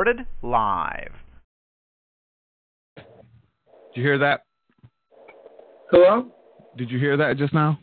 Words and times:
Recorded 0.00 0.26
live. 0.40 1.12
Did 2.96 3.04
you 3.96 4.02
hear 4.02 4.16
that? 4.16 4.44
Hello? 5.90 6.32
Did 6.78 6.90
you 6.90 6.98
hear 6.98 7.18
that 7.18 7.36
just 7.36 7.52
now? 7.52 7.78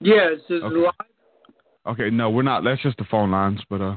Yes, 0.00 0.38
is 0.48 0.62
Okay. 0.62 0.74
live? 0.74 0.92
Okay, 1.86 2.08
no, 2.08 2.30
we're 2.30 2.40
not. 2.40 2.64
That's 2.64 2.80
just 2.82 2.96
the 2.96 3.04
phone 3.10 3.30
lines, 3.30 3.60
but 3.68 3.82
uh. 3.82 3.96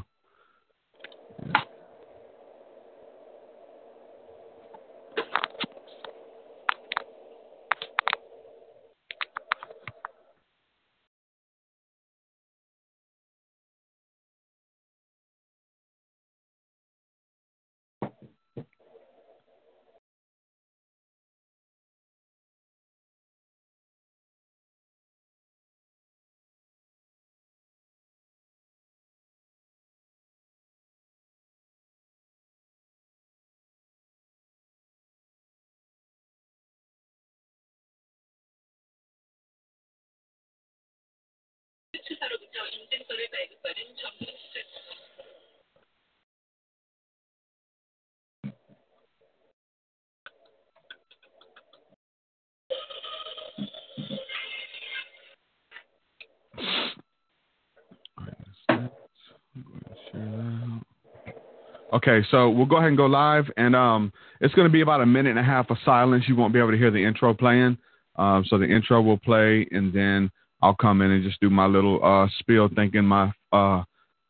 Okay, 61.93 62.21
so 62.31 62.49
we'll 62.49 62.65
go 62.65 62.77
ahead 62.77 62.87
and 62.87 62.97
go 62.97 63.05
live, 63.05 63.45
and 63.57 63.75
um, 63.75 64.13
it's 64.39 64.53
going 64.53 64.67
to 64.67 64.71
be 64.71 64.79
about 64.81 65.01
a 65.01 65.05
minute 65.05 65.31
and 65.31 65.39
a 65.39 65.43
half 65.43 65.69
of 65.69 65.77
silence. 65.83 66.23
You 66.27 66.37
won't 66.37 66.53
be 66.53 66.59
able 66.59 66.71
to 66.71 66.77
hear 66.77 66.91
the 66.91 67.03
intro 67.03 67.33
playing. 67.33 67.77
Um, 68.15 68.45
so 68.47 68.57
the 68.57 68.65
intro 68.65 69.01
will 69.01 69.17
play, 69.17 69.67
and 69.71 69.93
then 69.93 70.31
I'll 70.61 70.75
come 70.75 71.01
in 71.01 71.11
and 71.11 71.23
just 71.23 71.39
do 71.41 71.49
my 71.49 71.65
little 71.65 72.03
uh, 72.03 72.27
spiel, 72.39 72.69
thanking 72.73 73.03
my 73.03 73.31
uh, 73.51 73.83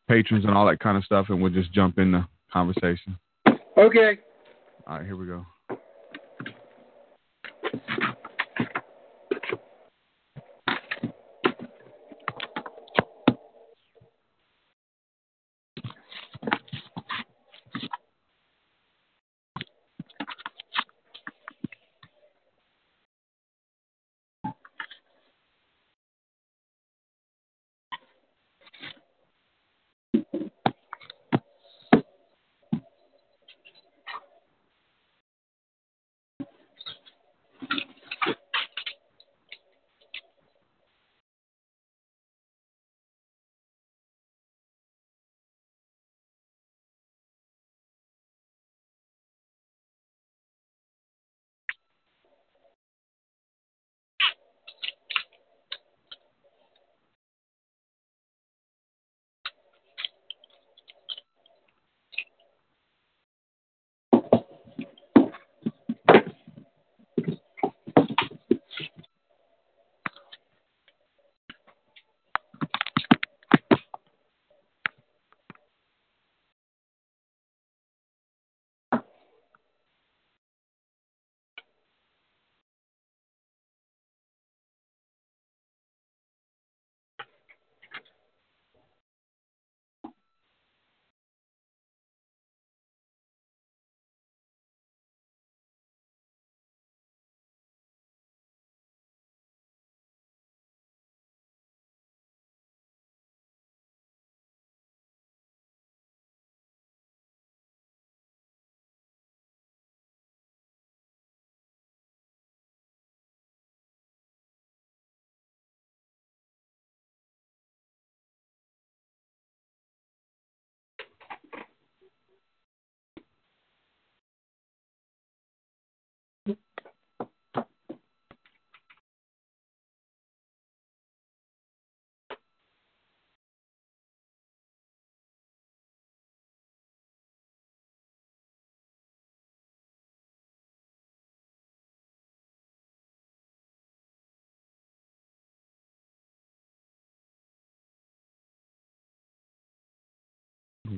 patrons 0.08 0.44
and 0.44 0.54
all 0.54 0.66
that 0.66 0.80
kind 0.80 0.96
of 0.96 1.04
stuff, 1.04 1.26
and 1.28 1.40
we'll 1.40 1.52
just 1.52 1.72
jump 1.72 1.98
in 1.98 2.12
the 2.12 2.26
conversation. 2.52 3.16
Okay. 3.78 4.18
All 4.86 4.98
right, 4.98 5.06
here 5.06 5.16
we 5.16 5.26
go. 5.26 5.46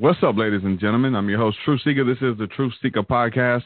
What's 0.00 0.18
up, 0.24 0.36
ladies 0.36 0.62
and 0.64 0.80
gentlemen? 0.80 1.14
I'm 1.14 1.28
your 1.28 1.38
host, 1.38 1.56
TruthSeekah. 1.64 2.04
This 2.04 2.20
is 2.20 2.36
the 2.36 2.48
Truth 2.48 2.72
Seeker 2.82 3.04
podcast. 3.04 3.62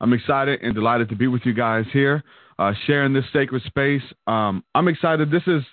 I'm 0.00 0.12
excited 0.12 0.60
and 0.62 0.72
delighted 0.72 1.08
to 1.08 1.16
be 1.16 1.26
with 1.26 1.42
you 1.44 1.52
guys 1.52 1.84
here, 1.92 2.22
uh, 2.60 2.72
sharing 2.86 3.12
this 3.12 3.24
sacred 3.32 3.60
space. 3.64 4.02
Um, 4.28 4.62
I'm 4.76 4.86
excited. 4.86 5.32
This 5.32 5.42
is 5.48 5.64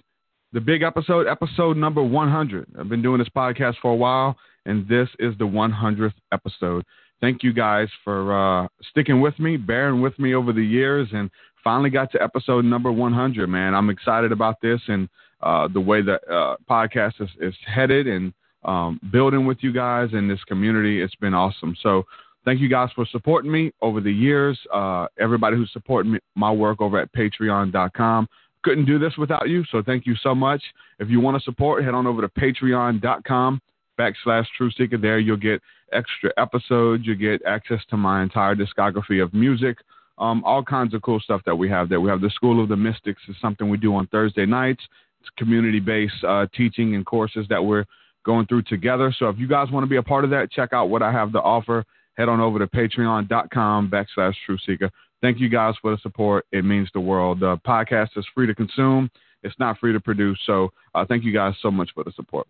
the 0.54 0.60
big 0.60 0.82
episode, 0.82 1.28
episode 1.28 1.78
number 1.78 2.02
100. 2.02 2.68
I've 2.80 2.90
been 2.90 3.04
doing 3.04 3.20
this 3.20 3.28
podcast 3.30 3.76
for 3.80 3.92
a 3.92 3.96
while, 3.96 4.36
and 4.66 4.88
this 4.88 5.08
is 5.20 5.38
the 5.38 5.46
100th 5.46 6.14
episode. 6.32 6.84
Thank 7.20 7.44
you 7.44 7.54
guys 7.54 7.88
for 8.04 8.64
uh, 8.64 8.68
sticking 8.90 9.22
with 9.22 9.38
me, 9.38 9.56
bearing 9.56 10.02
with 10.02 10.18
me 10.18 10.34
over 10.34 10.52
the 10.52 10.66
years, 10.66 11.10
and 11.14 11.30
finally 11.64 11.92
got 11.92 12.12
to 12.14 12.24
episode 12.24 12.66
number 12.66 12.92
100. 12.92 13.48
Man, 13.48 13.76
I'm 13.76 13.92
excited 13.92 14.32
about 14.32 14.56
this, 14.64 14.82
and 14.88 15.08
uh, 15.44 15.68
the 15.68 15.82
way 15.82 16.02
that 16.02 16.22
uh, 16.28 16.56
podcast 16.68 17.22
is, 17.22 17.30
is 17.40 17.54
headed 17.68 18.08
and 18.08 18.34
um, 18.64 19.00
building 19.12 19.46
with 19.46 19.58
you 19.62 19.72
guys 19.74 20.10
in 20.14 20.28
this 20.28 20.44
community. 20.46 21.02
It's 21.02 21.16
been 21.16 21.34
awesome. 21.34 21.76
So 21.82 22.06
thank 22.46 22.60
you 22.60 22.70
guys 22.70 22.90
for 22.96 23.06
supporting 23.06 23.52
me 23.52 23.72
over 23.82 24.02
the 24.02 24.12
years. 24.12 24.60
Uh, 24.74 25.08
everybody 25.20 25.56
who's 25.56 25.72
supporting 25.74 26.14
me, 26.14 26.20
my 26.36 26.52
work 26.52 26.82
over 26.82 27.00
at 27.00 27.12
patreon.com. 27.14 28.28
Couldn't 28.64 28.86
do 28.86 29.00
this 29.00 29.14
without 29.18 29.50
you. 29.50 29.64
So 29.72 29.82
thank 29.84 30.06
you 30.06 30.16
so 30.22 30.36
much. 30.36 30.62
If 31.00 31.10
you 31.10 31.20
want 31.20 31.38
to 31.38 31.44
support, 31.44 31.84
head 31.84 31.96
on 31.96 32.06
over 32.06 32.22
to 32.22 32.30
patreon.com 32.30 33.62
backslash 34.00 34.46
truthseekah. 34.60 35.02
There 35.02 35.20
you'll 35.20 35.38
get 35.38 35.62
extra 35.92 36.32
episodes. 36.38 37.06
You 37.06 37.16
get 37.16 37.42
access 37.46 37.80
to 37.90 37.98
my 37.98 38.24
entire 38.24 38.56
discography 38.56 39.22
of 39.22 39.34
music. 39.34 39.78
Um, 40.18 40.44
all 40.44 40.64
kinds 40.64 40.94
of 40.94 41.02
cool 41.02 41.20
stuff 41.20 41.42
that 41.46 41.56
we 41.56 41.70
have 41.70 41.90
there. 41.90 42.00
We 42.00 42.10
have 42.10 42.22
the 42.22 42.30
School 42.30 42.62
of 42.62 42.70
the 42.70 42.76
Mystics 42.76 43.22
is 43.28 43.36
something 43.42 43.70
we 43.70 43.78
do 43.78 43.96
on 43.96 44.06
Thursday 44.08 44.46
nights. 44.46 44.82
It's 45.20 45.30
community-based 45.38 46.24
uh, 46.28 46.46
teaching 46.56 46.96
and 46.96 47.06
courses 47.06 47.48
that 47.50 47.64
we're 47.64 47.86
going 48.24 48.46
through 48.48 48.64
together. 48.64 49.14
So 49.18 49.30
if 49.30 49.38
you 49.38 49.48
guys 49.48 49.72
want 49.72 49.84
to 49.84 49.90
be 49.90 49.98
a 49.98 50.04
part 50.04 50.24
of 50.24 50.30
that, 50.32 50.52
check 50.52 50.74
out 50.74 50.90
what 50.90 51.02
I 51.02 51.12
have 51.12 51.32
to 51.34 51.42
offer. 51.42 51.84
Head 52.16 52.30
on 52.30 52.40
over 52.40 52.60
to 52.60 52.68
patreon.com 52.68 53.90
backslash 53.90 54.36
truthseekah. 54.48 54.90
Thank 55.22 55.40
you 55.40 55.50
guys 55.50 55.76
for 55.82 55.92
the 55.92 55.98
support. 56.02 56.46
It 56.52 56.66
means 56.66 56.90
the 56.94 57.00
world. 57.00 57.40
The 57.40 57.58
podcast 57.66 58.10
is 58.18 58.26
free 58.34 58.48
to 58.48 58.56
consume. 58.56 59.10
It's 59.44 59.56
not 59.60 59.80
free 59.80 59.94
to 59.94 60.00
produce. 60.00 60.40
So 60.46 60.72
uh, 60.94 61.06
thank 61.08 61.24
you 61.24 61.34
guys 61.34 61.54
so 61.62 61.72
much 61.72 61.90
for 61.94 62.04
the 62.04 62.12
support. 62.12 62.48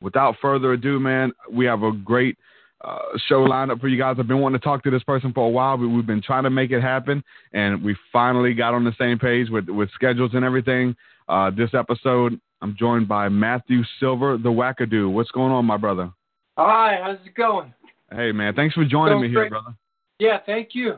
Without 0.00 0.36
further 0.42 0.72
ado, 0.72 1.00
man, 1.00 1.32
we 1.50 1.64
have 1.66 1.82
a 1.82 1.92
great 1.92 2.36
uh, 2.82 2.98
show 3.28 3.42
lined 3.42 3.70
up 3.70 3.80
for 3.80 3.88
you 3.88 3.96
guys. 3.96 4.16
I've 4.18 4.28
been 4.28 4.40
wanting 4.40 4.60
to 4.60 4.64
talk 4.64 4.82
to 4.84 4.90
this 4.90 5.02
person 5.02 5.32
for 5.32 5.46
a 5.46 5.50
while, 5.50 5.76
but 5.76 5.88
we've 5.88 6.06
been 6.06 6.22
trying 6.22 6.44
to 6.44 6.50
make 6.50 6.70
it 6.70 6.82
happen, 6.82 7.24
and 7.52 7.82
we 7.82 7.96
finally 8.12 8.52
got 8.52 8.74
on 8.74 8.84
the 8.84 8.94
same 8.98 9.18
page 9.18 9.48
with 9.48 9.68
with 9.68 9.90
schedules 9.94 10.32
and 10.34 10.44
everything. 10.44 10.94
Uh, 11.28 11.50
this 11.50 11.70
episode, 11.72 12.38
I'm 12.62 12.76
joined 12.78 13.08
by 13.08 13.28
Matthew 13.28 13.82
Silver, 14.00 14.38
the 14.38 14.48
Wackadoo. 14.48 15.12
What's 15.12 15.30
going 15.30 15.52
on, 15.52 15.64
my 15.64 15.76
brother? 15.76 16.10
Hi, 16.56 16.98
how's 17.02 17.18
it 17.26 17.34
going? 17.34 17.72
Hey, 18.10 18.32
man, 18.32 18.54
thanks 18.54 18.74
for 18.74 18.84
joining 18.84 19.20
me 19.20 19.28
here, 19.28 19.48
brother. 19.48 19.74
Yeah, 20.18 20.38
thank 20.46 20.70
you. 20.72 20.96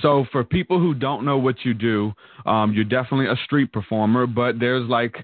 So, 0.00 0.26
for 0.32 0.44
people 0.44 0.78
who 0.78 0.94
don't 0.94 1.24
know 1.24 1.38
what 1.38 1.56
you 1.64 1.74
do, 1.74 2.12
um, 2.46 2.72
you're 2.72 2.84
definitely 2.84 3.26
a 3.26 3.36
street 3.44 3.72
performer, 3.72 4.26
but 4.26 4.58
there's 4.58 4.88
like, 4.88 5.14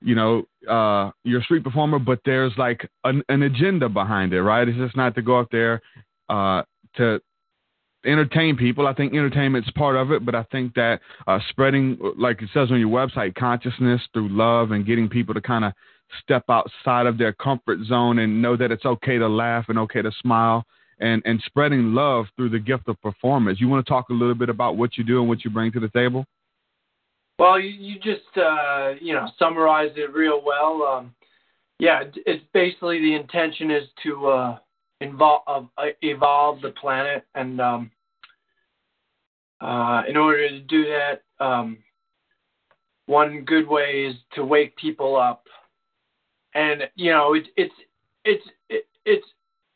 you 0.00 0.14
know, 0.14 0.44
uh, 0.68 1.10
you're 1.24 1.40
a 1.40 1.44
street 1.44 1.64
performer, 1.64 1.98
but 1.98 2.20
there's 2.24 2.52
like 2.56 2.88
an, 3.04 3.22
an 3.28 3.42
agenda 3.42 3.88
behind 3.88 4.32
it, 4.32 4.42
right? 4.42 4.66
It's 4.68 4.78
just 4.78 4.96
not 4.96 5.14
to 5.14 5.22
go 5.22 5.38
up 5.38 5.48
there 5.50 5.80
uh, 6.28 6.62
to 6.96 7.20
entertain 8.04 8.56
people. 8.56 8.86
I 8.86 8.94
think 8.94 9.12
entertainment's 9.12 9.70
part 9.72 9.96
of 9.96 10.10
it, 10.10 10.24
but 10.24 10.34
I 10.34 10.44
think 10.44 10.74
that 10.74 11.00
uh, 11.26 11.38
spreading, 11.50 11.98
like 12.16 12.42
it 12.42 12.48
says 12.54 12.70
on 12.70 12.80
your 12.80 12.88
website, 12.88 13.34
consciousness 13.34 14.00
through 14.12 14.28
love 14.30 14.70
and 14.70 14.86
getting 14.86 15.08
people 15.08 15.34
to 15.34 15.40
kind 15.40 15.64
of 15.64 15.72
step 16.22 16.44
outside 16.48 17.06
of 17.06 17.18
their 17.18 17.32
comfort 17.32 17.78
zone 17.86 18.18
and 18.18 18.42
know 18.42 18.56
that 18.56 18.72
it's 18.72 18.84
okay 18.84 19.18
to 19.18 19.28
laugh 19.28 19.66
and 19.68 19.78
okay 19.78 20.02
to 20.02 20.10
smile 20.20 20.64
and, 20.98 21.22
and 21.24 21.42
spreading 21.46 21.94
love 21.94 22.26
through 22.36 22.50
the 22.50 22.58
gift 22.58 22.88
of 22.88 23.00
performance. 23.00 23.60
You 23.60 23.68
want 23.68 23.84
to 23.84 23.90
talk 23.90 24.08
a 24.10 24.12
little 24.12 24.34
bit 24.34 24.48
about 24.48 24.76
what 24.76 24.96
you 24.96 25.04
do 25.04 25.20
and 25.20 25.28
what 25.28 25.44
you 25.44 25.50
bring 25.50 25.72
to 25.72 25.80
the 25.80 25.88
table? 25.88 26.24
Well, 27.38 27.58
you, 27.58 27.94
just 28.00 28.36
uh, 28.36 28.92
you 29.00 29.14
know 29.14 29.26
summarized 29.38 29.96
it 29.96 30.12
real 30.12 30.42
well. 30.44 30.82
Um, 30.82 31.14
yeah, 31.78 32.02
it's 32.26 32.44
basically 32.52 32.98
the 32.98 33.14
intention 33.14 33.70
is 33.70 33.84
to 34.02 34.26
uh, 34.26 34.58
uh, 35.02 35.62
evolve 36.02 36.60
the 36.60 36.70
planet, 36.70 37.24
and 37.34 37.60
um, 37.60 37.90
uh, 39.60 40.02
in 40.08 40.16
order 40.16 40.48
to 40.48 40.60
do 40.60 40.84
that, 40.84 41.22
um, 41.44 41.78
one 43.06 43.42
good 43.44 43.66
way 43.66 44.06
is 44.06 44.16
to 44.34 44.44
wake 44.44 44.76
people 44.76 45.16
up, 45.16 45.44
and 46.54 46.82
you 46.96 47.10
know 47.10 47.34
it, 47.34 47.44
it's 47.56 47.74
it's 48.24 48.44
it, 48.68 48.84
it's 49.04 49.26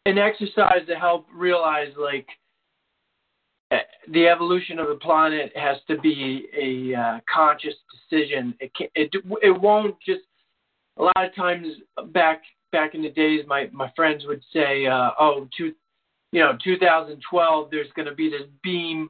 an 0.07 0.19
exercise 0.19 0.87
to 0.87 0.95
help 0.95 1.27
realize 1.35 1.93
like 1.99 2.27
uh, 3.71 3.79
the 4.13 4.27
evolution 4.29 4.79
of 4.79 4.89
the 4.89 4.97
planet 4.97 5.53
has 5.57 5.79
to 5.89 5.99
be 5.99 6.47
a 6.57 6.99
uh, 6.99 7.19
conscious 7.33 7.75
decision. 8.11 8.55
It 8.61 8.75
can, 8.75 8.89
it 8.95 9.11
it 9.43 9.61
won't 9.61 9.97
just. 10.07 10.23
A 10.97 11.03
lot 11.03 11.25
of 11.25 11.35
times 11.35 11.67
back 12.13 12.43
back 12.75 12.95
in 12.95 13.03
the 13.03 13.11
days, 13.11 13.45
my 13.47 13.71
my 13.73 13.91
friends 13.95 14.25
would 14.27 14.43
say, 14.53 14.87
uh, 14.87 15.11
"Oh, 15.19 15.49
two, 15.57 15.73
you 16.33 16.41
know, 16.41 16.59
2012, 16.63 17.71
there's 17.71 17.93
going 17.95 18.09
to 18.09 18.15
be 18.15 18.29
this 18.29 18.49
beam 18.63 19.09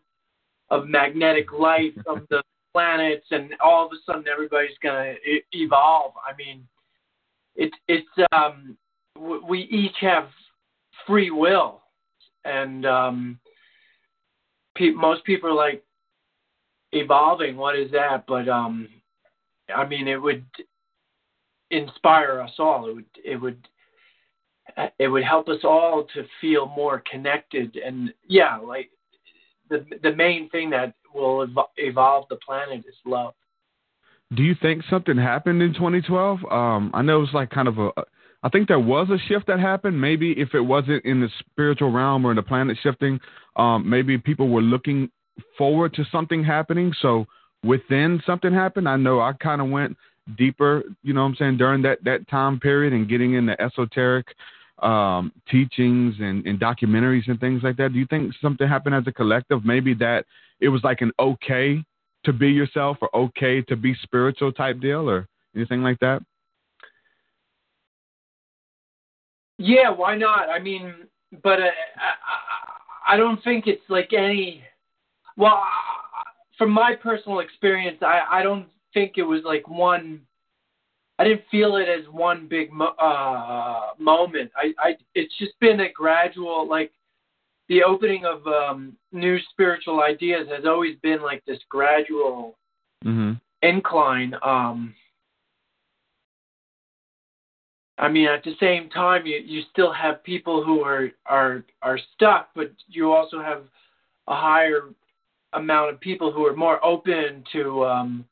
of 0.71 0.87
magnetic 0.87 1.51
light 1.53 1.95
from 2.05 2.27
the 2.29 2.43
planets, 2.75 3.27
and 3.31 3.55
all 3.65 3.87
of 3.87 3.93
a 3.93 3.97
sudden 4.05 4.27
everybody's 4.29 4.79
going 4.83 5.17
to 5.17 5.41
evolve." 5.53 6.13
I 6.23 6.37
mean, 6.37 6.69
it's 7.57 7.77
it's 7.89 8.29
um, 8.33 8.77
w- 9.17 9.45
we 9.49 9.61
each 9.63 9.97
have 10.03 10.29
free 11.07 11.31
will, 11.31 11.81
and 12.45 12.85
um, 12.85 13.41
pe- 14.77 14.91
most 14.91 15.25
people 15.25 15.49
are 15.49 15.55
like 15.55 15.83
evolving 16.93 17.57
what 17.57 17.77
is 17.77 17.91
that 17.91 18.25
but 18.29 18.49
um 18.49 18.89
i 19.75 19.85
mean 19.85 20.07
it 20.07 20.21
would 20.21 20.45
inspire 21.75 22.41
us 22.41 22.53
all 22.59 22.89
it 22.89 22.95
would 22.95 23.05
it 23.25 23.37
would 23.37 23.69
it 24.99 25.09
would 25.09 25.25
help 25.25 25.49
us 25.49 25.61
all 25.65 26.07
to 26.15 26.25
feel 26.41 26.67
more 26.67 27.03
connected 27.11 27.77
and 27.77 28.13
yeah 28.29 28.57
like 28.57 28.91
the 29.71 29.85
the 30.03 30.15
main 30.15 30.49
thing 30.51 30.71
that 30.71 30.95
will 31.15 31.47
evo- 31.47 31.69
evolve 31.77 32.27
the 32.29 32.37
planet 32.37 32.85
is 32.89 32.95
love 33.05 33.35
Do 34.35 34.43
you 34.43 34.55
think 34.61 34.83
something 34.91 35.17
happened 35.17 35.63
in 35.63 35.75
2012? 35.75 36.41
Um, 36.51 36.91
I 36.93 37.03
know 37.03 37.23
it's 37.23 37.35
like 37.35 37.51
kind 37.51 37.69
of 37.69 37.79
a. 37.79 37.91
I 38.43 38.51
think 38.51 38.69
there 38.69 38.81
was 38.81 39.09
a 39.09 39.19
shift 39.27 39.47
that 39.47 39.59
happened. 39.59 39.99
Maybe 39.99 40.33
if 40.33 40.55
it 40.55 40.61
wasn't 40.61 41.05
in 41.07 41.21
the 41.21 41.31
spiritual 41.39 41.91
realm 41.91 42.27
or 42.27 42.31
in 42.31 42.37
the 42.37 42.43
planet 42.43 42.77
shifting, 42.83 43.19
um, 43.57 43.89
maybe 43.89 44.19
people 44.19 44.49
were 44.49 44.61
looking 44.61 45.11
forward 45.57 45.95
to 45.95 46.05
something 46.13 46.45
happening. 46.45 46.93
So 47.01 47.27
within 47.65 48.23
something 48.27 48.53
happened. 48.53 48.89
I 48.89 48.97
know 48.97 49.21
I 49.21 49.33
kind 49.33 49.61
of 49.61 49.69
went 49.71 49.97
deeper. 50.37 50.83
You 51.03 51.15
know 51.15 51.23
what 51.23 51.29
I'm 51.29 51.37
saying 51.37 51.57
during 51.59 51.83
that 51.83 52.03
that 52.05 52.29
time 52.29 52.61
period 52.61 52.93
and 52.93 53.09
getting 53.09 53.35
into 53.35 53.61
esoteric 53.61 54.27
um, 54.83 55.33
teachings 55.51 56.15
and, 56.19 56.47
and 56.47 56.59
documentaries 56.59 57.29
and 57.29 57.39
things 57.41 57.63
like 57.63 57.77
that. 57.77 57.93
Do 57.93 57.99
you 57.99 58.07
think 58.07 58.35
something 58.41 58.67
happened 58.67 58.95
as 58.95 59.05
a 59.07 59.13
collective? 59.13 59.65
Maybe 59.65 59.95
that 59.95 60.25
it 60.61 60.69
was 60.69 60.83
like 60.83 61.01
an 61.01 61.13
okay 61.19 61.85
to 62.25 62.33
be 62.33 62.49
yourself 62.49 62.99
or 63.01 63.15
okay 63.15 63.63
to 63.63 63.77
be 63.77 63.95
spiritual 64.03 64.53
type 64.53 64.81
deal 64.81 65.09
or 65.09 65.29
anything 65.55 65.83
like 65.83 65.99
that? 66.01 66.23
Yeah, 69.59 69.91
why 69.91 70.17
not? 70.17 70.49
I 70.49 70.59
mean, 70.59 70.95
but 71.43 71.61
uh, 71.61 71.67
I, 71.97 73.13
I, 73.13 73.15
I 73.15 73.17
don't 73.17 73.43
think 73.45 73.67
it's 73.67 73.89
like 73.89 74.13
any. 74.13 74.63
Well, 75.37 75.63
from 76.59 76.71
my 76.71 76.95
personal 77.01 77.41
experience, 77.41 77.99
I, 78.03 78.21
I 78.31 78.43
don't 78.43 78.67
think 78.95 79.15
it 79.17 79.23
was 79.23 79.43
like 79.45 79.69
one. 79.69 80.21
I 81.19 81.25
didn't 81.25 81.43
feel 81.51 81.77
it 81.77 81.89
as 81.89 82.05
one 82.11 82.49
big 82.49 82.73
mo- 82.73 82.97
uh, 82.99 83.91
moment. 83.99 84.51
I, 84.57 84.73
I, 84.79 84.97
it's 85.15 85.37
just 85.39 85.53
been 85.61 85.81
a 85.81 85.93
gradual, 85.93 86.69
like 86.69 86.91
the 87.69 87.85
opening 87.85 88.25
of 88.25 88.45
um, 88.47 88.97
new 89.13 89.39
spiritual 89.51 90.03
ideas 90.03 90.49
has 90.49 90.65
always 90.65 90.97
been 91.03 91.23
like 91.23 91.45
this 91.45 91.61
gradual 91.69 92.57
Mm-hmm. 93.05 93.33
incline. 93.63 94.35
Um, 94.43 94.95
I 97.99 98.09
mean, 98.09 98.27
at 98.27 98.43
the 98.43 98.55
same 98.59 98.89
time, 98.91 99.27
you, 99.27 99.37
you 99.37 99.63
still 99.71 99.93
have 99.93 100.25
people 100.25 100.65
who 100.65 100.81
are, 100.81 101.11
are 101.27 101.65
are 101.83 101.99
stuck, 102.15 102.49
but 102.55 102.73
you 102.89 103.13
also 103.13 103.41
have 103.41 103.65
a 104.27 104.35
higher 104.35 104.91
amount 105.53 105.91
of 105.93 106.01
people 106.01 106.33
who 106.33 106.45
are 106.47 106.57
more 106.57 106.85
open 106.85 107.45
to 107.53 107.85
um, 107.85 108.25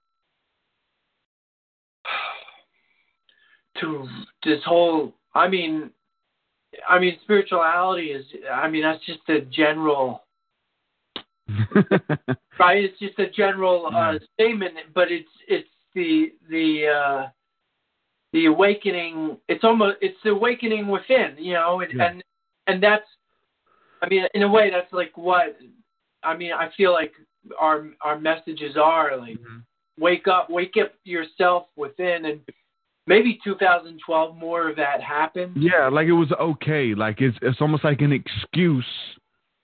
to 3.83 4.09
this 4.45 4.61
whole. 4.65 5.13
I 5.35 5.49
mean, 5.49 5.91
I 6.89 6.99
mean, 6.99 7.19
spirituality 7.23 8.09
is. 8.13 8.25
I 8.53 8.69
mean, 8.69 8.83
that's 8.83 9.05
just 9.05 9.29
a 9.29 9.43
general 9.43 10.23
right? 12.59 12.85
It's 12.85 12.99
just 12.99 13.19
a 13.19 13.29
general 13.31 13.91
uh, 13.95 14.15
statement, 14.35 14.75
but 14.95 15.11
it's 15.11 15.29
it's 15.49 15.69
the 15.95 16.33
the 16.49 16.87
uh, 16.89 17.29
the 18.33 18.47
awakening. 18.47 19.37
It's 19.49 19.65
almost 19.65 19.97
it's 20.01 20.17
the 20.25 20.31
awakening 20.31 20.89
within, 20.89 21.37
you 21.39 21.55
know, 21.55 21.81
and 21.81 21.93
Yeah. 21.93 22.11
and 22.11 22.25
and 22.67 22.83
that's. 22.83 23.07
I 24.03 24.09
mean, 24.09 24.25
in 24.35 24.43
a 24.43 24.49
way, 24.49 24.71
that's 24.71 24.93
like 24.93 25.17
what. 25.17 25.57
I 26.25 26.37
mean, 26.37 26.53
I 26.53 26.71
feel 26.77 26.93
like 26.93 27.13
our 27.61 27.89
our 28.03 28.19
messages 28.19 28.77
are 28.77 29.17
like 29.17 29.39
wake 29.99 30.29
up, 30.29 30.49
wake 30.51 30.75
up 30.81 30.93
yourself 31.05 31.67
within, 31.77 32.25
and 32.27 32.41
maybe 33.07 33.39
2012 33.45 34.37
more 34.37 34.69
of 34.69 34.77
that 34.77 35.03
happened. 35.03 35.57
Yeah, 35.57 35.89
like 35.89 36.07
it 36.07 36.13
was 36.13 36.33
okay. 36.33 36.95
Like 36.95 37.21
it's 37.21 37.37
it's 37.43 37.61
almost 37.61 37.85
like 37.85 38.01
an 38.01 38.13
excuse 38.13 38.85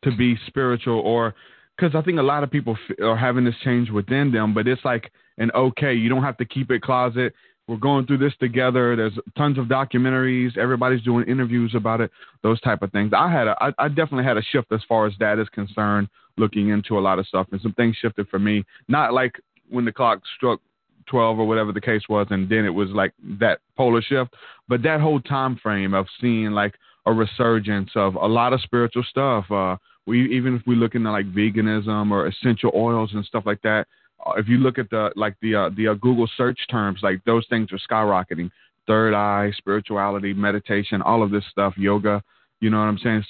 to 0.04 0.16
be 0.16 0.36
spiritual, 0.46 1.00
or 1.00 1.34
because 1.76 1.94
I 1.94 2.02
think 2.02 2.18
a 2.18 2.22
lot 2.22 2.42
of 2.42 2.50
people 2.50 2.76
f- 2.90 2.96
are 3.02 3.16
having 3.16 3.44
this 3.44 3.54
change 3.64 3.90
within 3.90 4.32
them, 4.32 4.54
but 4.54 4.66
it's 4.66 4.84
like 4.84 5.10
and 5.38 5.52
okay. 5.52 5.94
You 5.94 6.08
don't 6.08 6.22
have 6.22 6.36
to 6.38 6.44
keep 6.44 6.70
it 6.70 6.82
closet. 6.82 7.32
We're 7.68 7.76
going 7.76 8.06
through 8.06 8.18
this 8.18 8.32
together. 8.40 8.96
There's 8.96 9.12
tons 9.36 9.58
of 9.58 9.66
documentaries. 9.66 10.56
Everybody's 10.56 11.02
doing 11.02 11.28
interviews 11.28 11.74
about 11.74 12.00
it. 12.00 12.10
Those 12.42 12.60
type 12.62 12.80
of 12.82 12.90
things. 12.92 13.12
I 13.14 13.30
had 13.30 13.46
a, 13.46 13.56
I, 13.62 13.72
I 13.78 13.88
definitely 13.88 14.24
had 14.24 14.38
a 14.38 14.42
shift 14.42 14.72
as 14.72 14.80
far 14.88 15.06
as 15.06 15.12
that 15.20 15.38
is 15.38 15.48
concerned, 15.50 16.08
looking 16.38 16.70
into 16.70 16.98
a 16.98 17.00
lot 17.00 17.18
of 17.18 17.26
stuff, 17.26 17.46
and 17.52 17.60
some 17.60 17.74
things 17.74 17.96
shifted 18.00 18.26
for 18.28 18.38
me. 18.38 18.64
Not 18.88 19.12
like 19.12 19.34
when 19.68 19.84
the 19.84 19.92
clock 19.92 20.22
struck 20.36 20.60
12 21.08 21.38
or 21.38 21.46
whatever 21.46 21.72
the 21.72 21.80
case 21.80 22.02
was, 22.08 22.26
and 22.30 22.48
then 22.48 22.64
it 22.64 22.70
was 22.70 22.90
like 22.90 23.12
that 23.40 23.60
polar 23.76 24.02
shift. 24.02 24.34
But 24.68 24.82
that 24.82 25.00
whole 25.00 25.20
time 25.20 25.56
frame 25.62 25.94
of 25.94 26.06
seeing 26.20 26.50
like 26.52 26.74
a 27.06 27.12
resurgence 27.12 27.90
of 27.94 28.14
a 28.14 28.26
lot 28.26 28.52
of 28.52 28.60
spiritual 28.60 29.04
stuff. 29.08 29.50
Uh, 29.50 29.76
we 30.06 30.34
even 30.34 30.56
if 30.56 30.62
we 30.66 30.76
look 30.76 30.94
into 30.94 31.10
like 31.10 31.26
veganism 31.26 32.10
or 32.10 32.26
essential 32.26 32.70
oils 32.74 33.10
and 33.14 33.24
stuff 33.24 33.44
like 33.46 33.62
that. 33.62 33.86
Uh, 34.26 34.32
if 34.36 34.48
you 34.48 34.58
look 34.58 34.78
at 34.78 34.90
the 34.90 35.10
like 35.16 35.34
the 35.42 35.54
uh, 35.54 35.70
the 35.76 35.88
uh, 35.88 35.94
Google 35.94 36.28
search 36.36 36.58
terms, 36.70 37.00
like 37.02 37.22
those 37.24 37.46
things 37.48 37.68
are 37.72 37.78
skyrocketing. 37.78 38.50
Third 38.86 39.14
eye, 39.14 39.52
spirituality, 39.56 40.32
meditation, 40.32 41.02
all 41.02 41.22
of 41.22 41.30
this 41.30 41.44
stuff, 41.50 41.74
yoga. 41.76 42.22
You 42.60 42.70
know 42.70 42.78
what 42.78 42.84
I'm 42.86 42.98
saying? 42.98 43.24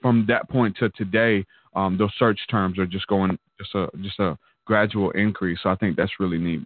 From 0.00 0.24
that 0.28 0.48
point 0.48 0.76
to 0.78 0.88
today, 0.90 1.44
um, 1.74 1.98
those 1.98 2.12
search 2.18 2.38
terms 2.50 2.78
are 2.78 2.86
just 2.86 3.06
going 3.08 3.36
just 3.58 3.74
a 3.74 3.88
just 4.00 4.18
a 4.18 4.38
gradual 4.64 5.10
increase. 5.12 5.58
So 5.62 5.68
I 5.68 5.76
think 5.76 5.96
that's 5.96 6.20
really 6.20 6.38
neat. 6.38 6.62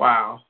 Wow. 0.00 0.40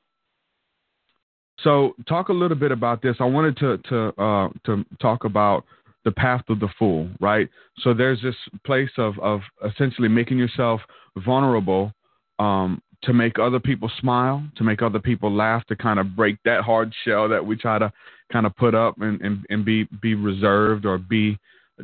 So 1.59 1.93
talk 2.07 2.29
a 2.29 2.33
little 2.33 2.55
bit 2.55 2.71
about 2.71 3.01
this. 3.01 3.17
I 3.19 3.25
wanted 3.25 3.57
to 3.57 3.77
to 3.89 4.21
uh, 4.21 4.49
to 4.65 4.85
talk 5.01 5.25
about 5.25 5.65
the 6.05 6.11
path 6.11 6.43
of 6.47 6.61
the 6.61 6.69
fool, 6.79 7.09
right? 7.19 7.49
So 7.81 7.93
there's 7.93 8.21
this 8.21 8.35
place 8.65 8.89
of 8.97 9.19
of 9.19 9.41
essentially 9.69 10.07
making 10.07 10.37
yourself 10.37 10.79
vulnerable 11.17 11.91
um, 12.39 12.81
to 13.03 13.11
make 13.11 13.39
other 13.39 13.59
people 13.59 13.91
smile, 13.99 14.41
to 14.55 14.63
make 14.63 14.81
other 14.81 14.99
people 14.99 15.29
laugh, 15.29 15.67
to 15.67 15.75
kind 15.75 15.99
of 15.99 16.15
break 16.15 16.37
that 16.45 16.61
hard 16.61 16.93
shell 17.03 17.27
that 17.27 17.45
we 17.45 17.57
try 17.57 17.77
to 17.77 17.91
kind 18.31 18.45
of 18.45 18.55
put 18.55 18.73
up 18.73 18.95
and, 19.01 19.19
and, 19.19 19.45
and 19.49 19.65
be 19.65 19.85
be 20.01 20.15
reserved 20.15 20.85
or 20.85 20.97
be 20.97 21.37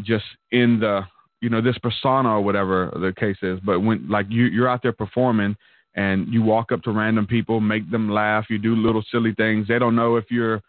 just 0.04 0.26
in 0.52 0.80
the 0.80 1.02
you 1.42 1.50
know 1.50 1.60
this 1.60 1.78
persona 1.80 2.30
or 2.30 2.42
whatever 2.42 2.98
the 3.02 3.14
case 3.20 3.38
is. 3.42 3.60
But 3.60 3.82
when 3.82 4.08
like 4.08 4.28
you 4.30 4.46
you're 4.46 4.70
out 4.70 4.82
there 4.84 4.94
performing 4.94 5.58
and 5.98 6.32
you 6.32 6.44
walk 6.44 6.72
up 6.72 6.84
to 6.84 6.92
random 6.92 7.26
people, 7.26 7.60
make 7.60 7.90
them 7.90 8.10
laugh, 8.10 8.46
you 8.50 8.60
do 8.60 8.76
little 8.76 9.04
silly 9.12 9.34
things. 9.34 9.68
They 9.68 9.80
don't 9.80 9.96
know 9.96 10.16
if 10.16 10.26
you're 10.30 10.62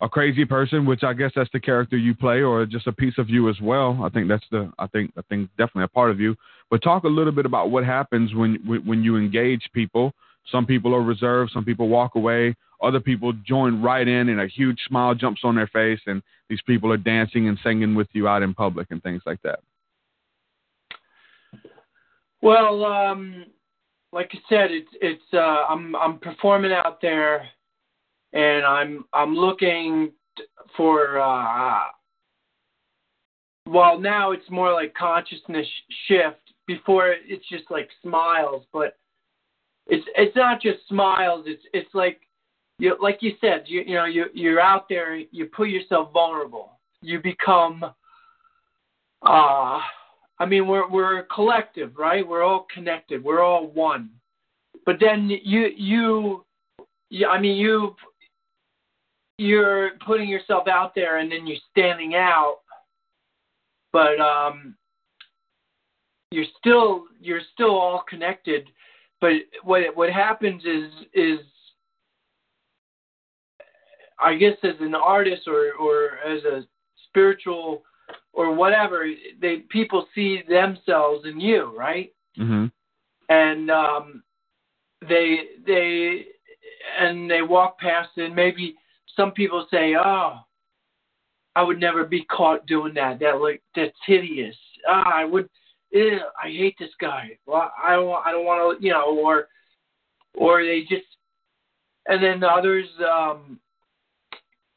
a 0.00 0.08
crazy 0.08 0.46
person, 0.46 0.86
which 0.86 1.02
I 1.02 1.12
guess 1.12 1.32
that's 1.36 1.50
the 1.52 1.60
character 1.60 1.98
you 1.98 2.14
play, 2.14 2.40
or 2.40 2.64
just 2.64 2.86
a 2.86 2.92
piece 2.92 3.18
of 3.18 3.28
you 3.28 3.50
as 3.50 3.60
well. 3.60 4.00
I 4.02 4.08
think 4.08 4.26
that's 4.26 4.46
the 4.50 4.72
I 4.78 4.86
think 4.86 5.12
I 5.18 5.22
think 5.28 5.50
definitely 5.58 5.84
a 5.84 5.88
part 5.88 6.10
of 6.10 6.18
you. 6.18 6.34
But 6.70 6.82
talk 6.82 7.04
a 7.04 7.08
little 7.08 7.32
bit 7.32 7.44
about 7.44 7.70
what 7.70 7.84
happens 7.84 8.34
when 8.34 8.56
when 8.84 9.04
you 9.04 9.18
engage 9.18 9.68
people. 9.74 10.12
Some 10.50 10.64
people 10.64 10.94
are 10.94 11.02
reserved, 11.02 11.52
some 11.52 11.66
people 11.66 11.88
walk 11.88 12.14
away, 12.14 12.56
other 12.82 13.00
people 13.00 13.34
join 13.46 13.82
right 13.82 14.08
in, 14.08 14.30
and 14.30 14.40
a 14.40 14.46
huge 14.46 14.78
smile 14.88 15.14
jumps 15.14 15.42
on 15.44 15.54
their 15.54 15.66
face, 15.66 16.00
and 16.06 16.22
these 16.48 16.62
people 16.66 16.90
are 16.90 16.96
dancing 16.96 17.48
and 17.48 17.58
singing 17.62 17.94
with 17.94 18.08
you 18.12 18.26
out 18.26 18.42
in 18.42 18.54
public 18.54 18.86
and 18.90 19.02
things 19.02 19.20
like 19.26 19.42
that. 19.42 19.60
Well, 22.40 22.86
um, 22.86 23.44
like 24.12 24.30
I 24.32 24.38
said, 24.48 24.70
it's 24.70 24.90
it's 25.00 25.22
uh, 25.32 25.64
I'm 25.68 25.94
I'm 25.96 26.18
performing 26.18 26.72
out 26.72 27.00
there, 27.00 27.48
and 28.32 28.64
I'm 28.64 29.04
I'm 29.12 29.34
looking 29.34 30.12
for. 30.76 31.20
Uh, 31.20 31.82
well, 33.66 34.00
now 34.00 34.32
it's 34.32 34.50
more 34.50 34.72
like 34.72 34.94
consciousness 34.94 35.66
shift. 36.06 36.36
Before 36.66 37.08
it's 37.08 37.48
just 37.48 37.64
like 37.68 37.88
smiles, 38.02 38.64
but 38.72 38.96
it's 39.86 40.06
it's 40.16 40.36
not 40.36 40.60
just 40.62 40.78
smiles. 40.88 41.44
It's 41.46 41.62
it's 41.72 41.92
like 41.94 42.20
you 42.78 42.96
like 43.00 43.18
you 43.20 43.32
said, 43.40 43.64
you 43.66 43.82
you 43.86 43.94
know 43.94 44.04
you 44.06 44.26
you're 44.34 44.60
out 44.60 44.88
there. 44.88 45.16
You 45.16 45.46
put 45.46 45.68
yourself 45.68 46.12
vulnerable. 46.12 46.78
You 47.02 47.20
become. 47.20 47.84
Uh, 49.22 49.80
I 50.40 50.46
mean, 50.46 50.66
we're 50.66 50.88
we're 50.88 51.24
collective, 51.24 51.92
right? 51.98 52.26
We're 52.26 52.42
all 52.42 52.66
connected. 52.72 53.22
We're 53.22 53.42
all 53.42 53.66
one. 53.68 54.08
But 54.86 54.96
then 54.98 55.28
you 55.28 55.68
you, 55.76 56.44
you 57.10 57.26
I 57.28 57.38
mean, 57.38 57.56
you 57.56 57.94
you're 59.36 59.90
putting 60.04 60.28
yourself 60.28 60.66
out 60.66 60.94
there, 60.94 61.18
and 61.18 61.30
then 61.30 61.46
you're 61.46 61.58
standing 61.70 62.14
out. 62.14 62.60
But 63.92 64.18
um, 64.18 64.74
you're 66.30 66.46
still 66.58 67.04
you're 67.20 67.42
still 67.52 67.78
all 67.78 68.02
connected. 68.08 68.66
But 69.20 69.32
what 69.62 69.94
what 69.94 70.10
happens 70.10 70.62
is 70.64 70.90
is 71.12 71.40
I 74.18 74.36
guess 74.36 74.56
as 74.62 74.76
an 74.80 74.94
artist 74.94 75.42
or 75.46 75.72
or 75.78 76.18
as 76.26 76.42
a 76.44 76.64
spiritual 77.08 77.82
or 78.32 78.54
whatever, 78.54 79.06
they 79.40 79.58
people 79.70 80.06
see 80.14 80.42
themselves 80.48 81.26
in 81.26 81.40
you, 81.40 81.76
right? 81.76 82.12
Mm-hmm. 82.38 82.66
And 83.28 83.70
um, 83.70 84.22
they 85.08 85.40
they 85.66 86.26
and 86.98 87.30
they 87.30 87.42
walk 87.42 87.78
past. 87.78 88.10
And 88.16 88.34
maybe 88.34 88.74
some 89.16 89.32
people 89.32 89.66
say, 89.70 89.94
"Oh, 89.96 90.40
I 91.56 91.62
would 91.62 91.80
never 91.80 92.04
be 92.04 92.24
caught 92.24 92.66
doing 92.66 92.94
that. 92.94 93.18
That 93.20 93.40
like 93.40 93.62
that's 93.74 93.96
hideous. 94.06 94.56
Ah, 94.88 95.12
I 95.14 95.24
would. 95.24 95.48
Ew, 95.92 96.20
I 96.42 96.48
hate 96.48 96.76
this 96.78 96.90
guy. 97.00 97.36
Well, 97.46 97.72
I 97.82 97.96
don't. 97.96 98.26
I 98.26 98.30
don't 98.30 98.44
want 98.44 98.80
to. 98.80 98.84
You 98.84 98.92
know, 98.92 99.04
or 99.06 99.48
or 100.34 100.62
they 100.62 100.82
just. 100.88 101.06
And 102.06 102.22
then 102.24 102.40
the 102.40 102.48
others, 102.48 102.86
um, 103.00 103.60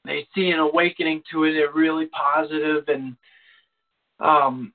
they 0.06 0.28
see 0.36 0.50
an 0.50 0.60
awakening 0.60 1.24
to 1.32 1.46
it. 1.46 1.54
They're 1.54 1.72
really 1.72 2.08
positive 2.08 2.88
and 2.88 3.16
um, 4.20 4.74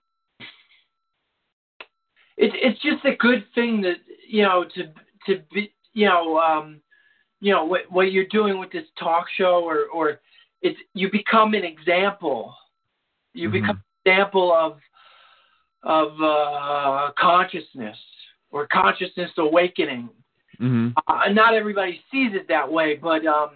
it's 2.36 2.54
it's 2.62 2.80
just 2.82 3.04
a 3.04 3.16
good 3.16 3.44
thing 3.54 3.80
that 3.82 3.96
you 4.28 4.42
know 4.42 4.64
to 4.74 4.84
to 5.26 5.42
be 5.52 5.72
you 5.92 6.06
know 6.06 6.38
um, 6.38 6.80
you 7.40 7.52
know 7.52 7.64
what 7.64 7.80
what 7.90 8.12
you're 8.12 8.26
doing 8.26 8.58
with 8.58 8.70
this 8.70 8.84
talk 8.98 9.26
show 9.36 9.62
or 9.64 9.86
or 9.92 10.20
it's 10.62 10.78
you 10.94 11.10
become 11.10 11.54
an 11.54 11.64
example. 11.64 12.54
You 13.34 13.48
mm-hmm. 13.48 13.60
become 13.60 13.82
an 14.04 14.12
example 14.12 14.52
of 14.52 14.78
of 15.82 16.20
uh, 16.20 17.12
consciousness 17.18 17.96
or 18.50 18.66
consciousness 18.66 19.30
awakening. 19.38 20.08
Mm-hmm. 20.60 20.88
Uh, 21.06 21.32
not 21.32 21.54
everybody 21.54 22.00
sees 22.10 22.32
it 22.34 22.48
that 22.48 22.70
way, 22.70 22.96
but 22.96 23.24
um, 23.26 23.50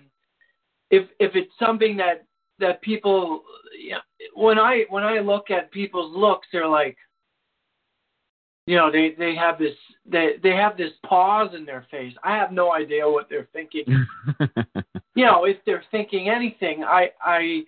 if 0.93 1.09
if 1.19 1.35
it's 1.35 1.53
something 1.59 1.97
that 1.97 2.25
that 2.61 2.81
people 2.83 3.43
you 3.77 3.93
know, 3.93 4.01
when 4.35 4.59
I 4.59 4.85
when 4.91 5.03
I 5.03 5.19
look 5.19 5.51
at 5.51 5.73
people's 5.73 6.15
looks, 6.17 6.47
they're 6.53 6.69
like, 6.69 6.97
you 8.67 8.77
know, 8.77 8.93
they 8.93 9.15
they 9.19 9.35
have 9.35 9.59
this 9.59 9.75
they 10.07 10.35
they 10.43 10.51
have 10.51 10.77
this 10.77 10.93
pause 11.05 11.51
in 11.57 11.65
their 11.65 11.87
face. 11.91 12.15
I 12.23 12.37
have 12.37 12.53
no 12.53 12.73
idea 12.73 13.09
what 13.09 13.29
they're 13.29 13.49
thinking. 13.53 13.85
you 15.15 15.25
know, 15.25 15.45
if 15.47 15.57
they're 15.67 15.85
thinking 15.91 16.29
anything, 16.29 16.85
I 16.85 17.09
I 17.25 17.63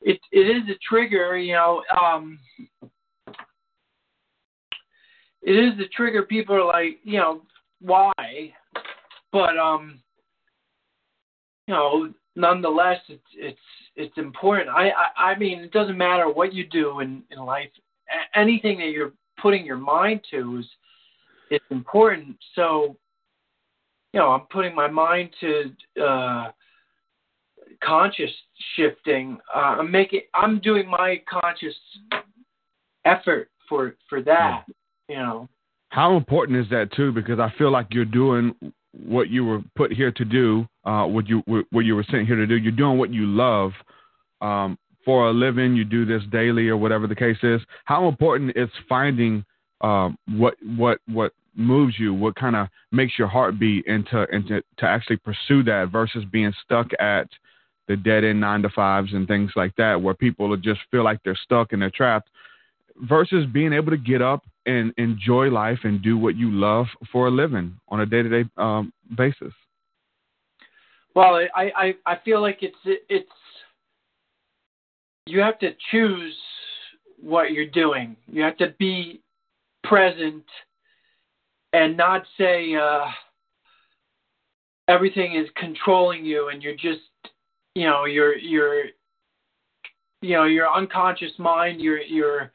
it 0.00 0.20
it 0.30 0.56
is 0.56 0.62
a 0.70 0.78
trigger. 0.88 1.36
You 1.36 1.54
know, 1.54 1.82
um, 2.00 2.38
it 5.42 5.52
is 5.52 5.76
the 5.78 5.88
trigger. 5.94 6.22
People 6.22 6.54
are 6.54 6.64
like, 6.64 7.00
you 7.02 7.18
know, 7.18 7.42
why? 7.80 8.54
But 9.32 9.58
um, 9.58 10.00
you 11.66 11.74
know, 11.74 12.12
nonetheless, 12.36 12.98
it's 13.08 13.22
it's 13.34 13.58
it's 13.96 14.18
important. 14.18 14.68
I, 14.68 14.90
I 14.90 15.30
I 15.32 15.38
mean, 15.38 15.60
it 15.60 15.72
doesn't 15.72 15.98
matter 15.98 16.30
what 16.30 16.52
you 16.52 16.66
do 16.66 17.00
in 17.00 17.22
in 17.30 17.38
life. 17.38 17.68
Anything 18.34 18.78
that 18.78 18.90
you're 18.90 19.12
putting 19.40 19.64
your 19.64 19.76
mind 19.76 20.20
to 20.30 20.58
is 20.58 20.66
is 21.50 21.60
important. 21.70 22.36
So, 22.54 22.96
you 24.12 24.20
know, 24.20 24.28
I'm 24.28 24.46
putting 24.50 24.74
my 24.74 24.88
mind 24.88 25.30
to 25.40 26.02
uh, 26.02 26.50
conscious 27.84 28.30
shifting. 28.76 29.38
Uh, 29.54 29.76
I'm 29.80 29.90
making. 29.90 30.22
I'm 30.34 30.60
doing 30.60 30.88
my 30.88 31.20
conscious 31.28 31.74
effort 33.04 33.50
for 33.68 33.96
for 34.08 34.22
that. 34.22 34.64
You 35.08 35.16
know. 35.16 35.48
How 35.90 36.16
important 36.16 36.58
is 36.58 36.70
that 36.70 36.90
too? 36.92 37.12
Because 37.12 37.38
I 37.38 37.52
feel 37.58 37.70
like 37.70 37.88
you're 37.90 38.06
doing 38.06 38.54
what 38.92 39.28
you 39.28 39.44
were 39.44 39.60
put 39.76 39.92
here 39.92 40.12
to 40.12 40.24
do, 40.24 40.66
uh, 40.84 41.06
what 41.06 41.28
you 41.28 41.42
what 41.70 41.84
you 41.84 41.94
were 41.94 42.04
sent 42.10 42.26
here 42.26 42.36
to 42.36 42.46
do. 42.46 42.56
You're 42.56 42.72
doing 42.72 42.98
what 42.98 43.12
you 43.12 43.26
love 43.26 43.72
um, 44.40 44.78
for 45.04 45.28
a 45.28 45.32
living. 45.32 45.76
You 45.76 45.84
do 45.84 46.04
this 46.04 46.22
daily 46.30 46.68
or 46.68 46.76
whatever 46.76 47.06
the 47.06 47.14
case 47.14 47.38
is. 47.42 47.60
How 47.84 48.08
important 48.08 48.56
is 48.56 48.68
finding 48.88 49.44
um, 49.80 50.16
what 50.28 50.54
what 50.76 50.98
what 51.06 51.32
moves 51.54 51.98
you, 51.98 52.14
what 52.14 52.34
kind 52.34 52.56
of 52.56 52.68
makes 52.92 53.18
your 53.18 53.28
heart 53.28 53.58
beat, 53.58 53.86
and 53.86 54.06
to 54.06 54.26
and 54.32 54.46
to, 54.48 54.62
to 54.78 54.86
actually 54.86 55.18
pursue 55.18 55.62
that 55.64 55.90
versus 55.92 56.24
being 56.32 56.52
stuck 56.64 56.88
at 56.98 57.28
the 57.88 57.96
dead 57.96 58.24
end 58.24 58.40
nine 58.40 58.62
to 58.62 58.70
fives 58.70 59.12
and 59.12 59.26
things 59.26 59.50
like 59.56 59.74
that, 59.76 60.00
where 60.00 60.14
people 60.14 60.56
just 60.56 60.80
feel 60.90 61.04
like 61.04 61.20
they're 61.24 61.38
stuck 61.44 61.72
and 61.72 61.82
they're 61.82 61.90
trapped. 61.90 62.28
versus 63.08 63.46
being 63.52 63.72
able 63.72 63.90
to 63.90 63.96
get 63.96 64.22
up 64.22 64.44
and 64.66 64.92
enjoy 64.96 65.48
life 65.50 65.80
and 65.84 66.02
do 66.02 66.16
what 66.16 66.36
you 66.36 66.50
love 66.50 66.86
for 67.10 67.26
a 67.26 67.30
living 67.30 67.76
on 67.88 68.00
a 68.00 68.06
day 68.06 68.22
to 68.22 68.28
day 68.44 68.48
basis? 69.16 69.52
Well, 71.14 71.40
I, 71.54 71.70
I 71.76 71.94
I 72.06 72.16
feel 72.24 72.40
like 72.40 72.58
it's 72.62 72.76
it's 72.84 73.28
you 75.26 75.40
have 75.40 75.58
to 75.60 75.70
choose 75.90 76.34
what 77.20 77.52
you're 77.52 77.66
doing. 77.66 78.16
You 78.26 78.42
have 78.42 78.56
to 78.58 78.74
be 78.78 79.20
present 79.84 80.44
and 81.72 81.96
not 81.96 82.22
say 82.38 82.74
uh, 82.74 83.06
everything 84.88 85.36
is 85.36 85.48
controlling 85.56 86.24
you 86.24 86.48
and 86.48 86.62
you're 86.62 86.74
just 86.74 87.00
you 87.74 87.86
know 87.86 88.04
your 88.04 88.36
your 88.36 88.84
you 90.20 90.36
know 90.36 90.44
your 90.44 90.70
unconscious 90.70 91.32
mind 91.38 91.80
you're 91.80 92.02
you're 92.02 92.52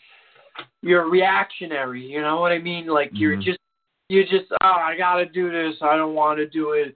you're 0.82 1.10
reactionary 1.10 2.06
you 2.06 2.22
know 2.22 2.40
what 2.40 2.52
i 2.52 2.60
mean 2.60 2.88
like 2.88 3.10
mm-hmm. 3.10 3.18
you're 3.18 3.36
just 3.36 3.60
you 4.10 4.24
just 4.24 4.52
oh 4.62 4.78
i 4.80 4.96
got 4.98 5.16
to 5.16 5.26
do 5.26 5.52
this 5.52 5.76
i 5.82 5.96
don't 5.96 6.14
want 6.14 6.38
to 6.38 6.48
do 6.48 6.72
it 6.72 6.96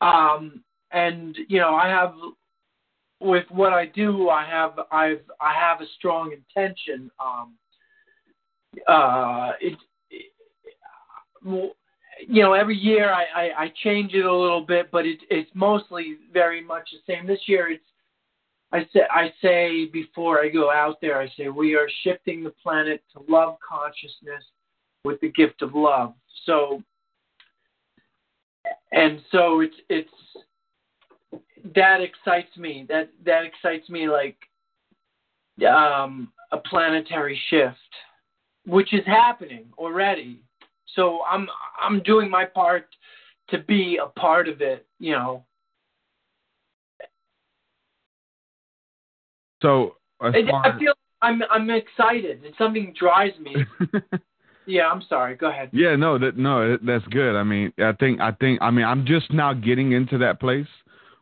um 0.00 0.62
and 0.96 1.36
you 1.48 1.60
know 1.60 1.74
i 1.74 1.88
have 1.88 2.14
with 3.20 3.44
what 3.50 3.72
i 3.72 3.86
do 3.86 4.28
i 4.28 4.44
have 4.44 4.72
i've 4.90 5.24
i 5.40 5.52
have 5.52 5.80
a 5.80 5.86
strong 5.96 6.32
intention 6.32 7.10
um 7.20 7.54
uh 8.88 9.52
it, 9.60 9.78
it 10.10 10.32
you 12.26 12.42
know, 12.42 12.54
every 12.54 12.76
year 12.76 13.12
I, 13.12 13.24
I, 13.34 13.64
I 13.64 13.72
change 13.82 14.14
it 14.14 14.24
a 14.24 14.34
little 14.34 14.62
bit, 14.62 14.90
but 14.90 15.06
it, 15.06 15.18
it's 15.30 15.50
mostly 15.54 16.16
very 16.32 16.64
much 16.64 16.88
the 16.92 17.12
same. 17.12 17.26
This 17.26 17.40
year, 17.46 17.70
it's 17.70 17.84
I 18.72 18.80
say 18.92 19.00
I 19.10 19.32
say 19.40 19.86
before 19.86 20.40
I 20.40 20.48
go 20.48 20.72
out 20.72 20.96
there, 21.00 21.20
I 21.20 21.28
say 21.36 21.48
we 21.48 21.74
are 21.74 21.88
shifting 22.02 22.42
the 22.42 22.52
planet 22.62 23.02
to 23.12 23.32
love 23.32 23.56
consciousness 23.66 24.42
with 25.04 25.20
the 25.20 25.30
gift 25.32 25.62
of 25.62 25.74
love. 25.74 26.14
So, 26.46 26.82
and 28.92 29.20
so 29.30 29.60
it's 29.60 29.76
it's 29.88 30.10
that 31.74 32.00
excites 32.00 32.56
me. 32.56 32.86
That 32.88 33.10
that 33.24 33.44
excites 33.44 33.88
me 33.88 34.08
like 34.08 34.36
um, 35.68 36.32
a 36.52 36.58
planetary 36.58 37.40
shift, 37.48 37.76
which 38.66 38.92
is 38.92 39.04
happening 39.06 39.66
already 39.78 40.42
so 40.96 41.20
I'm 41.30 41.46
I'm 41.80 42.02
doing 42.02 42.28
my 42.28 42.44
part 42.46 42.88
to 43.50 43.58
be 43.58 43.98
a 44.02 44.08
part 44.18 44.48
of 44.48 44.60
it, 44.60 44.86
you 44.98 45.12
know. 45.12 45.44
So 49.62 49.96
I, 50.20 50.28
I 50.28 50.78
feel 50.78 50.94
I'm 51.22 51.42
I'm 51.50 51.70
excited. 51.70 52.40
It's 52.42 52.58
something 52.58 52.94
drives 52.98 53.38
me. 53.38 53.56
yeah, 54.66 54.88
I'm 54.88 55.02
sorry. 55.08 55.36
Go 55.36 55.50
ahead. 55.50 55.70
Yeah, 55.72 55.94
no, 55.96 56.18
that 56.18 56.36
no, 56.36 56.78
that's 56.78 57.06
good. 57.08 57.36
I 57.36 57.42
mean, 57.42 57.72
I 57.78 57.92
think 57.92 58.20
I 58.20 58.32
think 58.32 58.60
I 58.62 58.70
mean 58.70 58.86
I'm 58.86 59.04
just 59.06 59.32
now 59.32 59.52
getting 59.52 59.92
into 59.92 60.18
that 60.18 60.40
place 60.40 60.66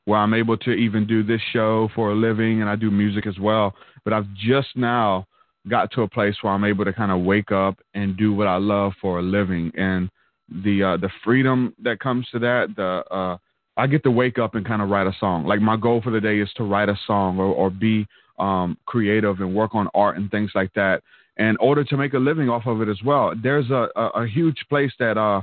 where 0.04 0.18
I'm 0.18 0.34
able 0.34 0.56
to 0.58 0.70
even 0.70 1.06
do 1.06 1.22
this 1.22 1.40
show 1.52 1.88
for 1.94 2.10
a 2.10 2.14
living 2.14 2.60
and 2.60 2.68
I 2.68 2.76
do 2.76 2.90
music 2.90 3.26
as 3.26 3.38
well. 3.38 3.74
But 4.04 4.12
I've 4.12 4.32
just 4.34 4.76
now 4.76 5.26
got 5.68 5.90
to 5.92 6.02
a 6.02 6.08
place 6.08 6.36
where 6.42 6.52
I'm 6.52 6.64
able 6.64 6.84
to 6.84 6.92
kind 6.92 7.10
of 7.10 7.22
wake 7.22 7.50
up 7.50 7.78
and 7.94 8.16
do 8.16 8.34
what 8.34 8.46
I 8.46 8.56
love 8.56 8.92
for 9.00 9.18
a 9.18 9.22
living, 9.22 9.72
and 9.76 10.10
the 10.48 10.82
uh, 10.82 10.96
the 10.98 11.08
freedom 11.24 11.74
that 11.82 12.00
comes 12.00 12.28
to 12.32 12.38
that, 12.40 12.74
the 12.76 13.02
uh, 13.14 13.38
I 13.76 13.86
get 13.86 14.02
to 14.04 14.10
wake 14.10 14.38
up 14.38 14.54
and 14.54 14.66
kind 14.66 14.82
of 14.82 14.90
write 14.90 15.06
a 15.06 15.16
song. 15.18 15.46
Like 15.46 15.60
my 15.60 15.76
goal 15.76 16.02
for 16.02 16.10
the 16.10 16.20
day 16.20 16.38
is 16.38 16.50
to 16.56 16.64
write 16.64 16.88
a 16.88 16.98
song 17.06 17.38
or, 17.38 17.46
or 17.46 17.70
be 17.70 18.06
um, 18.38 18.76
creative 18.86 19.40
and 19.40 19.54
work 19.54 19.74
on 19.74 19.88
art 19.94 20.16
and 20.16 20.30
things 20.30 20.50
like 20.54 20.72
that, 20.74 21.02
in 21.38 21.56
order 21.60 21.82
to 21.84 21.96
make 21.96 22.12
a 22.12 22.18
living 22.18 22.48
off 22.50 22.66
of 22.66 22.82
it 22.82 22.88
as 22.88 23.02
well. 23.02 23.32
There's 23.42 23.70
a, 23.70 23.88
a, 23.96 24.06
a 24.22 24.26
huge 24.26 24.64
place 24.68 24.92
that 24.98 25.16
uh, 25.16 25.40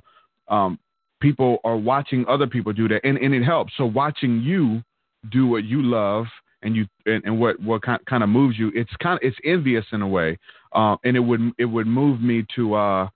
um, 0.53 0.77
people 1.21 1.59
are 1.63 1.77
watching 1.77 2.25
other 2.27 2.47
people 2.47 2.73
do 2.73 2.87
that, 2.89 3.01
and, 3.03 3.17
and 3.17 3.33
it 3.33 3.43
helps. 3.43 3.73
So 3.77 3.85
watching 3.85 4.41
you 4.41 4.83
do 5.31 5.47
what 5.47 5.63
you 5.63 5.81
love 5.81 6.25
and 6.63 6.75
you 6.75 6.85
and, 7.05 7.23
and 7.25 7.39
what 7.39 7.59
what 7.61 7.81
kind, 7.81 8.03
kind 8.07 8.23
of 8.23 8.29
moves 8.29 8.57
you 8.57 8.71
it's 8.73 8.91
kind 9.01 9.15
of 9.15 9.19
it's 9.21 9.37
envious 9.45 9.85
in 9.91 10.01
a 10.01 10.07
way 10.07 10.37
uh, 10.73 10.95
and 11.03 11.15
it 11.15 11.19
would 11.19 11.51
it 11.57 11.65
would 11.65 11.87
move 11.87 12.21
me 12.21 12.43
to 12.55 12.73
uh 12.73 13.07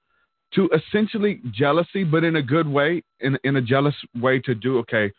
to 0.54 0.70
essentially 0.70 1.42
jealousy 1.52 2.04
but 2.04 2.24
in 2.24 2.36
a 2.36 2.42
good 2.42 2.68
way 2.68 3.04
in 3.22 3.38
in 3.44 3.56
a 3.56 3.62
jealous 3.62 3.96
way 4.22 4.40
to 4.40 4.54
do 4.54 4.78
okay 4.78 5.12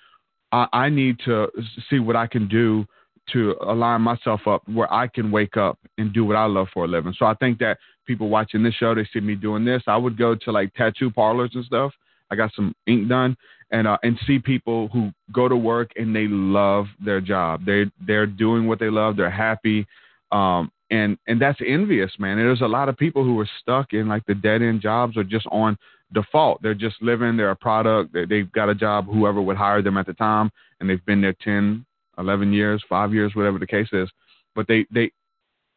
I, 0.53 0.67
I 0.73 0.89
need 0.89 1.19
to 1.25 1.49
see 1.91 1.99
what 1.99 2.17
I 2.17 2.27
can 2.27 2.49
do 2.49 2.87
to 3.33 3.57
align 3.67 4.03
myself 4.03 4.43
up 4.47 4.63
where 4.69 4.93
I 4.93 5.09
can 5.09 5.31
wake 5.31 5.57
up 5.57 5.79
and 5.99 6.13
do 6.13 6.25
what 6.25 6.37
I 6.37 6.45
love 6.45 6.69
for 6.73 6.85
a 6.85 6.89
living. 6.89 7.15
So 7.19 7.27
I 7.27 7.35
think 7.35 7.59
that 7.59 7.79
people 8.07 8.29
watching 8.29 8.63
this 8.63 8.75
show, 8.75 8.95
they 8.95 9.09
see 9.13 9.21
me 9.21 9.35
doing 9.35 9.65
this. 9.65 9.83
I 9.89 9.97
would 9.97 10.17
go 10.17 10.37
to 10.37 10.53
like 10.53 10.73
tattoo 10.75 11.11
parlors 11.11 11.51
and 11.55 11.65
stuff. 11.65 11.93
I 12.31 12.37
got 12.37 12.53
some 12.55 12.75
ink 12.87 13.09
done 13.09 13.37
and 13.71 13.87
uh, 13.87 13.99
and 14.03 14.19
see 14.27 14.39
people 14.39 14.89
who 14.89 15.11
go 15.33 15.49
to 15.49 15.57
work 15.57 15.91
and 15.97 16.15
they 16.15 16.27
love 16.29 16.87
their 17.05 17.21
job. 17.21 17.65
They 17.65 17.87
they're 18.07 18.27
doing 18.27 18.67
what 18.67 18.79
they 18.79 18.91
love. 18.91 19.17
They're 19.17 19.31
happy, 19.31 19.87
um, 20.33 20.71
and 20.91 21.19
and 21.27 21.41
that's 21.41 21.61
envious, 21.67 22.13
man. 22.19 22.39
And 22.39 22.47
there's 22.47 22.61
a 22.61 22.67
lot 22.67 22.89
of 22.89 22.97
people 22.97 23.25
who 23.25 23.39
are 23.41 23.49
stuck 23.61 23.93
in 23.93 24.09
like 24.09 24.25
the 24.27 24.35
dead 24.35 24.63
end 24.63 24.81
jobs 24.81 25.17
or 25.17 25.25
just 25.25 25.47
on 25.51 25.77
default. 26.13 26.63
They're 26.63 26.75
just 26.75 27.03
living. 27.03 27.37
They're 27.37 27.51
a 27.51 27.57
product. 27.57 28.13
They, 28.13 28.25
they've 28.25 28.51
got 28.53 28.69
a 28.69 28.75
job. 28.75 29.07
Whoever 29.07 29.43
would 29.43 29.57
hire 29.57 29.83
them 29.83 29.97
at 29.97 30.07
the 30.07 30.15
time, 30.15 30.51
and 30.81 30.89
they've 30.89 31.05
been 31.05 31.21
there 31.21 31.35
10, 31.43 31.85
11 32.19 32.53
years, 32.53 32.83
five 32.89 33.13
years, 33.13 33.35
whatever 33.35 33.59
the 33.59 33.67
case 33.67 33.89
is. 33.93 34.09
But 34.55 34.69
they 34.69 34.87
they 34.93 35.11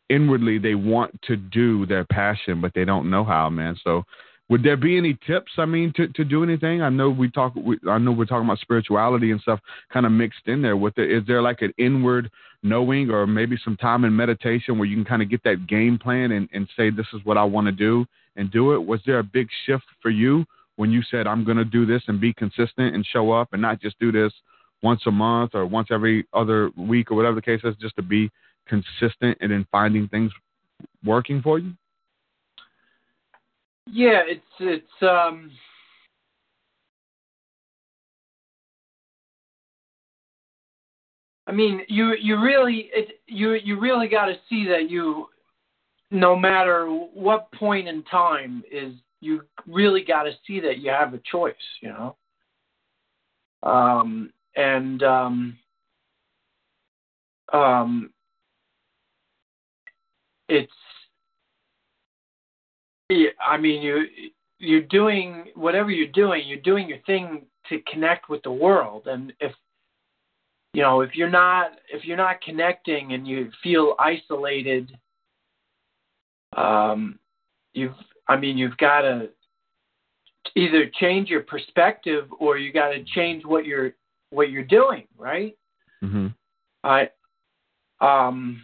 inwardly 0.10 0.58
they 0.58 0.76
want 0.76 1.20
to 1.24 1.36
do 1.36 1.86
their 1.86 2.06
passion, 2.06 2.62
but 2.62 2.74
they 2.74 2.86
don't 2.86 3.10
know 3.10 3.24
how, 3.24 3.50
man. 3.50 3.76
So 3.84 4.04
would 4.50 4.64
there 4.64 4.78
be 4.78 4.98
any 4.98 5.16
tips? 5.28 5.52
I 5.58 5.66
mean, 5.66 5.94
to, 5.96 6.08
to 6.08 6.26
do 6.26 6.44
anything? 6.44 6.82
I 6.82 6.90
know 6.90 7.10
we 7.10 7.30
talk. 7.30 7.54
We, 7.56 7.78
I 7.88 8.00
know 8.00 8.12
we're 8.12 8.26
talking 8.26 8.46
about 8.46 8.60
spirituality 8.60 9.32
and 9.32 9.40
stuff, 9.42 9.60
kind 9.94 10.08
of 10.08 10.12
mixed 10.12 10.48
in 10.48 10.62
there. 10.62 10.76
With 10.76 10.98
it, 10.98 11.12
is 11.12 11.24
there 11.28 11.42
like 11.42 11.62
an 11.62 11.72
inward 11.78 12.32
knowing, 12.64 13.12
or 13.12 13.28
maybe 13.28 13.58
some 13.64 13.78
time 13.78 14.06
in 14.06 14.16
meditation 14.16 14.78
where 14.78 14.88
you 14.88 14.96
can 14.96 15.06
kind 15.06 15.22
of 15.22 15.30
get 15.30 15.44
that 15.44 15.68
game 15.68 16.00
plan 16.00 16.32
and, 16.32 16.50
and 16.52 16.68
say, 16.76 16.90
"This 16.90 17.06
is 17.14 17.22
what 17.26 17.38
I 17.38 17.44
want 17.44 17.68
to 17.68 17.72
do," 17.72 18.08
and 18.36 18.52
do 18.52 18.74
it? 18.74 18.84
Was 18.84 19.02
there 19.06 19.20
a 19.20 19.24
big 19.24 19.48
shift 19.66 19.86
for 20.02 20.10
you 20.10 20.46
when 20.78 20.90
you 20.90 21.04
said, 21.12 21.28
"I'm 21.28 21.44
going 21.44 21.58
to 21.58 21.66
do 21.66 21.86
this 21.86 22.02
and 22.08 22.20
be 22.20 22.34
consistent 22.34 22.96
and 22.96 23.06
show 23.06 23.32
up, 23.32 23.50
and 23.54 23.62
not 23.62 23.80
just 23.80 24.00
do 24.00 24.12
this 24.12 24.34
once 24.82 25.02
a 25.06 25.12
month 25.12 25.52
or 25.54 25.68
once 25.68 25.90
every 25.92 26.26
other 26.34 26.72
week 26.76 27.12
or 27.12 27.16
whatever 27.16 27.36
the 27.36 27.42
case 27.42 27.62
is, 27.64 27.76
just 27.80 27.96
to 27.98 28.02
be 28.02 28.32
consistent 28.68 29.38
and 29.42 29.52
in 29.52 29.66
finding 29.72 30.08
things 30.08 30.32
working 31.06 31.40
for 31.40 31.60
you?" 31.60 31.74
Yeah, 33.92 34.22
it's 34.26 34.42
it's 34.60 35.02
um 35.02 35.52
I 41.48 41.52
mean, 41.52 41.82
you 41.88 42.16
you 42.22 42.40
really 42.40 42.90
it 42.94 43.20
you 43.26 43.54
you 43.54 43.80
really 43.80 44.08
got 44.08 44.26
to 44.26 44.36
see 44.48 44.68
that 44.68 44.90
you 44.90 45.28
no 46.12 46.36
matter 46.36 46.86
what 46.88 47.52
point 47.54 47.88
in 47.88 48.04
time 48.04 48.64
is 48.72 48.94
you 49.20 49.42
really 49.68 50.04
got 50.04 50.24
to 50.24 50.32
see 50.46 50.60
that 50.60 50.78
you 50.78 50.92
have 50.92 51.14
a 51.14 51.22
choice, 51.32 51.56
you 51.82 51.90
know. 51.90 52.16
Um 53.64 54.32
and 54.56 55.02
um 55.04 55.58
um 57.52 58.12
it's 60.48 60.72
I 63.10 63.58
mean, 63.58 63.82
you 63.82 64.06
you're 64.60 64.82
doing 64.82 65.46
whatever 65.56 65.90
you're 65.90 66.08
doing. 66.08 66.44
You're 66.46 66.60
doing 66.60 66.88
your 66.88 67.00
thing 67.06 67.46
to 67.70 67.80
connect 67.92 68.30
with 68.30 68.42
the 68.44 68.52
world, 68.52 69.08
and 69.08 69.34
if 69.40 69.54
you 70.74 70.82
know 70.82 71.02
if 71.02 71.16
you're 71.16 71.30
not 71.30 71.72
if 71.92 72.06
you're 72.06 72.18
not 72.18 72.42
connecting 72.42 73.14
and 73.14 73.28
you 73.28 73.52
feel 73.64 73.96
isolated, 73.98 74.92
um, 76.56 77.18
you've 77.74 77.96
I 78.28 78.38
mean 78.38 78.58
you've 78.58 78.78
got 78.78 79.02
to 79.02 79.30
either 80.56 80.90
change 81.00 81.30
your 81.30 81.42
perspective 81.42 82.26
or 82.40 82.58
you 82.58 82.72
got 82.72 82.90
to 82.90 83.04
change 83.16 83.44
what 83.46 83.66
you're 83.66 83.94
what 84.30 84.52
you're 84.52 84.64
doing, 84.64 85.08
right? 85.18 85.58
Mm-hmm. 86.04 86.28
I 86.84 87.10
um 88.02 88.62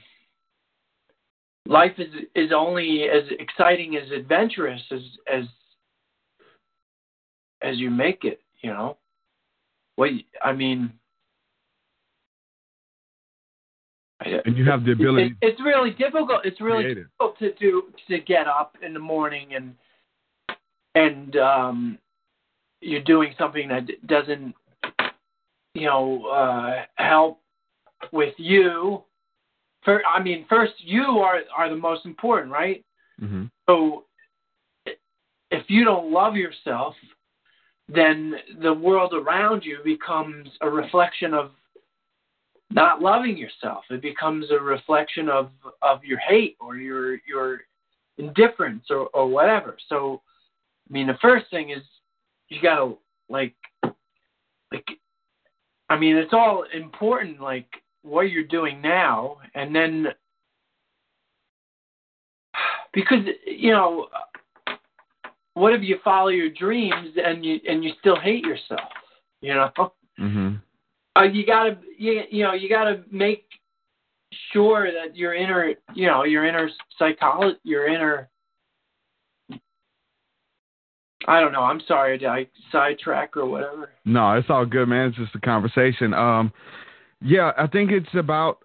life 1.66 1.94
is 1.98 2.14
is 2.36 2.52
only 2.56 3.04
as 3.04 3.24
exciting 3.40 3.96
as 3.96 4.10
adventurous 4.12 4.82
as 4.92 5.02
as 5.32 5.44
as 7.62 7.78
you 7.78 7.90
make 7.90 8.24
it 8.24 8.42
you 8.62 8.70
know 8.70 8.98
what 9.96 10.10
i 10.44 10.52
mean 10.52 10.92
and 14.46 14.58
you 14.58 14.66
have 14.66 14.86
the 14.86 14.92
ability 14.92 15.36
it, 15.42 15.50
it's 15.50 15.62
really 15.62 15.92
difficult 15.92 16.46
it's 16.46 16.62
really 16.62 16.84
creative. 16.84 17.08
difficult 17.20 17.40
to 17.40 17.54
do 17.54 17.84
to 18.08 18.20
get 18.20 18.48
up 18.48 18.76
in 18.82 18.94
the 18.94 19.00
morning 19.00 19.56
and 19.56 19.76
and 20.94 21.36
um 21.38 21.98
you're 22.82 23.04
doing 23.04 23.34
something 23.38 23.68
that 23.68 23.88
doesn't 24.08 24.54
you 25.74 25.86
know 25.88 26.26
uh 26.28 26.84
help 26.96 27.42
with 28.12 28.34
you 28.38 29.04
for, 29.86 30.04
I 30.06 30.22
mean, 30.22 30.46
first 30.50 30.74
you 30.80 31.04
are 31.04 31.40
are 31.56 31.70
the 31.70 31.76
most 31.76 32.06
important, 32.06 32.52
right? 32.52 32.84
Mm-hmm. 33.22 33.46
So 33.70 34.06
if 35.52 35.64
you 35.70 35.86
don't 35.86 36.12
love 36.12 36.36
yourself, 36.36 36.96
then 37.88 38.36
the 38.62 38.74
world 38.74 39.14
around 39.14 39.64
you 39.64 39.78
becomes 39.86 40.50
a 40.62 40.70
reflection 40.70 41.34
of 41.34 41.52
not 42.72 43.02
loving 43.02 43.38
yourself. 43.38 43.86
It 43.90 44.02
becomes 44.02 44.48
a 44.52 44.60
reflection 44.60 45.30
of 45.30 45.52
of 45.82 46.04
your 46.04 46.20
hate 46.20 46.58
or 46.60 46.78
your 46.78 47.20
your 47.28 47.62
indifference 48.18 48.86
or 48.90 49.08
or 49.14 49.28
whatever. 49.28 49.78
So, 49.88 50.22
I 50.90 50.94
mean, 50.94 51.08
the 51.08 51.18
first 51.22 51.46
thing 51.52 51.70
is 51.70 51.84
you 52.50 52.60
gotta 52.62 52.94
like 53.30 53.56
like 54.72 54.86
I 55.90 55.98
mean, 55.98 56.16
it's 56.16 56.34
all 56.34 56.66
important 56.74 57.40
like 57.40 57.68
what 58.06 58.30
you're 58.30 58.44
doing 58.44 58.82
now, 58.82 59.38
and 59.56 59.76
then 59.76 60.08
because 62.94 63.20
you 63.46 63.72
know 63.72 64.08
what 65.56 65.74
if 65.74 65.82
you 65.82 65.98
follow 66.04 66.30
your 66.30 66.50
dreams 66.50 67.10
and 67.24 67.44
you 67.44 67.60
and 67.68 67.84
you 67.84 67.92
still 68.00 68.20
hate 68.20 68.46
yourself 68.46 68.90
you 69.42 69.54
know 69.54 69.72
Mhm. 70.20 70.62
uh, 71.18 71.24
you 71.24 71.46
gotta 71.46 71.78
you, 71.98 72.24
you 72.30 72.44
know 72.44 72.54
you 72.54 72.70
gotta 72.70 73.04
make 73.12 73.46
sure 74.52 74.92
that 74.92 75.16
your 75.16 75.34
inner 75.34 75.74
you 75.94 76.08
know 76.08 76.24
your 76.24 76.46
inner 76.46 76.70
psychology 76.98 77.60
your 77.64 77.88
inner 77.88 78.30
i 81.28 81.40
don't 81.40 81.52
know 81.52 81.64
i'm 81.64 81.82
sorry 81.82 82.18
did 82.18 82.28
i 82.28 82.48
sidetrack 82.72 83.36
or 83.36 83.46
whatever 83.46 83.92
No, 84.06 84.34
it's 84.34 84.50
all 84.50 84.66
good, 84.66 84.88
man. 84.88 85.10
It's 85.10 85.18
just 85.18 85.34
a 85.36 85.40
conversation. 85.40 86.14
Um, 86.14 86.54
yeah, 87.26 87.52
I 87.58 87.66
think 87.66 87.92
it's 87.92 88.14
about, 88.14 88.60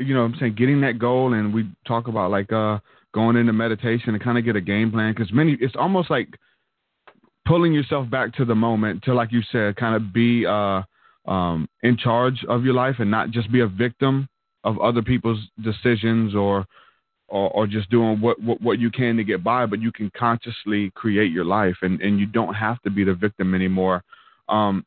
you 0.00 0.12
know, 0.12 0.22
I'm 0.22 0.34
saying 0.40 0.56
getting 0.56 0.80
that 0.80 0.98
goal, 0.98 1.32
and 1.32 1.54
we 1.54 1.70
talk 1.86 2.08
about 2.08 2.30
like 2.30 2.52
uh 2.52 2.78
going 3.14 3.36
into 3.36 3.52
meditation 3.52 4.14
and 4.14 4.22
kind 4.22 4.36
of 4.36 4.44
get 4.44 4.56
a 4.56 4.60
game 4.60 4.90
plan 4.90 5.14
because 5.14 5.32
many, 5.32 5.56
it's 5.60 5.76
almost 5.76 6.10
like 6.10 6.28
pulling 7.46 7.72
yourself 7.72 8.10
back 8.10 8.34
to 8.34 8.44
the 8.44 8.54
moment 8.54 9.02
to, 9.04 9.14
like 9.14 9.32
you 9.32 9.42
said, 9.52 9.76
kind 9.76 9.94
of 9.94 10.12
be 10.12 10.44
uh 10.44 10.82
um 11.26 11.68
in 11.82 11.96
charge 11.96 12.44
of 12.48 12.64
your 12.64 12.74
life 12.74 12.96
and 12.98 13.10
not 13.10 13.30
just 13.30 13.50
be 13.52 13.60
a 13.60 13.66
victim 13.66 14.28
of 14.64 14.78
other 14.80 15.02
people's 15.02 15.40
decisions 15.62 16.34
or 16.34 16.66
or, 17.28 17.50
or 17.50 17.66
just 17.66 17.90
doing 17.90 18.20
what, 18.20 18.40
what 18.42 18.60
what 18.60 18.78
you 18.80 18.90
can 18.90 19.16
to 19.16 19.24
get 19.24 19.44
by, 19.44 19.66
but 19.66 19.80
you 19.80 19.92
can 19.92 20.10
consciously 20.16 20.90
create 20.96 21.30
your 21.30 21.44
life, 21.44 21.76
and 21.82 22.00
and 22.00 22.18
you 22.18 22.26
don't 22.26 22.54
have 22.54 22.82
to 22.82 22.90
be 22.90 23.04
the 23.04 23.14
victim 23.14 23.54
anymore. 23.54 24.02
Um, 24.48 24.84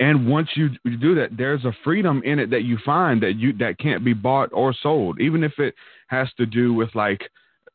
and 0.00 0.28
once 0.28 0.48
you, 0.54 0.70
do 0.84 1.14
that, 1.14 1.36
there's 1.36 1.64
a 1.64 1.76
freedom 1.84 2.20
in 2.24 2.38
it 2.38 2.50
that 2.50 2.64
you 2.64 2.78
find 2.84 3.22
that 3.22 3.36
you 3.36 3.52
that 3.54 3.78
can't 3.78 4.04
be 4.04 4.12
bought 4.12 4.50
or 4.52 4.74
sold, 4.82 5.20
even 5.20 5.44
if 5.44 5.58
it 5.58 5.74
has 6.08 6.28
to 6.36 6.46
do 6.46 6.74
with 6.74 6.92
like 6.94 7.22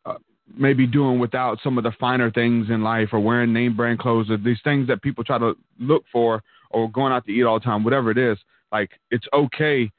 uh, 0.05 0.15
maybe 0.57 0.85
doing 0.85 1.19
without 1.19 1.59
some 1.63 1.77
of 1.77 1.83
the 1.85 1.93
finer 1.99 2.29
things 2.29 2.69
in 2.69 2.83
life 2.83 3.09
or 3.13 3.19
wearing 3.19 3.53
name 3.53 3.75
brand 3.75 3.99
clothes 3.99 4.29
or 4.29 4.37
these 4.37 4.59
things 4.63 4.87
that 4.87 5.01
people 5.01 5.23
try 5.23 5.37
to 5.37 5.55
look 5.79 6.03
for 6.11 6.43
or 6.71 6.91
going 6.91 7.13
out 7.13 7.25
to 7.25 7.31
eat 7.31 7.43
all 7.43 7.59
the 7.59 7.63
time, 7.63 7.83
whatever 7.83 8.11
it 8.11 8.17
is. 8.17 8.37
Like 8.71 8.91
it's 9.11 9.27
okay 9.33 9.89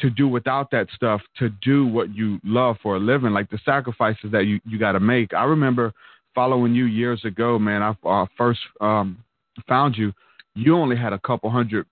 to 0.00 0.10
do 0.10 0.28
without 0.28 0.70
that 0.70 0.86
stuff 0.94 1.20
to 1.38 1.48
do 1.62 1.86
what 1.86 2.14
you 2.14 2.38
love 2.44 2.76
for 2.82 2.96
a 2.96 3.00
living, 3.00 3.32
like 3.32 3.50
the 3.50 3.58
sacrifices 3.64 4.30
that 4.32 4.46
you, 4.46 4.60
you 4.66 4.78
got 4.78 4.92
to 4.92 5.00
make. 5.00 5.32
I 5.32 5.44
remember 5.44 5.92
following 6.34 6.74
you 6.74 6.84
years 6.84 7.24
ago, 7.24 7.58
man. 7.58 7.82
I 7.82 7.94
uh, 8.08 8.26
first 8.36 8.60
um, 8.80 9.22
found 9.66 9.96
you. 9.96 10.12
You 10.54 10.76
only 10.76 10.96
had 10.96 11.12
a 11.12 11.18
couple 11.18 11.50
hundred 11.50 11.86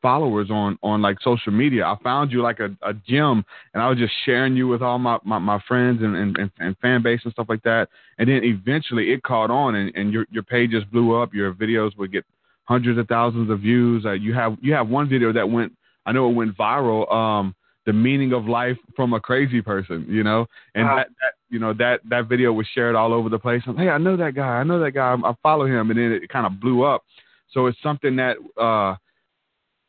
followers 0.00 0.50
on 0.50 0.78
on 0.82 1.02
like 1.02 1.18
social 1.20 1.52
media. 1.52 1.84
I 1.84 1.96
found 2.02 2.30
you 2.30 2.42
like 2.42 2.60
a, 2.60 2.70
a 2.82 2.94
gym, 2.94 3.44
and 3.74 3.82
I 3.82 3.88
was 3.88 3.98
just 3.98 4.12
sharing 4.24 4.56
you 4.56 4.68
with 4.68 4.82
all 4.82 4.98
my 4.98 5.18
my, 5.24 5.38
my 5.38 5.60
friends 5.66 6.02
and, 6.02 6.16
and, 6.16 6.50
and, 6.58 6.78
fan 6.78 7.02
base 7.02 7.20
and 7.24 7.32
stuff 7.32 7.46
like 7.48 7.62
that. 7.62 7.88
And 8.18 8.28
then 8.28 8.44
eventually 8.44 9.12
it 9.12 9.22
caught 9.22 9.50
on, 9.50 9.74
and, 9.74 9.94
and 9.94 10.12
your 10.12 10.26
your 10.30 10.42
pages 10.42 10.84
blew 10.92 11.20
up. 11.20 11.34
Your 11.34 11.52
videos 11.52 11.96
would 11.98 12.12
get 12.12 12.24
hundreds 12.64 12.98
of 12.98 13.08
thousands 13.08 13.50
of 13.50 13.60
views. 13.60 14.04
Uh, 14.06 14.12
you 14.12 14.34
have 14.34 14.56
you 14.60 14.72
have 14.72 14.88
one 14.88 15.08
video 15.08 15.32
that 15.32 15.48
went 15.48 15.72
I 16.06 16.12
know 16.12 16.30
it 16.30 16.34
went 16.34 16.56
viral. 16.56 17.12
Um, 17.12 17.54
the 17.86 17.92
meaning 17.94 18.34
of 18.34 18.46
life 18.46 18.76
from 18.94 19.14
a 19.14 19.20
crazy 19.20 19.62
person, 19.62 20.04
you 20.10 20.22
know, 20.22 20.46
and 20.74 20.86
Wow. 20.86 20.96
that, 20.96 21.08
that 21.08 21.32
you 21.48 21.58
know 21.58 21.72
that 21.72 22.00
that 22.10 22.26
video 22.26 22.52
was 22.52 22.66
shared 22.74 22.94
all 22.94 23.14
over 23.14 23.30
the 23.30 23.38
place. 23.38 23.62
I'm, 23.66 23.78
hey, 23.78 23.88
I 23.88 23.96
know 23.96 24.14
that 24.16 24.34
guy. 24.34 24.60
I 24.60 24.62
know 24.62 24.78
that 24.80 24.92
guy. 24.92 25.14
I, 25.14 25.30
I 25.30 25.34
follow 25.42 25.66
him, 25.66 25.90
and 25.90 25.98
then 25.98 26.12
it 26.12 26.28
kind 26.28 26.44
of 26.44 26.60
blew 26.60 26.84
up. 26.84 27.02
So 27.50 27.66
it's 27.66 27.78
something 27.82 28.16
that 28.16 28.36
uh, 28.60 28.96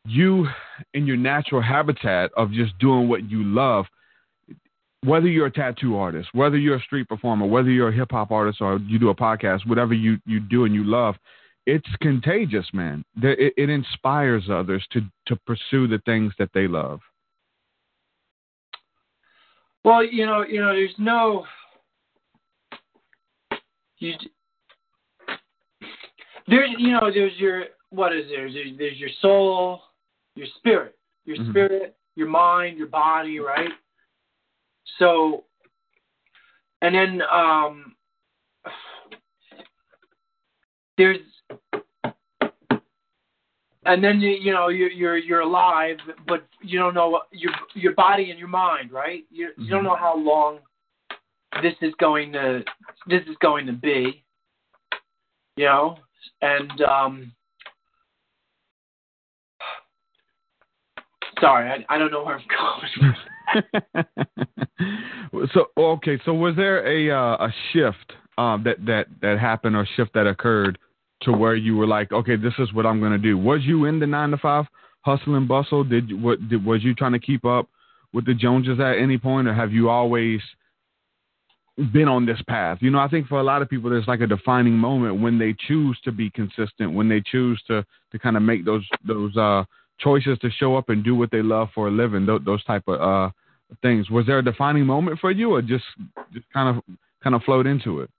you, 0.06 0.46
in 0.94 1.06
your 1.06 1.16
natural 1.16 1.62
habitat 1.62 2.30
of 2.36 2.52
just 2.52 2.78
doing 2.78 3.08
what 3.08 3.30
you 3.30 3.44
love, 3.44 3.86
whether 5.04 5.26
you're 5.26 5.46
a 5.46 5.52
tattoo 5.52 5.96
artist, 5.96 6.28
whether 6.32 6.58
you're 6.58 6.76
a 6.76 6.82
street 6.82 7.08
performer, 7.08 7.46
whether 7.46 7.70
you're 7.70 7.88
a 7.88 7.94
hip 7.94 8.10
hop 8.10 8.30
artist 8.30 8.60
or 8.60 8.78
you 8.78 8.98
do 8.98 9.10
a 9.10 9.14
podcast, 9.14 9.66
whatever 9.66 9.94
you 9.94 10.18
you 10.26 10.40
do 10.40 10.64
and 10.64 10.74
you 10.74 10.84
love, 10.84 11.14
it's 11.66 11.88
contagious, 12.00 12.66
man. 12.72 13.04
It, 13.22 13.54
it 13.56 13.70
inspires 13.70 14.44
others 14.50 14.86
to 14.92 15.00
to 15.26 15.36
pursue 15.46 15.86
the 15.86 16.00
things 16.04 16.32
that 16.38 16.50
they 16.52 16.66
love. 16.66 17.00
Well, 19.84 20.04
you 20.04 20.26
know, 20.26 20.42
you 20.42 20.60
know, 20.60 20.74
there's 20.74 20.94
no 20.98 21.46
you 23.98 24.14
there's 26.46 26.70
you 26.78 26.92
know, 26.92 27.10
there's 27.12 27.36
your 27.38 27.64
what 27.90 28.14
is 28.14 28.26
there? 28.28 28.50
There's, 28.52 28.76
there's 28.78 28.98
your 28.98 29.10
soul, 29.20 29.82
your 30.34 30.46
spirit, 30.58 30.96
your 31.24 31.36
Mhm. 31.36 31.50
spirit, 31.50 31.96
your 32.16 32.28
mind, 32.28 32.78
your 32.78 32.88
body, 32.88 33.38
right? 33.40 33.72
So 34.98 35.44
and 36.82 36.94
then 36.94 37.22
um 37.22 37.94
there's 40.96 41.18
and 43.86 44.04
then 44.04 44.20
you 44.20 44.30
you 44.30 44.52
know 44.52 44.68
you're 44.68 44.90
you're 44.90 45.16
you're 45.16 45.40
alive, 45.40 45.98
but 46.26 46.46
you 46.60 46.78
don't 46.78 46.94
know 46.94 47.22
your 47.32 47.52
your 47.74 47.94
body 47.94 48.30
and 48.30 48.38
your 48.38 48.48
mind, 48.48 48.92
right? 48.92 49.24
You 49.30 49.52
you 49.56 49.68
don't 49.70 49.82
Mhm. 49.82 49.84
know 49.84 49.96
how 49.96 50.16
long 50.16 50.60
this 51.62 51.74
is 51.80 51.94
going 51.96 52.32
to 52.32 52.64
this 53.06 53.26
is 53.26 53.36
going 53.40 53.66
to 53.66 53.72
be, 53.72 54.24
you 55.56 55.64
know, 55.64 55.98
and 56.42 56.80
um. 56.82 57.32
Sorry, 61.40 61.70
I, 61.70 61.94
I 61.94 61.98
don't 61.98 62.10
know 62.10 62.22
where 62.22 62.38
I'm 62.38 62.44
going. 63.96 65.48
so 65.54 65.66
okay, 65.76 66.20
so 66.24 66.34
was 66.34 66.56
there 66.56 66.86
a 66.86 67.10
uh, 67.10 67.46
a 67.46 67.54
shift 67.72 68.12
um, 68.38 68.64
that 68.64 68.84
that 68.86 69.06
that 69.22 69.38
happened 69.38 69.76
or 69.76 69.86
shift 69.96 70.12
that 70.14 70.26
occurred 70.26 70.78
to 71.22 71.32
where 71.32 71.54
you 71.54 71.76
were 71.76 71.86
like, 71.86 72.12
okay, 72.12 72.36
this 72.36 72.54
is 72.58 72.72
what 72.72 72.86
I'm 72.86 73.00
going 73.00 73.12
to 73.12 73.18
do? 73.18 73.36
Was 73.36 73.60
you 73.62 73.84
in 73.84 74.00
the 74.00 74.06
nine 74.06 74.30
to 74.30 74.38
five 74.38 74.66
hustle 75.02 75.36
and 75.36 75.48
bustle? 75.48 75.84
Did 75.84 76.20
what 76.20 76.48
did, 76.48 76.64
was 76.64 76.82
you 76.82 76.94
trying 76.94 77.12
to 77.12 77.18
keep 77.18 77.44
up 77.44 77.68
with 78.12 78.26
the 78.26 78.34
Joneses 78.34 78.80
at 78.80 78.98
any 78.98 79.18
point, 79.18 79.48
or 79.48 79.54
have 79.54 79.72
you 79.72 79.88
always 79.88 80.40
been 81.92 82.08
on 82.08 82.26
this 82.26 82.40
path? 82.48 82.78
You 82.80 82.90
know, 82.90 82.98
I 82.98 83.08
think 83.08 83.26
for 83.26 83.40
a 83.40 83.42
lot 83.42 83.62
of 83.62 83.68
people, 83.68 83.90
there's 83.90 84.06
like 84.06 84.20
a 84.20 84.26
defining 84.26 84.74
moment 84.74 85.20
when 85.20 85.38
they 85.38 85.54
choose 85.66 85.98
to 86.04 86.12
be 86.12 86.30
consistent, 86.30 86.92
when 86.92 87.08
they 87.08 87.20
choose 87.20 87.62
to 87.68 87.84
to 88.12 88.18
kind 88.18 88.36
of 88.36 88.42
make 88.42 88.64
those 88.64 88.86
those 89.06 89.36
uh, 89.36 89.64
choices 89.98 90.38
to 90.40 90.50
show 90.50 90.76
up 90.76 90.88
and 90.88 91.04
do 91.04 91.14
what 91.14 91.30
they 91.30 91.42
love 91.42 91.68
for 91.74 91.88
a 91.88 91.90
living. 91.90 92.26
Those, 92.26 92.40
those 92.44 92.64
type 92.64 92.84
of 92.86 93.00
uh, 93.00 93.30
things. 93.82 94.10
Was 94.10 94.26
there 94.26 94.38
a 94.38 94.44
defining 94.44 94.86
moment 94.86 95.18
for 95.20 95.30
you, 95.30 95.54
or 95.54 95.62
just 95.62 95.84
just 96.32 96.46
kind 96.52 96.76
of 96.76 96.84
kind 97.22 97.34
of 97.34 97.42
flowed 97.42 97.66
into 97.66 98.00
it? 98.00 98.10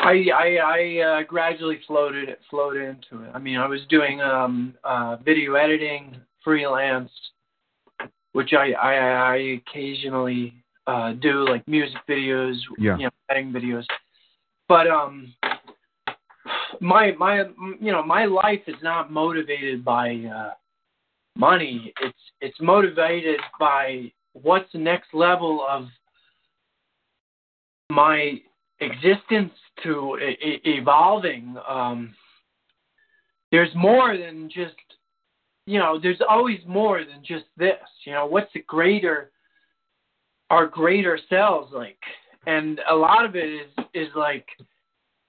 I 0.00 0.26
I, 0.34 0.56
I 0.56 1.02
uh, 1.02 1.22
gradually 1.24 1.80
floated 1.86 2.28
it 2.28 2.40
floated 2.50 2.82
into 2.82 3.24
it. 3.24 3.30
I 3.34 3.38
mean, 3.38 3.58
I 3.58 3.66
was 3.66 3.80
doing 3.88 4.20
um, 4.20 4.74
uh, 4.84 5.16
video 5.24 5.54
editing 5.54 6.16
freelance, 6.42 7.10
which 8.32 8.52
I 8.52 8.72
I, 8.72 8.94
I 8.94 9.36
occasionally 9.36 10.63
uh, 10.86 11.12
do 11.14 11.46
like 11.48 11.66
music 11.66 11.98
videos, 12.08 12.56
Yeah. 12.78 12.96
you 12.98 13.04
know, 13.04 13.10
editing 13.30 13.52
videos. 13.52 13.84
But 14.68 14.88
um, 14.88 15.34
my 16.80 17.12
my 17.12 17.44
you 17.80 17.92
know 17.92 18.02
my 18.02 18.24
life 18.24 18.62
is 18.66 18.76
not 18.82 19.10
motivated 19.12 19.84
by 19.84 20.16
uh, 20.34 20.52
money. 21.36 21.92
It's 22.00 22.18
it's 22.40 22.60
motivated 22.60 23.40
by 23.58 24.12
what's 24.32 24.70
the 24.72 24.78
next 24.78 25.14
level 25.14 25.64
of 25.68 25.86
my 27.90 28.40
existence 28.80 29.52
to 29.82 30.16
e- 30.18 30.60
evolving. 30.64 31.56
Um, 31.68 32.14
there's 33.52 33.70
more 33.74 34.16
than 34.16 34.48
just, 34.52 34.74
you 35.66 35.78
know, 35.78 35.98
there's 36.02 36.20
always 36.28 36.58
more 36.66 37.04
than 37.04 37.22
just 37.24 37.44
this. 37.56 37.78
You 38.04 38.12
know, 38.12 38.26
what's 38.26 38.52
the 38.52 38.62
greater, 38.66 39.30
our 40.50 40.66
greater 40.66 41.18
selves 41.28 41.72
like? 41.72 41.98
And 42.46 42.80
a 42.90 42.94
lot 42.94 43.24
of 43.24 43.36
it 43.36 43.48
is 43.48 43.84
is 43.94 44.08
like 44.14 44.46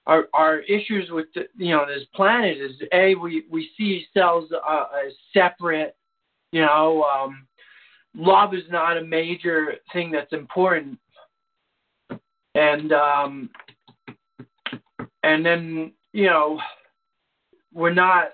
our 0.06 0.28
our 0.34 0.60
issues 0.60 1.08
with 1.10 1.26
the, 1.34 1.46
you 1.56 1.70
know 1.70 1.86
this 1.86 2.06
planet 2.14 2.58
is 2.58 2.72
a 2.92 3.14
we 3.14 3.44
we 3.50 3.70
see 3.76 4.06
cells 4.14 4.50
uh, 4.52 4.84
as 5.06 5.12
separate. 5.32 5.96
You 6.52 6.62
know, 6.62 7.04
um, 7.04 7.46
love 8.14 8.54
is 8.54 8.62
not 8.70 8.96
a 8.96 9.04
major 9.04 9.74
thing 9.92 10.10
that's 10.10 10.32
important 10.32 10.98
and 12.56 12.92
um, 12.92 13.50
and 15.22 15.44
then 15.44 15.92
you 16.12 16.26
know 16.26 16.58
we're 17.72 17.94
not 17.94 18.28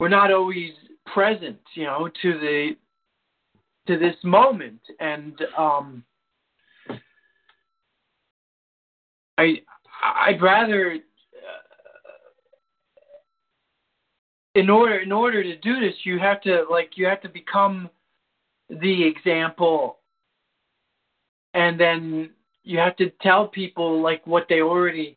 we're 0.00 0.08
not 0.08 0.32
always 0.32 0.72
present, 1.12 1.58
you 1.74 1.84
know, 1.84 2.08
to 2.22 2.38
the 2.38 2.70
to 3.88 3.98
this 3.98 4.14
moment, 4.22 4.80
and 5.00 5.34
um, 5.56 6.04
I 9.38 9.62
I'd 10.26 10.40
rather 10.42 10.92
uh, 10.92 10.98
in 14.54 14.68
order 14.70 15.00
in 15.00 15.10
order 15.10 15.42
to 15.42 15.56
do 15.56 15.80
this, 15.80 15.94
you 16.04 16.18
have 16.18 16.40
to 16.42 16.64
like 16.70 16.92
you 16.96 17.06
have 17.06 17.22
to 17.22 17.28
become 17.30 17.88
the 18.68 19.04
example, 19.04 19.98
and 21.54 21.80
then 21.80 22.30
you 22.64 22.78
have 22.78 22.96
to 22.96 23.10
tell 23.22 23.48
people 23.48 24.02
like 24.02 24.26
what 24.26 24.46
they 24.50 24.60
already 24.60 25.16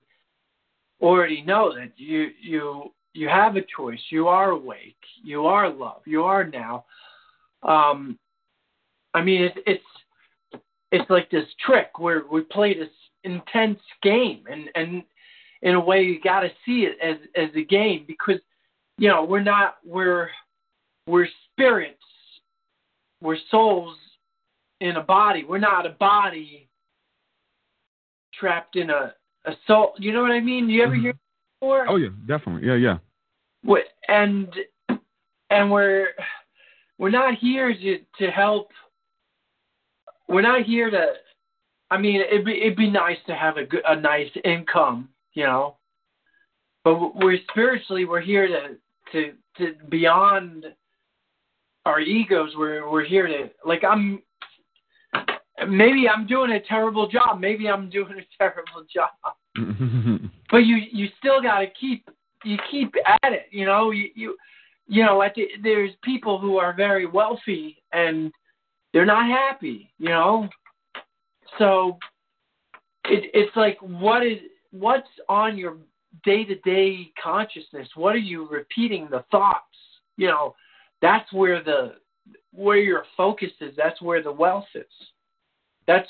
already 1.01 1.41
know 1.41 1.75
that 1.75 1.91
you 1.97 2.29
you 2.41 2.93
you 3.13 3.27
have 3.27 3.57
a 3.57 3.65
choice. 3.75 3.99
You 4.09 4.29
are 4.29 4.51
awake. 4.51 4.95
You 5.21 5.45
are 5.45 5.69
love. 5.69 6.03
You 6.05 6.23
are 6.23 6.45
now. 6.45 6.85
Um, 7.63 8.17
I 9.13 9.21
mean, 9.21 9.43
it's 9.43 9.57
it's 9.65 10.63
it's 10.91 11.09
like 11.09 11.29
this 11.29 11.45
trick 11.65 11.99
where 11.99 12.23
we 12.31 12.41
play 12.41 12.73
this 12.73 12.89
intense 13.23 13.79
game, 14.03 14.43
and 14.49 14.69
and 14.75 15.03
in 15.61 15.75
a 15.75 15.79
way, 15.79 16.01
you 16.01 16.19
got 16.21 16.41
to 16.41 16.49
see 16.65 16.85
it 16.85 16.97
as 17.03 17.17
as 17.35 17.49
a 17.55 17.63
game 17.63 18.05
because 18.07 18.39
you 18.97 19.07
know 19.07 19.23
we're 19.23 19.43
not 19.43 19.77
we're 19.85 20.29
we're 21.07 21.27
spirits, 21.51 22.03
we're 23.21 23.37
souls 23.49 23.95
in 24.79 24.97
a 24.97 25.03
body. 25.03 25.43
We're 25.43 25.59
not 25.59 25.85
a 25.85 25.91
body 25.91 26.67
trapped 28.33 28.75
in 28.75 28.89
a 28.89 29.13
a 29.45 29.51
soul. 29.67 29.93
You 29.97 30.13
know 30.13 30.21
what 30.21 30.31
I 30.31 30.39
mean? 30.39 30.69
You 30.69 30.83
ever 30.83 30.93
mm-hmm. 30.93 31.03
hear 31.03 31.13
before? 31.59 31.89
Oh 31.89 31.95
yeah, 31.97 32.09
definitely. 32.27 32.67
Yeah, 32.67 32.75
yeah. 32.75 32.97
And 34.07 34.49
and 35.49 35.71
we're 35.71 36.07
we're 36.97 37.11
not 37.11 37.35
here 37.35 37.73
to 37.73 37.99
to 38.19 38.31
help. 38.31 38.69
We're 40.31 40.41
not 40.41 40.63
here 40.63 40.89
to. 40.89 41.13
I 41.89 41.97
mean, 41.97 42.21
it'd 42.21 42.45
be 42.45 42.61
it'd 42.61 42.77
be 42.77 42.89
nice 42.89 43.17
to 43.27 43.35
have 43.35 43.57
a 43.57 43.65
good, 43.65 43.83
a 43.85 43.99
nice 43.99 44.29
income, 44.45 45.09
you 45.33 45.43
know. 45.43 45.75
But 46.85 47.15
we're 47.15 47.39
spiritually 47.49 48.05
we're 48.05 48.21
here 48.21 48.47
to 48.47 48.77
to 49.11 49.33
to 49.57 49.73
beyond 49.89 50.65
our 51.85 51.99
egos. 51.99 52.51
We're 52.57 52.89
we're 52.89 53.03
here 53.03 53.27
to 53.27 53.49
like 53.65 53.83
I'm 53.83 54.23
maybe 55.67 56.07
I'm 56.07 56.25
doing 56.27 56.51
a 56.51 56.61
terrible 56.61 57.09
job. 57.09 57.41
Maybe 57.41 57.67
I'm 57.67 57.89
doing 57.89 58.13
a 58.13 58.25
terrible 58.37 58.85
job. 58.93 59.09
but 60.49 60.59
you 60.59 60.77
you 60.91 61.09
still 61.19 61.41
got 61.41 61.59
to 61.59 61.67
keep 61.79 62.09
you 62.45 62.57
keep 62.71 62.93
at 63.05 63.33
it. 63.33 63.47
You 63.51 63.65
know 63.65 63.91
you 63.91 64.09
you 64.15 64.37
you 64.87 65.03
know 65.03 65.21
at 65.23 65.35
the, 65.35 65.47
there's 65.61 65.91
people 66.03 66.39
who 66.39 66.57
are 66.57 66.73
very 66.73 67.05
wealthy 67.05 67.83
and 67.91 68.31
they're 68.93 69.05
not 69.05 69.27
happy. 69.27 69.91
You 69.97 70.09
know, 70.09 70.49
so 71.57 71.97
it 73.05 73.31
it's 73.33 73.55
like 73.55 73.77
what 73.81 74.25
is 74.25 74.39
what's 74.71 75.07
on 75.29 75.57
your 75.57 75.77
day 76.23 76.43
to 76.45 76.55
day 76.59 77.11
consciousness? 77.21 77.87
What 77.95 78.15
are 78.15 78.19
you 78.19 78.47
repeating 78.49 79.07
the 79.09 79.23
thoughts? 79.31 79.65
You 80.17 80.27
know, 80.27 80.55
that's 81.01 81.31
where 81.33 81.63
the 81.63 81.95
where 82.53 82.77
your 82.77 83.05
focus 83.15 83.51
is. 83.59 83.73
That's 83.75 84.01
where 84.01 84.21
the 84.21 84.31
wealth 84.31 84.65
is. 84.75 84.85
That's 85.87 86.09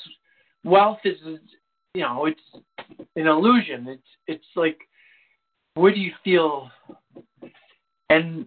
wealth 0.64 1.00
is 1.04 1.16
you 1.94 2.02
know 2.02 2.26
it's 2.26 2.64
an 3.16 3.26
illusion. 3.26 3.88
It's 3.88 4.02
it's 4.26 4.56
like 4.56 4.78
where 5.74 5.94
do 5.94 6.00
you 6.00 6.12
feel 6.22 6.70
and 8.10 8.46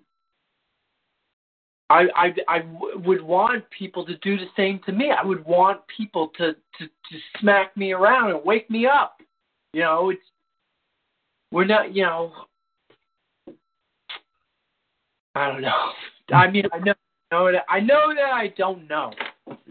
I, 1.90 2.06
I 2.16 2.34
I 2.48 2.62
would 3.06 3.22
want 3.22 3.64
people 3.70 4.06
to 4.06 4.18
do 4.18 4.38
the 4.38 4.48
same 4.56 4.80
to 4.86 4.92
me. 4.92 5.12
I 5.12 5.24
would 5.24 5.46
want 5.46 5.82
people 5.96 6.32
to, 6.38 6.54
to, 6.54 6.86
to 6.86 7.18
smack 7.40 7.78
me 7.78 7.92
around 7.92 8.32
and 8.32 8.44
wake 8.44 8.70
me 8.72 8.88
up. 8.88 9.22
You 9.74 9.82
know, 9.82 10.10
it's 10.10 10.22
we're 11.52 11.66
not. 11.66 11.94
You 11.94 12.04
know, 12.04 12.32
I 15.36 15.52
don't 15.52 15.62
know. 15.62 15.92
I 16.34 16.50
mean, 16.50 16.64
I 16.74 16.80
know, 16.80 16.94
I 17.32 17.36
know 17.36 17.52
that 17.52 17.66
I 17.70 17.80
know 17.80 18.14
that 18.16 18.34
I 18.34 18.48
don't 18.58 18.88
know. 18.88 19.14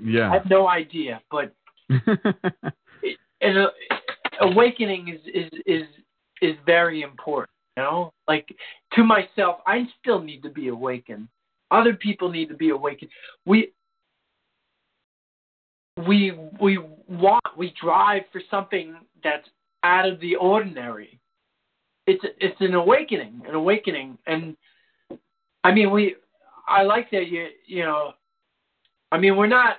Yeah. 0.00 0.30
I 0.30 0.34
have 0.34 0.48
no 0.48 0.68
idea, 0.68 1.20
but 1.30 1.52
it, 1.88 3.18
and 3.40 3.58
uh, 3.58 3.70
awakening 4.40 5.08
is 5.08 5.20
is 5.34 5.50
is 5.66 5.88
is 6.42 6.56
very 6.64 7.02
important. 7.02 7.50
You 7.76 7.82
know, 7.82 8.12
like 8.28 8.54
to 8.92 9.02
myself, 9.02 9.56
I 9.66 9.82
still 10.00 10.20
need 10.20 10.44
to 10.44 10.50
be 10.50 10.68
awakened. 10.68 11.26
Other 11.70 11.94
people 11.94 12.30
need 12.30 12.48
to 12.48 12.54
be 12.54 12.70
awakened. 12.70 13.10
We 13.46 13.72
we 16.06 16.32
we 16.60 16.78
want 17.08 17.44
we 17.56 17.72
drive 17.80 18.22
for 18.32 18.40
something 18.50 18.94
that's 19.22 19.48
out 19.82 20.08
of 20.08 20.20
the 20.20 20.36
ordinary. 20.36 21.18
It's 22.06 22.24
it's 22.38 22.60
an 22.60 22.74
awakening, 22.74 23.42
an 23.48 23.54
awakening, 23.54 24.18
and 24.26 24.56
I 25.62 25.72
mean 25.72 25.90
we. 25.90 26.16
I 26.66 26.82
like 26.82 27.10
that 27.10 27.28
you 27.28 27.48
you 27.66 27.84
know. 27.84 28.12
I 29.12 29.18
mean 29.18 29.36
we're 29.36 29.46
not 29.46 29.76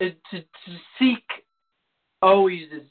to, 0.00 0.10
to 0.10 0.44
seek 0.98 1.24
always 2.22 2.62
is 2.72 2.86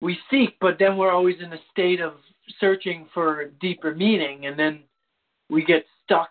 we 0.00 0.18
seek, 0.30 0.56
but 0.60 0.78
then 0.78 0.96
we're 0.96 1.12
always 1.12 1.36
in 1.40 1.52
a 1.52 1.58
state 1.70 2.00
of 2.00 2.14
searching 2.58 3.06
for 3.14 3.46
deeper 3.60 3.94
meaning, 3.94 4.46
and 4.46 4.58
then 4.58 4.80
we 5.48 5.64
get 5.64 5.84
stuck. 6.04 6.30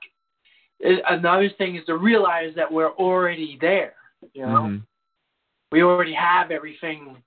Another 0.83 1.49
thing 1.57 1.75
is 1.75 1.85
to 1.85 1.97
realize 1.97 2.53
that 2.55 2.71
we're 2.71 2.91
already 2.91 3.57
there. 3.61 3.93
You 4.33 4.45
know, 4.45 4.61
mm-hmm. 4.63 4.77
we 5.71 5.83
already 5.83 6.13
have 6.13 6.51
everything 6.51 7.17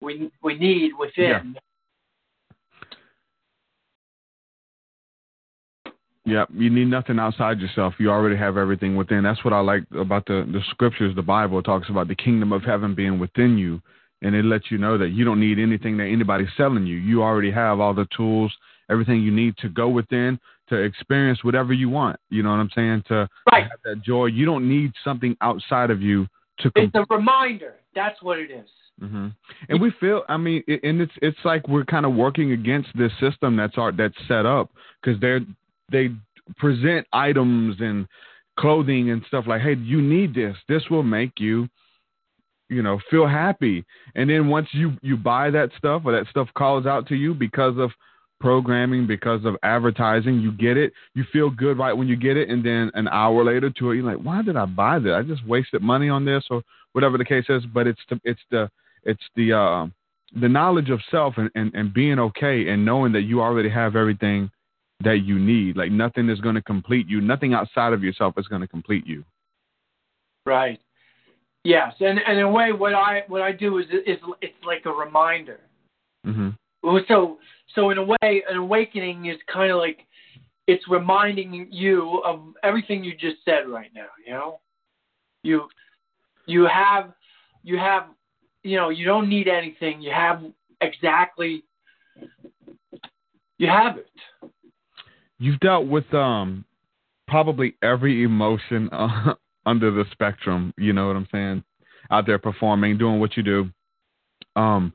we 0.00 0.30
we 0.42 0.58
need 0.58 0.92
within. 0.98 1.54
Yeah. 1.54 1.60
Yeah, 6.26 6.46
you 6.54 6.70
need 6.70 6.86
nothing 6.86 7.18
outside 7.18 7.60
yourself. 7.60 7.94
You 7.98 8.10
already 8.10 8.36
have 8.36 8.56
everything 8.56 8.96
within. 8.96 9.22
That's 9.22 9.44
what 9.44 9.52
I 9.52 9.60
like 9.60 9.82
about 9.94 10.24
the 10.24 10.48
the 10.50 10.62
scriptures. 10.70 11.14
The 11.14 11.22
Bible 11.22 11.62
talks 11.62 11.90
about 11.90 12.08
the 12.08 12.14
kingdom 12.14 12.50
of 12.50 12.62
heaven 12.62 12.94
being 12.94 13.18
within 13.18 13.58
you, 13.58 13.82
and 14.22 14.34
it 14.34 14.46
lets 14.46 14.70
you 14.70 14.78
know 14.78 14.96
that 14.96 15.10
you 15.10 15.26
don't 15.26 15.38
need 15.38 15.58
anything 15.58 15.98
that 15.98 16.04
anybody's 16.04 16.48
selling 16.56 16.86
you. 16.86 16.96
You 16.96 17.22
already 17.22 17.50
have 17.50 17.78
all 17.78 17.92
the 17.92 18.08
tools, 18.16 18.50
everything 18.90 19.20
you 19.20 19.32
need 19.32 19.58
to 19.58 19.68
go 19.68 19.88
within 19.90 20.40
to 20.68 20.76
experience 20.76 21.44
whatever 21.44 21.72
you 21.72 21.88
want. 21.88 22.18
You 22.30 22.42
know 22.42 22.50
what 22.50 22.56
I'm 22.60 22.70
saying? 22.74 23.04
To 23.08 23.28
right. 23.50 23.64
have 23.64 23.80
that 23.84 24.02
joy. 24.02 24.26
You 24.26 24.46
don't 24.46 24.68
need 24.68 24.92
something 25.02 25.36
outside 25.40 25.90
of 25.90 26.00
you 26.00 26.26
to. 26.60 26.70
It's 26.76 26.94
a 26.94 27.04
reminder. 27.10 27.76
That's 27.94 28.22
what 28.22 28.38
it 28.38 28.50
is. 28.50 28.68
Mm-hmm. 29.02 29.28
And 29.68 29.80
we 29.80 29.92
feel, 29.98 30.22
I 30.28 30.36
mean, 30.36 30.62
and 30.68 31.00
it's 31.00 31.12
it's 31.20 31.38
like 31.44 31.66
we're 31.68 31.84
kind 31.84 32.06
of 32.06 32.14
working 32.14 32.52
against 32.52 32.90
this 32.96 33.10
system 33.20 33.56
that's 33.56 33.76
our, 33.76 33.90
that's 33.92 34.14
set 34.28 34.46
up 34.46 34.70
because 35.02 35.20
they're 35.20 35.40
they 35.90 36.10
present 36.56 37.06
items 37.12 37.76
and 37.80 38.06
clothing 38.58 39.10
and 39.10 39.22
stuff 39.26 39.46
like, 39.46 39.62
hey, 39.62 39.74
you 39.74 40.00
need 40.00 40.34
this. 40.34 40.56
This 40.68 40.82
will 40.90 41.02
make 41.02 41.32
you, 41.38 41.68
you 42.68 42.82
know, 42.82 43.00
feel 43.10 43.26
happy. 43.26 43.84
And 44.14 44.30
then 44.30 44.48
once 44.48 44.68
you 44.72 44.92
you 45.02 45.16
buy 45.16 45.50
that 45.50 45.70
stuff 45.76 46.02
or 46.04 46.12
that 46.12 46.28
stuff 46.30 46.48
calls 46.56 46.86
out 46.86 47.08
to 47.08 47.16
you 47.16 47.34
because 47.34 47.76
of 47.78 47.90
programming, 48.44 49.06
because 49.06 49.42
of 49.46 49.56
advertising, 49.62 50.38
you 50.38 50.52
get 50.52 50.76
it. 50.76 50.92
You 51.14 51.24
feel 51.32 51.48
good 51.48 51.78
right 51.78 51.94
when 51.94 52.08
you 52.08 52.14
get 52.14 52.36
it, 52.36 52.50
and 52.50 52.62
then 52.62 52.90
an 52.92 53.08
hour 53.08 53.42
later 53.42 53.70
to 53.70 53.90
it, 53.90 53.96
you're 53.96 54.04
like, 54.04 54.22
why 54.22 54.42
did 54.42 54.54
I 54.54 54.66
buy 54.66 54.98
that? 54.98 55.14
I 55.14 55.22
just 55.22 55.46
wasted 55.46 55.80
money 55.80 56.10
on 56.10 56.26
this 56.26 56.44
or 56.50 56.62
whatever 56.92 57.16
the 57.16 57.24
case 57.24 57.46
is. 57.48 57.64
But 57.72 57.86
it's 57.86 58.00
the 58.10 58.20
it's 58.22 58.40
the 58.50 58.70
it's 59.04 59.22
the 59.34 59.54
uh, 59.54 59.86
the 60.38 60.48
knowledge 60.48 60.90
of 60.90 61.00
self 61.10 61.38
and, 61.38 61.50
and, 61.54 61.74
and 61.74 61.94
being 61.94 62.18
okay 62.18 62.68
and 62.68 62.84
knowing 62.84 63.12
that 63.12 63.22
you 63.22 63.40
already 63.40 63.70
have 63.70 63.96
everything 63.96 64.50
that 65.02 65.20
you 65.24 65.38
need. 65.38 65.78
Like 65.78 65.90
nothing 65.90 66.28
is 66.28 66.40
going 66.40 66.56
to 66.56 66.62
complete 66.62 67.08
you. 67.08 67.22
Nothing 67.22 67.54
outside 67.54 67.94
of 67.94 68.04
yourself 68.04 68.34
is 68.36 68.46
going 68.48 68.60
to 68.60 68.68
complete 68.68 69.06
you. 69.06 69.24
Right. 70.44 70.78
Yes, 71.64 71.94
and 72.00 72.18
and 72.28 72.38
in 72.38 72.44
a 72.44 72.50
way, 72.50 72.72
what 72.72 72.92
I 72.92 73.22
what 73.26 73.40
I 73.40 73.52
do 73.52 73.78
is 73.78 73.86
is 74.06 74.18
it's 74.42 74.64
like 74.66 74.82
a 74.84 74.92
reminder. 74.92 75.60
Mm-hmm. 76.26 76.50
So 77.08 77.38
so 77.74 77.90
in 77.90 77.98
a 77.98 78.04
way, 78.04 78.42
an 78.48 78.56
awakening 78.56 79.26
is 79.26 79.36
kind 79.52 79.70
of 79.70 79.78
like 79.78 80.06
it's 80.66 80.84
reminding 80.88 81.68
you 81.70 82.22
of 82.24 82.40
everything 82.62 83.04
you 83.04 83.12
just 83.12 83.36
said 83.44 83.68
right 83.68 83.90
now. 83.94 84.06
You 84.26 84.32
know, 84.32 84.60
you 85.42 85.68
you 86.46 86.66
have 86.66 87.12
you 87.62 87.78
have 87.78 88.04
you 88.62 88.76
know 88.76 88.90
you 88.90 89.04
don't 89.04 89.28
need 89.28 89.48
anything. 89.48 90.00
You 90.00 90.12
have 90.12 90.42
exactly 90.80 91.64
you 93.58 93.68
have 93.68 93.96
it 93.96 94.10
you've 95.38 95.58
dealt 95.60 95.86
with 95.86 96.12
um 96.12 96.64
probably 97.26 97.74
every 97.82 98.24
emotion 98.24 98.88
uh, 98.92 99.34
under 99.66 99.90
the 99.90 100.04
spectrum. 100.12 100.74
You 100.76 100.92
know 100.92 101.06
what 101.06 101.16
I'm 101.16 101.28
saying? 101.32 101.64
out 102.10 102.26
there 102.26 102.38
performing, 102.38 102.98
doing 102.98 103.20
what 103.20 103.36
you 103.36 103.42
do. 103.42 103.70
Um, 104.56 104.92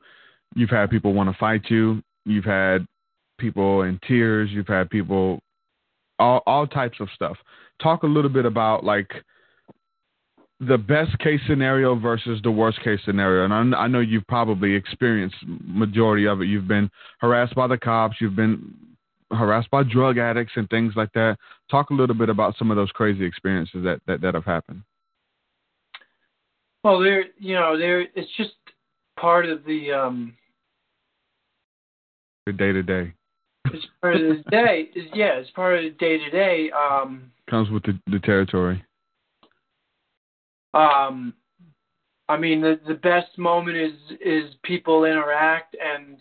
you've 0.54 0.70
had 0.70 0.90
people 0.90 1.12
want 1.12 1.30
to 1.30 1.38
fight 1.38 1.62
you. 1.68 2.02
You've 2.24 2.44
had 2.44 2.86
people 3.38 3.82
in 3.82 3.98
tears. 4.06 4.50
You've 4.52 4.68
had 4.68 4.90
people 4.90 5.40
all 6.18 6.42
all 6.46 6.66
types 6.66 6.98
of 7.00 7.08
stuff. 7.14 7.36
Talk 7.82 8.02
a 8.02 8.06
little 8.06 8.30
bit 8.30 8.44
about 8.44 8.84
like 8.84 9.10
the 10.60 10.76
best 10.76 11.18
case 11.18 11.40
scenario 11.48 11.98
versus 11.98 12.40
the 12.42 12.50
worst 12.50 12.82
case 12.84 13.00
scenario. 13.06 13.44
And 13.46 13.74
I, 13.74 13.78
I 13.80 13.86
know 13.88 14.00
you've 14.00 14.26
probably 14.26 14.74
experienced 14.74 15.36
majority 15.46 16.26
of 16.26 16.42
it. 16.42 16.46
You've 16.46 16.68
been 16.68 16.90
harassed 17.18 17.54
by 17.54 17.66
the 17.66 17.78
cops. 17.78 18.16
You've 18.20 18.36
been 18.36 18.74
harassed 19.30 19.70
by 19.70 19.82
drug 19.82 20.18
addicts 20.18 20.52
and 20.56 20.68
things 20.68 20.92
like 20.96 21.12
that. 21.14 21.38
Talk 21.70 21.90
a 21.90 21.94
little 21.94 22.16
bit 22.16 22.28
about 22.28 22.56
some 22.58 22.70
of 22.70 22.76
those 22.76 22.90
crazy 22.90 23.24
experiences 23.24 23.82
that 23.84 24.00
that, 24.06 24.20
that 24.20 24.34
have 24.34 24.44
happened. 24.44 24.82
Well, 26.84 27.00
there, 27.00 27.24
you 27.38 27.54
know, 27.54 27.78
there. 27.78 28.00
It's 28.00 28.30
just 28.36 28.52
part 29.18 29.46
of 29.46 29.64
the 29.64 29.92
um, 29.92 30.34
the 32.46 32.52
day 32.52 32.72
to 32.72 32.82
day. 32.82 33.12
It's 33.66 33.86
part 34.00 34.16
of 34.16 34.22
the 34.22 34.42
day. 34.50 34.88
Yeah, 35.14 35.34
it's 35.34 35.50
part 35.50 35.76
of 35.76 35.84
the 35.84 35.90
day 35.90 36.18
to 36.18 36.30
day. 36.30 36.70
Um, 36.70 37.30
Comes 37.48 37.70
with 37.70 37.82
the, 37.82 37.98
the 38.06 38.18
territory. 38.20 38.84
Um, 40.72 41.34
I 42.28 42.36
mean, 42.36 42.60
the 42.60 42.80
the 42.86 42.94
best 42.94 43.36
moment 43.36 43.76
is 43.76 43.92
is 44.24 44.54
people 44.62 45.04
interact 45.04 45.76
and 45.82 46.18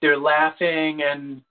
they're 0.00 0.18
laughing 0.18 1.02
and 1.02 1.42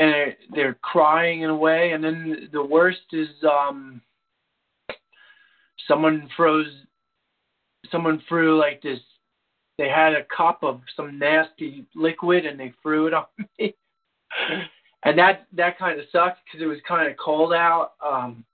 and 0.00 0.34
they're 0.54 0.76
crying 0.82 1.42
in 1.42 1.50
a 1.50 1.56
way, 1.56 1.92
and 1.92 2.02
then 2.02 2.48
the 2.52 2.64
worst 2.64 3.06
is 3.12 3.28
um, 3.48 4.02
someone 5.86 6.28
froze, 6.36 6.66
someone 7.90 8.20
threw 8.28 8.58
like 8.58 8.82
this. 8.82 8.98
They 9.78 9.88
had 9.88 10.12
a 10.12 10.24
cup 10.34 10.62
of 10.62 10.80
some 10.96 11.18
nasty 11.18 11.84
liquid 11.94 12.46
and 12.46 12.58
they 12.58 12.72
threw 12.82 13.08
it 13.08 13.14
on 13.14 13.24
me, 13.58 13.74
and 15.04 15.18
that 15.18 15.46
that 15.52 15.78
kind 15.78 15.98
of 15.98 16.06
sucked 16.12 16.40
because 16.44 16.62
it 16.62 16.66
was 16.66 16.78
kind 16.86 17.10
of 17.10 17.16
cold 17.16 17.52
out. 17.52 17.92
Um, 18.04 18.44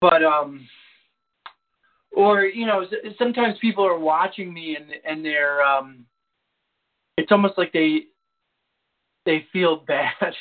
but 0.00 0.22
um, 0.22 0.68
or 2.12 2.44
you 2.44 2.66
know, 2.66 2.84
sometimes 3.18 3.58
people 3.60 3.86
are 3.86 3.98
watching 3.98 4.52
me 4.52 4.76
and 4.76 4.90
and 5.04 5.24
they're 5.24 5.62
um, 5.62 6.04
it's 7.16 7.32
almost 7.32 7.58
like 7.58 7.72
they 7.72 8.02
they 9.24 9.46
feel 9.52 9.84
bad. 9.86 10.34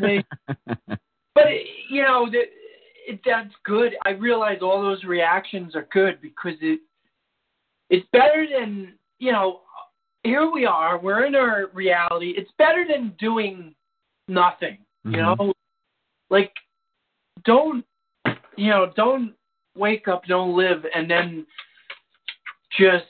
they, 0.00 0.24
but 0.76 1.46
you 1.88 2.02
know 2.02 2.28
that 2.30 2.44
it, 3.06 3.20
that's 3.24 3.54
good. 3.64 3.94
I 4.04 4.10
realize 4.10 4.58
all 4.62 4.82
those 4.82 5.04
reactions 5.04 5.74
are 5.74 5.88
good 5.92 6.20
because 6.20 6.54
it 6.60 6.80
it's 7.90 8.06
better 8.12 8.46
than 8.50 8.94
you 9.18 9.32
know. 9.32 9.60
Here 10.22 10.50
we 10.50 10.64
are. 10.64 10.98
We're 10.98 11.26
in 11.26 11.34
our 11.34 11.66
reality. 11.74 12.32
It's 12.36 12.50
better 12.56 12.86
than 12.88 13.14
doing 13.18 13.74
nothing. 14.26 14.78
You 15.04 15.18
mm-hmm. 15.18 15.44
know, 15.44 15.52
like 16.30 16.52
don't 17.44 17.84
you 18.56 18.70
know 18.70 18.90
don't 18.96 19.34
wake 19.76 20.08
up, 20.08 20.24
don't 20.24 20.56
live, 20.56 20.84
and 20.94 21.10
then 21.10 21.46
just 22.78 23.04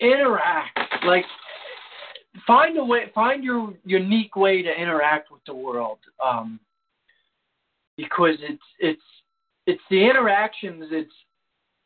interact. 0.00 0.78
Like 1.06 1.24
find 2.46 2.76
a 2.78 2.84
way, 2.84 3.10
find 3.14 3.42
your 3.42 3.72
unique 3.84 4.36
way 4.36 4.62
to 4.62 4.70
interact 4.70 5.30
with 5.30 5.40
the 5.46 5.54
world. 5.54 5.98
Um, 6.24 6.60
because 7.98 8.36
it's 8.40 8.62
it's 8.78 9.02
it's 9.66 9.82
the 9.90 10.02
interactions 10.02 10.84
it's 10.90 11.12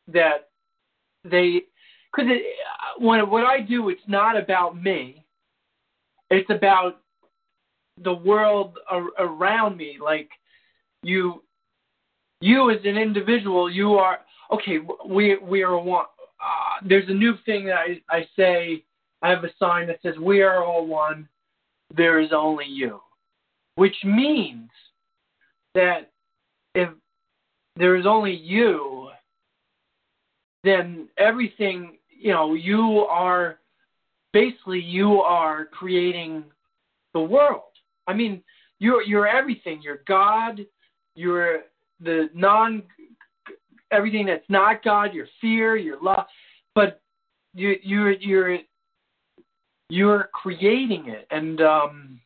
that 0.07 0.51
they 1.25 1.63
because 2.15 2.31
when 2.99 3.29
what 3.31 3.45
I 3.45 3.61
do 3.61 3.89
it's 3.89 4.01
not 4.07 4.37
about 4.37 4.81
me. 4.81 5.25
It's 6.31 6.51
about 6.51 7.01
the 8.03 8.15
world 8.15 8.79
ar- 8.91 9.13
around 9.19 9.77
me. 9.77 9.99
Like 10.03 10.31
you 11.03 11.43
you 12.41 12.71
as 12.71 12.79
an 12.85 12.97
individual 12.97 13.71
you 13.71 13.95
are 13.95 14.21
okay 14.53 14.79
we 15.07 15.37
we 15.39 15.63
are 15.63 15.79
one 15.79 16.07
uh, 16.43 16.87
there's 16.89 17.09
a 17.09 17.15
new 17.15 17.35
thing 17.47 17.67
that 17.67 17.77
I, 17.77 18.01
I 18.09 18.27
say 18.37 18.85
I 19.23 19.31
have 19.31 19.45
a 19.45 19.51
sign 19.59 19.87
that 19.87 20.01
says, 20.03 20.15
We 20.21 20.43
are 20.43 20.65
all 20.65 20.87
one, 20.87 21.29
there 21.95 22.21
is 22.21 22.31
only 22.35 22.67
you. 22.67 23.01
Which 23.77 23.97
means 24.05 24.69
that 25.75 26.11
if 26.75 26.91
there 27.77 27.97
is 27.97 28.05
only 28.05 28.35
you, 28.35 29.09
then 30.65 31.09
everything, 31.17 31.99
you 32.23 32.33
know, 32.33 32.55
you 32.55 33.07
are 33.11 33.59
basically 34.33 34.81
you 34.81 35.21
are 35.21 35.67
creating 35.67 36.45
the 37.13 37.21
world. 37.21 37.63
I 38.07 38.15
mean, 38.15 38.43
you're 38.79 39.03
you're 39.03 39.27
everything. 39.27 39.81
You're 39.83 40.03
God. 40.07 40.61
You're 41.15 41.63
the 42.01 42.31
non 42.35 42.85
everything 43.91 44.27
that's 44.27 44.49
not 44.49 44.85
God. 44.85 45.13
Your 45.13 45.27
fear. 45.41 45.77
Your 45.77 46.01
love. 46.01 46.27
But 46.75 47.01
you 47.55 47.77
you're 47.83 48.13
you're 48.13 48.59
you're 49.89 50.31
creating 50.33 51.09
it 51.09 51.27
and 51.31 51.61
um 51.61 52.21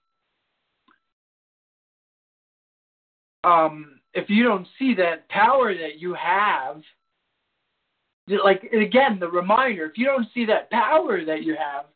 um 3.43 4.01
if 4.15 4.31
you 4.31 4.45
don't 4.45 4.69
see 4.79 4.95
that 4.95 5.29
power 5.29 5.75
that 5.75 5.99
you 5.99 6.15
have 6.15 6.81
like 8.29 8.63
again 8.73 9.19
the 9.21 9.29
reminder 9.29 9.85
if 9.85 9.97
you 9.97 10.05
don't 10.05 10.27
see 10.35 10.45
that 10.45 10.71
power 10.71 11.25
that 11.25 11.43
you 11.43 11.57
have 11.57 11.87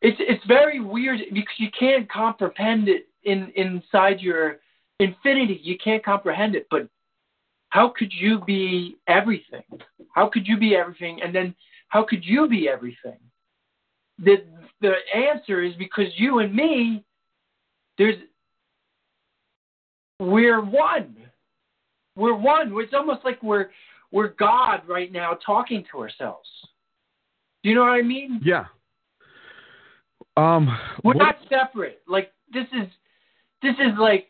it's 0.00 0.16
it's 0.20 0.44
very 0.46 0.80
weird 0.80 1.20
because 1.32 1.54
you 1.58 1.68
can't 1.78 2.10
comprehend 2.10 2.88
it 2.88 3.08
in 3.24 3.52
inside 3.56 4.20
your 4.20 4.58
infinity 5.00 5.60
you 5.62 5.76
can't 5.82 6.04
comprehend 6.04 6.54
it 6.54 6.66
but 6.70 6.88
how 7.74 7.88
could 7.88 8.12
you 8.12 8.40
be 8.46 8.98
everything? 9.08 9.64
How 10.12 10.28
could 10.28 10.46
you 10.46 10.56
be 10.56 10.76
everything? 10.76 11.20
And 11.24 11.34
then 11.34 11.52
how 11.88 12.04
could 12.08 12.24
you 12.24 12.48
be 12.48 12.68
everything? 12.68 13.18
The 14.20 14.44
the 14.80 14.92
answer 15.12 15.60
is 15.60 15.74
because 15.74 16.06
you 16.16 16.38
and 16.38 16.54
me, 16.54 17.02
there's 17.98 18.14
we're 20.20 20.60
one. 20.60 21.16
We're 22.16 22.34
one. 22.34 22.72
It's 22.76 22.94
almost 22.94 23.24
like 23.24 23.42
we're 23.42 23.70
we're 24.12 24.28
God 24.28 24.82
right 24.86 25.10
now 25.12 25.36
talking 25.44 25.84
to 25.90 25.98
ourselves. 25.98 26.48
Do 27.62 27.70
you 27.70 27.74
know 27.74 27.82
what 27.82 27.90
I 27.90 28.02
mean? 28.02 28.40
Yeah. 28.44 28.66
Um, 30.36 30.66
we're 31.02 31.14
what... 31.14 31.18
not 31.18 31.36
separate. 31.48 32.02
Like 32.08 32.32
this 32.52 32.66
is 32.72 32.88
this 33.62 33.74
is 33.74 33.98
like 33.98 34.28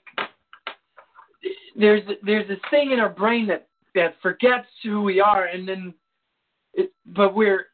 there's 1.76 2.02
there's 2.24 2.48
this 2.48 2.58
thing 2.70 2.92
in 2.92 3.00
our 3.00 3.08
brain 3.08 3.46
that 3.48 3.68
that 3.94 4.16
forgets 4.22 4.66
who 4.82 5.02
we 5.02 5.20
are, 5.20 5.46
and 5.46 5.68
then, 5.68 5.94
it, 6.74 6.92
but 7.06 7.34
we're 7.34 7.66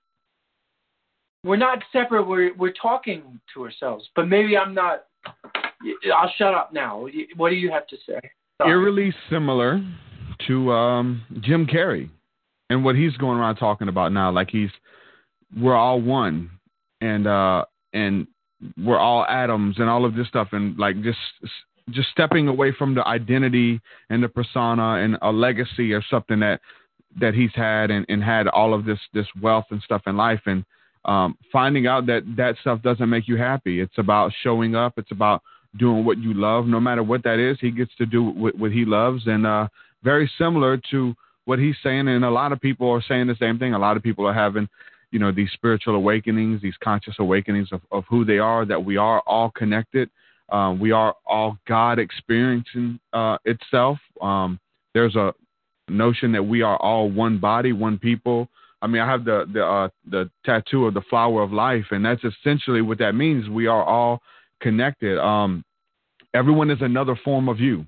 we're 1.44 1.56
not 1.56 1.78
separate. 1.92 2.26
We're 2.26 2.54
we're 2.54 2.72
talking 2.72 3.40
to 3.54 3.64
ourselves. 3.64 4.08
But 4.14 4.26
maybe 4.28 4.56
I'm 4.56 4.74
not. 4.74 5.04
I'll 6.14 6.32
shut 6.36 6.54
up 6.54 6.72
now. 6.72 7.06
What 7.36 7.50
do 7.50 7.56
you 7.56 7.70
have 7.70 7.86
to 7.88 7.96
say? 8.06 8.20
Eerily 8.66 9.14
similar 9.28 9.82
to 10.46 10.72
um, 10.72 11.22
Jim 11.40 11.66
Carrey 11.66 12.08
and 12.68 12.84
what 12.84 12.96
he's 12.96 13.16
going 13.16 13.38
around 13.38 13.56
talking 13.56 13.88
about 13.88 14.12
now. 14.12 14.30
Like 14.30 14.50
he's 14.50 14.70
we're 15.56 15.76
all 15.76 16.00
one, 16.00 16.50
and 17.00 17.26
uh, 17.26 17.64
and 17.92 18.26
we're 18.78 18.98
all 18.98 19.24
atoms 19.26 19.76
and 19.78 19.88
all 19.88 20.04
of 20.04 20.14
this 20.14 20.28
stuff, 20.28 20.48
and 20.52 20.78
like 20.78 21.02
just 21.02 21.18
just 21.90 22.08
stepping 22.10 22.48
away 22.48 22.72
from 22.72 22.94
the 22.94 23.06
identity 23.06 23.80
and 24.10 24.22
the 24.22 24.28
persona 24.28 24.94
and 25.02 25.18
a 25.22 25.30
legacy 25.30 25.92
or 25.92 26.02
something 26.08 26.40
that 26.40 26.60
that 27.20 27.34
he's 27.34 27.50
had 27.54 27.90
and, 27.90 28.06
and 28.08 28.22
had 28.22 28.46
all 28.48 28.72
of 28.72 28.84
this 28.84 28.98
this 29.12 29.26
wealth 29.42 29.66
and 29.70 29.82
stuff 29.82 30.02
in 30.06 30.16
life 30.16 30.40
and 30.46 30.64
um, 31.04 31.36
finding 31.50 31.86
out 31.86 32.06
that 32.06 32.22
that 32.36 32.56
stuff 32.60 32.82
doesn't 32.82 33.08
make 33.08 33.26
you 33.26 33.36
happy. 33.36 33.80
It's 33.80 33.98
about 33.98 34.32
showing 34.42 34.74
up. 34.74 34.94
It's 34.96 35.10
about 35.10 35.42
doing 35.76 36.04
what 36.04 36.18
you 36.18 36.34
love, 36.34 36.66
no 36.66 36.80
matter 36.80 37.02
what 37.02 37.22
that 37.24 37.38
is. 37.38 37.58
He 37.60 37.70
gets 37.70 37.94
to 37.96 38.06
do 38.06 38.24
what, 38.24 38.56
what 38.58 38.72
he 38.72 38.84
loves, 38.84 39.26
and 39.26 39.46
uh, 39.46 39.68
very 40.02 40.30
similar 40.38 40.80
to 40.90 41.14
what 41.44 41.58
he's 41.58 41.76
saying. 41.82 42.08
And 42.08 42.24
a 42.24 42.30
lot 42.30 42.52
of 42.52 42.60
people 42.60 42.90
are 42.90 43.02
saying 43.02 43.26
the 43.26 43.36
same 43.38 43.58
thing. 43.58 43.74
A 43.74 43.78
lot 43.78 43.96
of 43.96 44.02
people 44.02 44.26
are 44.26 44.34
having, 44.34 44.68
you 45.10 45.18
know, 45.18 45.32
these 45.32 45.50
spiritual 45.52 45.94
awakenings, 45.94 46.60
these 46.62 46.76
conscious 46.82 47.14
awakenings 47.18 47.68
of, 47.72 47.80
of 47.92 48.04
who 48.08 48.24
they 48.24 48.38
are. 48.38 48.64
That 48.64 48.84
we 48.84 48.96
are 48.96 49.20
all 49.26 49.50
connected. 49.50 50.10
Um, 50.50 50.80
we 50.80 50.90
are 50.90 51.14
all 51.26 51.58
God 51.68 51.98
experiencing 51.98 52.98
uh, 53.12 53.38
itself. 53.44 53.98
Um, 54.20 54.58
there's 54.94 55.14
a 55.14 55.32
notion 55.88 56.32
that 56.32 56.42
we 56.42 56.62
are 56.62 56.76
all 56.78 57.08
one 57.08 57.38
body, 57.38 57.72
one 57.72 57.98
people. 57.98 58.48
I 58.82 58.86
mean, 58.86 59.02
I 59.02 59.06
have 59.06 59.24
the 59.24 59.46
the 59.52 59.64
uh, 59.64 59.88
the 60.10 60.30
tattoo 60.44 60.86
of 60.86 60.94
the 60.94 61.02
flower 61.02 61.42
of 61.42 61.52
life, 61.52 61.86
and 61.90 62.04
that's 62.04 62.22
essentially 62.24 62.82
what 62.82 62.98
that 62.98 63.14
means. 63.14 63.48
We 63.48 63.66
are 63.66 63.84
all 63.84 64.22
connected. 64.60 65.18
Um, 65.18 65.64
everyone 66.34 66.70
is 66.70 66.78
another 66.80 67.16
form 67.24 67.48
of 67.48 67.60
you. 67.60 67.86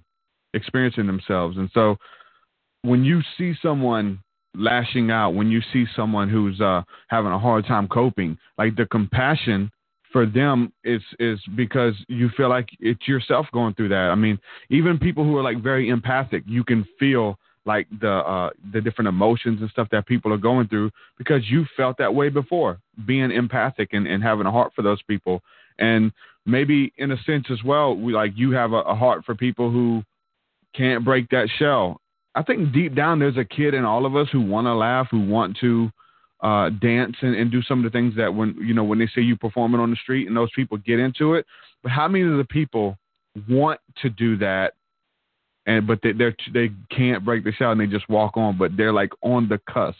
experiencing 0.54 1.06
themselves. 1.06 1.56
And 1.56 1.70
so 1.72 1.96
when 2.82 3.04
you 3.04 3.22
see 3.38 3.54
someone 3.62 4.18
lashing 4.54 5.10
out, 5.10 5.30
when 5.30 5.50
you 5.50 5.62
see 5.72 5.86
someone 5.96 6.28
who's 6.28 6.60
uh, 6.60 6.82
having 7.08 7.32
a 7.32 7.38
hard 7.38 7.66
time 7.66 7.88
coping, 7.88 8.36
like 8.58 8.76
the 8.76 8.86
compassion 8.86 9.70
for 10.12 10.26
them 10.26 10.72
is 10.84 11.00
is 11.18 11.40
because 11.56 11.94
you 12.08 12.28
feel 12.36 12.50
like 12.50 12.68
it's 12.80 13.08
yourself 13.08 13.46
going 13.52 13.74
through 13.74 13.88
that. 13.88 14.10
I 14.10 14.14
mean, 14.14 14.38
even 14.68 14.98
people 14.98 15.24
who 15.24 15.36
are 15.38 15.42
like 15.42 15.62
very 15.62 15.88
empathic, 15.88 16.42
you 16.46 16.64
can 16.64 16.86
feel 16.98 17.38
like 17.64 17.86
the 18.00 18.10
uh, 18.10 18.50
the 18.74 18.80
different 18.80 19.08
emotions 19.08 19.62
and 19.62 19.70
stuff 19.70 19.88
that 19.90 20.06
people 20.06 20.30
are 20.32 20.36
going 20.36 20.68
through 20.68 20.90
because 21.16 21.48
you 21.48 21.64
felt 21.76 21.96
that 21.96 22.14
way 22.14 22.28
before, 22.28 22.78
being 23.06 23.30
empathic 23.30 23.94
and, 23.94 24.06
and 24.06 24.22
having 24.22 24.46
a 24.46 24.50
heart 24.50 24.72
for 24.76 24.82
those 24.82 25.00
people, 25.04 25.40
and 25.78 26.12
maybe 26.46 26.92
in 26.96 27.12
a 27.12 27.22
sense 27.24 27.46
as 27.50 27.62
well, 27.64 27.96
we, 27.96 28.12
like 28.12 28.32
you 28.34 28.52
have 28.52 28.72
a, 28.72 28.80
a 28.80 28.94
heart 28.94 29.24
for 29.24 29.34
people 29.34 29.70
who 29.70 30.02
can't 30.74 31.04
break 31.04 31.28
that 31.30 31.48
shell. 31.58 32.00
I 32.34 32.42
think 32.42 32.72
deep 32.72 32.94
down 32.94 33.18
there's 33.18 33.36
a 33.36 33.44
kid 33.44 33.74
in 33.74 33.84
all 33.84 34.06
of 34.06 34.16
us 34.16 34.28
who 34.32 34.40
want 34.40 34.66
to 34.66 34.74
laugh, 34.74 35.08
who 35.10 35.26
want 35.26 35.56
to 35.60 35.90
uh, 36.42 36.70
dance 36.70 37.16
and, 37.20 37.36
and 37.36 37.52
do 37.52 37.62
some 37.62 37.84
of 37.84 37.84
the 37.84 37.96
things 37.96 38.14
that 38.16 38.34
when 38.34 38.56
you 38.60 38.74
know 38.74 38.84
when 38.84 38.98
they 38.98 39.08
say 39.14 39.20
you 39.20 39.36
performing 39.36 39.80
on 39.80 39.90
the 39.90 39.96
street 39.96 40.26
and 40.26 40.36
those 40.36 40.50
people 40.56 40.76
get 40.78 40.98
into 40.98 41.34
it. 41.34 41.46
But 41.82 41.92
how 41.92 42.08
many 42.08 42.24
of 42.24 42.38
the 42.38 42.44
people 42.44 42.96
want 43.48 43.80
to 44.02 44.10
do 44.10 44.36
that 44.38 44.72
and 45.66 45.86
but 45.86 46.00
they 46.02 46.12
they're, 46.12 46.34
they 46.52 46.70
can't 46.90 47.24
break 47.24 47.44
the 47.44 47.52
shell 47.52 47.72
and 47.72 47.80
they 47.80 47.86
just 47.86 48.08
walk 48.08 48.36
on, 48.36 48.58
but 48.58 48.76
they're 48.76 48.92
like 48.92 49.12
on 49.22 49.48
the 49.48 49.60
cusp, 49.72 49.96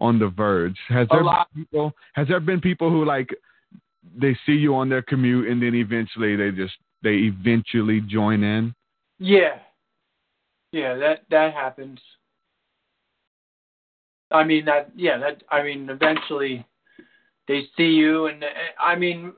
on 0.00 0.18
the 0.18 0.28
verge. 0.28 0.76
Has 0.88 1.06
there 1.10 1.22
been 1.22 1.44
people? 1.54 1.92
Has 2.14 2.28
there 2.28 2.40
been 2.40 2.60
people 2.60 2.90
who 2.90 3.04
like 3.04 3.28
they 4.16 4.36
see 4.46 4.52
you 4.52 4.74
on 4.74 4.88
their 4.88 5.02
commute 5.02 5.48
and 5.48 5.62
then 5.62 5.74
eventually 5.74 6.36
they 6.36 6.50
just 6.50 6.74
they 7.02 7.30
eventually 7.32 8.00
join 8.00 8.42
in? 8.42 8.74
Yeah, 9.18 9.58
yeah, 10.72 10.94
that 10.96 11.22
that 11.30 11.54
happens. 11.54 12.00
I 14.30 14.44
mean 14.44 14.64
that 14.64 14.90
yeah 14.96 15.18
that 15.18 15.42
I 15.50 15.62
mean 15.62 15.88
eventually 15.90 16.66
they 17.48 17.62
see 17.76 17.90
you 17.90 18.26
and 18.26 18.44
I 18.80 18.96
mean 18.96 19.32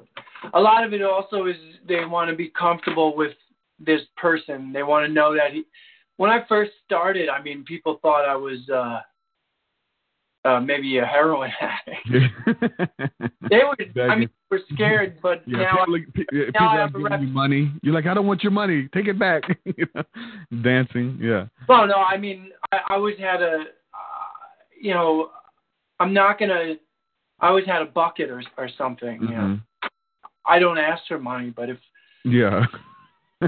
a 0.52 0.60
lot 0.60 0.84
of 0.84 0.92
it 0.92 1.02
also 1.02 1.46
is 1.46 1.56
they 1.88 2.04
want 2.04 2.30
to 2.30 2.36
be 2.36 2.50
comfortable 2.50 3.16
with 3.16 3.32
this 3.78 4.02
person. 4.16 4.72
They 4.72 4.82
want 4.82 5.06
to 5.06 5.12
know 5.12 5.34
that 5.34 5.52
he. 5.52 5.64
When 6.16 6.30
I 6.30 6.44
first 6.48 6.72
started, 6.84 7.28
I 7.28 7.42
mean, 7.42 7.64
people 7.64 7.98
thought 8.00 8.28
I 8.28 8.36
was 8.36 8.68
uh, 8.72 9.00
uh, 10.44 10.60
maybe 10.60 10.98
a 10.98 11.06
heroin 11.06 11.50
addict. 11.60 12.06
they 13.50 13.60
were, 13.64 14.02
I 14.02 14.16
mean, 14.16 14.28
were 14.50 14.60
scared, 14.72 15.18
but 15.22 15.42
yeah, 15.46 15.58
now, 15.58 15.84
people, 15.84 16.24
now 16.32 16.42
people 16.44 16.66
I 16.66 16.76
are 16.76 16.80
have 16.80 16.94
a 16.94 16.98
rep- 16.98 17.20
you 17.20 17.26
money. 17.28 17.72
You're 17.82 17.94
like, 17.94 18.06
I 18.06 18.14
don't 18.14 18.26
want 18.26 18.42
your 18.42 18.52
money. 18.52 18.88
Take 18.94 19.08
it 19.08 19.18
back. 19.18 19.42
You 19.76 19.86
know? 19.94 20.02
Dancing, 20.62 21.18
yeah. 21.20 21.46
Well, 21.68 21.86
no, 21.86 21.94
I 21.94 22.16
mean, 22.16 22.50
I, 22.70 22.76
I 22.90 22.94
always 22.94 23.18
had 23.18 23.42
a, 23.42 23.64
uh, 23.92 24.34
you 24.80 24.94
know, 24.94 25.30
I'm 25.98 26.12
not 26.12 26.38
gonna. 26.38 26.74
I 27.40 27.48
always 27.48 27.66
had 27.66 27.82
a 27.82 27.86
bucket 27.86 28.30
or 28.30 28.42
or 28.56 28.68
something. 28.78 29.20
You 29.22 29.28
know, 29.28 29.34
Mhm. 29.34 29.62
I 30.46 30.58
don't 30.58 30.78
ask 30.78 31.02
for 31.08 31.18
money, 31.18 31.50
but 31.50 31.70
if 31.70 31.78
Yeah, 32.24 32.66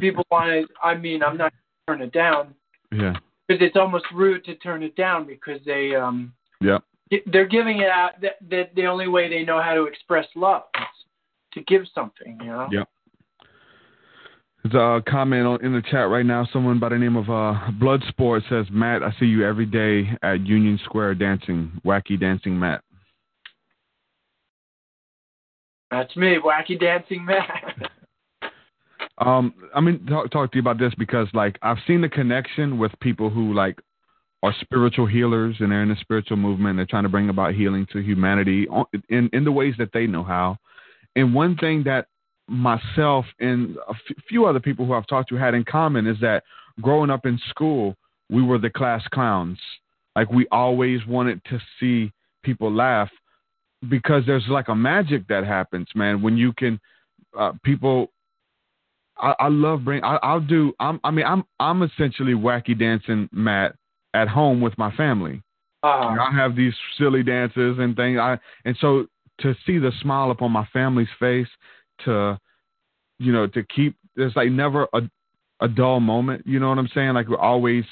people 0.00 0.24
want 0.30 0.46
to, 0.48 0.66
I 0.82 0.94
mean, 0.94 1.22
I'm 1.22 1.36
not 1.36 1.52
turn 1.86 2.02
it 2.02 2.12
down 2.12 2.54
yeah, 2.90 3.14
because 3.46 3.62
it's 3.62 3.76
almost 3.76 4.06
rude 4.12 4.44
to 4.44 4.56
turn 4.56 4.82
it 4.82 4.96
down 4.96 5.26
because 5.26 5.60
they 5.64 5.94
um 5.94 6.32
yeah. 6.60 6.78
they're 7.26 7.46
giving 7.46 7.78
it 7.80 7.88
out 7.88 8.20
that 8.20 8.36
that 8.50 8.74
the 8.74 8.86
only 8.86 9.08
way 9.08 9.28
they 9.28 9.44
know 9.44 9.60
how 9.60 9.74
to 9.74 9.84
express 9.84 10.26
love 10.34 10.62
is 10.76 11.04
to 11.54 11.62
give 11.62 11.82
something. 11.94 12.38
You 12.40 12.46
know. 12.46 12.68
Yeah. 12.70 12.84
There's 14.62 14.74
a 14.74 15.02
comment 15.08 15.62
in 15.62 15.72
the 15.72 15.82
chat 15.82 16.08
right 16.08 16.26
now. 16.26 16.46
Someone 16.52 16.80
by 16.80 16.88
the 16.88 16.98
name 16.98 17.16
of 17.16 17.30
uh, 17.30 17.70
Bloodsport 17.80 18.48
says, 18.48 18.66
Matt, 18.72 19.02
I 19.02 19.14
see 19.20 19.26
you 19.26 19.46
every 19.46 19.66
day 19.66 20.10
at 20.22 20.44
Union 20.44 20.80
Square 20.84 21.16
dancing, 21.16 21.70
wacky 21.84 22.18
dancing 22.18 22.58
Matt. 22.58 22.82
That's 25.92 26.16
me, 26.16 26.38
wacky 26.44 26.78
dancing 26.80 27.24
Matt. 27.24 27.90
Um, 29.18 29.54
I 29.74 29.80
mean, 29.80 30.04
talk, 30.06 30.30
talk 30.30 30.52
to 30.52 30.56
you 30.56 30.60
about 30.60 30.78
this 30.78 30.92
because, 30.98 31.26
like, 31.32 31.58
I've 31.62 31.78
seen 31.86 32.02
the 32.02 32.08
connection 32.08 32.78
with 32.78 32.92
people 33.00 33.30
who, 33.30 33.54
like, 33.54 33.80
are 34.42 34.54
spiritual 34.60 35.06
healers 35.06 35.56
and 35.60 35.72
they're 35.72 35.82
in 35.82 35.88
the 35.88 35.96
spiritual 36.00 36.36
movement. 36.36 36.76
They're 36.76 36.86
trying 36.86 37.04
to 37.04 37.08
bring 37.08 37.28
about 37.28 37.54
healing 37.54 37.86
to 37.92 37.98
humanity 37.98 38.68
in, 39.08 39.30
in 39.32 39.44
the 39.44 39.52
ways 39.52 39.74
that 39.78 39.92
they 39.92 40.06
know 40.06 40.22
how. 40.22 40.58
And 41.16 41.34
one 41.34 41.56
thing 41.56 41.82
that 41.84 42.06
myself 42.48 43.24
and 43.40 43.76
a 43.88 43.94
few 44.28 44.46
other 44.46 44.60
people 44.60 44.86
who 44.86 44.92
I've 44.92 45.06
talked 45.06 45.30
to 45.30 45.36
had 45.36 45.54
in 45.54 45.64
common 45.64 46.06
is 46.06 46.18
that 46.20 46.44
growing 46.80 47.10
up 47.10 47.26
in 47.26 47.40
school, 47.48 47.96
we 48.30 48.42
were 48.42 48.58
the 48.58 48.70
class 48.70 49.02
clowns. 49.12 49.58
Like, 50.14 50.30
we 50.30 50.46
always 50.52 51.04
wanted 51.06 51.42
to 51.46 51.58
see 51.80 52.12
people 52.42 52.72
laugh 52.72 53.10
because 53.88 54.22
there's 54.26 54.46
like 54.48 54.68
a 54.68 54.74
magic 54.74 55.26
that 55.28 55.44
happens, 55.44 55.88
man, 55.94 56.22
when 56.22 56.36
you 56.36 56.52
can, 56.52 56.80
uh, 57.38 57.52
people 57.64 58.10
I, 59.18 59.34
I 59.40 59.48
love 59.48 59.84
bring. 59.84 60.04
I, 60.04 60.16
I'll 60.22 60.40
do. 60.40 60.74
I'm, 60.78 61.00
I 61.04 61.10
mean, 61.10 61.24
I'm 61.24 61.44
I'm 61.58 61.82
essentially 61.82 62.34
wacky 62.34 62.78
dancing 62.78 63.28
Matt 63.32 63.74
at 64.16 64.28
home 64.28 64.60
with 64.60 64.76
my 64.78 64.90
family. 64.96 65.42
Uh, 65.82 66.16
I 66.18 66.30
have 66.34 66.56
these 66.56 66.74
silly 66.98 67.22
dances 67.22 67.76
and 67.78 67.94
things. 67.94 68.18
I 68.18 68.38
and 68.64 68.76
so 68.80 69.06
to 69.40 69.54
see 69.66 69.78
the 69.78 69.92
smile 70.00 70.30
upon 70.30 70.50
my 70.50 70.66
family's 70.72 71.08
face, 71.20 71.48
to 72.04 72.38
you 73.18 73.32
know, 73.32 73.46
to 73.46 73.62
keep 73.64 73.96
there's 74.16 74.34
like 74.34 74.50
never 74.50 74.88
a 74.92 75.02
a 75.60 75.68
dull 75.68 76.00
moment. 76.00 76.46
You 76.46 76.58
know 76.58 76.68
what 76.70 76.78
I'm 76.78 76.88
saying? 76.94 77.14
Like 77.14 77.28
we're 77.28 77.38
always 77.38 77.84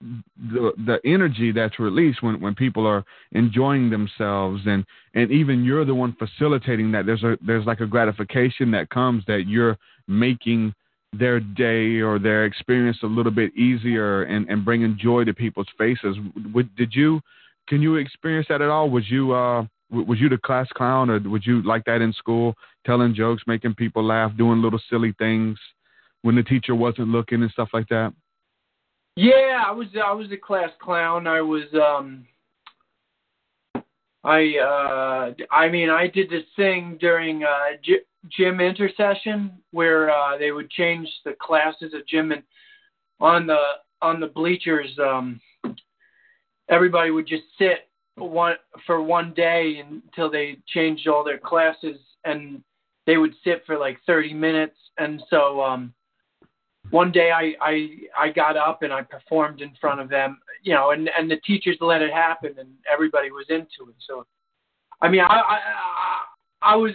the 0.00 0.72
the 0.86 0.98
energy 1.04 1.52
that's 1.52 1.78
released 1.78 2.22
when 2.22 2.40
when 2.40 2.54
people 2.54 2.86
are 2.86 3.04
enjoying 3.32 3.90
themselves 3.90 4.62
and 4.66 4.84
and 5.14 5.30
even 5.30 5.64
you're 5.64 5.84
the 5.84 5.94
one 5.94 6.16
facilitating 6.18 6.92
that 6.92 7.06
there's 7.06 7.22
a 7.22 7.36
there's 7.46 7.66
like 7.66 7.80
a 7.80 7.86
gratification 7.86 8.70
that 8.70 8.90
comes 8.90 9.24
that 9.26 9.44
you're 9.46 9.76
making 10.06 10.74
their 11.18 11.40
day 11.40 12.00
or 12.00 12.18
their 12.18 12.44
experience 12.44 12.98
a 13.02 13.06
little 13.06 13.32
bit 13.32 13.54
easier 13.56 14.24
and 14.24 14.48
and 14.48 14.64
bringing 14.64 14.98
joy 15.00 15.24
to 15.24 15.34
people's 15.34 15.68
faces. 15.78 16.16
Would 16.52 16.74
did 16.76 16.94
you 16.94 17.20
can 17.68 17.80
you 17.80 17.96
experience 17.96 18.46
that 18.48 18.62
at 18.62 18.68
all? 18.68 18.90
Was 18.90 19.10
you 19.10 19.32
uh 19.32 19.66
was 19.90 20.18
you 20.18 20.28
the 20.28 20.38
class 20.38 20.66
clown 20.74 21.10
or 21.10 21.20
would 21.20 21.46
you 21.46 21.62
like 21.62 21.84
that 21.84 22.00
in 22.00 22.12
school 22.12 22.54
telling 22.84 23.14
jokes 23.14 23.42
making 23.46 23.74
people 23.74 24.04
laugh 24.04 24.32
doing 24.36 24.60
little 24.60 24.80
silly 24.90 25.14
things 25.18 25.58
when 26.22 26.34
the 26.34 26.42
teacher 26.42 26.74
wasn't 26.74 27.08
looking 27.08 27.42
and 27.42 27.50
stuff 27.50 27.68
like 27.72 27.88
that? 27.88 28.12
Yeah, 29.16 29.62
I 29.64 29.70
was 29.70 29.86
I 29.94 30.12
was 30.12 30.30
a 30.32 30.36
class 30.36 30.70
clown. 30.80 31.26
I 31.26 31.40
was 31.40 31.64
um 31.74 32.26
I 34.24 34.56
uh 34.58 35.34
I 35.50 35.68
mean 35.68 35.90
I 35.90 36.08
did 36.08 36.30
this 36.30 36.44
thing 36.56 36.98
during 37.00 37.44
uh 37.44 37.76
gym 38.28 38.60
intercession 38.60 39.52
where 39.70 40.10
uh 40.10 40.36
they 40.38 40.50
would 40.50 40.70
change 40.70 41.08
the 41.24 41.34
classes 41.40 41.92
of 41.94 42.06
gym 42.06 42.32
and 42.32 42.42
on 43.20 43.46
the 43.46 43.58
on 44.02 44.20
the 44.20 44.26
bleachers 44.26 44.90
um 44.98 45.40
everybody 46.68 47.10
would 47.10 47.26
just 47.26 47.44
sit 47.58 47.88
one 48.16 48.56
for 48.86 49.02
one 49.02 49.34
day 49.34 49.82
until 49.88 50.30
they 50.30 50.56
changed 50.66 51.06
all 51.08 51.24
their 51.24 51.38
classes 51.38 51.98
and 52.24 52.62
they 53.06 53.16
would 53.16 53.34
sit 53.44 53.62
for 53.66 53.78
like 53.78 53.98
30 54.06 54.32
minutes 54.32 54.76
and 54.98 55.22
so 55.28 55.62
um 55.62 55.92
one 56.90 57.10
day 57.10 57.30
I, 57.30 57.54
I 57.60 57.88
I 58.18 58.28
got 58.30 58.56
up 58.56 58.82
and 58.82 58.92
I 58.92 59.02
performed 59.02 59.60
in 59.60 59.72
front 59.80 60.00
of 60.00 60.08
them, 60.08 60.38
you 60.62 60.74
know, 60.74 60.90
and 60.90 61.08
and 61.18 61.30
the 61.30 61.38
teachers 61.38 61.76
let 61.80 62.02
it 62.02 62.12
happen 62.12 62.54
and 62.58 62.68
everybody 62.92 63.30
was 63.30 63.46
into 63.48 63.88
it. 63.90 63.96
So, 64.06 64.26
I 65.00 65.08
mean, 65.08 65.22
I 65.22 65.24
I 65.24 65.58
I, 66.62 66.72
I 66.72 66.76
was 66.76 66.92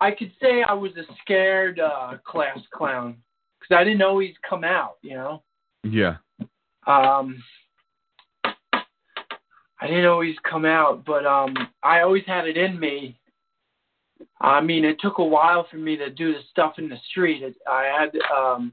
I 0.00 0.10
could 0.10 0.32
say 0.40 0.62
I 0.62 0.72
was 0.72 0.92
a 0.96 1.04
scared 1.20 1.78
uh, 1.78 2.14
class 2.26 2.58
clown 2.72 3.16
because 3.60 3.76
I 3.76 3.84
didn't 3.84 4.02
always 4.02 4.34
come 4.48 4.64
out, 4.64 4.96
you 5.02 5.14
know. 5.14 5.42
yeah 5.84 6.16
Um, 6.86 7.42
I 9.80 9.86
didn't 9.86 10.06
always 10.06 10.36
come 10.48 10.64
out, 10.64 11.04
but 11.04 11.26
um, 11.26 11.54
I 11.82 12.00
always 12.00 12.24
had 12.26 12.46
it 12.46 12.56
in 12.56 12.78
me. 12.78 13.18
I 14.40 14.60
mean, 14.60 14.84
it 14.84 14.96
took 15.00 15.18
a 15.18 15.24
while 15.24 15.66
for 15.70 15.76
me 15.76 15.96
to 15.96 16.10
do 16.10 16.32
the 16.32 16.40
stuff 16.50 16.74
in 16.78 16.88
the 16.88 16.98
street. 17.10 17.42
It, 17.42 17.56
I 17.68 17.84
had 17.84 18.10
um, 18.36 18.72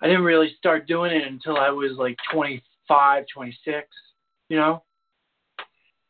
I 0.00 0.06
didn't 0.06 0.24
really 0.24 0.54
start 0.58 0.86
doing 0.86 1.12
it 1.12 1.26
until 1.26 1.56
I 1.56 1.70
was 1.70 1.92
like 1.98 2.16
25, 2.32 3.24
26, 3.32 3.88
you 4.48 4.56
know. 4.56 4.82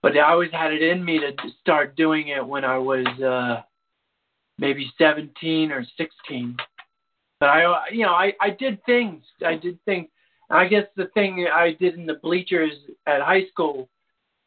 But 0.03 0.17
I 0.17 0.31
always 0.31 0.53
had 0.53 0.73
it 0.73 0.83
in 0.83 1.05
me 1.05 1.19
to 1.19 1.33
start 1.61 1.97
doing 1.97 2.29
it 2.29 2.47
when 2.47 2.65
I 2.65 2.79
was 2.79 3.07
uh 3.21 3.63
maybe 4.59 4.91
17 4.99 5.73
or 5.73 5.85
16. 5.97 6.57
But 7.39 7.49
I 7.49 7.89
you 7.91 8.05
know, 8.05 8.13
I 8.13 8.33
I 8.41 8.51
did 8.51 8.83
things. 8.85 9.23
I 9.45 9.57
did 9.57 9.79
things. 9.85 10.09
I 10.49 10.67
guess 10.67 10.85
the 10.97 11.07
thing 11.15 11.47
I 11.53 11.77
did 11.79 11.95
in 11.95 12.07
the 12.07 12.15
bleachers 12.23 12.73
at 13.07 13.21
high 13.21 13.47
school, 13.51 13.89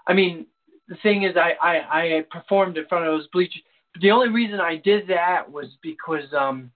I 0.07 0.13
mean, 0.13 0.45
the 0.87 0.95
thing 1.03 1.23
is 1.23 1.35
I 1.37 1.53
I 1.61 1.99
I 2.01 2.25
performed 2.31 2.77
in 2.77 2.85
front 2.87 3.05
of 3.05 3.13
those 3.13 3.27
bleachers. 3.27 3.61
But 3.93 4.01
the 4.01 4.11
only 4.11 4.29
reason 4.29 4.59
I 4.59 4.77
did 4.77 5.07
that 5.07 5.49
was 5.49 5.67
because 5.81 6.33
um 6.33 6.71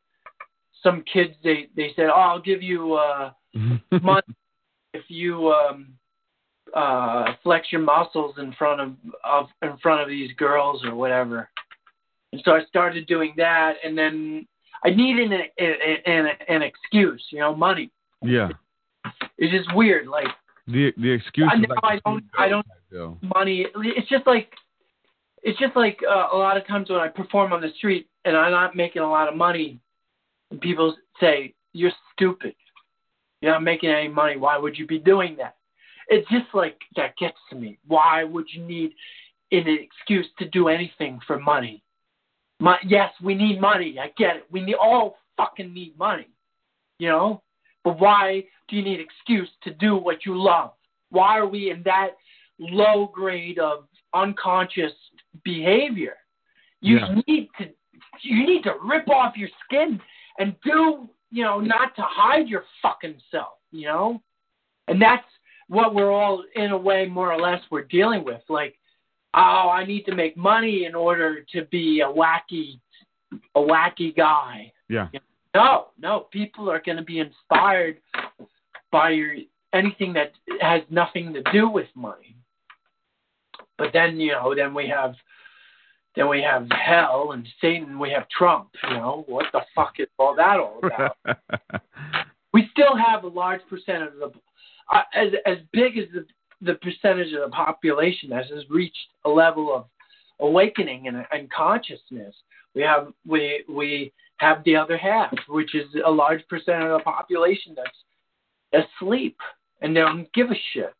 some 0.83 1.03
kids 1.11 1.33
they 1.43 1.69
they 1.75 1.93
said, 1.95 2.09
"Oh, 2.09 2.19
I'll 2.19 2.41
give 2.41 2.61
you 2.61 2.93
uh 2.93 3.31
money 4.01 4.21
if 4.93 5.03
you 5.07 5.49
um 5.49 5.93
uh 6.75 7.33
flex 7.43 7.71
your 7.71 7.81
muscles 7.81 8.35
in 8.37 8.53
front 8.53 8.81
of, 8.81 8.93
of 9.23 9.47
in 9.61 9.77
front 9.77 10.01
of 10.01 10.09
these 10.09 10.31
girls 10.37 10.83
or 10.85 10.93
whatever. 10.95 11.49
And 12.33 12.41
so 12.43 12.51
I 12.53 12.65
started 12.65 13.05
doing 13.05 13.35
that 13.37 13.75
and 13.83 13.95
then 13.95 14.47
I 14.83 14.89
needed 14.89 15.31
an 15.31 15.41
an, 16.05 16.25
an 16.49 16.61
excuse, 16.63 17.23
you 17.31 17.39
know, 17.39 17.55
money. 17.55 17.91
Yeah. 18.23 18.49
It's 19.37 19.51
just 19.51 19.73
weird 19.75 20.07
like 20.07 20.25
the 20.67 20.91
the 20.97 21.11
excuse 21.11 21.47
I, 21.53 21.57
like 21.57 21.79
I 21.83 21.99
don't 22.03 22.23
I 22.35 22.49
don't 22.49 22.65
money. 23.35 23.67
It's 23.75 24.09
just 24.09 24.25
like 24.25 24.51
it's 25.43 25.59
just 25.59 25.75
like 25.75 25.99
uh, 26.09 26.29
a 26.33 26.37
lot 26.37 26.57
of 26.57 26.65
times 26.65 26.89
when 26.89 26.99
I 26.99 27.07
perform 27.07 27.53
on 27.53 27.61
the 27.61 27.69
street 27.77 28.09
and 28.25 28.35
I'm 28.35 28.51
not 28.51 28.75
making 28.75 29.03
a 29.03 29.09
lot 29.09 29.27
of 29.27 29.35
money, 29.35 29.79
and 30.49 30.59
people 30.59 30.95
say 31.19 31.53
you're 31.73 31.91
stupid. 32.13 32.55
You're 33.41 33.51
not 33.51 33.61
making 33.61 33.91
any 33.91 34.07
money. 34.07 34.37
Why 34.37 34.57
would 34.57 34.75
you 34.75 34.87
be 34.87 34.97
doing 34.97 35.35
that? 35.37 35.57
It's 36.07 36.27
just 36.29 36.47
like 36.55 36.79
that 36.95 37.15
gets 37.17 37.37
to 37.51 37.55
me. 37.55 37.77
Why 37.85 38.23
would 38.23 38.47
you 38.51 38.63
need 38.63 38.93
an 39.51 39.65
excuse 39.67 40.25
to 40.39 40.49
do 40.49 40.67
anything 40.69 41.19
for 41.27 41.37
money? 41.37 41.83
My, 42.63 42.77
yes, 42.87 43.11
we 43.21 43.35
need 43.35 43.59
money. 43.59 43.97
I 43.99 44.13
get 44.17 44.37
it. 44.37 44.45
We 44.49 44.61
need 44.61 44.75
all 44.75 45.17
fucking 45.35 45.73
need 45.73 45.97
money. 45.99 46.29
You 46.97 47.09
know, 47.09 47.43
but 47.83 47.99
why 47.99 48.45
do 48.69 48.77
you 48.77 48.81
need 48.81 49.01
excuse 49.01 49.49
to 49.63 49.73
do 49.73 49.97
what 49.97 50.25
you 50.25 50.41
love? 50.41 50.71
Why 51.09 51.37
are 51.37 51.45
we 51.45 51.71
in 51.71 51.83
that 51.83 52.11
low 52.59 53.07
grade 53.13 53.59
of 53.59 53.89
unconscious 54.13 54.93
behavior? 55.43 56.15
You 56.79 56.99
Yeah. 56.99 57.21
need 57.27 57.49
to 57.57 57.69
you 58.21 58.45
need 58.45 58.63
to 58.63 58.75
rip 58.81 59.09
off 59.09 59.35
your 59.35 59.49
skin 59.65 59.99
and 60.39 60.55
do 60.61 61.09
you 61.31 61.43
know 61.43 61.59
not 61.59 61.93
to 61.97 62.01
hide 62.03 62.47
your 62.47 62.63
fucking 62.81 63.19
self. 63.29 63.57
You 63.71 63.87
know, 63.87 64.23
and 64.87 65.01
that's 65.01 65.27
what 65.67 65.93
we're 65.93 66.11
all 66.11 66.45
in 66.55 66.71
a 66.71 66.77
way 66.77 67.07
more 67.07 67.33
or 67.33 67.41
less 67.41 67.61
we're 67.69 67.83
dealing 67.97 68.23
with. 68.23 68.41
Like, 68.47 68.77
oh, 69.33 69.69
I 69.69 69.85
need 69.85 70.03
to 70.03 70.15
make 70.15 70.37
money 70.37 70.85
in 70.85 70.95
order 70.95 71.45
to 71.53 71.65
be 71.65 72.01
a 72.01 72.11
wacky 72.11 72.79
a 73.55 73.59
wacky 73.59 74.15
guy. 74.15 74.71
Yeah. 74.89 75.07
No, 75.55 75.87
no. 75.99 76.27
People 76.31 76.69
are 76.69 76.81
going 76.83 76.97
to 76.97 77.03
be 77.03 77.19
inspired 77.19 77.97
by 78.91 79.09
your 79.09 79.35
anything 79.73 80.13
that 80.13 80.33
has 80.61 80.81
nothing 80.89 81.33
to 81.33 81.41
do 81.51 81.67
with 81.67 81.87
money. 81.95 82.35
But 83.77 83.87
then 83.93 84.19
you 84.19 84.31
know, 84.31 84.53
then 84.55 84.73
we 84.73 84.87
have, 84.87 85.15
then 86.15 86.29
we 86.29 86.41
have 86.41 86.67
hell 86.71 87.31
and 87.33 87.47
Satan. 87.59 87.99
We 87.99 88.11
have 88.11 88.29
Trump. 88.29 88.69
You 88.89 88.97
know, 88.97 89.23
what 89.27 89.45
the 89.51 89.61
fuck 89.75 89.93
is 89.99 90.07
all 90.17 90.35
that 90.35 90.59
all 90.59 90.79
about? 90.83 91.17
we 92.53 92.69
still 92.71 92.95
have 92.95 93.23
a 93.23 93.27
large 93.27 93.61
percentage 93.69 94.13
of 94.21 94.33
the, 94.33 94.39
uh, 94.93 95.01
as 95.13 95.29
as 95.45 95.57
big 95.71 95.97
as 95.97 96.05
the 96.13 96.25
the 96.63 96.75
percentage 96.75 97.33
of 97.33 97.41
the 97.41 97.55
population 97.55 98.29
that 98.29 98.45
has 98.45 98.69
reached 98.69 98.97
a 99.25 99.29
level 99.29 99.73
of 99.73 99.85
awakening 100.39 101.07
and, 101.07 101.25
and 101.31 101.51
consciousness. 101.51 102.35
We 102.75 102.81
have 102.81 103.13
we 103.25 103.63
we 103.69 104.11
have 104.37 104.63
the 104.65 104.75
other 104.75 104.97
half, 104.97 105.33
which 105.47 105.75
is 105.75 105.87
a 106.05 106.09
large 106.09 106.45
percent 106.47 106.83
of 106.83 106.97
the 106.97 107.03
population 107.03 107.75
that's 107.75 108.85
asleep 108.97 109.37
and 109.81 109.95
they 109.95 110.01
don't 110.01 110.31
give 110.33 110.49
a 110.49 110.55
shit. 110.73 110.93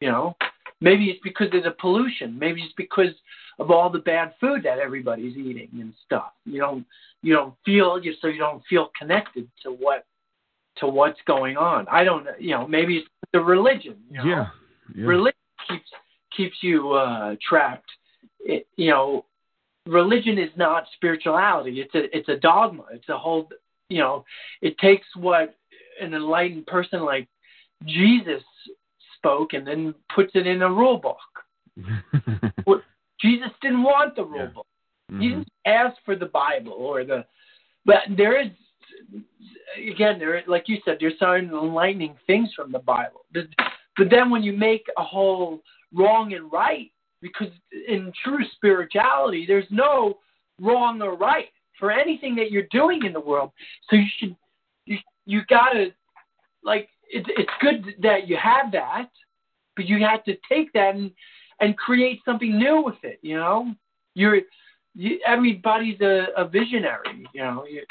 You 0.00 0.10
know, 0.10 0.36
maybe 0.80 1.06
it's 1.06 1.20
because 1.22 1.48
of 1.52 1.64
the 1.64 1.72
pollution. 1.72 2.38
Maybe 2.38 2.62
it's 2.62 2.74
because 2.76 3.14
of 3.58 3.70
all 3.70 3.90
the 3.90 3.98
bad 3.98 4.34
food 4.40 4.62
that 4.64 4.78
everybody's 4.78 5.36
eating 5.36 5.68
and 5.74 5.92
stuff. 6.04 6.32
You 6.44 6.60
don't 6.60 6.86
you 7.22 7.34
don't 7.34 7.54
feel 7.64 8.02
you 8.02 8.14
so 8.20 8.28
you 8.28 8.38
don't 8.38 8.62
feel 8.68 8.90
connected 8.98 9.48
to 9.62 9.70
what 9.70 10.06
to 10.78 10.86
what's 10.86 11.20
going 11.26 11.56
on. 11.56 11.86
I 11.90 12.04
don't 12.04 12.26
you 12.38 12.50
know 12.50 12.66
maybe 12.66 12.98
it's 12.98 13.08
the 13.32 13.40
religion. 13.40 13.96
You 14.10 14.18
know? 14.18 14.24
yeah. 14.24 14.46
Yeah. 14.94 15.06
religion 15.06 15.38
keeps 15.68 15.90
keeps 16.36 16.56
you 16.62 16.92
uh, 16.92 17.36
trapped. 17.46 17.90
It, 18.40 18.66
you 18.76 18.90
know, 18.90 19.24
religion 19.86 20.38
is 20.38 20.50
not 20.56 20.84
spirituality. 20.96 21.80
It's 21.80 21.94
a 21.94 22.16
it's 22.16 22.28
a 22.28 22.36
dogma. 22.36 22.84
It's 22.92 23.08
a 23.08 23.18
whole. 23.18 23.48
You 23.88 23.98
know, 23.98 24.24
it 24.62 24.76
takes 24.78 25.06
what 25.14 25.54
an 26.00 26.14
enlightened 26.14 26.66
person 26.66 27.04
like 27.04 27.28
Jesus 27.84 28.42
spoke 29.16 29.52
and 29.52 29.66
then 29.66 29.94
puts 30.14 30.32
it 30.34 30.46
in 30.46 30.62
a 30.62 30.68
rule 30.68 30.98
book. 30.98 31.18
What- 32.64 32.82
Jesus 33.20 33.50
didn't 33.62 33.82
want 33.82 34.16
the 34.16 34.24
rule 34.24 34.38
Yeah. 34.40 34.46
book. 34.46 34.66
He 35.08 35.14
Mhm. 35.14 35.20
didn't 35.20 35.52
ask 35.66 35.96
for 36.04 36.16
the 36.16 36.26
Bible 36.26 36.72
or 36.72 37.04
the, 37.04 37.24
but 37.86 38.00
there 38.10 38.38
is, 38.40 38.50
again, 39.76 40.18
there 40.18 40.42
like 40.46 40.68
you 40.68 40.78
said, 40.84 40.98
there's 40.98 41.18
some 41.18 41.34
enlightening 41.36 42.16
things 42.26 42.52
from 42.54 42.72
the 42.72 42.80
Bible. 42.80 43.24
But, 43.96 44.10
then 44.10 44.30
when 44.30 44.42
you 44.42 44.52
make 44.52 44.84
a 44.98 45.02
whole 45.02 45.60
wrong 45.92 46.32
and 46.32 46.50
right, 46.52 46.90
because 47.20 47.48
in 47.88 48.12
true 48.22 48.44
spirituality, 48.56 49.44
there's 49.46 49.66
no 49.70 50.18
wrong 50.60 51.00
or 51.00 51.16
right 51.16 51.48
for 51.78 51.90
anything 51.90 52.34
that 52.36 52.50
you're 52.50 52.68
doing 52.70 53.04
in 53.04 53.12
the 53.12 53.20
world. 53.20 53.50
So 53.88 53.96
you 53.96 54.06
should, 54.18 54.36
you 54.86 54.98
you 55.26 55.42
gotta, 55.48 55.86
like, 56.62 56.88
it's 57.08 57.26
it's 57.36 57.50
good 57.60 57.94
that 58.02 58.28
you 58.28 58.36
have 58.36 58.72
that, 58.72 59.10
but 59.76 59.86
you 59.86 60.04
have 60.04 60.24
to 60.24 60.36
take 60.48 60.72
that 60.72 60.94
and 60.94 61.10
and 61.60 61.76
create 61.76 62.20
something 62.24 62.58
new 62.58 62.82
with 62.82 63.02
it. 63.02 63.18
You 63.22 63.36
know, 63.36 63.74
you're 64.14 64.40
you, 64.94 65.20
everybody's 65.26 66.00
a, 66.00 66.26
a 66.36 66.46
visionary. 66.46 67.26
You 67.32 67.42
know, 67.42 67.64
you, 67.68 67.82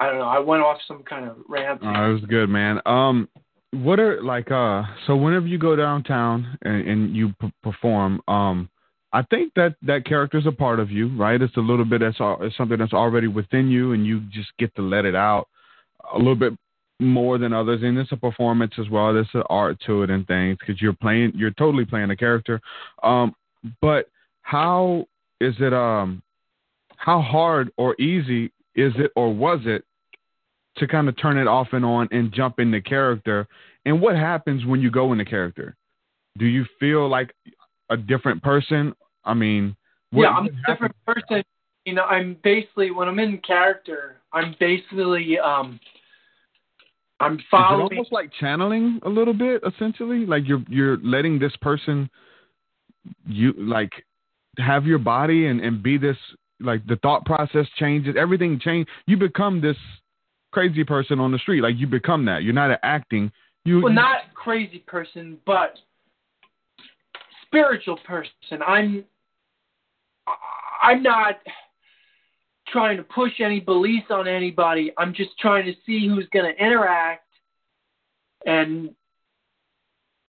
I 0.00 0.06
don't 0.06 0.18
know. 0.18 0.24
I 0.24 0.38
went 0.38 0.62
off 0.62 0.78
some 0.86 1.02
kind 1.02 1.28
of 1.28 1.36
rant. 1.48 1.80
Oh, 1.82 2.10
it 2.10 2.12
was 2.12 2.24
good, 2.28 2.48
man. 2.48 2.80
Um, 2.84 3.28
what 3.70 3.98
are 3.98 4.22
like 4.22 4.50
uh? 4.50 4.82
So 5.06 5.16
whenever 5.16 5.46
you 5.46 5.58
go 5.58 5.76
downtown 5.76 6.58
and, 6.62 6.88
and 6.88 7.16
you 7.16 7.32
p- 7.40 7.52
perform, 7.62 8.20
um, 8.28 8.68
I 9.12 9.22
think 9.22 9.52
that 9.54 9.76
that 9.82 10.04
character 10.04 10.38
is 10.38 10.46
a 10.46 10.52
part 10.52 10.80
of 10.80 10.90
you, 10.90 11.16
right? 11.16 11.40
It's 11.40 11.56
a 11.56 11.60
little 11.60 11.84
bit 11.84 12.00
that's 12.00 12.16
it's 12.20 12.56
something 12.56 12.78
that's 12.78 12.92
already 12.92 13.28
within 13.28 13.68
you, 13.68 13.92
and 13.92 14.06
you 14.06 14.20
just 14.32 14.50
get 14.58 14.74
to 14.76 14.82
let 14.82 15.04
it 15.04 15.14
out 15.14 15.48
a 16.12 16.18
little 16.18 16.34
bit 16.36 16.52
more 17.00 17.38
than 17.38 17.52
others. 17.52 17.82
And 17.82 17.98
it's 17.98 18.12
a 18.12 18.16
performance 18.16 18.74
as 18.78 18.88
well. 18.88 19.12
There's 19.12 19.28
an 19.34 19.42
art 19.48 19.78
to 19.86 20.02
it 20.02 20.10
and 20.10 20.26
things 20.26 20.58
because 20.58 20.80
you're 20.80 20.92
playing, 20.94 21.32
you're 21.34 21.52
totally 21.52 21.84
playing 21.84 22.10
a 22.10 22.16
character. 22.16 22.60
Um, 23.02 23.34
but 23.80 24.08
how 24.42 25.06
is 25.40 25.54
it? 25.60 25.72
Um, 25.72 26.22
how 26.96 27.20
hard 27.20 27.70
or 27.76 27.94
easy 28.00 28.50
is 28.74 28.92
it, 28.96 29.10
or 29.16 29.32
was 29.32 29.60
it? 29.64 29.84
to 30.78 30.86
kind 30.86 31.08
of 31.08 31.16
turn 31.16 31.38
it 31.38 31.46
off 31.46 31.68
and 31.72 31.84
on 31.84 32.08
and 32.10 32.32
jump 32.32 32.58
into 32.58 32.80
character. 32.80 33.46
And 33.84 34.00
what 34.00 34.16
happens 34.16 34.64
when 34.64 34.80
you 34.80 34.90
go 34.90 35.12
into 35.12 35.24
character? 35.24 35.76
Do 36.38 36.46
you 36.46 36.64
feel 36.80 37.08
like 37.08 37.34
a 37.90 37.96
different 37.96 38.42
person? 38.42 38.94
I 39.24 39.34
mean, 39.34 39.76
yeah, 40.12 40.28
I'm 40.28 40.46
a 40.46 40.72
different 40.72 40.94
person. 41.06 41.44
You 41.84 41.94
know, 41.94 42.04
I'm 42.04 42.36
basically 42.42 42.90
when 42.90 43.08
I'm 43.08 43.18
in 43.18 43.38
character, 43.38 44.16
I'm 44.32 44.56
basically 44.58 45.38
um 45.38 45.78
I'm 47.20 47.38
following. 47.50 47.86
Is 47.86 47.92
it 47.92 47.94
almost 47.94 48.12
like 48.12 48.30
channeling 48.40 49.00
a 49.04 49.08
little 49.08 49.34
bit, 49.34 49.62
essentially? 49.66 50.26
Like 50.26 50.42
you're 50.46 50.64
you're 50.68 50.98
letting 50.98 51.38
this 51.38 51.54
person 51.60 52.10
you 53.26 53.52
like 53.56 53.92
have 54.58 54.86
your 54.86 54.98
body 54.98 55.46
and, 55.46 55.60
and 55.60 55.82
be 55.82 55.98
this 55.98 56.16
like 56.60 56.86
the 56.86 56.96
thought 56.96 57.24
process 57.24 57.66
changes, 57.78 58.14
everything 58.18 58.60
change. 58.60 58.88
You 59.06 59.16
become 59.16 59.60
this 59.60 59.76
crazy 60.52 60.84
person 60.84 61.20
on 61.20 61.32
the 61.32 61.38
street. 61.38 61.60
Like 61.60 61.76
you 61.76 61.86
become 61.86 62.24
that. 62.26 62.42
You're 62.42 62.54
not 62.54 62.78
acting. 62.82 63.30
You 63.64 63.82
well, 63.82 63.92
not 63.92 64.34
crazy 64.34 64.84
person, 64.86 65.38
but 65.46 65.78
spiritual 67.46 67.98
person. 68.06 68.62
I'm 68.66 69.04
I'm 70.82 71.02
not 71.02 71.36
trying 72.68 72.96
to 72.96 73.02
push 73.02 73.32
any 73.40 73.60
beliefs 73.60 74.06
on 74.10 74.26
anybody. 74.26 74.92
I'm 74.98 75.14
just 75.14 75.30
trying 75.38 75.64
to 75.66 75.72
see 75.86 76.08
who's 76.08 76.26
going 76.32 76.52
to 76.52 76.64
interact 76.64 77.24
and 78.46 78.94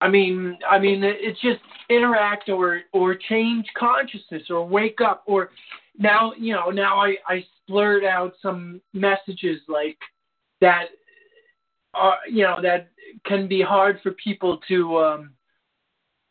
I 0.00 0.08
mean, 0.08 0.58
I 0.68 0.78
mean, 0.78 1.02
it's 1.04 1.40
just 1.40 1.60
interact 1.90 2.48
or 2.48 2.80
or 2.92 3.14
change 3.14 3.66
consciousness 3.76 4.44
or 4.48 4.66
wake 4.66 5.00
up 5.00 5.22
or 5.26 5.50
now 5.98 6.32
you 6.38 6.52
know 6.52 6.70
now 6.70 7.00
I 7.00 7.16
I 7.26 7.44
blurt 7.68 8.04
out 8.04 8.34
some 8.42 8.80
messages 8.92 9.60
like 9.68 9.98
that 10.60 10.86
are 11.94 12.18
you 12.28 12.44
know 12.44 12.58
that 12.62 12.88
can 13.24 13.48
be 13.48 13.62
hard 13.62 14.00
for 14.02 14.12
people 14.12 14.58
to 14.68 14.98
um 14.98 15.32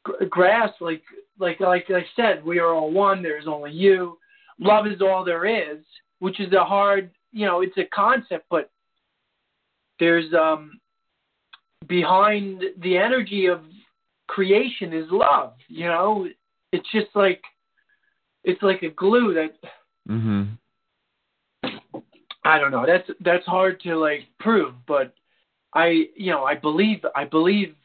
gr- 0.03 0.25
grasp. 0.29 0.81
Like 0.81 1.03
like 1.39 1.59
like 1.59 1.85
I 1.89 2.05
said 2.15 2.43
we 2.43 2.59
are 2.59 2.73
all 2.73 2.91
one. 2.91 3.21
There's 3.21 3.47
only 3.47 3.71
you. 3.71 4.17
Love 4.59 4.87
is 4.87 5.01
all 5.01 5.23
there 5.23 5.45
is 5.45 5.83
which 6.19 6.39
is 6.39 6.53
a 6.53 6.63
hard 6.63 7.11
you 7.31 7.45
know 7.45 7.61
it's 7.61 7.77
a 7.77 7.85
concept 7.93 8.45
but 8.49 8.69
there's 9.99 10.33
um 10.33 10.79
behind 11.87 12.63
the 12.81 12.97
energy 12.97 13.47
of 13.47 13.61
creation 14.27 14.93
is 14.93 15.05
love 15.11 15.53
you 15.67 15.85
know? 15.85 16.27
It's 16.71 16.87
just 16.91 17.07
like 17.15 17.41
it's 18.43 18.61
like 18.61 18.83
a 18.83 18.89
glue 18.89 19.33
that 19.33 19.55
I 22.43 22.55
I 22.55 22.59
don't 22.59 22.71
know. 22.71 22.85
That's 22.85 23.09
that's 23.21 23.45
hard 23.45 23.79
to 23.81 23.95
like 23.95 24.21
prove, 24.39 24.73
but 24.87 25.13
I 25.73 26.05
you 26.15 26.31
know 26.31 26.45
I 26.45 26.55
believe 26.55 27.05
I 27.15 27.25
believe. 27.25 27.75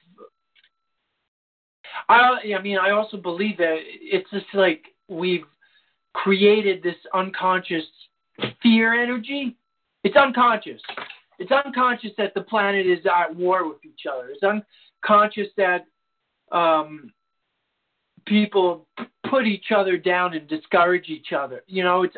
I 2.09 2.39
I 2.57 2.63
mean 2.63 2.79
I 2.79 2.91
also 2.91 3.17
believe 3.17 3.59
that 3.59 3.77
it's 3.81 4.31
just 4.31 4.47
like 4.55 4.87
we've 5.09 5.45
created 6.15 6.83
this 6.83 6.97
unconscious 7.13 7.85
fear 8.63 8.95
energy. 9.03 9.57
It's 10.03 10.17
unconscious. 10.17 10.81
It's 11.39 11.51
unconscious 11.51 12.13
that 12.17 12.33
the 12.35 12.43
planet 12.43 12.87
is 12.87 13.05
at 13.07 13.35
war 13.35 13.69
with 13.69 13.85
each 13.85 14.03
other. 14.11 14.29
It's 14.31 14.43
unconscious 15.03 15.49
that 15.57 15.87
um, 16.53 17.13
people 18.27 18.87
put 19.35 19.47
each 19.47 19.72
other 19.74 19.97
down 19.97 20.35
and 20.35 20.47
discourage 20.47 21.09
each 21.09 21.32
other. 21.37 21.62
You 21.66 21.82
know, 21.82 22.05
it's 22.05 22.16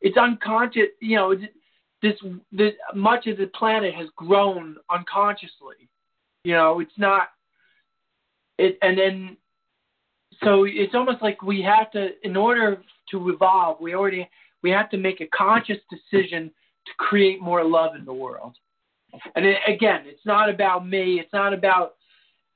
it's 0.00 0.16
unconscious. 0.16 0.88
You 1.00 1.16
know, 1.16 1.34
this 2.02 2.14
this 2.52 2.72
much 2.94 3.26
of 3.26 3.38
the 3.38 3.46
planet 3.46 3.94
has 3.94 4.08
grown 4.16 4.76
unconsciously. 4.90 5.88
You 6.44 6.54
know, 6.54 6.80
it's 6.80 6.98
not. 6.98 7.28
It 8.58 8.78
and 8.82 8.98
then, 8.98 9.36
so 10.42 10.64
it's 10.64 10.94
almost 10.94 11.22
like 11.22 11.42
we 11.42 11.62
have 11.62 11.90
to, 11.92 12.08
in 12.24 12.36
order 12.36 12.82
to 13.12 13.30
evolve, 13.30 13.80
we 13.80 13.94
already 13.94 14.28
we 14.62 14.70
have 14.70 14.90
to 14.90 14.96
make 14.96 15.20
a 15.20 15.26
conscious 15.28 15.78
decision 15.90 16.50
to 16.86 16.92
create 16.98 17.40
more 17.40 17.64
love 17.64 17.94
in 17.94 18.04
the 18.04 18.12
world. 18.12 18.56
And 19.34 19.46
it, 19.46 19.58
again, 19.68 20.02
it's 20.04 20.26
not 20.26 20.50
about 20.50 20.86
me. 20.86 21.20
It's 21.20 21.32
not 21.32 21.54
about 21.54 21.94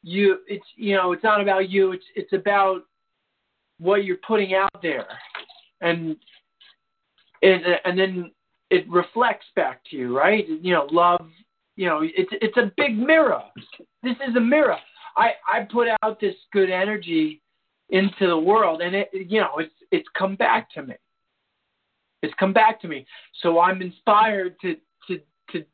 you. 0.02 0.38
It's 0.48 0.66
you 0.74 0.96
know, 0.96 1.12
it's 1.12 1.24
not 1.24 1.40
about 1.40 1.70
you. 1.70 1.92
It's 1.92 2.04
it's 2.16 2.32
about 2.32 2.82
what 3.80 4.04
you're 4.04 4.18
putting 4.26 4.54
out 4.54 4.70
there, 4.82 5.06
and 5.80 6.16
and 7.42 7.62
and 7.84 7.98
then 7.98 8.30
it 8.70 8.88
reflects 8.88 9.46
back 9.56 9.80
to 9.90 9.96
you, 9.96 10.16
right? 10.16 10.46
You 10.48 10.74
know, 10.74 10.86
love. 10.90 11.26
You 11.76 11.86
know, 11.86 12.00
it's 12.02 12.30
it's 12.32 12.56
a 12.58 12.70
big 12.76 12.98
mirror. 12.98 13.42
This 14.02 14.16
is 14.28 14.36
a 14.36 14.40
mirror. 14.40 14.76
I 15.16 15.30
I 15.46 15.66
put 15.70 15.88
out 16.02 16.20
this 16.20 16.34
good 16.52 16.70
energy 16.70 17.40
into 17.88 18.26
the 18.26 18.38
world, 18.38 18.82
and 18.82 18.94
it 18.94 19.08
you 19.12 19.40
know 19.40 19.58
it's 19.58 19.74
it's 19.90 20.08
come 20.16 20.36
back 20.36 20.70
to 20.72 20.82
me. 20.82 20.94
It's 22.22 22.34
come 22.38 22.52
back 22.52 22.80
to 22.82 22.88
me. 22.88 23.06
So 23.42 23.60
I'm 23.60 23.80
inspired 23.80 24.56
to 24.60 24.76
to 25.08 25.20
to 25.52 25.64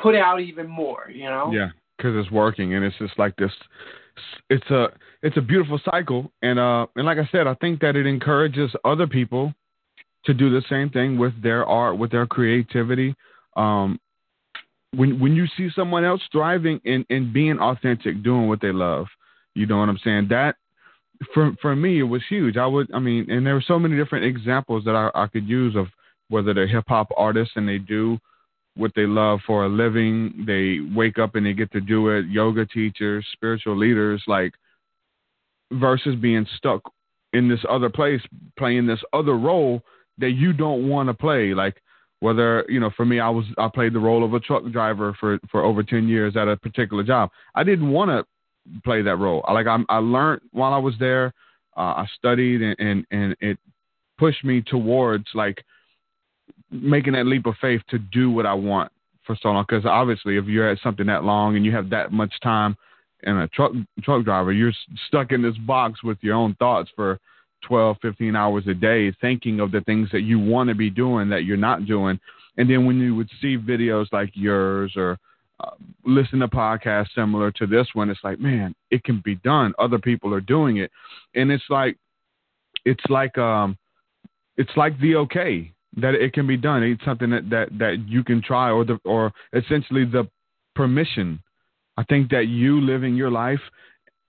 put 0.00 0.14
out 0.14 0.40
even 0.40 0.68
more. 0.68 1.10
You 1.12 1.24
know. 1.24 1.50
Yeah, 1.52 1.68
because 1.96 2.14
it's 2.16 2.30
working, 2.30 2.74
and 2.74 2.84
it's 2.84 2.96
just 2.98 3.18
like 3.18 3.34
this. 3.36 3.52
It's 4.48 4.68
a 4.70 4.88
it's 5.22 5.36
a 5.36 5.40
beautiful 5.40 5.80
cycle, 5.84 6.30
and 6.42 6.58
uh 6.58 6.86
and 6.96 7.06
like 7.06 7.18
I 7.18 7.28
said, 7.30 7.46
I 7.46 7.54
think 7.54 7.80
that 7.80 7.96
it 7.96 8.06
encourages 8.06 8.70
other 8.84 9.06
people 9.06 9.54
to 10.24 10.34
do 10.34 10.50
the 10.50 10.62
same 10.68 10.90
thing 10.90 11.18
with 11.18 11.40
their 11.42 11.64
art, 11.64 11.98
with 11.98 12.10
their 12.10 12.26
creativity. 12.26 13.14
Um, 13.56 13.98
when 14.94 15.20
when 15.20 15.34
you 15.34 15.46
see 15.56 15.68
someone 15.74 16.04
else 16.04 16.20
thriving 16.32 16.80
and, 16.84 17.04
and 17.10 17.32
being 17.32 17.58
authentic, 17.58 18.22
doing 18.22 18.48
what 18.48 18.60
they 18.60 18.72
love, 18.72 19.06
you 19.54 19.66
know 19.66 19.78
what 19.78 19.88
I'm 19.88 20.00
saying? 20.02 20.28
That 20.30 20.56
for 21.34 21.52
for 21.60 21.76
me 21.76 22.00
it 22.00 22.04
was 22.04 22.22
huge. 22.28 22.56
I 22.56 22.66
would 22.66 22.92
I 22.92 22.98
mean, 22.98 23.30
and 23.30 23.46
there 23.46 23.54
were 23.54 23.64
so 23.66 23.78
many 23.78 23.96
different 23.96 24.24
examples 24.24 24.84
that 24.84 24.96
I, 24.96 25.10
I 25.14 25.26
could 25.26 25.48
use 25.48 25.76
of 25.76 25.86
whether 26.28 26.54
they're 26.54 26.66
hip 26.66 26.84
hop 26.88 27.08
artists 27.16 27.54
and 27.56 27.68
they 27.68 27.78
do 27.78 28.18
what 28.76 28.92
they 28.94 29.06
love 29.06 29.40
for 29.46 29.64
a 29.64 29.68
living, 29.68 30.44
they 30.46 30.78
wake 30.94 31.18
up 31.18 31.34
and 31.34 31.44
they 31.44 31.52
get 31.52 31.72
to 31.72 31.80
do 31.80 32.08
it, 32.08 32.26
yoga 32.26 32.66
teachers, 32.66 33.26
spiritual 33.32 33.76
leaders, 33.76 34.22
like 34.26 34.52
versus 35.72 36.16
being 36.16 36.46
stuck 36.56 36.82
in 37.32 37.48
this 37.48 37.60
other 37.68 37.88
place 37.88 38.20
playing 38.58 38.86
this 38.86 39.00
other 39.12 39.36
role 39.36 39.82
that 40.18 40.30
you 40.30 40.52
don't 40.52 40.88
want 40.88 41.08
to 41.08 41.14
play. 41.14 41.54
Like 41.54 41.80
whether 42.20 42.64
you 42.68 42.80
know, 42.80 42.90
for 42.96 43.04
me, 43.04 43.20
I 43.20 43.30
was 43.30 43.44
I 43.58 43.68
played 43.68 43.92
the 43.92 43.98
role 43.98 44.24
of 44.24 44.34
a 44.34 44.40
truck 44.40 44.64
driver 44.70 45.16
for 45.18 45.38
for 45.50 45.64
over 45.64 45.82
ten 45.82 46.08
years 46.08 46.36
at 46.36 46.48
a 46.48 46.56
particular 46.56 47.02
job. 47.02 47.30
I 47.54 47.64
didn't 47.64 47.90
want 47.90 48.10
to 48.10 48.80
play 48.82 49.02
that 49.02 49.16
role. 49.16 49.44
I, 49.46 49.52
like 49.52 49.66
I, 49.66 49.78
I 49.88 49.98
learned 49.98 50.42
while 50.52 50.72
I 50.72 50.78
was 50.78 50.94
there. 50.98 51.32
Uh, 51.76 52.02
I 52.02 52.06
studied 52.16 52.62
and, 52.62 52.76
and 52.78 53.06
and 53.10 53.36
it 53.40 53.58
pushed 54.18 54.44
me 54.44 54.60
towards 54.60 55.26
like 55.34 55.64
making 56.70 57.14
that 57.14 57.26
leap 57.26 57.46
of 57.46 57.54
faith 57.60 57.82
to 57.90 57.98
do 57.98 58.30
what 58.30 58.46
I 58.46 58.54
want 58.54 58.92
for 59.26 59.36
so 59.40 59.48
long. 59.48 59.64
Because 59.68 59.84
obviously, 59.86 60.36
if 60.36 60.46
you're 60.46 60.68
at 60.68 60.78
something 60.82 61.06
that 61.06 61.24
long 61.24 61.56
and 61.56 61.64
you 61.64 61.72
have 61.72 61.90
that 61.90 62.12
much 62.12 62.32
time, 62.42 62.76
and 63.22 63.38
a 63.38 63.48
truck 63.48 63.72
truck 64.02 64.24
driver, 64.24 64.52
you're 64.52 64.72
stuck 65.08 65.32
in 65.32 65.42
this 65.42 65.56
box 65.58 66.02
with 66.02 66.18
your 66.22 66.34
own 66.34 66.54
thoughts 66.54 66.90
for 66.96 67.18
12, 67.66 67.96
15 68.00 68.36
hours 68.36 68.64
a 68.66 68.74
day 68.74 69.12
thinking 69.20 69.60
of 69.60 69.70
the 69.70 69.80
things 69.82 70.08
that 70.12 70.22
you 70.22 70.38
want 70.38 70.68
to 70.68 70.74
be 70.74 70.90
doing 70.90 71.28
that 71.28 71.44
you're 71.44 71.56
not 71.56 71.86
doing. 71.86 72.18
And 72.56 72.68
then 72.68 72.86
when 72.86 72.98
you 72.98 73.14
would 73.14 73.28
see 73.40 73.56
videos 73.56 74.06
like 74.12 74.30
yours 74.34 74.92
or 74.96 75.18
uh, 75.60 75.70
listen 76.04 76.38
to 76.40 76.48
podcasts 76.48 77.14
similar 77.14 77.50
to 77.52 77.66
this 77.66 77.86
one, 77.92 78.10
it's 78.10 78.20
like, 78.24 78.40
man, 78.40 78.74
it 78.90 79.04
can 79.04 79.20
be 79.24 79.36
done. 79.36 79.74
Other 79.78 79.98
people 79.98 80.32
are 80.32 80.40
doing 80.40 80.78
it. 80.78 80.90
And 81.34 81.50
it's 81.50 81.64
like, 81.68 81.96
it's 82.84 83.04
like, 83.08 83.36
um, 83.36 83.76
it's 84.56 84.74
like 84.76 84.98
the 85.00 85.16
okay 85.16 85.72
that 85.96 86.14
it 86.14 86.32
can 86.32 86.46
be 86.46 86.56
done. 86.56 86.82
It's 86.82 87.04
something 87.04 87.30
that, 87.30 87.50
that, 87.50 87.78
that 87.78 88.04
you 88.06 88.22
can 88.22 88.42
try 88.42 88.70
or 88.70 88.84
the, 88.84 88.98
or 89.04 89.32
essentially 89.52 90.04
the 90.04 90.28
permission. 90.74 91.40
I 91.96 92.04
think 92.04 92.30
that 92.30 92.46
you 92.46 92.80
living 92.80 93.14
your 93.14 93.30
life 93.30 93.60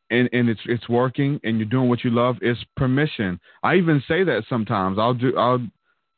and, 0.09 0.29
and 0.33 0.49
it's 0.49 0.59
it's 0.65 0.89
working 0.89 1.39
and 1.43 1.57
you're 1.57 1.69
doing 1.69 1.87
what 1.87 2.03
you 2.03 2.09
love 2.09 2.35
is 2.41 2.57
permission. 2.75 3.39
I 3.63 3.75
even 3.75 4.03
say 4.07 4.23
that 4.25 4.43
sometimes. 4.49 4.99
I'll 4.99 5.13
do 5.13 5.37
I'll 5.37 5.65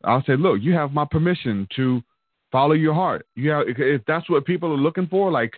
I'll 0.03 0.23
say, 0.25 0.35
look, 0.35 0.61
you 0.61 0.73
have 0.73 0.91
my 0.91 1.05
permission 1.05 1.67
to 1.75 2.01
follow 2.51 2.73
your 2.73 2.93
heart. 2.93 3.25
You 3.35 3.51
have, 3.51 3.65
if 3.67 4.01
that's 4.05 4.29
what 4.29 4.45
people 4.45 4.71
are 4.71 4.77
looking 4.77 5.07
for, 5.07 5.31
like 5.31 5.53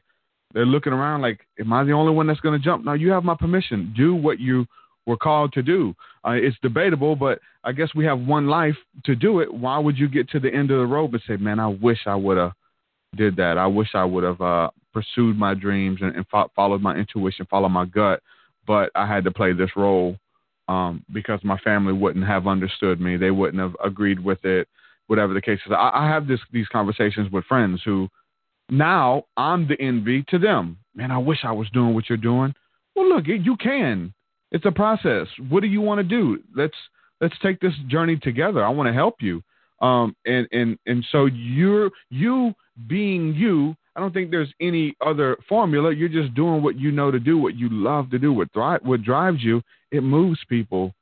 they're 0.53 0.65
looking 0.65 0.93
around 0.93 1.21
like, 1.21 1.39
am 1.59 1.73
I 1.73 1.83
the 1.83 1.93
only 1.93 2.13
one 2.13 2.27
that's 2.27 2.39
going 2.41 2.59
to 2.59 2.63
jump? 2.63 2.85
No, 2.85 2.93
you 2.93 3.11
have 3.11 3.23
my 3.23 3.35
permission. 3.35 3.93
Do 3.95 4.13
what 4.15 4.39
you 4.39 4.65
were 5.05 5.17
called 5.17 5.53
to 5.53 5.61
do. 5.61 5.95
Uh, 6.25 6.31
it's 6.31 6.57
debatable, 6.61 7.15
but 7.15 7.39
I 7.63 7.71
guess 7.71 7.89
we 7.95 8.05
have 8.05 8.19
one 8.19 8.47
life 8.47 8.75
to 9.05 9.15
do 9.15 9.39
it. 9.39 9.53
Why 9.53 9.77
would 9.77 9.97
you 9.97 10.07
get 10.07 10.29
to 10.29 10.39
the 10.39 10.53
end 10.53 10.71
of 10.71 10.79
the 10.79 10.85
road 10.85 11.13
and 11.13 11.21
say, 11.27 11.37
man, 11.37 11.59
I 11.59 11.67
wish 11.67 11.99
I 12.05 12.15
would 12.15 12.37
have 12.37 12.53
did 13.15 13.35
that. 13.37 13.57
I 13.57 13.67
wish 13.67 13.89
I 13.93 14.03
would 14.03 14.23
have 14.23 14.41
uh, 14.41 14.69
pursued 14.93 15.37
my 15.37 15.53
dreams 15.53 15.99
and, 16.01 16.15
and 16.15 16.25
fo- 16.27 16.51
followed 16.55 16.81
my 16.81 16.95
intuition, 16.95 17.47
followed 17.49 17.69
my 17.69 17.85
gut, 17.85 18.21
but 18.67 18.91
I 18.95 19.07
had 19.07 19.23
to 19.25 19.31
play 19.31 19.53
this 19.53 19.69
role 19.75 20.17
um, 20.67 21.03
because 21.13 21.39
my 21.43 21.57
family 21.59 21.93
wouldn't 21.93 22.25
have 22.25 22.47
understood 22.47 22.99
me. 22.99 23.17
They 23.17 23.31
wouldn't 23.31 23.61
have 23.61 23.75
agreed 23.83 24.19
with 24.19 24.43
it, 24.43 24.67
whatever 25.07 25.33
the 25.33 25.41
case 25.41 25.59
is. 25.65 25.71
I, 25.71 25.91
I 25.93 26.07
have 26.09 26.27
this, 26.27 26.39
these 26.51 26.67
conversations 26.67 27.31
with 27.31 27.45
friends 27.45 27.81
who 27.85 28.09
now 28.69 29.25
I'm 29.37 29.67
the 29.67 29.79
envy 29.79 30.23
to 30.29 30.39
them. 30.39 30.77
Man, 30.95 31.11
I 31.11 31.19
wish 31.19 31.39
I 31.43 31.51
was 31.51 31.69
doing 31.69 31.93
what 31.93 32.09
you're 32.09 32.17
doing. 32.17 32.53
Well, 32.95 33.09
look, 33.09 33.25
you 33.27 33.57
can. 33.57 34.13
It's 34.51 34.65
a 34.65 34.71
process. 34.71 35.27
What 35.49 35.61
do 35.61 35.67
you 35.67 35.81
want 35.81 35.99
to 35.99 36.03
do? 36.03 36.39
Let's 36.55 36.75
let's 37.21 37.35
take 37.41 37.59
this 37.59 37.73
journey 37.87 38.17
together. 38.17 38.63
I 38.63 38.69
want 38.69 38.87
to 38.87 38.93
help 38.93 39.15
you. 39.19 39.41
Um, 39.81 40.15
and 40.25 40.47
and 40.51 40.77
and 40.85 41.05
so 41.11 41.25
you're 41.25 41.91
you 42.09 42.53
being 42.87 43.33
you 43.33 43.75
I 43.95 44.01
don't 44.01 44.13
think 44.13 44.29
there's 44.29 44.53
any 44.59 44.95
other 45.05 45.37
formula. 45.47 45.93
You're 45.93 46.09
just 46.09 46.33
doing 46.33 46.61
what 46.61 46.77
you 46.77 46.91
know 46.91 47.11
to 47.11 47.19
do, 47.19 47.37
what 47.37 47.55
you 47.55 47.69
love 47.71 48.09
to 48.11 48.19
do, 48.19 48.33
what 48.33 48.49
what 48.83 49.03
drives 49.03 49.41
you. 49.41 49.61
It 49.91 50.01
moves 50.01 50.39
people 50.49 50.93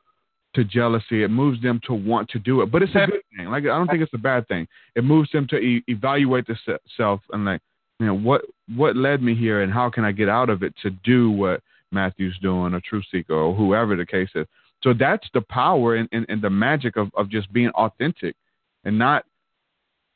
to 0.54 0.64
jealousy. 0.64 1.24
It 1.24 1.30
moves 1.30 1.60
them 1.62 1.82
to 1.88 1.94
want 1.96 2.30
to 2.30 2.40
do 2.40 2.62
it. 2.62 2.72
But 2.72 2.84
it's 2.84 2.94
a 2.94 3.08
good 3.08 3.22
thing. 3.36 3.48
Like 3.48 3.64
I 3.64 3.68
don't 3.68 3.88
think 3.88 4.04
it's 4.04 4.14
a 4.14 4.20
bad 4.20 4.48
thing. 4.48 4.68
It 4.96 5.04
moves 5.04 5.32
them 5.32 5.48
to 5.48 5.58
e- 5.58 5.84
evaluate 5.88 6.46
themselves 6.46 7.24
and 7.32 7.46
like, 7.46 7.62
you 8.00 8.06
know, 8.06 8.16
what 8.16 8.42
what 8.76 8.96
led 8.96 9.24
me 9.24 9.34
here 9.34 9.64
and 9.64 9.74
how 9.74 9.90
can 9.90 10.06
I 10.06 10.12
get 10.12 10.30
out 10.30 10.52
of 10.52 10.62
it 10.62 10.76
to 10.84 10.92
do 10.92 11.32
what 11.32 11.62
Matthew's 11.94 12.38
doing 12.42 12.74
or 12.74 12.82
TruthSeekah 12.82 13.30
or 13.30 13.54
whoever 13.56 13.96
the 13.96 14.06
case 14.06 14.30
is. 14.36 14.46
So 14.84 14.94
that's 14.94 15.28
the 15.34 15.42
power 15.42 15.96
and, 15.96 16.10
and, 16.12 16.26
and 16.28 16.42
the 16.42 16.50
magic 16.50 16.98
of, 16.98 17.10
of 17.16 17.30
just 17.30 17.52
being 17.54 17.70
authentic 17.70 18.36
and 18.84 19.00
not, 19.00 19.24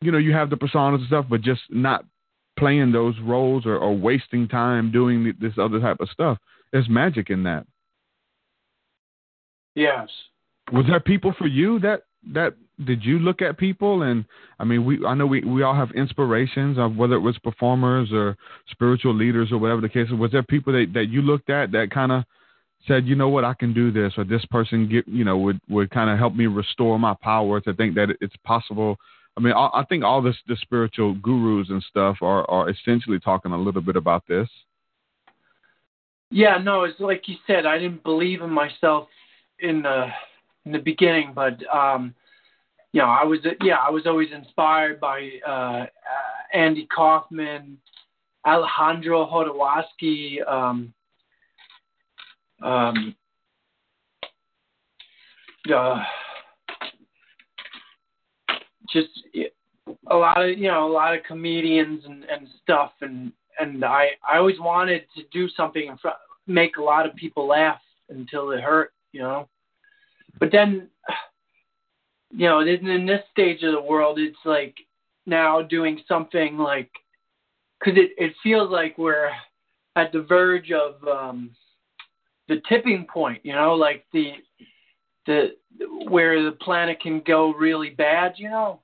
you 0.02 0.12
know, 0.12 0.18
you 0.18 0.34
have 0.34 0.50
the 0.50 0.58
personas 0.58 0.96
and 0.96 1.08
stuff, 1.08 1.26
but 1.30 1.42
just 1.42 1.62
not 1.70 2.06
playing 2.60 2.92
those 2.92 3.16
roles 3.24 3.66
or, 3.66 3.78
or 3.78 3.96
wasting 3.96 4.48
time 4.48 4.92
doing 4.92 5.34
this 5.40 5.54
other 5.58 5.80
type 5.80 6.02
of 6.02 6.10
stuff. 6.10 6.38
There's 6.72 6.90
magic 6.90 7.30
in 7.30 7.44
that. 7.44 7.66
Yes. 9.76 10.10
Was 10.74 10.86
there 10.88 11.00
people 11.00 11.34
for 11.38 11.48
you 11.48 11.80
that 11.80 12.04
that 12.34 12.54
did 12.86 13.04
you 13.04 13.20
look 13.20 13.42
at 13.42 13.58
people 13.58 14.04
and 14.04 14.26
I 14.60 14.64
mean 14.64 14.86
we 14.86 15.06
I 15.06 15.14
know 15.14 15.26
we, 15.26 15.42
we 15.42 15.64
all 15.64 15.76
have 15.76 15.92
inspirations 15.92 16.78
of 16.78 16.96
whether 16.96 17.16
it 17.16 17.20
was 17.20 17.38
performers 17.40 18.10
or 18.12 18.38
spiritual 18.70 19.16
leaders 19.16 19.52
or 19.52 19.58
whatever 19.58 19.82
the 19.82 19.90
case 19.90 20.08
was 20.12 20.32
there 20.32 20.44
people 20.44 20.74
that, 20.74 20.94
that 20.94 21.10
you 21.10 21.22
looked 21.22 21.50
at 21.50 21.72
that 21.72 21.92
kind 21.92 22.12
of 22.12 22.24
said 22.88 23.06
you 23.06 23.16
know 23.16 23.30
what 23.30 23.44
I 23.44 23.54
can 23.54 23.74
do 23.74 23.92
this 23.92 24.14
or 24.18 24.24
this 24.24 24.46
person 24.46 24.90
get 24.90 25.08
you 25.08 25.24
know 25.24 25.38
would 25.38 25.60
would 25.70 25.90
kind 25.92 26.10
of 26.10 26.18
help 26.18 26.36
me 26.36 26.48
restore 26.48 27.00
my 27.00 27.16
power 27.22 27.60
to 27.62 27.74
think 27.74 27.96
that 27.96 28.10
it's 28.22 28.36
possible 28.44 28.98
I 29.38 29.40
mean, 29.40 29.54
I, 29.54 29.70
I 29.72 29.86
think 29.88 30.04
all 30.04 30.22
this, 30.22 30.36
the 30.48 30.58
spiritual 30.62 31.14
gurus 31.14 31.70
and 31.70 31.84
stuff 31.88 32.18
are, 32.22 32.50
are 32.50 32.72
essentially 32.72 33.20
talking 33.20 33.52
a 33.52 33.58
little 33.58 33.84
bit 33.84 33.96
about 33.96 34.24
this. 34.28 34.50
Yeah, 36.32 36.58
no, 36.58 36.84
it's 36.84 37.00
like 37.00 37.28
you 37.28 37.36
said. 37.46 37.66
I 37.66 37.78
didn't 37.78 38.04
believe 38.04 38.42
in 38.42 38.50
myself 38.50 39.08
in 39.60 39.84
the 39.84 40.08
in 40.68 40.74
the 40.74 40.80
beginning, 40.80 41.32
but 41.34 41.58
um, 41.74 42.14
you 42.92 43.02
know, 43.02 43.08
I 43.08 43.24
was 43.24 43.40
yeah, 43.64 43.78
I 43.78 43.90
was 43.90 44.06
always 44.06 44.30
inspired 44.34 45.00
by 45.00 45.30
uh, 45.48 45.86
Andy 46.54 46.88
Kaufman, 46.94 47.78
Alejandro 48.46 49.26
Jodorowsky, 49.26 50.46
um, 50.46 50.94
um, 52.62 53.16
uh, 55.74 56.04
just 58.92 59.10
a 60.12 60.16
lot 60.16 60.42
of 60.42 60.58
you 60.58 60.68
know 60.68 60.86
a 60.86 60.92
lot 60.92 61.16
of 61.16 61.24
comedians 61.24 62.04
and 62.06 62.26
and 62.26 62.48
stuff 62.62 62.92
and 63.02 63.32
and 63.60 63.86
I 63.86 64.10
I 64.28 64.38
always 64.38 64.60
wanted 64.60 65.04
to 65.16 65.24
do 65.32 65.48
something 65.56 65.90
and 65.90 66.00
make 66.46 66.76
a 66.76 66.84
lot 66.84 67.06
of 67.06 67.16
people 67.16 67.48
laugh 67.48 67.80
until 68.10 68.52
it 68.52 68.62
hurt, 68.62 68.92
you 69.14 69.22
know. 69.22 69.48
But 70.40 70.52
then, 70.52 70.90
you 72.32 72.48
know, 72.48 72.60
in 72.60 73.06
this 73.06 73.24
stage 73.32 73.64
of 73.64 73.74
the 73.74 73.82
world, 73.82 74.20
it's 74.20 74.38
like 74.46 74.76
now 75.26 75.62
doing 75.62 76.02
something 76.08 76.58
like 76.58 76.90
because 77.80 77.98
it 77.98 78.12
it 78.18 78.34
feels 78.42 78.72
like 78.72 78.98
we're 78.98 79.30
at 79.96 80.12
the 80.12 80.22
verge 80.22 80.72
of 80.72 81.06
um 81.08 81.52
the 82.48 82.62
tipping 82.70 83.06
point, 83.12 83.42
you 83.44 83.54
know, 83.54 83.74
like 83.74 84.06
the 84.14 84.34
the 85.26 85.56
where 86.08 86.44
the 86.44 86.54
planet 86.54 87.00
can 87.02 87.22
go 87.26 87.54
really 87.54 87.90
bad, 87.90 88.34
you 88.38 88.50
know. 88.50 88.80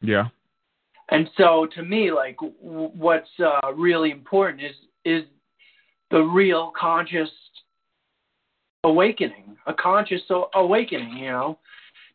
Yeah. 0.00 0.28
And 1.10 1.30
so 1.36 1.66
to 1.74 1.82
me, 1.82 2.10
like 2.10 2.36
w- 2.38 2.90
what's 2.94 3.28
uh, 3.38 3.72
really 3.74 4.10
important 4.10 4.62
is 4.62 4.76
is 5.04 5.24
the 6.10 6.22
real 6.22 6.72
conscious 6.78 7.30
awakening, 8.84 9.56
a 9.66 9.74
conscious 9.74 10.22
awakening, 10.54 11.16
you 11.16 11.30
know, 11.30 11.58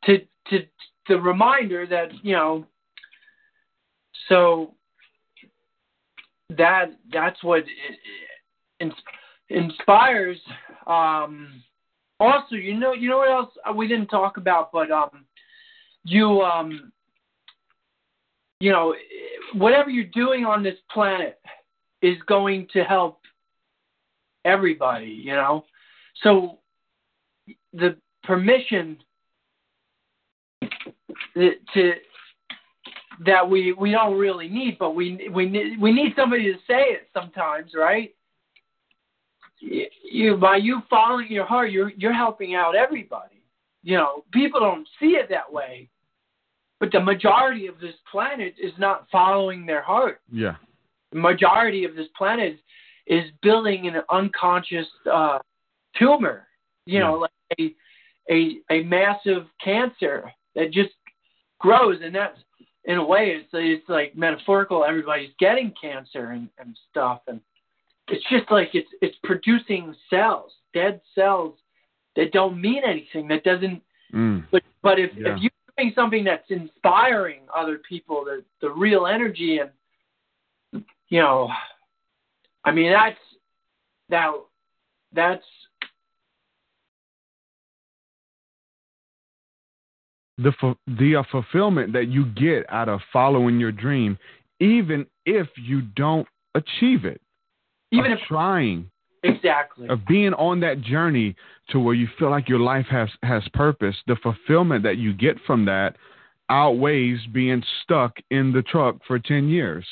to 0.06 0.20
to 0.50 0.60
the 1.08 1.20
reminder 1.20 1.86
that 1.88 2.10
you 2.24 2.36
know. 2.36 2.66
So 4.30 4.74
that 6.50 6.92
that's 7.12 7.42
what 7.44 7.64
inspires. 9.50 10.38
Um, 10.86 11.64
also, 12.20 12.56
you 12.56 12.74
know, 12.74 12.94
you 12.94 13.10
know 13.10 13.18
what 13.18 13.30
else 13.30 13.50
we 13.76 13.88
didn't 13.88 14.08
talk 14.08 14.38
about, 14.38 14.72
but 14.72 14.90
um, 14.92 15.26
you 16.04 16.42
um, 16.42 16.92
you 18.60 18.72
know, 18.72 18.96
whatever 19.54 19.90
you're 19.90 20.06
doing 20.06 20.46
on 20.46 20.64
this 20.64 20.78
planet 20.92 21.40
is 22.02 22.18
going 22.28 22.68
to 22.74 22.84
help 22.84 23.20
everybody, 24.46 25.08
you 25.08 25.34
know. 25.34 25.66
So 26.24 26.57
the 27.74 27.98
permission 28.24 28.98
to 31.36 31.94
that 33.26 33.50
we 33.50 33.74
we 33.74 33.92
don't 33.92 34.18
really 34.18 34.48
need, 34.48 34.78
but 34.78 34.96
we 34.96 35.30
we 35.34 35.50
need 35.50 35.80
we 35.80 35.92
need 35.92 36.14
somebody 36.16 36.52
to 36.52 36.60
say 36.68 36.84
it 36.92 37.10
sometimes, 37.14 37.72
right? 37.76 38.14
You 39.60 40.38
by 40.38 40.58
you 40.58 40.82
following 40.90 41.32
your 41.32 41.46
heart, 41.46 41.72
you're 41.72 41.92
you're 41.98 42.14
helping 42.14 42.56
out 42.56 42.76
everybody. 42.76 43.42
You 43.84 43.98
know, 43.98 44.24
people 44.34 44.60
don't 44.60 44.88
see 45.00 45.12
it 45.12 45.30
that 45.30 45.52
way, 45.52 45.90
but 46.80 46.92
the 46.92 47.00
majority 47.00 47.68
of 47.68 47.80
this 47.80 47.96
planet 48.12 48.56
is 48.62 48.74
not 48.78 49.08
following 49.12 49.66
their 49.66 49.82
heart. 49.82 50.22
Yeah. 50.32 50.56
The 51.12 51.20
majority 51.20 51.86
of 51.86 51.96
this 51.96 52.08
planet 52.18 52.60
is, 53.08 53.24
building 53.42 53.88
an 53.88 54.02
unconscious 54.12 54.86
uh, 55.12 55.40
tumor. 55.98 56.48
You 56.86 57.00
yeah. 57.00 57.06
know, 57.06 57.14
like 57.14 57.32
a, 57.60 57.76
a 58.30 58.58
a 58.72 58.84
massive 58.84 59.46
cancer 59.64 60.32
that 60.56 60.72
just 60.72 60.94
grows, 61.60 62.00
and 62.04 62.14
that's 62.14 62.38
in 62.86 62.98
a 62.98 63.06
way 63.06 63.30
it's 63.30 63.50
it's 63.54 63.88
like 63.90 64.16
metaphorical. 64.16 64.86
Everybody's 64.86 65.32
getting 65.40 65.74
cancer 65.80 66.32
and 66.32 66.50
and 66.60 66.78
stuff, 66.90 67.22
and 67.28 67.42
it's 68.10 68.24
just 68.30 68.50
like 68.52 68.70
it's 68.74 68.90
it's 69.02 69.18
producing 69.24 69.96
cells, 70.10 70.52
dead 70.74 71.02
cells 71.16 71.56
that 72.16 72.32
don't 72.32 72.60
mean 72.60 72.82
anything. 72.86 73.28
That 73.28 73.44
doesn't. 73.44 73.82
Mm. 74.14 74.46
But 74.52 74.64
but 74.82 75.00
if 75.00 75.12
yeah. 75.16 75.36
if 75.36 75.42
you 75.42 75.50
doing 75.78 75.92
something 75.96 76.24
that's 76.24 76.50
inspiring 76.50 77.42
other 77.56 77.80
people, 77.88 78.26
the 78.26 78.44
the 78.62 78.72
real 78.72 79.06
energy 79.06 79.60
and 79.60 80.84
you 81.10 81.22
know, 81.22 81.50
I 82.64 82.72
mean 82.72 82.92
that's 82.92 83.20
that 84.10 84.32
that's 85.14 85.44
the 90.38 90.76
the 90.88 91.16
uh, 91.16 91.24
fulfillment 91.32 91.94
that 91.94 92.08
you 92.08 92.26
get 92.26 92.66
out 92.70 92.90
of 92.90 93.00
following 93.12 93.60
your 93.60 93.72
dream, 93.72 94.18
even 94.60 95.06
if 95.26 95.48
you 95.56 95.82
don't 95.82 96.28
achieve 96.56 97.06
it, 97.06 97.22
even 97.92 98.12
if 98.12 98.20
trying 98.28 98.90
Exactly. 99.24 99.88
Of 99.90 100.06
being 100.06 100.34
on 100.34 100.60
that 100.62 100.82
journey 100.82 101.36
to 101.70 101.80
where 101.80 101.96
you 101.96 102.08
feel 102.20 102.30
like 102.30 102.48
your 102.48 102.60
life 102.60 102.86
has 102.90 103.10
has 103.24 103.44
purpose, 103.54 103.96
the 104.08 104.16
fulfillment 104.18 104.84
that 104.84 104.98
you 104.98 105.14
get 105.14 105.38
from 105.46 105.66
that 105.66 105.96
outweighs 106.50 107.20
being 107.34 107.62
stuck 107.84 108.16
in 108.32 108.54
the 108.54 108.62
truck 108.62 108.96
for 109.06 109.20
10 109.20 109.50
years. 109.50 109.86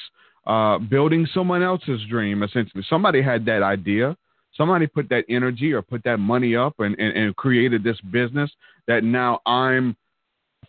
Uh, 0.47 0.77
building 0.77 1.27
someone 1.33 1.61
else's 1.61 1.99
dream, 2.09 2.43
essentially. 2.43 2.85
Somebody 2.87 3.21
had 3.21 3.45
that 3.45 3.61
idea. 3.63 4.15
Somebody 4.55 4.87
put 4.87 5.09
that 5.09 5.25
energy 5.27 5.73
or 5.73 5.81
put 5.81 6.03
that 6.05 6.17
money 6.17 6.55
up 6.55 6.75
and, 6.79 6.97
and, 6.97 7.17
and 7.17 7.35
created 7.35 7.83
this 7.83 7.99
business 8.11 8.49
that 8.87 9.03
now 9.03 9.41
I'm 9.45 9.97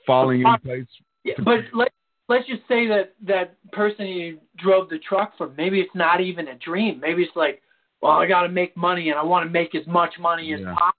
falling 0.07 0.43
in 0.43 0.57
place. 0.63 0.87
Yeah, 1.25 1.35
but 1.45 1.61
let, 1.75 1.89
let's 2.29 2.47
just 2.47 2.63
say 2.69 2.87
that 2.89 3.15
that 3.27 3.57
person 3.73 4.07
you 4.07 4.39
drove 4.57 4.89
the 4.89 4.99
truck 4.99 5.37
for, 5.37 5.51
maybe 5.57 5.81
it's 5.81 5.95
not 5.95 6.21
even 6.21 6.49
a 6.49 6.55
dream. 6.57 7.01
Maybe 7.01 7.23
it's 7.23 7.37
like, 7.37 7.63
well, 8.01 8.13
I 8.13 8.27
got 8.27 8.43
to 8.43 8.49
make 8.49 8.77
money 8.77 9.11
and 9.11 9.19
I 9.19 9.23
want 9.23 9.47
to 9.47 9.51
make 9.51 9.75
as 9.75 9.87
much 9.87 10.15
money 10.21 10.53
as 10.55 10.61
possible. 10.61 10.93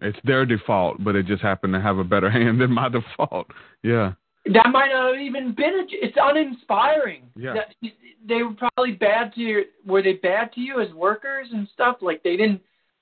It's 0.00 0.18
their 0.24 0.44
default, 0.44 1.02
but 1.02 1.16
it 1.16 1.26
just 1.26 1.42
happened 1.42 1.72
to 1.74 1.80
have 1.80 1.98
a 1.98 2.04
better 2.04 2.30
hand 2.38 2.60
than 2.60 2.72
my 2.72 2.88
default. 2.88 3.46
Yeah. 3.82 4.12
That 4.52 4.68
might 4.70 4.90
not 4.92 5.14
have 5.14 5.22
even 5.22 5.54
been. 5.54 5.74
A, 5.74 5.84
it's 5.88 6.16
uninspiring. 6.20 7.22
Yeah. 7.34 7.54
That, 7.54 7.90
they 8.28 8.42
were 8.42 8.52
probably 8.52 8.92
bad 8.92 9.32
to 9.34 9.40
you. 9.40 9.64
Were 9.86 10.02
they 10.02 10.14
bad 10.14 10.52
to 10.54 10.60
you 10.60 10.80
as 10.82 10.92
workers 10.92 11.48
and 11.52 11.66
stuff? 11.72 11.96
Like 12.02 12.22
they 12.22 12.36
didn't. 12.36 12.60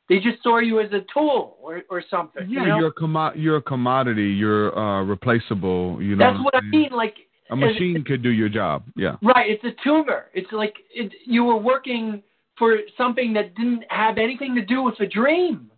They 0.09 0.17
just 0.17 0.43
saw 0.43 0.59
you 0.59 0.81
as 0.81 0.91
a 0.93 1.01
tool 1.13 1.57
or 1.63 1.83
or 1.89 2.03
something. 2.11 2.49
Yeah, 2.49 2.63
you 2.63 2.69
know? 2.69 2.79
you're 2.79 2.89
a 2.89 2.95
commo- 2.95 3.33
you're 3.37 3.57
a 3.57 3.63
commodity. 3.63 4.29
You're 4.29 4.77
uh, 4.79 5.03
replaceable. 5.05 6.03
You 6.03 6.17
know. 6.17 6.33
That's 6.33 6.45
what 6.45 6.55
I 6.55 6.61
mean. 6.61 6.91
Like 6.93 7.17
a 7.51 7.57
machine 7.57 8.03
could 8.07 8.23
do 8.23 8.31
your 8.31 8.49
job. 8.49 8.85
Yeah. 8.97 9.17
Right. 9.23 9.51
It's 9.51 9.65
a 9.65 9.83
tumor. 9.85 10.27
It's 10.35 10.51
like 10.53 10.75
it, 10.95 11.13
you 11.25 11.45
were 11.45 11.57
working 11.57 12.23
for 12.59 12.79
something 12.97 13.33
that 13.35 13.55
didn't 13.55 13.85
have 13.89 14.19
anything 14.19 14.55
to 14.55 14.65
do 14.65 14.83
with 14.83 14.99
a 15.01 15.07
dream. 15.07 15.71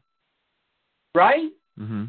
Right? 1.15 1.51
Mm-hmm. 1.79 2.05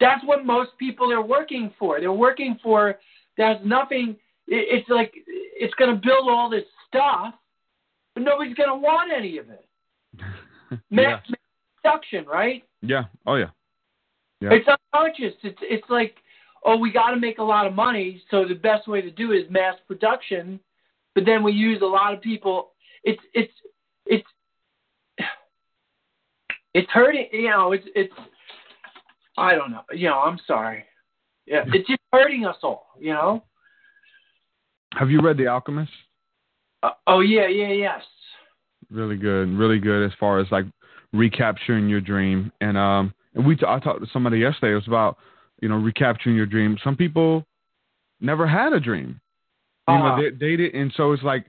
That's 0.00 0.24
what 0.24 0.44
most 0.44 0.70
people 0.78 1.12
are 1.12 1.22
working 1.22 1.72
for. 1.78 2.00
They're 2.00 2.12
working 2.12 2.58
for 2.62 2.98
there's 3.36 3.58
nothing 3.64 4.16
it's 4.48 4.88
like 4.88 5.12
it's 5.26 5.74
going 5.74 5.94
to 5.94 6.00
build 6.00 6.28
all 6.28 6.48
this 6.48 6.64
stuff, 6.88 7.34
but 8.14 8.22
nobody's 8.22 8.54
going 8.54 8.68
to 8.68 8.76
want 8.76 9.10
any 9.16 9.38
of 9.38 9.46
it. 9.50 9.66
yeah. 11.86 11.90
production, 11.90 12.26
right? 12.26 12.62
Yeah. 12.82 13.04
Oh 13.26 13.36
yeah. 13.36 13.50
Yeah. 14.40 14.50
It's 14.52 14.68
unconscious. 14.68 15.34
It's 15.42 15.58
it's 15.62 15.88
like, 15.88 16.16
oh, 16.64 16.76
we 16.76 16.92
got 16.92 17.10
to 17.10 17.16
make 17.16 17.38
a 17.38 17.42
lot 17.42 17.66
of 17.66 17.74
money, 17.74 18.22
so 18.30 18.44
the 18.46 18.54
best 18.54 18.86
way 18.86 19.00
to 19.00 19.10
do 19.10 19.32
it 19.32 19.36
is 19.36 19.50
mass 19.50 19.76
production. 19.86 20.60
But 21.14 21.24
then 21.24 21.42
we 21.42 21.52
use 21.52 21.80
a 21.82 21.86
lot 21.86 22.12
of 22.12 22.20
people. 22.20 22.72
It's 23.02 23.22
it's 23.32 23.52
it's 24.04 24.26
it's 26.74 26.90
hurting. 26.90 27.28
You 27.32 27.50
know, 27.50 27.72
it's 27.72 27.86
it's. 27.94 28.12
I 29.38 29.54
don't 29.54 29.70
know. 29.70 29.82
You 29.92 30.08
know, 30.08 30.18
I'm 30.18 30.38
sorry. 30.46 30.84
Yeah, 31.46 31.64
it's 31.68 31.88
just 31.88 32.00
hurting 32.12 32.44
us 32.44 32.56
all. 32.62 32.88
You 32.98 33.12
know. 33.12 33.44
Have 34.98 35.10
you 35.10 35.20
read 35.20 35.36
The 35.36 35.46
Alchemist? 35.46 35.92
Uh, 36.82 36.90
oh 37.06 37.20
yeah, 37.20 37.48
yeah, 37.48 37.72
yes. 37.72 38.02
Really 38.90 39.16
good, 39.16 39.48
really 39.58 39.78
good 39.78 40.06
as 40.06 40.12
far 40.18 40.38
as 40.38 40.46
like 40.50 40.64
recapturing 41.16 41.88
your 41.88 42.00
dream. 42.00 42.52
And 42.60 42.76
um, 42.76 43.14
and 43.34 43.46
we 43.46 43.56
t- 43.56 43.66
I 43.66 43.78
talked 43.78 44.00
to 44.00 44.10
somebody 44.12 44.38
yesterday. 44.38 44.72
It 44.72 44.76
was 44.76 44.88
about 44.88 45.18
you 45.60 45.68
know 45.68 45.76
recapturing 45.76 46.36
your 46.36 46.46
dream. 46.46 46.78
Some 46.82 46.96
people 46.96 47.44
never 48.20 48.46
had 48.46 48.72
a 48.72 48.80
dream. 48.80 49.20
You 49.88 49.94
uh-huh. 49.94 50.16
know, 50.16 50.22
they, 50.22 50.30
they 50.30 50.56
did, 50.56 50.74
and 50.74 50.92
so 50.96 51.12
it's 51.12 51.22
like 51.22 51.46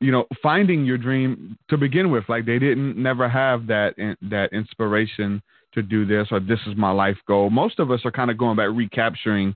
you 0.00 0.12
know, 0.12 0.26
finding 0.42 0.84
your 0.84 0.98
dream 0.98 1.58
to 1.70 1.76
begin 1.76 2.10
with. 2.10 2.24
Like 2.28 2.46
they 2.46 2.58
didn't 2.58 2.96
never 2.96 3.28
have 3.28 3.66
that 3.66 3.94
that 4.22 4.52
inspiration 4.52 5.42
to 5.74 5.82
do 5.82 6.06
this 6.06 6.28
or 6.30 6.40
this 6.40 6.60
is 6.66 6.76
my 6.76 6.90
life 6.90 7.16
goal. 7.26 7.50
Most 7.50 7.78
of 7.78 7.90
us 7.90 8.00
are 8.04 8.10
kind 8.10 8.30
of 8.30 8.38
going 8.38 8.56
back 8.56 8.70
recapturing 8.72 9.54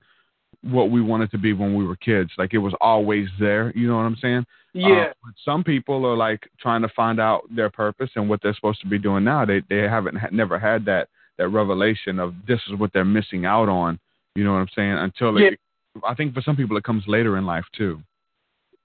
what 0.61 0.91
we 0.91 1.01
wanted 1.01 1.31
to 1.31 1.37
be 1.37 1.53
when 1.53 1.75
we 1.75 1.85
were 1.85 1.95
kids. 1.95 2.29
Like 2.37 2.53
it 2.53 2.59
was 2.59 2.73
always 2.81 3.27
there. 3.39 3.71
You 3.75 3.87
know 3.87 3.95
what 3.95 4.03
I'm 4.03 4.17
saying? 4.21 4.45
Yeah. 4.73 5.11
Uh, 5.25 5.31
some 5.45 5.63
people 5.63 6.05
are 6.05 6.17
like 6.17 6.49
trying 6.59 6.81
to 6.81 6.89
find 6.89 7.19
out 7.19 7.43
their 7.55 7.69
purpose 7.69 8.09
and 8.15 8.27
what 8.27 8.41
they're 8.41 8.55
supposed 8.55 8.81
to 8.81 8.87
be 8.87 8.97
doing 8.97 9.23
now. 9.23 9.45
They 9.45 9.61
they 9.69 9.81
haven't 9.81 10.17
never 10.31 10.57
had 10.59 10.85
that 10.85 11.09
that 11.37 11.49
revelation 11.49 12.19
of 12.19 12.33
this 12.47 12.59
is 12.67 12.77
what 12.79 12.91
they're 12.93 13.05
missing 13.05 13.45
out 13.45 13.69
on 13.69 13.99
You 14.35 14.43
know 14.43 14.53
what 14.53 14.59
I'm 14.59 14.69
saying? 14.75 14.93
Until 14.93 15.39
Yeah. 15.39 15.49
it, 15.49 15.59
I 16.07 16.15
think 16.15 16.33
for 16.33 16.41
some 16.41 16.55
people 16.55 16.75
it 16.77 16.83
comes 16.83 17.03
later 17.07 17.37
in 17.37 17.45
life 17.45 17.65
too. 17.77 18.01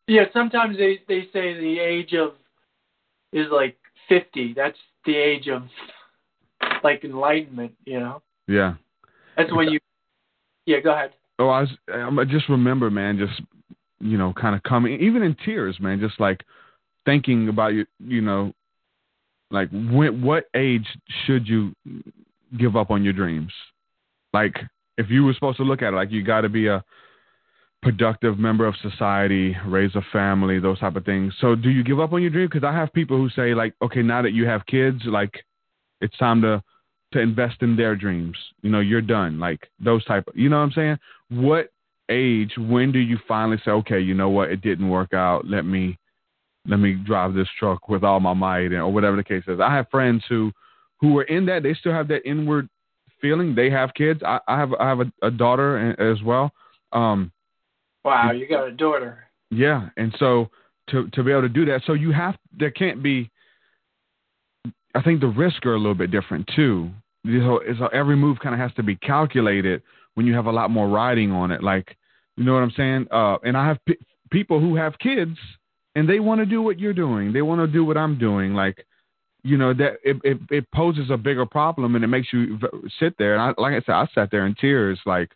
Yeah, 0.06 0.24
sometimes 0.32 0.76
they 0.76 1.00
they 1.08 1.22
say 1.32 1.54
the 1.58 1.78
age 1.78 2.12
of 2.14 2.34
is 3.32 3.46
like 3.50 3.76
fifty. 4.08 4.52
That's 4.54 4.78
the 5.04 5.16
age 5.16 5.48
of 5.48 5.62
like 6.84 7.04
enlightenment. 7.04 7.72
You 7.84 8.00
know, 8.00 8.22
Yeah. 8.46 8.74
that's 9.36 9.52
when 9.52 9.68
you. 9.68 9.78
Yeah, 10.66 10.80
go 10.80 10.92
ahead. 10.92 11.12
Oh, 11.38 11.48
I, 11.48 11.60
was, 11.60 11.70
I 11.88 12.24
just 12.24 12.48
remember, 12.48 12.90
man, 12.90 13.16
just 13.16 13.40
you 14.00 14.18
know, 14.18 14.32
kind 14.32 14.54
of 14.54 14.62
coming, 14.62 15.00
even 15.00 15.22
in 15.22 15.36
tears, 15.44 15.78
man, 15.80 16.00
just 16.00 16.20
like 16.20 16.44
thinking 17.04 17.48
about 17.48 17.74
you, 17.74 17.86
you 17.98 18.20
know, 18.20 18.52
like 19.50 19.70
when, 19.70 20.22
what 20.22 20.44
age 20.54 20.86
should 21.26 21.48
you 21.48 21.74
give 22.58 22.76
up 22.76 22.90
on 22.90 23.02
your 23.02 23.12
dreams? 23.12 23.52
Like, 24.32 24.56
if 24.96 25.08
you 25.10 25.24
were 25.24 25.34
supposed 25.34 25.56
to 25.58 25.64
look 25.64 25.82
at 25.82 25.92
it, 25.92 25.96
like 25.96 26.10
you 26.10 26.22
got 26.22 26.42
to 26.42 26.48
be 26.48 26.66
a 26.66 26.84
productive 27.82 28.38
member 28.38 28.66
of 28.66 28.74
society, 28.82 29.56
raise 29.66 29.94
a 29.94 30.02
family, 30.12 30.58
those 30.58 30.78
type 30.80 30.96
of 30.96 31.04
things. 31.04 31.32
So, 31.40 31.54
do 31.54 31.70
you 31.70 31.82
give 31.82 32.00
up 32.00 32.12
on 32.12 32.20
your 32.20 32.30
dream? 32.30 32.48
Because 32.52 32.64
I 32.64 32.72
have 32.72 32.92
people 32.92 33.16
who 33.16 33.30
say, 33.30 33.54
like, 33.54 33.74
okay, 33.80 34.02
now 34.02 34.22
that 34.22 34.32
you 34.32 34.46
have 34.46 34.66
kids, 34.66 35.00
like, 35.06 35.32
it's 36.00 36.16
time 36.18 36.42
to 36.42 36.62
to 37.12 37.20
invest 37.20 37.62
in 37.62 37.76
their 37.76 37.96
dreams. 37.96 38.36
You 38.62 38.70
know, 38.70 38.80
you're 38.80 39.00
done. 39.00 39.38
Like 39.38 39.68
those 39.82 40.04
type 40.04 40.28
of, 40.28 40.36
you 40.36 40.48
know 40.48 40.58
what 40.58 40.64
I'm 40.64 40.72
saying? 40.72 40.98
What 41.30 41.70
age, 42.10 42.52
when 42.56 42.92
do 42.92 42.98
you 42.98 43.18
finally 43.26 43.60
say, 43.64 43.70
okay, 43.70 44.00
you 44.00 44.14
know 44.14 44.28
what, 44.28 44.50
it 44.50 44.60
didn't 44.60 44.88
work 44.88 45.12
out. 45.12 45.46
Let 45.46 45.64
me, 45.64 45.98
let 46.66 46.78
me 46.78 46.94
drive 46.94 47.34
this 47.34 47.48
truck 47.58 47.88
with 47.88 48.04
all 48.04 48.20
my 48.20 48.34
might, 48.34 48.72
or 48.72 48.92
whatever 48.92 49.16
the 49.16 49.24
case 49.24 49.44
is. 49.46 49.60
I 49.60 49.74
have 49.74 49.88
friends 49.90 50.24
who, 50.28 50.52
who 51.00 51.18
are 51.18 51.24
in 51.24 51.46
that. 51.46 51.62
They 51.62 51.74
still 51.74 51.92
have 51.92 52.08
that 52.08 52.28
inward 52.28 52.68
feeling. 53.20 53.54
They 53.54 53.70
have 53.70 53.94
kids. 53.94 54.20
I, 54.24 54.38
I 54.46 54.58
have, 54.58 54.72
I 54.74 54.88
have 54.88 55.00
a, 55.00 55.12
a 55.22 55.30
daughter 55.30 55.94
as 56.00 56.22
well. 56.22 56.52
Um, 56.92 57.32
Wow, 58.04 58.30
you 58.30 58.48
got 58.48 58.66
a 58.66 58.72
daughter. 58.72 59.24
yeah, 59.50 59.90
and 59.98 60.14
so 60.18 60.48
to 60.88 61.08
to 61.10 61.22
be 61.22 61.30
able 61.30 61.42
to 61.42 61.48
do 61.50 61.66
that, 61.66 61.82
so 61.86 61.92
you 61.92 62.10
have 62.12 62.36
there 62.56 62.70
can't 62.70 63.02
be. 63.02 63.28
I 64.94 65.02
think 65.02 65.20
the 65.20 65.26
risks 65.26 65.66
are 65.66 65.74
a 65.74 65.78
little 65.78 65.94
bit 65.96 66.10
different 66.10 66.48
too. 66.56 66.90
You 67.24 67.40
know, 67.40 67.60
it's 67.62 67.80
every 67.92 68.16
move 68.16 68.38
kind 68.38 68.54
of 68.54 68.60
has 68.60 68.72
to 68.76 68.82
be 68.82 68.96
calculated 68.96 69.82
when 70.14 70.24
you 70.24 70.34
have 70.34 70.46
a 70.46 70.52
lot 70.52 70.70
more 70.70 70.88
riding 70.88 71.32
on 71.32 71.50
it. 71.50 71.62
Like, 71.62 71.97
you 72.38 72.44
know 72.44 72.54
what 72.54 72.62
I'm 72.62 72.72
saying? 72.76 73.08
Uh, 73.10 73.36
and 73.42 73.56
I 73.56 73.66
have 73.66 73.84
p- 73.84 73.98
people 74.30 74.60
who 74.60 74.76
have 74.76 74.96
kids 75.00 75.36
and 75.96 76.08
they 76.08 76.20
want 76.20 76.38
to 76.38 76.46
do 76.46 76.62
what 76.62 76.78
you're 76.78 76.94
doing. 76.94 77.32
They 77.32 77.42
want 77.42 77.60
to 77.60 77.66
do 77.66 77.84
what 77.84 77.96
I'm 77.96 78.16
doing. 78.16 78.54
Like, 78.54 78.86
you 79.42 79.56
know 79.56 79.74
that 79.74 79.94
it, 80.04 80.16
it 80.22 80.38
it 80.50 80.70
poses 80.72 81.10
a 81.10 81.16
bigger 81.16 81.46
problem 81.46 81.96
and 81.96 82.04
it 82.04 82.08
makes 82.08 82.28
you 82.32 82.58
v- 82.58 82.88
sit 83.00 83.18
there. 83.18 83.34
And 83.34 83.42
I, 83.42 83.60
like 83.60 83.72
I 83.72 83.80
said, 83.84 83.94
I 83.94 84.06
sat 84.14 84.30
there 84.30 84.46
in 84.46 84.54
tears. 84.54 85.00
Like, 85.04 85.32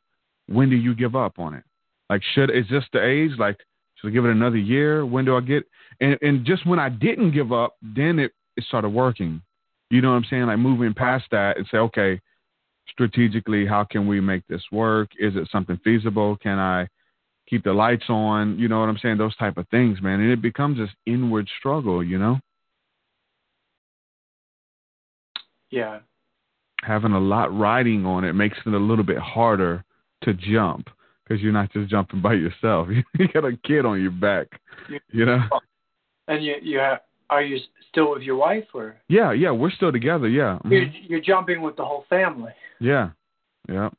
when 0.47 0.71
do 0.71 0.77
you 0.77 0.95
give 0.95 1.17
up 1.17 1.41
on 1.41 1.55
it? 1.55 1.65
Like, 2.09 2.23
should 2.35 2.51
is 2.51 2.67
this 2.71 2.85
the 2.93 3.05
age? 3.05 3.33
Like, 3.37 3.59
should 3.97 4.09
I 4.09 4.11
give 4.11 4.25
it 4.25 4.31
another 4.31 4.57
year? 4.57 5.05
When 5.05 5.25
do 5.25 5.37
I 5.37 5.41
get? 5.41 5.65
And 6.01 6.17
and 6.23 6.45
just 6.47 6.65
when 6.67 6.79
I 6.79 6.89
didn't 6.89 7.33
give 7.33 7.53
up, 7.53 7.77
then 7.83 8.21
it 8.21 8.33
it 8.57 8.65
started 8.69 8.91
working. 8.91 9.43
You 9.91 10.03
know 10.03 10.11
what 10.11 10.19
I'm 10.19 10.27
saying? 10.31 10.47
Like 10.47 10.59
moving 10.59 10.95
past 10.95 11.25
that 11.33 11.57
and 11.57 11.67
say, 11.69 11.79
okay, 11.79 12.21
strategically, 12.93 13.67
how 13.67 13.85
can 13.85 14.07
we 14.07 14.21
make 14.21 14.47
this 14.47 14.63
work? 14.71 15.11
Is 15.19 15.35
it 15.35 15.49
something 15.51 15.79
feasible? 15.83 16.37
Can 16.37 16.59
I 16.59 16.87
keep 17.49 17.65
the 17.65 17.73
lights 17.73 18.05
on? 18.09 18.59
You 18.59 18.69
know 18.69 18.81
what 18.81 18.89
I'm 18.89 18.99
saying? 18.99 19.19
Those 19.19 19.37
type 19.37 19.57
of 19.57 19.69
things, 19.69 20.01
man. 20.01 20.21
And 20.21 20.31
it 20.31 20.43
becomes 20.43 20.79
this 20.79 20.91
inward 21.07 21.49
struggle, 21.59 22.05
you 22.05 22.19
know? 22.19 22.39
Yeah. 25.71 26.01
Having 26.83 27.13
a 27.13 27.21
lot 27.21 27.57
riding 27.57 28.05
on 28.05 28.25
it 28.25 28.35
makes 28.35 28.59
it 28.65 28.75
a 28.75 28.79
little 28.79 29.05
bit 29.05 29.19
harder 29.19 29.85
to 30.25 30.35
jump 30.35 30.89
because 31.25 31.43
you're 31.43 31.53
not 31.53 31.73
just 31.73 31.91
jumping 31.91 32.21
by 32.21 32.35
yourself. 32.35 32.89
you 33.19 33.29
got 33.33 33.45
a 33.45 33.57
kid 33.65 33.87
on 33.87 34.01
your 34.01 34.11
back, 34.11 34.49
you 35.11 35.25
know? 35.25 35.43
And 36.29 36.45
you 36.45 36.57
you 36.63 36.79
have, 36.79 37.01
are 37.33 37.43
you 37.43 37.59
still 37.91 38.13
with 38.13 38.23
your 38.23 38.37
wife 38.37 38.65
or 38.75 38.97
Yeah, 39.09 39.33
yeah, 39.33 39.51
we're 39.51 39.71
still 39.71 39.93
together. 39.93 40.29
Yeah. 40.29 40.59
Mhm. 40.65 40.71
you're, 40.71 40.89
you're 41.09 41.21
jumping 41.21 41.61
with 41.63 41.77
the 41.77 41.85
whole 41.85 42.05
family? 42.09 42.53
Yeah. 42.81 43.11
Yeah. 43.69 43.91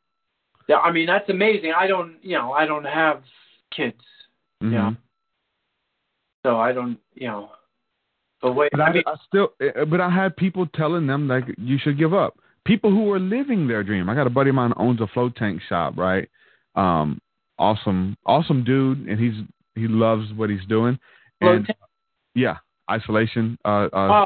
Yeah, 0.68 0.78
I 0.78 0.92
mean 0.92 1.06
that's 1.08 1.30
amazing. 1.30 1.74
I 1.78 1.88
don't, 1.88 2.16
you 2.22 2.38
know, 2.38 2.52
I 2.54 2.66
don't 2.66 2.86
have 2.86 3.22
kids. 3.76 4.02
Yeah. 4.62 4.92
so 6.44 6.58
I 6.58 6.72
don't, 6.72 6.98
you 7.16 7.28
know. 7.28 7.50
But 8.42 8.54
wait, 8.54 8.72
But 8.72 8.82
I, 8.82 8.86
I 8.88 8.94
mean, 8.94 9.04
I 9.08 9.16
still, 9.28 9.54
uh, 9.62 9.86
but 9.86 10.00
I 10.02 10.10
had 10.10 10.36
people 10.38 10.66
telling 10.68 11.08
them 11.08 11.28
like 11.28 11.46
you 11.58 11.78
should 11.78 11.98
give 11.98 12.14
up. 12.14 12.38
People 12.66 12.92
who 12.92 13.12
are 13.12 13.20
living 13.20 13.68
their 13.68 13.84
dream. 13.84 14.10
I 14.10 14.16
got 14.16 14.28
a 14.28 14.30
buddy 14.30 14.50
of 14.50 14.56
mine 14.56 14.72
who 14.78 14.84
owns 14.84 15.02
a 15.02 15.08
float 15.08 15.36
tank 15.36 15.62
shop, 15.68 15.98
right? 15.98 16.30
Um, 16.76 17.20
awesome, 17.60 18.16
awesome 18.26 18.64
dude, 18.64 19.08
and 19.08 19.20
he's 19.20 19.34
he 19.76 19.88
loves 19.88 20.32
what 20.34 20.50
he's 20.50 20.66
doing. 20.68 20.98
float 21.40 21.56
And 21.58 21.66
tank- 21.68 21.78
yeah, 22.36 22.58
isolation, 22.90 23.58
uh, 23.66 23.88
uh, 23.94 24.26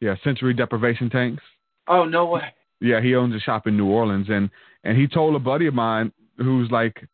yeah, 0.00 0.14
sensory 0.24 0.54
deprivation 0.54 1.10
tanks. 1.10 1.42
oh 1.88 2.04
no 2.04 2.26
way. 2.26 2.42
Yeah, 2.80 3.00
he 3.00 3.14
owns 3.14 3.34
a 3.34 3.40
shop 3.40 3.66
in 3.66 3.76
New 3.76 3.86
Orleans, 3.86 4.26
and 4.28 4.50
and 4.84 4.96
he 4.96 5.06
told 5.06 5.34
a 5.34 5.38
buddy 5.38 5.66
of 5.66 5.74
mine 5.74 6.12
who's 6.38 6.70
like, 6.70 7.06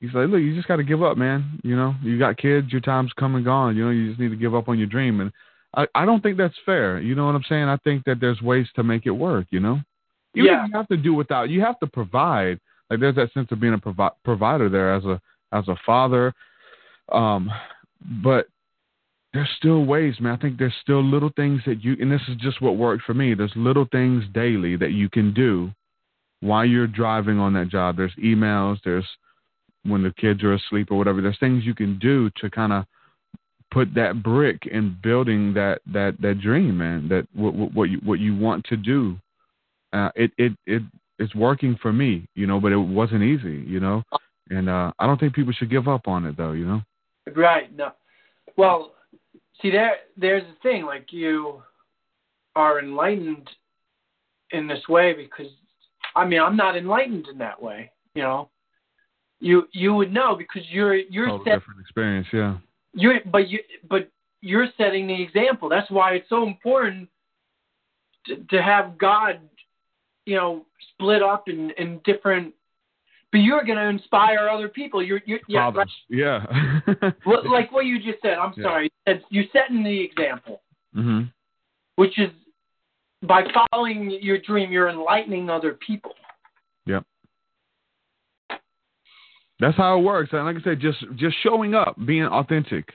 he's 0.00 0.12
like, 0.14 0.28
look, 0.28 0.40
you 0.40 0.54
just 0.54 0.66
got 0.68 0.76
to 0.76 0.82
give 0.82 1.02
up, 1.02 1.16
man. 1.18 1.60
You 1.62 1.76
know, 1.76 1.94
you 2.02 2.18
got 2.18 2.38
kids, 2.38 2.72
your 2.72 2.80
time's 2.80 3.12
come 3.18 3.34
and 3.34 3.44
gone. 3.44 3.76
You 3.76 3.84
know, 3.84 3.90
you 3.90 4.08
just 4.08 4.20
need 4.20 4.30
to 4.30 4.36
give 4.36 4.54
up 4.54 4.68
on 4.68 4.78
your 4.78 4.86
dream. 4.86 5.20
And 5.20 5.30
I 5.76 5.86
I 5.94 6.04
don't 6.06 6.22
think 6.22 6.36
that's 6.38 6.54
fair. 6.64 6.98
You 7.00 7.14
know 7.14 7.26
what 7.26 7.34
I'm 7.34 7.44
saying? 7.48 7.64
I 7.64 7.76
think 7.78 8.04
that 8.04 8.20
there's 8.20 8.40
ways 8.40 8.66
to 8.76 8.82
make 8.82 9.04
it 9.06 9.10
work. 9.10 9.46
You 9.50 9.60
know, 9.60 9.80
even 10.34 10.46
Yeah. 10.52 10.66
you 10.66 10.72
have 10.74 10.88
to 10.88 10.96
do 10.96 11.12
without, 11.14 11.50
you 11.50 11.60
have 11.60 11.78
to 11.80 11.86
provide. 11.86 12.58
Like 12.88 13.00
there's 13.00 13.14
that 13.16 13.32
sense 13.34 13.48
of 13.52 13.60
being 13.60 13.74
a 13.74 13.78
provi- 13.78 14.16
provider 14.24 14.68
there 14.68 14.94
as 14.94 15.04
a 15.04 15.20
as 15.52 15.68
a 15.68 15.76
father. 15.84 16.32
Um, 17.12 17.50
but 18.22 18.46
there's 19.32 19.48
still 19.56 19.84
ways, 19.84 20.14
man. 20.20 20.32
I 20.32 20.36
think 20.36 20.58
there's 20.58 20.74
still 20.82 21.02
little 21.02 21.30
things 21.36 21.62
that 21.66 21.84
you, 21.84 21.96
and 22.00 22.10
this 22.10 22.22
is 22.28 22.36
just 22.36 22.60
what 22.60 22.76
worked 22.76 23.04
for 23.04 23.14
me. 23.14 23.34
There's 23.34 23.52
little 23.54 23.86
things 23.92 24.24
daily 24.34 24.76
that 24.76 24.92
you 24.92 25.08
can 25.08 25.32
do 25.32 25.70
while 26.40 26.64
you're 26.64 26.86
driving 26.86 27.38
on 27.38 27.52
that 27.54 27.68
job. 27.68 27.96
There's 27.96 28.14
emails, 28.22 28.78
there's 28.84 29.06
when 29.84 30.02
the 30.02 30.12
kids 30.12 30.42
are 30.42 30.54
asleep 30.54 30.90
or 30.90 30.98
whatever. 30.98 31.22
There's 31.22 31.38
things 31.38 31.64
you 31.64 31.74
can 31.74 31.98
do 31.98 32.30
to 32.40 32.50
kind 32.50 32.72
of 32.72 32.84
put 33.70 33.94
that 33.94 34.22
brick 34.22 34.66
in 34.66 34.96
building 35.02 35.54
that 35.54 35.80
that 35.92 36.16
that 36.20 36.40
dream, 36.40 36.78
man. 36.78 37.08
That 37.08 37.26
what 37.34 37.54
what, 37.72 37.90
you 37.90 37.98
what 38.04 38.18
you 38.18 38.36
want 38.36 38.64
to 38.66 38.76
do. 38.76 39.16
Uh, 39.92 40.10
it 40.16 40.32
it 40.38 40.52
it 40.66 40.82
it's 41.20 41.34
working 41.34 41.78
for 41.80 41.92
me, 41.92 42.26
you 42.34 42.46
know, 42.46 42.58
but 42.58 42.72
it 42.72 42.76
wasn't 42.76 43.22
easy, 43.22 43.62
you 43.66 43.78
know. 43.78 44.02
And 44.48 44.68
uh, 44.68 44.90
I 44.98 45.06
don't 45.06 45.20
think 45.20 45.34
people 45.34 45.52
should 45.52 45.70
give 45.70 45.86
up 45.86 46.08
on 46.08 46.24
it, 46.24 46.36
though, 46.36 46.52
you 46.52 46.66
know. 46.66 46.82
Right. 47.36 47.74
No. 47.76 47.92
Well, 48.56 48.92
see 49.62 49.70
there 49.70 49.96
there's 50.16 50.42
the 50.42 50.68
thing 50.68 50.84
like 50.84 51.12
you 51.12 51.62
are 52.56 52.78
enlightened 52.80 53.48
in 54.50 54.66
this 54.66 54.86
way 54.88 55.12
because 55.12 55.50
I 56.14 56.26
mean 56.26 56.40
I'm 56.40 56.56
not 56.56 56.76
enlightened 56.76 57.26
in 57.28 57.38
that 57.38 57.60
way, 57.60 57.90
you 58.14 58.22
know. 58.22 58.48
You 59.40 59.68
you 59.72 59.94
would 59.94 60.12
know 60.12 60.36
because 60.36 60.62
you're 60.70 60.94
you're 60.94 61.26
Total 61.26 61.44
set, 61.44 61.54
different 61.60 61.80
experience, 61.80 62.26
yeah. 62.32 62.58
you're 62.92 63.20
but 63.30 63.48
you 63.48 63.60
but 63.88 64.10
you're 64.42 64.68
setting 64.76 65.06
the 65.06 65.22
example. 65.22 65.68
That's 65.68 65.90
why 65.90 66.12
it's 66.14 66.28
so 66.28 66.46
important 66.46 67.08
to, 68.26 68.36
to 68.36 68.62
have 68.62 68.98
God, 68.98 69.40
you 70.26 70.36
know, 70.36 70.66
split 70.92 71.22
up 71.22 71.48
in 71.48 71.70
in 71.78 72.00
different. 72.04 72.54
But 73.32 73.38
you're 73.38 73.64
going 73.64 73.78
to 73.78 73.84
inspire 73.86 74.48
other 74.48 74.68
people. 74.68 75.02
You're 75.02 75.20
you're 75.24 75.38
yeah, 75.46 75.68
like, 75.68 75.86
yeah. 76.08 76.44
well, 77.26 77.48
like 77.50 77.70
what 77.70 77.86
you 77.86 77.98
just 78.02 78.20
said. 78.22 78.34
I'm 78.34 78.52
Yeah. 78.56 78.64
sorry. 78.64 78.92
You 79.06 79.14
You're 79.30 79.44
setting 79.52 79.82
the 79.84 80.00
example, 80.00 80.62
hmm 80.94 81.22
which 81.96 82.18
is 82.18 82.30
by 83.22 83.44
following 83.70 84.18
your 84.22 84.38
dream, 84.38 84.72
you're 84.72 84.88
enlightening 84.88 85.50
other 85.50 85.74
people. 85.74 86.12
Yep. 86.86 87.04
That's 89.60 89.76
how 89.76 89.98
it 89.98 90.02
works. 90.02 90.30
And 90.32 90.46
like 90.46 90.56
I 90.56 90.62
said, 90.62 90.80
just 90.80 90.98
just 91.16 91.36
showing 91.42 91.74
up, 91.74 91.94
being 92.06 92.24
authentic. 92.24 92.88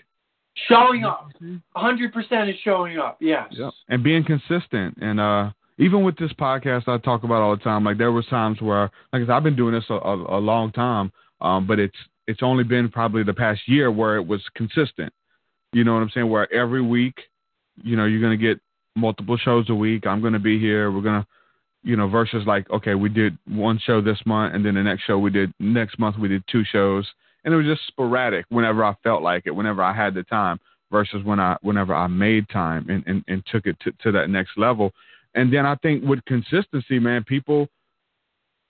Showing 0.69 1.03
up, 1.03 1.29
100% 1.75 2.49
is 2.49 2.55
showing 2.63 2.97
up. 2.97 3.17
Yes. 3.19 3.47
Yep. 3.51 3.73
And 3.89 4.03
being 4.03 4.23
consistent. 4.23 4.97
And 5.01 5.19
uh 5.19 5.51
even 5.77 6.03
with 6.03 6.17
this 6.17 6.31
podcast 6.33 6.87
I 6.87 6.97
talk 6.97 7.23
about 7.23 7.41
all 7.41 7.55
the 7.55 7.63
time, 7.63 7.83
like 7.83 7.97
there 7.97 8.11
was 8.11 8.25
times 8.27 8.61
where 8.61 8.91
like 9.11 9.21
I 9.21 9.25
said, 9.25 9.29
I've 9.31 9.43
been 9.43 9.55
doing 9.55 9.73
this 9.73 9.85
a, 9.89 9.95
a, 9.95 10.37
a 10.37 10.39
long 10.39 10.71
time, 10.71 11.11
um, 11.41 11.67
but 11.67 11.79
it's 11.79 11.97
it's 12.27 12.41
only 12.41 12.63
been 12.63 12.89
probably 12.89 13.23
the 13.23 13.33
past 13.33 13.61
year 13.67 13.91
where 13.91 14.15
it 14.15 14.25
was 14.25 14.41
consistent. 14.55 15.13
You 15.73 15.83
know 15.83 15.93
what 15.93 16.01
I'm 16.01 16.09
saying? 16.13 16.29
Where 16.29 16.51
every 16.53 16.81
week, 16.81 17.15
you 17.83 17.95
know, 17.95 18.05
you're 18.05 18.21
gonna 18.21 18.37
get 18.37 18.59
multiple 18.95 19.37
shows 19.37 19.69
a 19.69 19.75
week. 19.75 20.07
I'm 20.07 20.21
gonna 20.21 20.39
be 20.39 20.59
here. 20.59 20.91
We're 20.91 21.01
gonna 21.01 21.27
you 21.85 21.95
know, 21.95 22.09
versus 22.09 22.45
like, 22.47 22.69
okay, 22.71 22.95
we 22.95 23.09
did 23.09 23.37
one 23.47 23.79
show 23.85 24.01
this 24.01 24.17
month 24.25 24.55
and 24.55 24.65
then 24.65 24.73
the 24.73 24.81
next 24.81 25.03
show 25.03 25.19
we 25.19 25.29
did 25.29 25.53
next 25.59 25.99
month 25.99 26.17
we 26.17 26.27
did 26.27 26.43
two 26.51 26.63
shows. 26.65 27.07
And 27.43 27.53
it 27.53 27.57
was 27.57 27.67
just 27.67 27.85
sporadic 27.87 28.45
whenever 28.49 28.83
I 28.83 28.95
felt 29.03 29.21
like 29.21 29.43
it, 29.45 29.51
whenever 29.51 29.83
I 29.83 29.93
had 29.93 30.15
the 30.15 30.23
time 30.23 30.59
versus 30.91 31.23
when 31.23 31.39
I 31.39 31.57
whenever 31.61 31.93
I 31.93 32.07
made 32.07 32.49
time 32.49 32.89
and, 32.89 33.03
and, 33.05 33.23
and 33.27 33.43
took 33.45 33.67
it 33.67 33.77
to, 33.81 33.91
to 34.01 34.11
that 34.13 34.31
next 34.31 34.57
level. 34.57 34.91
And 35.35 35.53
then 35.53 35.65
I 35.65 35.75
think 35.75 36.03
with 36.03 36.23
consistency, 36.25 36.97
man, 36.97 37.23
people, 37.23 37.67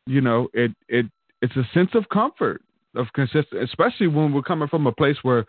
you 0.08 0.22
know, 0.22 0.50
it 0.54 0.72
it 0.88 1.06
it's 1.42 1.56
a 1.56 1.68
sense 1.74 1.92
of 1.94 2.10
comfort 2.10 2.62
of 2.96 3.08
consistent, 3.14 3.62
especially 3.64 4.08
when 4.08 4.34
we're 4.34 4.42
coming 4.42 4.68
from 4.68 4.88
a 4.88 4.92
place 4.92 5.18
where 5.22 5.46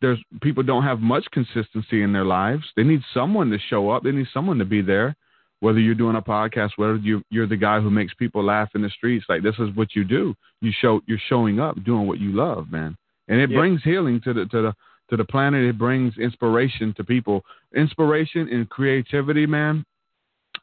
there's 0.00 0.18
people 0.42 0.62
don't 0.62 0.84
have 0.84 1.00
much 1.00 1.24
consistency 1.32 2.02
in 2.02 2.12
their 2.12 2.24
lives. 2.24 2.64
They 2.76 2.84
need 2.84 3.02
someone 3.12 3.50
to 3.50 3.58
show 3.58 3.90
up. 3.90 4.02
They 4.02 4.12
need 4.12 4.28
someone 4.32 4.58
to 4.58 4.64
be 4.64 4.82
there. 4.82 5.16
Whether 5.60 5.80
you're 5.80 5.96
doing 5.96 6.14
a 6.14 6.22
podcast, 6.22 6.70
whether 6.76 6.96
you 6.96 7.22
you're 7.30 7.48
the 7.48 7.56
guy 7.56 7.80
who 7.80 7.90
makes 7.90 8.14
people 8.14 8.44
laugh 8.44 8.68
in 8.76 8.82
the 8.82 8.90
streets, 8.90 9.26
like 9.28 9.42
this 9.42 9.56
is 9.58 9.74
what 9.74 9.96
you 9.96 10.04
do. 10.04 10.34
You 10.60 10.72
show 10.80 11.00
you're 11.06 11.18
showing 11.28 11.58
up, 11.58 11.82
doing 11.82 12.06
what 12.06 12.20
you 12.20 12.30
love, 12.32 12.70
man, 12.70 12.96
and 13.26 13.40
it 13.40 13.50
Yeah. 13.50 13.58
brings 13.58 13.82
healing 13.82 14.20
to 14.20 14.32
the 14.32 14.46
to 14.46 14.62
the 14.62 14.74
to 15.10 15.16
the 15.16 15.24
planet. 15.24 15.64
It 15.64 15.78
brings 15.78 16.16
inspiration 16.18 16.92
to 16.94 17.02
people. 17.02 17.44
Inspiration 17.74 18.48
and 18.50 18.68
creativity, 18.68 19.46
man. 19.46 19.84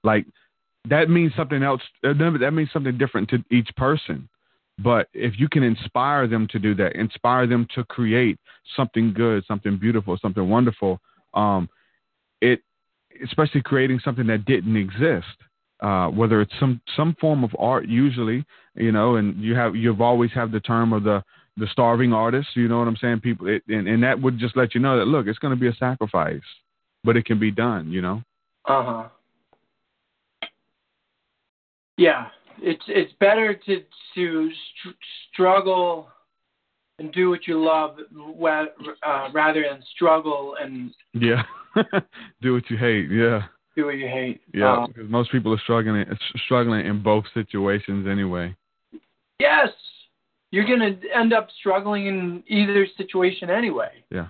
Like 0.06 0.26
that 0.88 1.10
means 1.10 1.34
something 1.36 1.64
else. 1.64 1.82
That 2.03 2.38
that 2.39 2.51
means 2.51 2.70
something 2.72 2.97
different 2.97 3.30
to 3.30 3.43
each 3.51 3.70
person. 3.76 4.30
But 4.78 5.08
if 5.14 5.39
you 5.39 5.47
can 5.49 5.64
inspire 5.64 6.28
them 6.28 6.47
to 6.51 6.60
do 6.60 6.76
that, 6.76 6.95
inspire 6.95 7.47
them 7.47 7.68
to 7.76 7.84
create 7.86 8.38
something 8.76 9.14
good, 9.14 9.43
something 9.47 9.78
beautiful, 9.78 10.18
something 10.22 10.49
wonderful, 10.49 10.99
um, 11.34 11.70
it 12.41 12.60
especially 13.24 13.62
creating 13.62 13.99
something 14.03 14.28
that 14.28 14.45
didn't 14.45 14.76
exist. 14.76 15.26
Uh, 15.82 16.08
whether 16.08 16.41
it's 16.41 16.53
some 16.60 16.82
some 16.95 17.16
form 17.20 17.43
of 17.43 17.51
art, 17.60 17.88
usually, 17.88 18.45
you 18.76 18.91
know, 18.91 19.16
and 19.16 19.41
you 19.41 19.56
have 19.56 19.76
you've 19.76 20.01
always 20.01 20.32
have 20.32 20.51
the 20.51 20.60
term 20.60 20.93
of 20.93 21.03
the 21.03 21.24
the 21.58 21.68
starving 21.72 22.14
artist. 22.14 22.47
You 22.56 22.68
know 22.68 22.80
what 22.80 22.88
I'm 22.88 22.97
saying? 22.97 23.22
People, 23.22 23.47
it, 23.47 23.64
and 23.68 23.88
and 23.88 24.03
that 24.03 24.22
would 24.22 24.39
just 24.39 24.56
let 24.56 24.74
you 24.74 24.82
know 24.82 24.97
that 24.97 25.06
look, 25.06 25.28
it's 25.28 25.39
going 25.39 25.53
to 25.53 25.60
be 25.60 25.68
a 25.68 25.76
sacrifice, 25.76 26.41
but 27.03 27.18
it 27.18 27.26
can 27.26 27.39
be 27.39 27.51
done. 27.51 27.91
You 27.91 28.01
know. 28.01 28.24
Uh 28.66 28.84
huh. 28.84 29.08
Yeah, 31.98 32.28
it's 32.62 32.84
it's 32.88 33.14
better 33.20 33.54
to 33.54 33.84
to 34.16 34.50
str- 34.52 34.89
struggle 35.32 36.10
and 37.00 37.12
do 37.12 37.30
what 37.30 37.48
you 37.48 37.62
love 37.64 37.98
uh, 39.06 39.28
rather 39.34 39.66
than 39.70 39.84
struggle 39.96 40.56
and 40.62 40.93
Yeah. 41.14 41.43
do 42.41 42.54
what 42.54 42.70
you 42.70 42.78
hate. 42.78 43.10
Yeah. 43.12 43.43
do 43.76 43.86
what 43.86 43.98
you 43.98 44.08
hate. 44.08 44.41
Yeah. 44.54 44.78
Um, 44.78 44.88
because 44.93 45.10
most 45.10 45.32
people 45.32 45.54
are 45.54 45.60
struggling 45.60 46.06
struggling 46.46 46.86
in 46.86 47.04
both 47.04 47.26
situations 47.34 48.08
anyway. 48.08 48.56
yes, 49.39 49.70
you're 50.52 50.66
gonna 50.66 50.96
end 51.14 51.34
up 51.34 51.50
struggling 51.60 52.06
in 52.08 52.43
either 52.48 52.88
situation 52.98 53.50
anyway. 53.50 53.91
Yeah. 54.10 54.28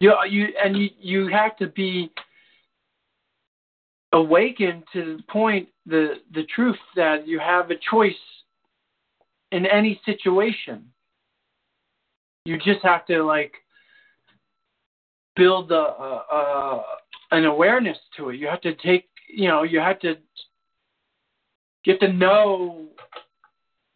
You 0.00 0.14
you 0.28 0.48
and 0.62 0.76
you 0.76 0.88
you 1.00 1.28
have 1.28 1.56
to 1.58 1.66
be 1.68 2.10
awakened 4.12 4.84
to 4.92 5.16
the 5.18 5.22
point 5.24 5.68
the 5.86 6.14
the 6.34 6.44
truth 6.54 6.78
that 6.96 7.26
you 7.26 7.38
have 7.38 7.70
a 7.70 7.76
choice 7.90 8.12
in 9.52 9.66
any 9.66 10.00
situation. 10.04 10.84
You 12.44 12.56
just 12.58 12.82
have 12.82 13.06
to 13.06 13.22
like 13.22 13.52
build 15.36 15.70
a, 15.72 15.74
a, 15.74 16.24
a 16.32 16.84
an 17.32 17.44
awareness 17.44 17.98
to 18.16 18.30
it. 18.30 18.36
You 18.36 18.46
have 18.48 18.60
to 18.62 18.74
take 18.76 19.08
you 19.28 19.48
know 19.48 19.62
you 19.62 19.78
have 19.78 20.00
to 20.00 20.16
have 21.86 21.98
to 22.00 22.12
know 22.12 22.86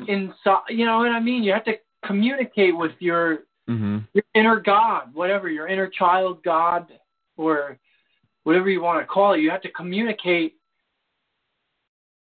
inside. 0.06 0.62
You 0.68 0.86
know 0.86 0.98
what 0.98 1.12
I 1.12 1.20
mean? 1.20 1.42
You 1.42 1.52
have 1.52 1.64
to 1.64 1.74
communicate 2.04 2.76
with 2.76 2.92
your 3.00 3.44
Mhm. 3.68 4.06
your 4.12 4.24
inner 4.34 4.60
God, 4.60 5.14
whatever 5.14 5.48
your 5.48 5.68
inner 5.68 5.88
child 5.88 6.42
God, 6.42 6.92
or 7.38 7.78
whatever 8.44 8.70
you 8.70 8.80
want 8.80 9.00
to 9.00 9.06
call 9.06 9.34
it. 9.34 9.40
You 9.40 9.50
have 9.50 9.62
to 9.62 9.70
communicate, 9.70 10.54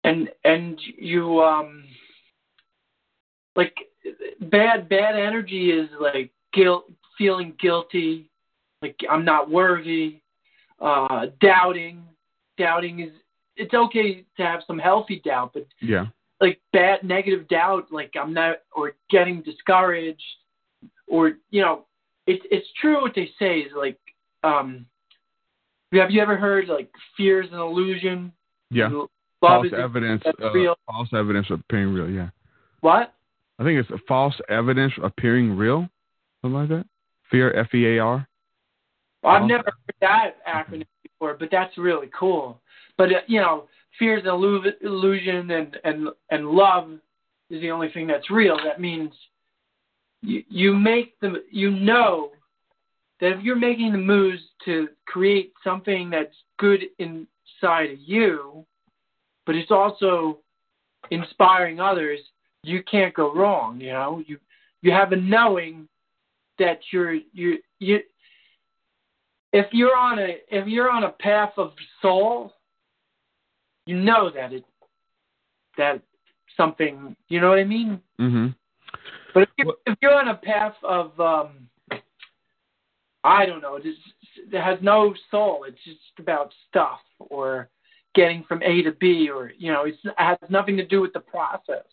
and 0.04 0.30
and 0.44 0.80
you 0.96 1.42
um 1.42 1.84
like 3.56 3.74
bad 4.42 4.88
bad 4.88 5.16
energy 5.16 5.70
is 5.70 5.88
like 6.00 6.30
guilt, 6.52 6.84
feeling 7.18 7.54
guilty, 7.60 8.30
like 8.82 8.96
I'm 9.10 9.24
not 9.24 9.50
worthy, 9.50 10.20
uh, 10.80 11.26
doubting. 11.40 12.04
Doubting 12.56 13.00
is 13.00 13.10
it's 13.56 13.74
okay 13.74 14.24
to 14.36 14.42
have 14.42 14.60
some 14.66 14.78
healthy 14.78 15.20
doubt, 15.24 15.52
but 15.54 15.66
Yeah. 15.80 16.06
like 16.40 16.60
bad 16.72 17.02
negative 17.02 17.46
doubt 17.48 17.92
like 17.92 18.14
i'm 18.18 18.32
not 18.32 18.58
or 18.72 18.94
getting 19.10 19.42
discouraged 19.42 20.22
or 21.06 21.32
you 21.50 21.60
know 21.60 21.84
it's 22.26 22.44
it's 22.50 22.66
true 22.80 23.02
what 23.02 23.14
they 23.14 23.30
say 23.38 23.60
is 23.60 23.72
like 23.76 23.98
um 24.42 24.86
have 25.92 26.10
you 26.10 26.20
ever 26.22 26.36
heard 26.36 26.68
like 26.68 26.90
fear 27.16 27.42
is 27.42 27.50
an 27.50 27.58
illusion 27.58 28.32
Yeah. 28.70 28.88
love 28.88 29.08
false 29.40 29.66
evidence 29.76 30.22
uh, 30.26 30.50
real 30.52 30.76
false 30.86 31.08
evidence 31.14 31.46
appearing 31.50 31.92
real, 31.94 32.08
yeah. 32.10 32.28
what 32.80 33.14
I 33.58 33.64
think 33.64 33.78
it's 33.78 34.02
false 34.08 34.34
evidence 34.48 34.92
appearing 35.02 35.54
real. 35.56 35.88
Something 36.40 36.60
like 36.60 36.68
that. 36.70 36.86
Fear 37.30 37.52
F 37.54 37.74
E 37.74 37.96
A 37.96 37.98
R. 37.98 38.26
i've 39.24 39.46
never 39.46 39.64
heard 39.64 39.94
that 40.00 40.30
acronym 40.48 40.86
before 41.02 41.36
but 41.38 41.48
that's 41.50 41.76
really 41.76 42.08
cool 42.18 42.60
but 42.96 43.10
uh, 43.10 43.20
you 43.26 43.40
know 43.40 43.66
fear 43.98 44.16
is 44.18 44.24
an 44.24 44.30
illu- 44.30 44.72
illusion 44.82 45.50
and 45.50 45.76
and 45.84 46.08
and 46.30 46.46
love 46.48 46.90
is 47.50 47.60
the 47.60 47.70
only 47.70 47.90
thing 47.92 48.06
that's 48.06 48.30
real 48.30 48.56
that 48.64 48.80
means 48.80 49.12
you 50.22 50.42
you 50.48 50.74
make 50.74 51.18
the 51.20 51.42
you 51.50 51.70
know 51.70 52.30
that 53.20 53.32
if 53.32 53.42
you're 53.42 53.56
making 53.56 53.92
the 53.92 53.98
moves 53.98 54.40
to 54.64 54.88
create 55.06 55.52
something 55.62 56.10
that's 56.10 56.34
good 56.58 56.80
inside 56.98 57.90
of 57.90 57.98
you, 57.98 58.64
but 59.46 59.54
it's 59.54 59.70
also 59.70 60.38
inspiring 61.10 61.80
others, 61.80 62.20
you 62.62 62.82
can't 62.82 63.14
go 63.14 63.34
wrong. 63.34 63.80
You 63.80 63.92
know, 63.92 64.22
you 64.26 64.38
you 64.82 64.92
have 64.92 65.12
a 65.12 65.16
knowing 65.16 65.88
that 66.58 66.80
you're 66.92 67.14
you 67.32 67.58
you 67.78 68.00
if 69.52 69.66
you're 69.72 69.96
on 69.96 70.18
a 70.18 70.36
if 70.50 70.66
you're 70.66 70.90
on 70.90 71.04
a 71.04 71.10
path 71.10 71.52
of 71.56 71.72
soul, 72.02 72.54
you 73.86 73.96
know 73.96 74.30
that 74.34 74.52
it 74.52 74.64
that 75.76 76.02
something 76.56 77.16
you 77.28 77.40
know 77.40 77.48
what 77.48 77.58
I 77.58 77.64
mean. 77.64 78.00
Mm-hmm. 78.20 78.48
But 79.32 79.44
if 79.44 79.48
you're, 79.58 79.74
if 79.86 79.98
you're 80.02 80.14
on 80.14 80.28
a 80.28 80.34
path 80.34 80.74
of, 80.82 81.18
um, 81.20 81.68
I 83.22 83.46
don't 83.46 83.60
know, 83.60 83.78
just, 83.78 83.98
it 84.52 84.60
has 84.60 84.78
no 84.82 85.14
soul. 85.30 85.64
It's 85.68 85.82
just 85.84 86.00
about 86.18 86.52
stuff 86.68 87.00
or 87.18 87.68
getting 88.14 88.44
from 88.48 88.62
A 88.62 88.82
to 88.82 88.92
B, 88.92 89.28
or 89.28 89.52
you 89.56 89.72
know, 89.72 89.84
it's, 89.84 89.98
it 90.04 90.14
has 90.16 90.38
nothing 90.48 90.76
to 90.78 90.86
do 90.86 91.00
with 91.00 91.12
the 91.12 91.20
process. 91.20 91.86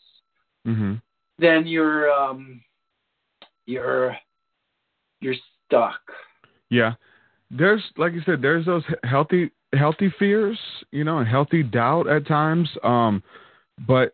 Mhm. 0.66 1.02
Then 1.38 1.68
you're, 1.68 2.12
um, 2.12 2.62
you're, 3.66 4.16
you're 5.22 5.36
stuck. 5.66 6.00
Yeah. 6.70 6.94
There's 7.50 7.84
like 7.98 8.14
you 8.14 8.22
said, 8.26 8.42
there's 8.42 8.66
those 8.66 8.84
healthy 9.04 9.52
healthy 9.74 10.14
fears, 10.20 10.58
you 10.92 11.04
know, 11.04 11.20
and 11.20 11.28
healthy 11.28 11.64
doubt 11.64 12.08
at 12.08 12.28
times. 12.28 12.70
Um, 12.84 13.24
but 13.88 14.14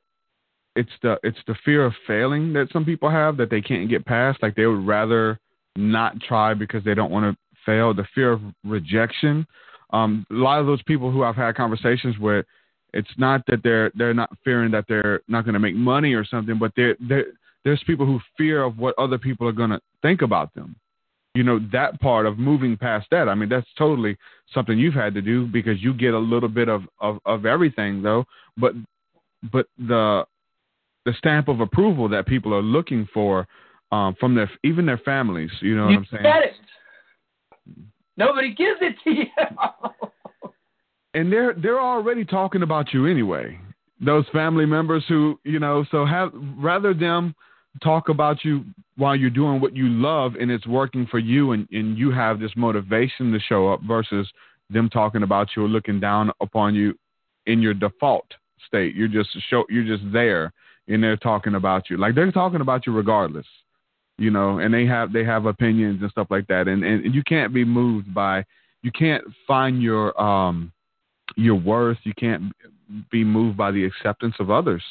it's 0.76 0.92
the 1.02 1.18
it's 1.24 1.40
the 1.48 1.56
fear 1.66 1.86
of 1.86 1.94
failing 2.06 2.54
that 2.54 2.72
some 2.72 2.86
people 2.86 3.10
have 3.10 3.38
that 3.38 3.50
they 3.50 3.62
can't 3.62 3.90
get 3.90 4.06
past. 4.06 4.42
Like 4.42 4.56
they 4.56 4.66
would 4.66 4.86
rather 4.86 5.40
not 5.76 6.20
try 6.22 6.54
because 6.54 6.84
they 6.84 6.94
don't 6.94 7.12
want 7.12 7.26
to 7.26 7.38
fail. 7.66 7.94
The 7.94 8.06
fear 8.14 8.32
of 8.32 8.42
rejection. 8.64 9.48
Um, 9.92 10.26
a 10.32 10.36
lot 10.36 10.60
of 10.60 10.66
those 10.66 10.82
people 10.84 11.12
who 11.12 11.24
I've 11.24 11.36
had 11.36 11.56
conversations 11.56 12.18
with, 12.18 12.46
it's 12.94 13.10
not 13.18 13.42
that 13.48 13.62
they're 13.64 13.92
they're 13.96 14.14
not 14.14 14.30
fearing 14.44 14.72
that 14.72 14.86
they're 14.88 15.22
not 15.28 15.46
going 15.46 15.54
to 15.54 15.60
make 15.60 15.76
money 15.76 16.14
or 16.14 16.26
something, 16.26 16.58
but 16.58 16.72
they're, 16.76 16.96
they're 17.00 17.26
there's 17.64 17.84
people 17.86 18.06
who 18.06 18.20
fear 18.38 18.64
of 18.64 18.78
what 18.78 18.98
other 18.98 19.18
people 19.18 19.48
are 19.48 19.54
going 19.54 19.70
to 19.70 19.80
think 20.02 20.22
about 20.22 20.54
them 20.54 20.76
you 21.36 21.44
know 21.44 21.60
that 21.72 22.00
part 22.00 22.26
of 22.26 22.38
moving 22.38 22.78
past 22.78 23.08
that 23.12 23.28
i 23.28 23.36
mean 23.36 23.50
that's 23.50 23.68
totally 23.78 24.18
something 24.54 24.78
you've 24.78 24.94
had 24.94 25.14
to 25.14 25.22
do 25.22 25.48
because 25.48 25.82
you 25.82 25.94
get 25.94 26.14
a 26.14 26.20
little 26.20 26.50
bit 26.50 26.70
of 26.70 26.84
of, 27.00 27.18
of 27.26 27.46
everything 27.46 28.02
though 28.02 28.26
but 28.58 28.74
but 29.52 29.68
the 29.78 30.24
the 31.06 31.14
stamp 31.18 31.48
of 31.48 31.60
approval 31.60 32.08
that 32.08 32.28
people 32.28 32.54
are 32.54 32.62
looking 32.62 33.08
for 33.14 33.48
um 33.94 34.16
from 34.20 34.36
their 34.36 34.50
even 34.64 34.86
their 34.86 34.98
families 35.00 35.52
you 35.62 35.76
know 35.76 35.86
what 35.86 35.92
you 35.92 35.98
i'm 35.98 36.08
saying 36.12 36.24
get 36.24 36.44
it. 36.44 36.54
Nobody 38.16 38.54
gives 38.54 38.80
it 38.82 38.96
to 39.04 39.12
you. 39.12 39.26
and 41.14 41.32
they're 41.32 41.54
they're 41.54 41.82
already 41.82 42.26
talking 42.26 42.64
about 42.64 42.94
you 42.94 43.06
anyway 43.06 43.60
those 44.04 44.26
family 44.34 44.66
members 44.66 45.04
who 45.08 45.40
you 45.44 45.60
know 45.60 45.86
so 45.92 46.06
have 46.06 46.32
rather 46.58 46.94
them 46.94 47.34
talk 47.82 48.10
about 48.10 48.44
you 48.44 48.64
while 48.98 49.16
you're 49.16 49.30
doing 49.30 49.60
what 49.60 49.76
you 49.76 49.88
love 49.88 50.36
and 50.40 50.52
it's 50.52 50.68
working 50.68 51.08
for 51.10 51.20
you 51.20 51.54
and, 51.54 51.68
and 51.72 51.98
you 51.98 52.12
have 52.12 52.40
this 52.40 52.52
motivation 52.56 53.32
to 53.32 53.40
show 53.40 53.72
up 53.72 53.82
versus 53.82 54.30
them 54.70 54.90
talking 54.90 55.24
about 55.24 55.48
you 55.56 55.64
or 55.66 55.68
looking 55.68 56.00
down 56.00 56.32
upon 56.42 56.76
you 56.76 56.94
in 57.46 57.62
your 57.62 57.74
default 57.74 58.26
state 58.68 58.96
you're 58.96 59.08
just 59.08 59.30
show 59.50 59.64
you're 59.70 59.86
just 59.86 60.04
there 60.12 60.52
and 60.88 61.02
they're 61.04 61.18
talking 61.18 61.56
about 61.56 61.90
you 61.90 61.98
like 61.98 62.16
they're 62.16 62.32
talking 62.32 62.62
about 62.62 62.86
you 62.86 62.94
regardless 62.94 63.46
you 64.18 64.30
know 64.30 64.60
and 64.60 64.74
they 64.74 64.86
have 64.86 65.12
they 65.12 65.24
have 65.24 65.46
opinions 65.46 66.02
and 66.02 66.12
stuff 66.12 66.28
like 66.30 66.48
that 66.48 66.68
and 66.68 66.84
and 66.84 67.14
you 67.14 67.24
can't 67.24 67.54
be 67.54 67.66
moved 67.66 68.14
by 68.14 68.44
you 68.82 68.92
can't 68.92 69.24
find 69.48 69.82
your 69.82 70.20
um 70.22 70.72
your 71.36 71.56
worth 71.56 71.98
you 72.04 72.14
can't 72.18 72.54
be 73.12 73.24
moved 73.24 73.58
by 73.58 73.72
the 73.72 73.84
acceptance 73.84 74.36
of 74.40 74.52
others 74.52 74.84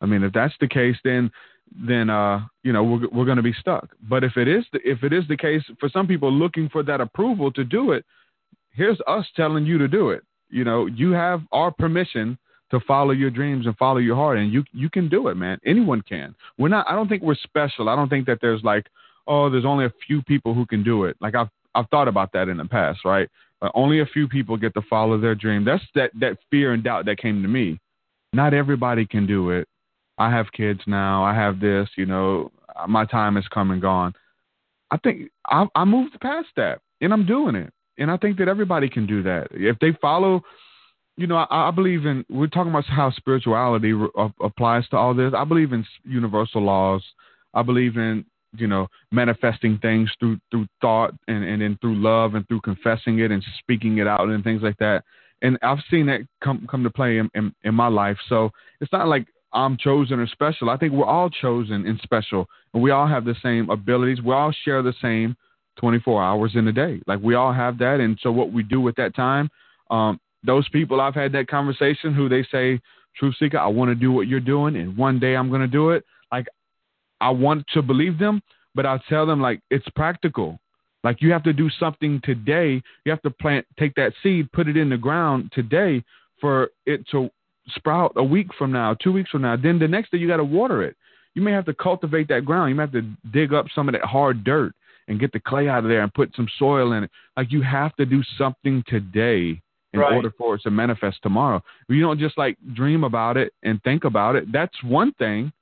i 0.00 0.06
mean 0.06 0.22
if 0.22 0.32
that's 0.32 0.54
the 0.60 0.68
case 0.68 0.96
then 1.04 1.30
then 1.74 2.08
uh, 2.10 2.40
you 2.62 2.72
know 2.72 2.82
we're 2.84 3.08
we're 3.10 3.24
going 3.24 3.36
to 3.36 3.42
be 3.42 3.52
stuck. 3.52 3.88
But 4.08 4.24
if 4.24 4.36
it 4.36 4.48
is 4.48 4.64
the, 4.72 4.80
if 4.84 5.02
it 5.02 5.12
is 5.12 5.24
the 5.28 5.36
case 5.36 5.62
for 5.80 5.88
some 5.88 6.06
people 6.06 6.32
looking 6.32 6.68
for 6.68 6.82
that 6.84 7.00
approval 7.00 7.50
to 7.52 7.64
do 7.64 7.92
it, 7.92 8.04
here's 8.70 8.98
us 9.06 9.26
telling 9.36 9.66
you 9.66 9.78
to 9.78 9.88
do 9.88 10.10
it. 10.10 10.22
You 10.50 10.64
know, 10.64 10.86
you 10.86 11.12
have 11.12 11.42
our 11.52 11.70
permission 11.70 12.38
to 12.74 12.86
follow 12.86 13.12
your 13.12 13.30
dreams 13.30 13.66
and 13.66 13.76
follow 13.76 13.98
your 13.98 14.16
heart, 14.16 14.38
and 14.38 14.52
you 14.52 14.64
you 14.72 14.90
can 14.90 15.08
do 15.08 15.28
it, 15.28 15.36
man. 15.36 15.58
Anyone 15.64 16.02
can. 16.02 16.34
We're 16.58 16.68
not. 16.68 16.86
I 16.88 16.94
don't 16.94 17.08
think 17.08 17.22
we're 17.22 17.34
special. 17.36 17.88
I 17.88 17.96
don't 17.96 18.08
think 18.08 18.26
that 18.26 18.38
there's 18.40 18.62
like, 18.62 18.86
oh, 19.26 19.50
there's 19.50 19.64
only 19.64 19.86
a 19.86 19.92
few 20.06 20.22
people 20.22 20.54
who 20.54 20.66
can 20.66 20.82
do 20.82 21.04
it. 21.04 21.16
Like 21.20 21.34
I've 21.34 21.48
I've 21.74 21.88
thought 21.88 22.08
about 22.08 22.32
that 22.32 22.48
in 22.48 22.56
the 22.56 22.64
past, 22.64 23.00
right? 23.04 23.28
Uh, 23.62 23.70
only 23.74 24.00
a 24.00 24.06
few 24.06 24.28
people 24.28 24.56
get 24.56 24.74
to 24.74 24.82
follow 24.82 25.18
their 25.18 25.34
dream. 25.34 25.64
That's 25.64 25.82
that 25.94 26.10
that 26.20 26.38
fear 26.50 26.72
and 26.72 26.84
doubt 26.84 27.06
that 27.06 27.18
came 27.18 27.42
to 27.42 27.48
me. 27.48 27.78
Not 28.32 28.54
everybody 28.54 29.06
can 29.06 29.26
do 29.26 29.50
it. 29.50 29.68
I 30.18 30.30
have 30.30 30.46
kids 30.52 30.80
now. 30.86 31.24
I 31.24 31.34
have 31.34 31.60
this. 31.60 31.88
You 31.96 32.06
know, 32.06 32.52
my 32.88 33.04
time 33.04 33.36
has 33.36 33.46
come 33.48 33.70
and 33.70 33.80
gone. 33.80 34.12
I 34.90 34.96
think 34.98 35.30
I, 35.46 35.66
I 35.74 35.84
moved 35.84 36.20
past 36.20 36.48
that, 36.56 36.80
and 37.00 37.12
I'm 37.12 37.26
doing 37.26 37.54
it. 37.54 37.72
And 37.96 38.10
I 38.10 38.16
think 38.16 38.38
that 38.38 38.48
everybody 38.48 38.88
can 38.88 39.06
do 39.06 39.22
that 39.22 39.48
if 39.52 39.78
they 39.78 39.92
follow. 40.00 40.42
You 41.16 41.26
know, 41.28 41.36
I, 41.36 41.68
I 41.68 41.70
believe 41.70 42.06
in. 42.06 42.24
We're 42.28 42.48
talking 42.48 42.70
about 42.70 42.86
how 42.86 43.10
spirituality 43.12 43.92
re, 43.92 44.08
applies 44.42 44.88
to 44.88 44.96
all 44.96 45.14
this. 45.14 45.32
I 45.36 45.44
believe 45.44 45.72
in 45.72 45.86
universal 46.04 46.62
laws. 46.62 47.04
I 47.54 47.62
believe 47.62 47.96
in 47.96 48.24
you 48.56 48.66
know 48.66 48.86
manifesting 49.10 49.78
things 49.78 50.10
through 50.18 50.38
through 50.50 50.66
thought 50.80 51.12
and 51.28 51.44
and 51.44 51.62
then 51.62 51.78
through 51.80 51.96
love 51.96 52.34
and 52.34 52.46
through 52.48 52.60
confessing 52.60 53.18
it 53.18 53.30
and 53.30 53.44
speaking 53.58 53.98
it 53.98 54.06
out 54.06 54.28
and 54.28 54.44
things 54.44 54.62
like 54.62 54.76
that 54.78 55.02
and 55.42 55.58
i've 55.62 55.78
seen 55.90 56.06
that 56.06 56.20
come 56.42 56.66
come 56.70 56.82
to 56.82 56.90
play 56.90 57.18
in, 57.18 57.28
in, 57.34 57.54
in 57.64 57.74
my 57.74 57.88
life 57.88 58.16
so 58.28 58.50
it's 58.80 58.92
not 58.92 59.08
like 59.08 59.26
i'm 59.52 59.76
chosen 59.76 60.18
or 60.18 60.26
special 60.26 60.70
i 60.70 60.76
think 60.76 60.92
we're 60.92 61.04
all 61.04 61.28
chosen 61.30 61.86
and 61.86 61.98
special 62.02 62.46
and 62.72 62.82
we 62.82 62.90
all 62.90 63.06
have 63.06 63.24
the 63.24 63.34
same 63.42 63.68
abilities 63.70 64.22
we 64.22 64.32
all 64.32 64.52
share 64.64 64.82
the 64.82 64.94
same 65.02 65.36
24 65.78 66.22
hours 66.22 66.52
in 66.54 66.68
a 66.68 66.72
day 66.72 67.00
like 67.06 67.20
we 67.20 67.34
all 67.34 67.52
have 67.52 67.78
that 67.78 67.98
and 68.00 68.18
so 68.22 68.30
what 68.30 68.52
we 68.52 68.62
do 68.62 68.80
with 68.80 68.94
that 68.96 69.14
time 69.14 69.48
um 69.90 70.18
those 70.44 70.68
people 70.68 71.00
i've 71.00 71.14
had 71.14 71.32
that 71.32 71.48
conversation 71.48 72.14
who 72.14 72.28
they 72.28 72.42
say 72.50 72.80
TruthSeekah 73.20 73.56
i 73.56 73.66
want 73.66 73.90
to 73.90 73.94
do 73.94 74.12
what 74.12 74.28
you're 74.28 74.40
doing 74.40 74.76
and 74.76 74.96
one 74.96 75.18
day 75.18 75.34
i'm 75.36 75.48
going 75.48 75.62
to 75.62 75.66
do 75.66 75.90
it 75.90 76.04
like 76.30 76.46
I 77.20 77.30
want 77.30 77.66
to 77.72 77.80
believe 77.80 78.18
them, 78.18 78.42
but 78.74 78.84
I 78.86 79.00
tell 79.08 79.26
them 79.26 79.40
like 79.40 79.60
it's 79.70 79.88
practical. 79.96 80.58
Like 81.02 81.20
you 81.20 81.32
have 81.32 81.42
to 81.44 81.52
do 81.52 81.70
something 81.78 82.20
today. 82.24 82.82
You 83.04 83.10
have 83.10 83.22
to 83.22 83.30
plant, 83.30 83.66
take 83.78 83.94
that 83.94 84.12
seed, 84.22 84.52
put 84.52 84.68
it 84.68 84.76
in 84.76 84.90
the 84.90 84.96
ground 84.96 85.52
today 85.54 86.02
for 86.40 86.70
it 86.86 87.06
to 87.12 87.30
sprout 87.68 88.12
a 88.16 88.24
week 88.24 88.48
from 88.58 88.72
now, 88.72 88.94
two 88.94 89.12
weeks 89.12 89.30
from 89.30 89.42
now. 89.42 89.56
Then 89.56 89.78
the 89.78 89.88
next 89.88 90.10
day 90.10 90.18
you 90.18 90.28
got 90.28 90.36
to 90.36 90.44
water 90.44 90.82
it. 90.82 90.96
You 91.34 91.42
may 91.42 91.52
have 91.52 91.64
to 91.66 91.74
cultivate 91.74 92.28
that 92.28 92.44
ground. 92.44 92.70
You 92.70 92.74
may 92.74 92.82
have 92.82 92.92
to 92.92 93.08
dig 93.32 93.52
up 93.52 93.66
some 93.74 93.88
of 93.88 93.94
that 93.94 94.04
hard 94.04 94.44
dirt 94.44 94.74
and 95.08 95.20
get 95.20 95.32
the 95.32 95.40
clay 95.40 95.68
out 95.68 95.84
of 95.84 95.90
there 95.90 96.02
and 96.02 96.12
put 96.12 96.34
some 96.36 96.48
soil 96.58 96.92
in 96.92 97.04
it. 97.04 97.10
Like 97.36 97.52
you 97.52 97.62
have 97.62 97.94
to 97.96 98.06
do 98.06 98.22
something 98.38 98.84
today 98.86 99.60
in 99.94 100.00
right. 100.00 100.12
order 100.12 100.32
for 100.36 100.56
it 100.56 100.62
to 100.62 100.70
manifest 100.70 101.18
tomorrow. 101.22 101.62
You 101.88 102.00
don't 102.00 102.18
just 102.18 102.36
like 102.36 102.58
dream 102.74 103.04
about 103.04 103.36
it 103.36 103.52
and 103.62 103.82
think 103.82 104.04
about 104.04 104.36
it. 104.36 104.50
That's 104.52 104.74
one 104.82 105.12
thing. 105.14 105.52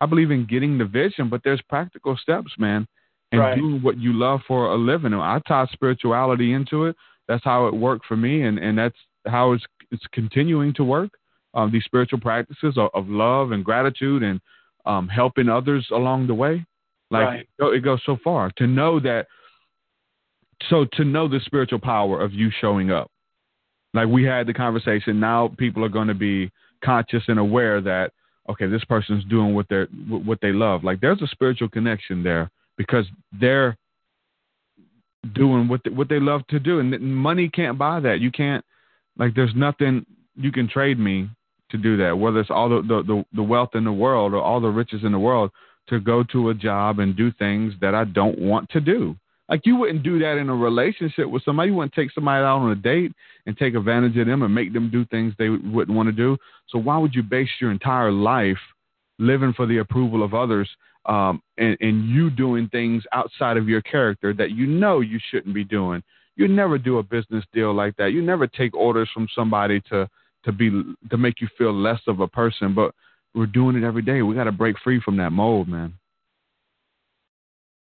I 0.00 0.06
believe 0.06 0.30
in 0.30 0.46
getting 0.46 0.78
the 0.78 0.84
vision, 0.84 1.28
but 1.28 1.40
there's 1.42 1.62
practical 1.62 2.16
steps, 2.16 2.52
man, 2.58 2.86
and 3.32 3.40
right. 3.40 3.56
doing 3.56 3.82
what 3.82 3.98
you 3.98 4.12
love 4.12 4.40
for 4.46 4.66
a 4.66 4.76
living. 4.76 5.14
I 5.14 5.40
tie 5.48 5.66
spirituality 5.72 6.52
into 6.52 6.84
it. 6.84 6.96
That's 7.26 7.42
how 7.44 7.66
it 7.66 7.74
worked 7.74 8.06
for 8.06 8.16
me, 8.16 8.42
and 8.42 8.58
and 8.58 8.78
that's 8.78 8.96
how 9.26 9.52
it's 9.52 9.64
it's 9.90 10.04
continuing 10.12 10.72
to 10.74 10.84
work. 10.84 11.10
Um, 11.54 11.72
these 11.72 11.84
spiritual 11.84 12.20
practices 12.20 12.76
of, 12.76 12.90
of, 12.92 13.08
love 13.08 13.52
and 13.52 13.64
gratitude 13.64 14.22
and 14.22 14.38
um, 14.84 15.08
helping 15.08 15.48
others 15.48 15.86
along 15.90 16.26
the 16.26 16.34
way, 16.34 16.64
like 17.10 17.26
right. 17.26 17.48
it, 17.58 17.64
it 17.76 17.80
goes 17.80 18.00
so 18.04 18.18
far 18.22 18.52
to 18.58 18.66
know 18.66 19.00
that. 19.00 19.26
So 20.68 20.86
to 20.94 21.04
know 21.04 21.26
the 21.28 21.40
spiritual 21.44 21.78
power 21.78 22.20
of 22.20 22.32
you 22.32 22.50
showing 22.60 22.90
up, 22.90 23.10
like 23.94 24.08
we 24.08 24.24
had 24.24 24.46
the 24.46 24.54
conversation. 24.54 25.20
Now 25.20 25.52
people 25.58 25.84
are 25.84 25.88
going 25.88 26.08
to 26.08 26.14
be 26.14 26.50
conscious 26.84 27.22
and 27.28 27.38
aware 27.38 27.80
that 27.80 28.12
okay, 28.48 28.66
this 28.66 28.84
person's 28.84 29.24
doing 29.24 29.54
what 29.54 29.66
they 29.68 29.84
what 30.08 30.40
they 30.40 30.52
love. 30.52 30.84
Like 30.84 31.00
there's 31.00 31.22
a 31.22 31.26
spiritual 31.28 31.68
connection 31.68 32.22
there 32.22 32.50
because 32.76 33.06
they're 33.38 33.76
doing 35.34 35.68
what 35.68 35.80
they, 35.84 35.90
what 35.90 36.08
they 36.08 36.20
love 36.20 36.46
to 36.48 36.58
do, 36.58 36.80
and 36.80 36.98
money 37.00 37.48
can't 37.48 37.78
buy 37.78 38.00
that. 38.00 38.20
You 38.20 38.30
can't 38.30 38.64
like 39.18 39.34
there's 39.34 39.54
nothing 39.54 40.06
you 40.36 40.52
can 40.52 40.68
trade 40.68 40.98
me 40.98 41.28
to 41.70 41.76
do 41.76 41.96
that. 41.98 42.18
Whether 42.18 42.40
it's 42.40 42.50
all 42.50 42.68
the 42.68 42.82
the, 42.82 43.02
the, 43.02 43.24
the 43.34 43.42
wealth 43.42 43.70
in 43.74 43.84
the 43.84 43.92
world 43.92 44.32
or 44.32 44.42
all 44.42 44.60
the 44.60 44.68
riches 44.68 45.04
in 45.04 45.12
the 45.12 45.18
world 45.18 45.50
to 45.88 46.00
go 46.00 46.22
to 46.22 46.50
a 46.50 46.54
job 46.54 46.98
and 46.98 47.16
do 47.16 47.32
things 47.32 47.74
that 47.80 47.94
I 47.94 48.04
don't 48.04 48.38
want 48.38 48.68
to 48.70 48.80
do. 48.80 49.16
Like 49.48 49.62
you 49.64 49.76
wouldn't 49.76 50.02
do 50.02 50.18
that 50.18 50.36
in 50.36 50.48
a 50.48 50.54
relationship 50.54 51.30
with 51.30 51.42
somebody. 51.44 51.70
You 51.70 51.76
wouldn't 51.76 51.94
take 51.94 52.12
somebody 52.12 52.44
out 52.44 52.58
on 52.58 52.70
a 52.70 52.74
date 52.74 53.12
and 53.46 53.56
take 53.56 53.74
advantage 53.74 54.16
of 54.18 54.26
them 54.26 54.42
and 54.42 54.54
make 54.54 54.72
them 54.72 54.90
do 54.90 55.04
things 55.06 55.32
they 55.38 55.48
wouldn't 55.48 55.96
want 55.96 56.08
to 56.08 56.12
do. 56.12 56.36
So 56.68 56.78
why 56.78 56.98
would 56.98 57.14
you 57.14 57.22
base 57.22 57.48
your 57.60 57.70
entire 57.70 58.12
life 58.12 58.58
living 59.18 59.54
for 59.54 59.66
the 59.66 59.78
approval 59.78 60.22
of 60.22 60.34
others 60.34 60.68
um, 61.06 61.40
and, 61.56 61.76
and 61.80 62.08
you 62.08 62.28
doing 62.28 62.68
things 62.68 63.02
outside 63.12 63.56
of 63.56 63.68
your 63.68 63.80
character 63.80 64.34
that 64.34 64.50
you 64.50 64.66
know 64.66 65.00
you 65.00 65.18
shouldn't 65.30 65.54
be 65.54 65.64
doing? 65.64 66.02
You 66.36 66.46
never 66.46 66.76
do 66.78 66.98
a 66.98 67.02
business 67.02 67.44
deal 67.52 67.74
like 67.74 67.96
that. 67.96 68.12
You 68.12 68.22
never 68.22 68.46
take 68.46 68.74
orders 68.76 69.08
from 69.12 69.28
somebody 69.34 69.80
to 69.90 70.08
to 70.44 70.52
be 70.52 70.70
to 71.10 71.16
make 71.16 71.40
you 71.40 71.48
feel 71.58 71.74
less 71.74 72.00
of 72.06 72.20
a 72.20 72.28
person. 72.28 72.74
But 72.74 72.94
we're 73.34 73.46
doing 73.46 73.76
it 73.76 73.84
every 73.84 74.02
day. 74.02 74.22
We 74.22 74.34
got 74.34 74.44
to 74.44 74.52
break 74.52 74.76
free 74.84 75.00
from 75.00 75.16
that 75.16 75.32
mold, 75.32 75.68
man. 75.68 75.94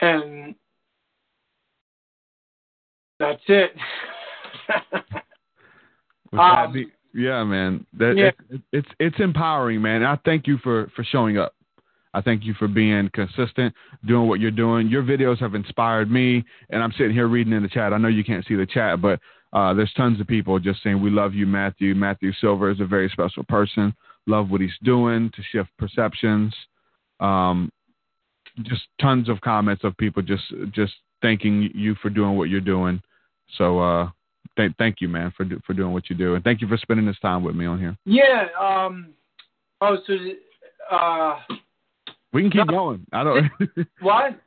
And 0.01 0.55
that's 3.21 3.43
it. 3.47 3.73
um, 6.39 6.73
be, 6.73 6.87
yeah, 7.15 7.45
man. 7.45 7.87
That 7.97 8.17
yeah. 8.17 8.31
It, 8.49 8.63
it's 8.73 8.89
it's 8.99 9.21
empowering, 9.21 9.81
man. 9.83 10.03
I 10.03 10.19
thank 10.25 10.47
you 10.47 10.59
for 10.59 10.91
for 10.97 11.05
showing 11.05 11.39
up. 11.39 11.55
I 12.13 12.21
thank 12.21 12.45
you 12.45 12.55
for 12.55 12.67
being 12.67 13.09
consistent, 13.13 13.73
doing 14.05 14.27
what 14.27 14.41
you're 14.41 14.51
doing. 14.51 14.89
Your 14.89 15.05
videos 15.05 15.39
have 15.39 15.55
inspired 15.55 16.11
me, 16.11 16.45
and 16.71 16.83
I'm 16.83 16.91
sitting 16.93 17.13
here 17.13 17.29
reading 17.29 17.53
in 17.53 17.63
the 17.63 17.69
chat. 17.69 17.93
I 17.93 17.99
know 17.99 18.09
you 18.09 18.25
can't 18.25 18.45
see 18.47 18.57
the 18.57 18.67
chat, 18.67 19.01
but 19.01 19.21
uh, 19.53 19.75
there's 19.75 19.93
tons 19.93 20.21
of 20.21 20.27
people 20.27 20.59
just 20.59 20.83
saying 20.83 21.01
we 21.01 21.11
love 21.11 21.35
you, 21.35 21.47
Matthew. 21.47 21.95
Matthew 21.95 22.33
Silver 22.41 22.71
is 22.71 22.81
a 22.81 22.87
very 22.87 23.09
special 23.11 23.45
person. 23.45 23.95
Love 24.27 24.51
what 24.51 24.61
he's 24.61 24.71
doing 24.83 25.31
to 25.37 25.43
shift 25.53 25.71
perceptions. 25.79 26.55
Um, 27.21 27.71
just 28.63 28.83
tons 29.01 29.29
of 29.29 29.41
comments 29.41 29.85
of 29.85 29.97
people 29.97 30.23
just 30.23 30.43
just 30.73 30.95
thanking 31.23 31.71
you 31.75 31.95
for 31.97 32.11
doing 32.11 32.37
what 32.37 32.49
you're 32.49 32.61
doing. 32.61 33.01
So 33.57 33.79
uh, 33.79 34.11
th- 34.57 34.73
thank 34.79 35.01
you, 35.01 35.09
man, 35.09 35.33
for 35.37 35.45
do- 35.45 35.61
for 35.67 35.75
doing 35.75 35.93
what 35.93 36.11
you 36.11 36.17
do, 36.17 36.35
and 36.35 36.45
thank 36.45 36.61
you 36.61 36.69
for 36.69 36.77
spending 36.77 37.07
this 37.07 37.19
time 37.21 37.43
with 37.43 37.55
me 37.55 37.67
on 37.67 37.79
here. 37.79 37.97
Yeah. 38.05 38.47
Um. 38.59 39.15
Oh, 39.81 39.97
so 40.07 40.15
uh. 40.91 41.39
We 42.33 42.43
can 42.43 42.51
keep 42.51 42.67
no, 42.67 42.73
going. 42.73 43.07
I 43.13 43.25
don't. 43.25 43.51
what? 44.01 44.39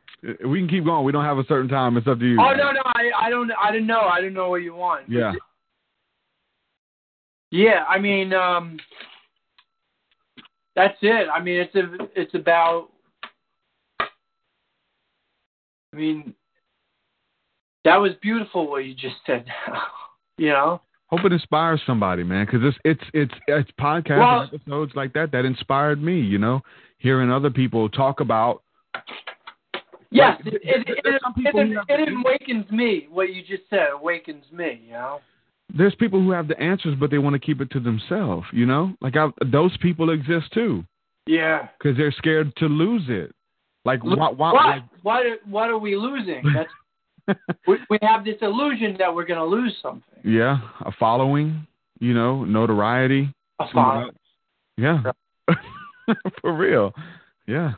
We 0.45 0.59
can 0.59 0.69
keep 0.69 0.85
going. 0.85 1.03
We 1.03 1.11
don't 1.11 1.25
have 1.25 1.37
a 1.37 1.45
certain 1.45 1.67
time. 1.67 1.97
It's 1.97 2.07
up 2.07 2.19
to 2.19 2.25
you. 2.25 2.39
Oh 2.39 2.53
no, 2.53 2.71
no, 2.71 2.81
I, 2.85 3.11
I 3.19 3.29
don't, 3.29 3.51
I 3.51 3.71
didn't 3.71 3.87
know. 3.87 4.01
I 4.01 4.21
didn't 4.21 4.35
know 4.35 4.49
what 4.49 4.61
you 4.61 4.73
want. 4.73 5.09
Yeah. 5.09 5.33
Yeah, 7.51 7.83
I 7.87 7.99
mean, 7.99 8.33
um, 8.33 8.79
that's 10.75 10.97
it. 11.01 11.27
I 11.31 11.39
mean, 11.39 11.59
it's 11.59 11.75
a, 11.75 11.87
it's 12.15 12.33
about. 12.33 12.89
I 13.99 15.95
mean, 15.95 16.33
that 17.85 17.97
was 17.97 18.11
beautiful 18.21 18.69
what 18.69 18.85
you 18.85 18.93
just 18.93 19.15
said. 19.25 19.45
you 20.37 20.49
know. 20.49 20.81
Hope 21.07 21.25
it 21.25 21.33
inspires 21.33 21.79
somebody, 21.85 22.23
man, 22.23 22.45
because 22.45 22.61
it's 22.63 22.77
it's 22.83 23.09
it's 23.13 23.33
it's 23.47 23.69
podcast 23.79 24.19
well, 24.19 24.49
episodes 24.51 24.93
like 24.95 25.13
that 25.13 25.31
that 25.31 25.45
inspired 25.45 26.01
me. 26.01 26.19
You 26.19 26.39
know, 26.39 26.61
hearing 26.97 27.29
other 27.29 27.51
people 27.51 27.87
talk 27.87 28.19
about. 28.19 28.63
Yes, 30.09 30.39
like, 30.43 30.55
it, 30.55 30.61
it, 30.63 30.87
it, 30.87 31.21
it, 31.37 31.85
it 31.87 32.09
awakens 32.09 32.69
me. 32.71 33.07
What 33.11 33.33
you 33.33 33.41
just 33.41 33.69
said 33.69 33.89
awakens 33.93 34.45
me. 34.51 34.81
You 34.85 34.93
know. 34.93 35.19
There's 35.75 35.95
people 35.95 36.21
who 36.21 36.31
have 36.31 36.47
the 36.47 36.59
answers, 36.59 36.95
but 36.99 37.11
they 37.11 37.17
want 37.19 37.33
to 37.33 37.39
keep 37.39 37.61
it 37.61 37.69
to 37.71 37.79
themselves. 37.79 38.47
You 38.51 38.65
know, 38.65 38.95
like 39.01 39.15
I, 39.15 39.29
those 39.51 39.75
people 39.77 40.09
exist 40.09 40.51
too. 40.51 40.83
Yeah. 41.25 41.67
Because 41.77 41.97
they're 41.97 42.11
scared 42.11 42.55
to 42.57 42.65
lose 42.65 43.03
it. 43.07 43.33
Like 43.85 44.03
why? 44.03 44.29
Why? 44.31 44.53
What? 44.53 44.65
Like, 44.65 44.83
what? 45.03 45.25
What 45.47 45.69
are 45.69 45.77
we 45.77 45.95
losing? 45.95 46.43
That's 46.55 46.69
we, 47.67 47.77
we 47.89 47.97
have 48.01 48.25
this 48.25 48.35
illusion 48.41 48.95
that 48.99 49.13
we're 49.13 49.25
going 49.25 49.39
to 49.39 49.45
lose 49.45 49.75
something. 49.81 50.03
Yeah, 50.23 50.57
a 50.85 50.91
following, 50.99 51.65
you 51.99 52.13
know, 52.13 52.43
notoriety. 52.43 53.33
A 53.59 53.65
following. 53.73 54.11
Yeah, 54.77 55.03
for 56.41 56.53
real. 56.53 56.93
Yeah, 57.47 57.73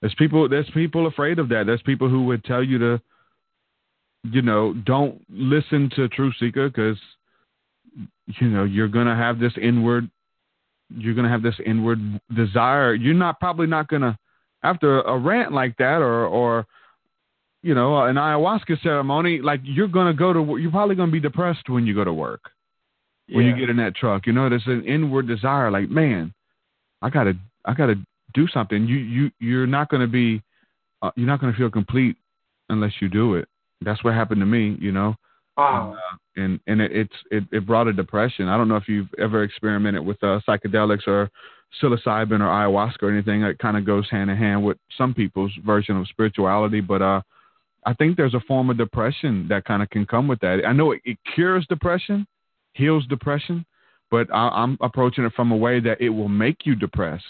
there's 0.00 0.14
people. 0.16 0.48
There's 0.48 0.68
people 0.74 1.06
afraid 1.06 1.38
of 1.38 1.48
that. 1.48 1.64
There's 1.66 1.82
people 1.82 2.08
who 2.08 2.24
would 2.26 2.44
tell 2.44 2.62
you 2.62 2.78
to, 2.78 3.00
you 4.24 4.42
know, 4.42 4.74
don't 4.74 5.22
listen 5.30 5.90
to 5.96 6.08
TruthSeekah 6.08 6.74
because, 6.74 6.98
you 8.40 8.48
know, 8.48 8.64
you're 8.64 8.88
gonna 8.88 9.16
have 9.16 9.38
this 9.38 9.54
inward. 9.60 10.10
You're 10.90 11.14
gonna 11.14 11.30
have 11.30 11.42
this 11.42 11.58
inward 11.64 11.98
desire. 12.34 12.94
You're 12.94 13.14
not 13.14 13.40
probably 13.40 13.66
not 13.66 13.88
gonna 13.88 14.18
after 14.62 15.00
a 15.02 15.18
rant 15.18 15.52
like 15.52 15.76
that 15.78 16.02
or 16.02 16.26
or 16.26 16.66
you 17.62 17.74
know 17.74 18.02
an 18.04 18.16
ayahuasca 18.16 18.80
ceremony, 18.82 19.40
like 19.40 19.60
you're 19.64 19.88
gonna 19.88 20.14
go 20.14 20.32
to 20.32 20.56
you're 20.58 20.70
probably 20.70 20.94
gonna 20.94 21.12
be 21.12 21.20
depressed 21.20 21.68
when 21.68 21.86
you 21.86 21.94
go 21.94 22.04
to 22.04 22.12
work 22.12 22.50
when 23.30 23.44
Yeah. 23.44 23.52
you 23.52 23.58
get 23.58 23.70
in 23.70 23.76
that 23.76 23.94
truck. 23.94 24.26
You 24.26 24.32
know, 24.32 24.48
there's 24.48 24.66
an 24.66 24.84
inward 24.84 25.26
desire, 25.26 25.70
like 25.70 25.90
man, 25.90 26.32
I 27.02 27.10
gotta 27.10 27.36
I 27.64 27.74
gotta 27.74 27.96
do 28.34 28.46
something. 28.48 28.86
You 28.86 28.96
you 28.96 29.30
you're 29.40 29.66
not 29.66 29.88
gonna 29.90 30.06
be 30.06 30.42
uh, 31.02 31.10
you're 31.16 31.26
not 31.26 31.40
gonna 31.40 31.52
feel 31.52 31.70
complete 31.70 32.16
unless 32.70 32.92
you 33.00 33.08
do 33.08 33.34
it. 33.34 33.48
That's 33.80 34.02
what 34.02 34.14
happened 34.14 34.40
to 34.40 34.46
me. 34.46 34.76
You 34.80 34.92
know 34.92 35.14
Wow. 35.56 35.96
and 36.36 36.60
and 36.68 36.80
it, 36.80 36.92
it's 36.92 37.14
it, 37.30 37.44
it 37.50 37.66
brought 37.66 37.88
a 37.88 37.92
depression. 37.92 38.48
I 38.48 38.56
don't 38.56 38.68
know 38.68 38.76
if 38.76 38.88
you've 38.88 39.12
ever 39.18 39.42
experimented 39.42 40.04
with 40.06 40.22
uh, 40.22 40.40
psychedelics 40.48 41.06
or 41.08 41.28
psilocybin 41.82 42.40
or 42.40 42.46
ayahuasca 42.46 43.02
or 43.02 43.10
anything. 43.10 43.42
It 43.42 43.58
kind 43.58 43.76
of 43.76 43.84
goes 43.84 44.08
hand 44.08 44.30
in 44.30 44.36
hand 44.36 44.64
with 44.64 44.78
some 44.96 45.12
people's 45.12 45.52
version 45.66 45.96
of 45.96 46.06
spirituality, 46.08 46.80
but 46.80 47.02
uh, 47.02 47.20
I 47.86 47.94
think 47.94 48.16
there's 48.16 48.34
a 48.34 48.40
form 48.40 48.70
of 48.70 48.78
depression 48.78 49.46
that 49.48 49.64
kind 49.64 49.82
of 49.82 49.90
can 49.90 50.06
come 50.06 50.28
with 50.28 50.40
that. 50.40 50.62
I 50.66 50.72
know 50.72 50.92
it, 50.92 51.00
it 51.04 51.18
cures 51.34 51.66
depression, 51.68 52.26
heals 52.72 53.06
depression, 53.06 53.64
but 54.10 54.28
I, 54.32 54.48
I'm 54.48 54.76
approaching 54.80 55.24
it 55.24 55.32
from 55.34 55.52
a 55.52 55.56
way 55.56 55.80
that 55.80 56.00
it 56.00 56.10
will 56.10 56.28
make 56.28 56.64
you 56.64 56.74
depressed. 56.74 57.24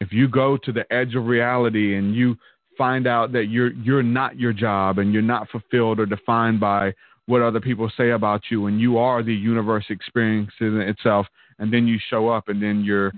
If 0.00 0.12
you 0.12 0.28
go 0.28 0.56
to 0.58 0.72
the 0.72 0.90
edge 0.92 1.14
of 1.14 1.26
reality 1.26 1.96
and 1.96 2.14
you 2.14 2.36
find 2.76 3.06
out 3.06 3.32
that 3.32 3.46
you're 3.46 3.72
you're 3.72 4.02
not 4.02 4.38
your 4.38 4.52
job 4.52 4.98
and 4.98 5.12
you're 5.12 5.22
not 5.22 5.48
fulfilled 5.48 5.98
or 5.98 6.06
defined 6.06 6.60
by 6.60 6.92
what 7.26 7.42
other 7.42 7.60
people 7.60 7.90
say 7.96 8.10
about 8.10 8.42
you 8.50 8.66
and 8.66 8.80
you 8.80 8.98
are 8.98 9.22
the 9.22 9.34
universe 9.34 9.84
experiencing 9.88 10.76
itself 10.80 11.26
and 11.58 11.72
then 11.72 11.86
you 11.86 11.98
show 12.10 12.28
up 12.28 12.48
and 12.48 12.62
then 12.62 12.84
you're 12.84 13.12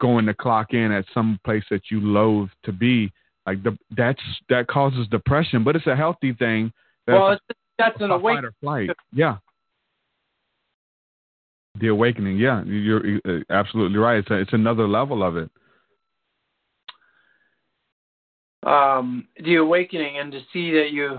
going 0.00 0.26
to 0.26 0.34
clock 0.34 0.74
in 0.74 0.92
at 0.92 1.04
some 1.14 1.38
place 1.44 1.64
that 1.70 1.82
you 1.90 2.00
loathe 2.00 2.48
to 2.64 2.72
be 2.72 3.12
like 3.46 3.62
the 3.62 3.76
that's 3.96 4.20
that 4.48 4.66
causes 4.66 5.06
depression 5.08 5.64
but 5.64 5.76
it's 5.76 5.86
a 5.86 5.96
healthy 5.96 6.32
thing. 6.32 6.72
That's 7.06 7.18
well, 7.18 7.32
it's, 7.32 7.42
that's 7.78 8.00
a 8.00 8.04
an 8.04 8.10
fight 8.10 8.16
awakening. 8.20 8.44
or 8.44 8.52
flight. 8.60 8.90
Yeah. 9.12 9.36
The 11.80 11.88
awakening 11.88 12.38
yeah. 12.38 12.62
You're 12.64 13.06
you're 13.06 13.20
uh, 13.28 13.40
absolutely 13.50 13.98
right. 13.98 14.18
It's 14.18 14.30
a, 14.30 14.34
it's 14.34 14.52
another 14.52 14.86
level 14.86 15.22
of 15.22 15.36
it. 15.36 15.50
Um, 18.62 19.28
the 19.42 19.56
awakening 19.56 20.18
and 20.18 20.32
to 20.32 20.40
see 20.52 20.70
that 20.72 20.90
you 20.90 21.18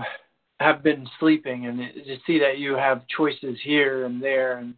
have 0.58 0.82
been 0.82 1.06
sleeping 1.20 1.66
and 1.66 1.78
to 1.78 2.16
see 2.26 2.38
that 2.40 2.58
you 2.58 2.74
have 2.74 3.06
choices 3.14 3.58
here 3.62 4.06
and 4.06 4.22
there 4.22 4.58
and 4.58 4.74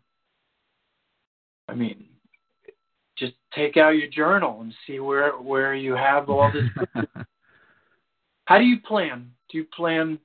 I 1.68 1.74
mean 1.74 2.06
just 3.16 3.34
take 3.54 3.76
out 3.76 3.90
your 3.90 4.08
journal 4.08 4.60
and 4.60 4.74
see 4.86 5.00
where 5.00 5.32
where 5.32 5.74
you 5.74 5.94
have 5.94 6.28
all 6.28 6.50
this 6.52 7.04
how 8.48 8.56
do 8.56 8.64
you 8.64 8.80
plan 8.80 9.30
do 9.50 9.58
you 9.58 9.64
plan 9.76 10.18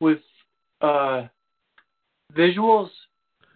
with 0.00 0.18
uh 0.80 1.22
visuals 2.36 2.90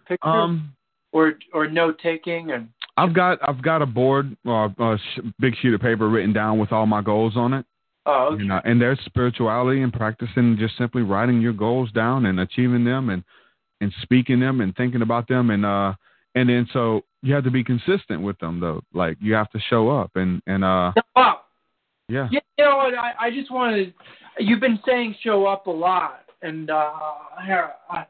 pictures 0.07 0.19
um 0.23 0.73
or 1.11 1.33
or 1.53 1.67
note 1.67 1.99
taking 2.01 2.51
and 2.51 2.69
I've 2.95 3.13
got 3.13 3.39
I've 3.47 3.61
got 3.61 3.81
a 3.81 3.85
board 3.85 4.35
or 4.45 4.73
a 4.79 4.97
sh- 4.97 5.19
big 5.39 5.53
sheet 5.61 5.73
of 5.73 5.81
paper 5.81 6.09
written 6.09 6.31
down 6.31 6.59
with 6.59 6.71
all 6.71 6.85
my 6.85 7.01
goals 7.01 7.35
on 7.35 7.53
it 7.53 7.65
oh 8.05 8.29
okay. 8.31 8.43
You 8.43 8.47
know, 8.47 8.61
and 8.63 8.81
there's 8.81 8.99
spirituality 9.03 9.81
and 9.81 9.91
practicing 9.91 10.57
just 10.57 10.77
simply 10.77 11.01
writing 11.01 11.41
your 11.41 11.53
goals 11.53 11.91
down 11.91 12.25
and 12.25 12.39
achieving 12.39 12.85
them 12.85 13.09
and 13.09 13.23
and 13.81 13.93
speaking 14.01 14.39
them 14.39 14.61
and 14.61 14.73
thinking 14.77 15.01
about 15.01 15.27
them 15.27 15.49
and 15.49 15.65
uh 15.65 15.93
and 16.35 16.47
then 16.47 16.67
so 16.71 17.01
you 17.21 17.33
have 17.33 17.43
to 17.43 17.51
be 17.51 17.65
consistent 17.65 18.21
with 18.21 18.39
them 18.39 18.61
though. 18.61 18.81
Like 18.93 19.17
you 19.19 19.33
have 19.33 19.51
to 19.51 19.59
show 19.69 19.89
up 19.89 20.11
and 20.15 20.41
and 20.47 20.63
uh 20.63 20.93
Show 20.95 21.21
up. 21.21 21.48
Yeah. 22.09 22.27
Yeah, 22.31 22.39
you 22.57 22.65
know 22.65 22.77
what? 22.77 22.93
I, 22.95 23.13
I 23.19 23.31
just 23.31 23.51
wanted. 23.51 23.93
You've 24.37 24.59
been 24.59 24.79
saying 24.85 25.15
show 25.21 25.45
up 25.45 25.67
a 25.67 25.71
lot, 25.71 26.25
and 26.41 26.69
uh, 26.69 26.91
I, 27.89 28.05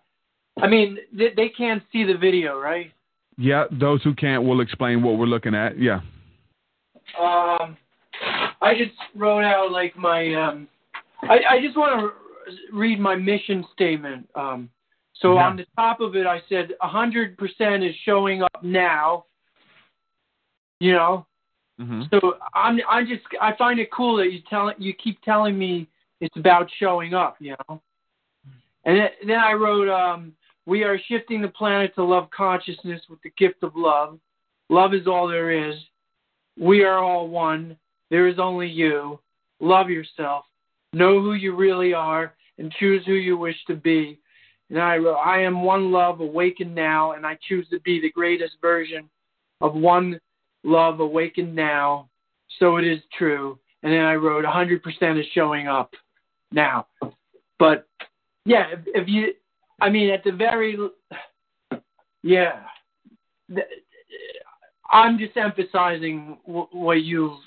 I 0.61 0.67
mean 0.67 0.97
they, 1.11 1.29
they 1.35 1.49
can't 1.49 1.83
see 1.91 2.03
the 2.03 2.17
video, 2.17 2.59
right? 2.59 2.91
Yeah, 3.37 3.65
those 3.71 4.01
who 4.03 4.13
can't 4.15 4.43
will 4.43 4.61
explain 4.61 5.01
what 5.01 5.17
we're 5.17 5.25
looking 5.25 5.55
at. 5.55 5.79
Yeah. 5.79 6.01
Um, 7.19 7.77
I 8.61 8.73
just 8.77 8.91
wrote 9.15 9.43
out 9.43 9.71
like 9.71 9.95
my. 9.97 10.33
Um, 10.33 10.67
I, 11.23 11.39
I 11.51 11.61
just 11.61 11.77
want 11.77 11.99
to 11.99 12.75
read 12.75 12.99
my 12.99 13.15
mission 13.15 13.65
statement. 13.73 14.27
Um, 14.35 14.69
so 15.13 15.35
Yeah. 15.35 15.47
on 15.47 15.57
the 15.57 15.65
top 15.75 15.99
of 16.01 16.15
it, 16.15 16.25
I 16.25 16.41
said 16.49 16.71
hundred 16.81 17.37
percent 17.37 17.83
is 17.83 17.95
showing 18.05 18.41
up 18.41 18.63
now. 18.63 19.25
You 20.79 20.93
know, 20.93 21.25
Mm-hmm. 21.79 22.03
So 22.11 22.35
I'm 22.53 22.79
I'm 22.89 23.07
just 23.07 23.21
I 23.41 23.55
find 23.55 23.79
it 23.79 23.91
cool 23.91 24.17
that 24.17 24.31
you 24.31 24.39
tell 24.49 24.71
you 24.77 24.93
keep 24.93 25.21
telling 25.21 25.57
me 25.57 25.87
it's 26.19 26.35
about 26.35 26.69
showing 26.79 27.13
up, 27.13 27.37
you 27.39 27.55
know. 27.69 27.81
And 28.85 29.09
then 29.25 29.37
I 29.37 29.53
wrote, 29.53 29.89
um, 29.89 30.33
we 30.65 30.83
are 30.83 30.99
shifting 31.07 31.41
the 31.41 31.47
planet 31.47 31.93
to 31.95 32.03
love 32.03 32.29
consciousness 32.35 33.01
with 33.09 33.21
the 33.23 33.31
gift 33.37 33.63
of 33.63 33.73
love. 33.75 34.19
Love 34.69 34.93
is 34.93 35.07
all 35.07 35.27
there 35.27 35.69
is. 35.69 35.75
We 36.57 36.83
are 36.83 36.99
all 36.99 37.27
one. 37.27 37.77
There 38.09 38.27
is 38.27 38.39
only 38.39 38.67
you. 38.67 39.19
Love 39.59 39.89
yourself. 39.89 40.45
Know 40.93 41.21
who 41.21 41.33
you 41.33 41.55
really 41.55 41.93
are 41.93 42.33
and 42.57 42.73
choose 42.79 43.05
who 43.05 43.13
you 43.13 43.37
wish 43.37 43.55
to 43.67 43.75
be. 43.75 44.19
And 44.69 44.79
I 44.79 44.97
wrote, 44.97 45.17
I 45.17 45.41
am 45.41 45.63
one 45.63 45.91
love 45.91 46.19
awakened 46.19 46.75
now, 46.75 47.13
and 47.13 47.25
I 47.25 47.37
choose 47.47 47.67
to 47.69 47.79
be 47.81 47.99
the 47.99 48.11
greatest 48.11 48.55
version 48.61 49.09
of 49.61 49.73
one 49.73 50.19
love 50.63 50.99
awakened 50.99 51.55
now. 51.55 52.09
So 52.59 52.77
it 52.77 52.85
is 52.85 52.99
true. 53.17 53.59
And 53.83 53.93
then 53.93 54.01
I 54.01 54.15
wrote 54.15 54.45
100% 54.45 55.19
is 55.19 55.25
showing 55.33 55.67
up 55.67 55.93
now. 56.51 56.87
But 57.57 57.87
yeah, 58.45 58.65
if, 58.71 58.79
if 58.87 59.07
you, 59.07 59.33
I 59.79 59.89
mean, 59.89 60.09
at 60.09 60.23
the 60.23 60.31
very, 60.31 60.77
yeah, 62.23 62.61
I'm 64.89 65.17
just 65.17 65.37
emphasizing 65.37 66.37
wh- 66.45 66.73
what 66.73 67.03
you've 67.03 67.37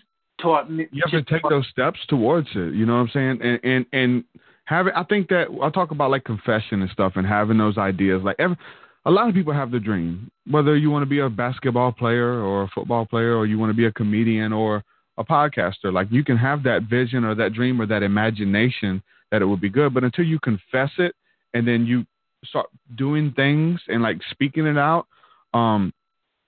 taught 0.41 0.71
me. 0.71 0.87
You 0.93 1.03
have 1.05 1.25
to 1.25 1.33
take 1.33 1.43
those 1.49 1.67
steps 1.69 1.99
towards 2.09 2.49
it. 2.55 2.75
You 2.75 2.87
know 2.87 2.95
what 2.95 3.01
I'm 3.01 3.11
saying? 3.13 3.39
And 3.43 3.61
and 3.65 3.87
and 3.93 4.25
having, 4.65 4.93
I 4.95 5.05
think 5.05 5.29
that 5.29 5.47
I 5.63 5.71
talk 5.71 5.91
about 5.91 6.11
like 6.11 6.25
confession 6.25 6.83
and 6.83 6.91
stuff, 6.91 7.15
and 7.17 7.27
having 7.27 7.59
those 7.59 7.79
ideas. 7.79 8.23
Like 8.23 8.37
every, 8.39 8.57
a 9.05 9.11
lot 9.11 9.29
of 9.29 9.35
people 9.35 9.53
have 9.53 9.71
the 9.71 9.81
dream, 9.81 10.31
whether 10.49 10.77
you 10.77 10.91
want 10.91 11.03
to 11.03 11.09
be 11.09 11.19
a 11.19 11.29
basketball 11.29 11.93
player 11.93 12.41
or 12.43 12.65
a 12.65 12.69
football 12.69 13.05
player, 13.05 13.37
or 13.37 13.47
you 13.47 13.59
want 13.59 13.71
to 13.71 13.77
be 13.77 13.87
a 13.87 13.93
comedian 13.93 14.53
or 14.53 14.85
a 15.19 15.25
podcaster. 15.25 15.93
Like 15.93 16.09
you 16.11 16.25
can 16.25 16.37
have 16.37 16.63
that 16.65 16.85
vision 16.89 17.25
or 17.25 17.35
that 17.35 17.53
dream 17.53 17.81
or 17.81 17.87
that 17.87 18.03
imagination 18.03 19.03
that 19.31 19.43
it 19.43 19.47
would 19.47 19.61
be 19.61 19.69
good, 19.69 19.93
but 19.93 20.05
until 20.05 20.25
you 20.25 20.39
confess 20.41 20.91
it 20.99 21.15
and 21.55 21.67
then 21.67 21.87
you 21.87 22.07
start 22.45 22.67
doing 22.97 23.33
things 23.35 23.81
and 23.89 24.03
like 24.03 24.19
speaking 24.31 24.67
it 24.67 24.79
out. 24.79 25.07
Um, 25.55 25.93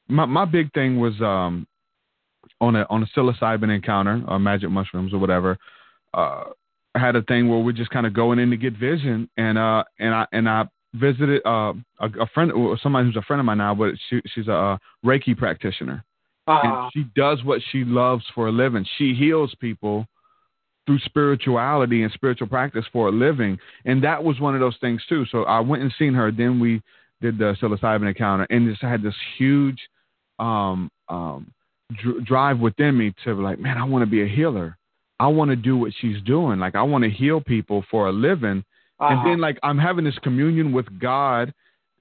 my 0.08 0.26
my 0.26 0.44
big 0.44 0.72
thing 0.72 1.00
was 1.00 1.14
um 1.20 1.66
on 2.60 2.76
a 2.76 2.86
on 2.90 3.02
a 3.02 3.06
psilocybin 3.06 3.74
encounter 3.74 4.22
or 4.28 4.38
magic 4.38 4.70
mushrooms 4.70 5.12
or 5.12 5.18
whatever. 5.18 5.58
Uh, 6.12 6.44
I 6.94 7.00
had 7.00 7.16
a 7.16 7.22
thing 7.22 7.48
where 7.48 7.58
we're 7.58 7.72
just 7.72 7.90
kind 7.90 8.06
of 8.06 8.14
going 8.14 8.38
in 8.38 8.50
to 8.50 8.56
get 8.56 8.74
vision, 8.74 9.28
and 9.36 9.58
uh, 9.58 9.84
and 9.98 10.14
I 10.14 10.26
and 10.32 10.48
I 10.48 10.68
visited 10.94 11.42
uh, 11.44 11.72
a, 12.00 12.08
a 12.20 12.26
friend, 12.32 12.52
or 12.52 12.78
somebody 12.82 13.06
who's 13.06 13.16
a 13.16 13.22
friend 13.22 13.40
of 13.40 13.46
mine 13.46 13.58
now, 13.58 13.74
but 13.74 13.94
she, 14.08 14.20
she's 14.34 14.48
a, 14.48 14.78
Reiki 15.04 15.36
practitioner, 15.36 16.04
Uh, 16.46 16.60
and 16.62 16.92
she 16.92 17.04
does 17.16 17.42
what 17.44 17.60
she 17.70 17.84
loves 17.84 18.24
for 18.34 18.48
a 18.48 18.52
living. 18.52 18.86
She 18.96 19.14
heals 19.14 19.54
people 19.60 20.06
through 20.86 20.98
spirituality 21.00 22.02
and 22.02 22.12
spiritual 22.12 22.46
practice 22.46 22.84
for 22.92 23.08
a 23.08 23.12
living, 23.12 23.58
and 23.84 24.02
that 24.04 24.22
was 24.22 24.40
one 24.40 24.54
of 24.54 24.60
those 24.60 24.76
things 24.80 25.02
too. 25.08 25.24
So 25.30 25.44
I 25.44 25.60
went 25.60 25.82
and 25.82 25.92
seen 25.98 26.14
her. 26.14 26.30
Then 26.30 26.60
we 26.60 26.82
did 27.20 27.38
the 27.38 27.56
psilocybin 27.60 28.08
encounter, 28.08 28.46
and 28.50 28.68
just 28.68 28.82
had 28.82 29.02
this 29.02 29.14
huge 29.38 29.78
um, 30.38 30.90
um, 31.08 31.52
dr- 32.02 32.24
drive 32.24 32.58
within 32.58 32.96
me 32.96 33.14
to 33.24 33.34
like, 33.34 33.58
man, 33.58 33.78
I 33.78 33.84
want 33.84 34.02
to 34.02 34.10
be 34.10 34.22
a 34.22 34.28
healer. 34.28 34.76
I 35.18 35.28
want 35.28 35.50
to 35.50 35.56
do 35.56 35.76
what 35.76 35.92
she's 36.00 36.20
doing. 36.22 36.58
Like 36.58 36.74
I 36.74 36.82
want 36.82 37.04
to 37.04 37.10
heal 37.10 37.40
people 37.40 37.84
for 37.90 38.08
a 38.08 38.12
living. 38.12 38.64
Uh, 39.04 39.14
And 39.14 39.30
then 39.30 39.40
like 39.40 39.58
I'm 39.62 39.78
having 39.78 40.04
this 40.04 40.18
communion 40.22 40.72
with 40.72 40.86
God 40.98 41.52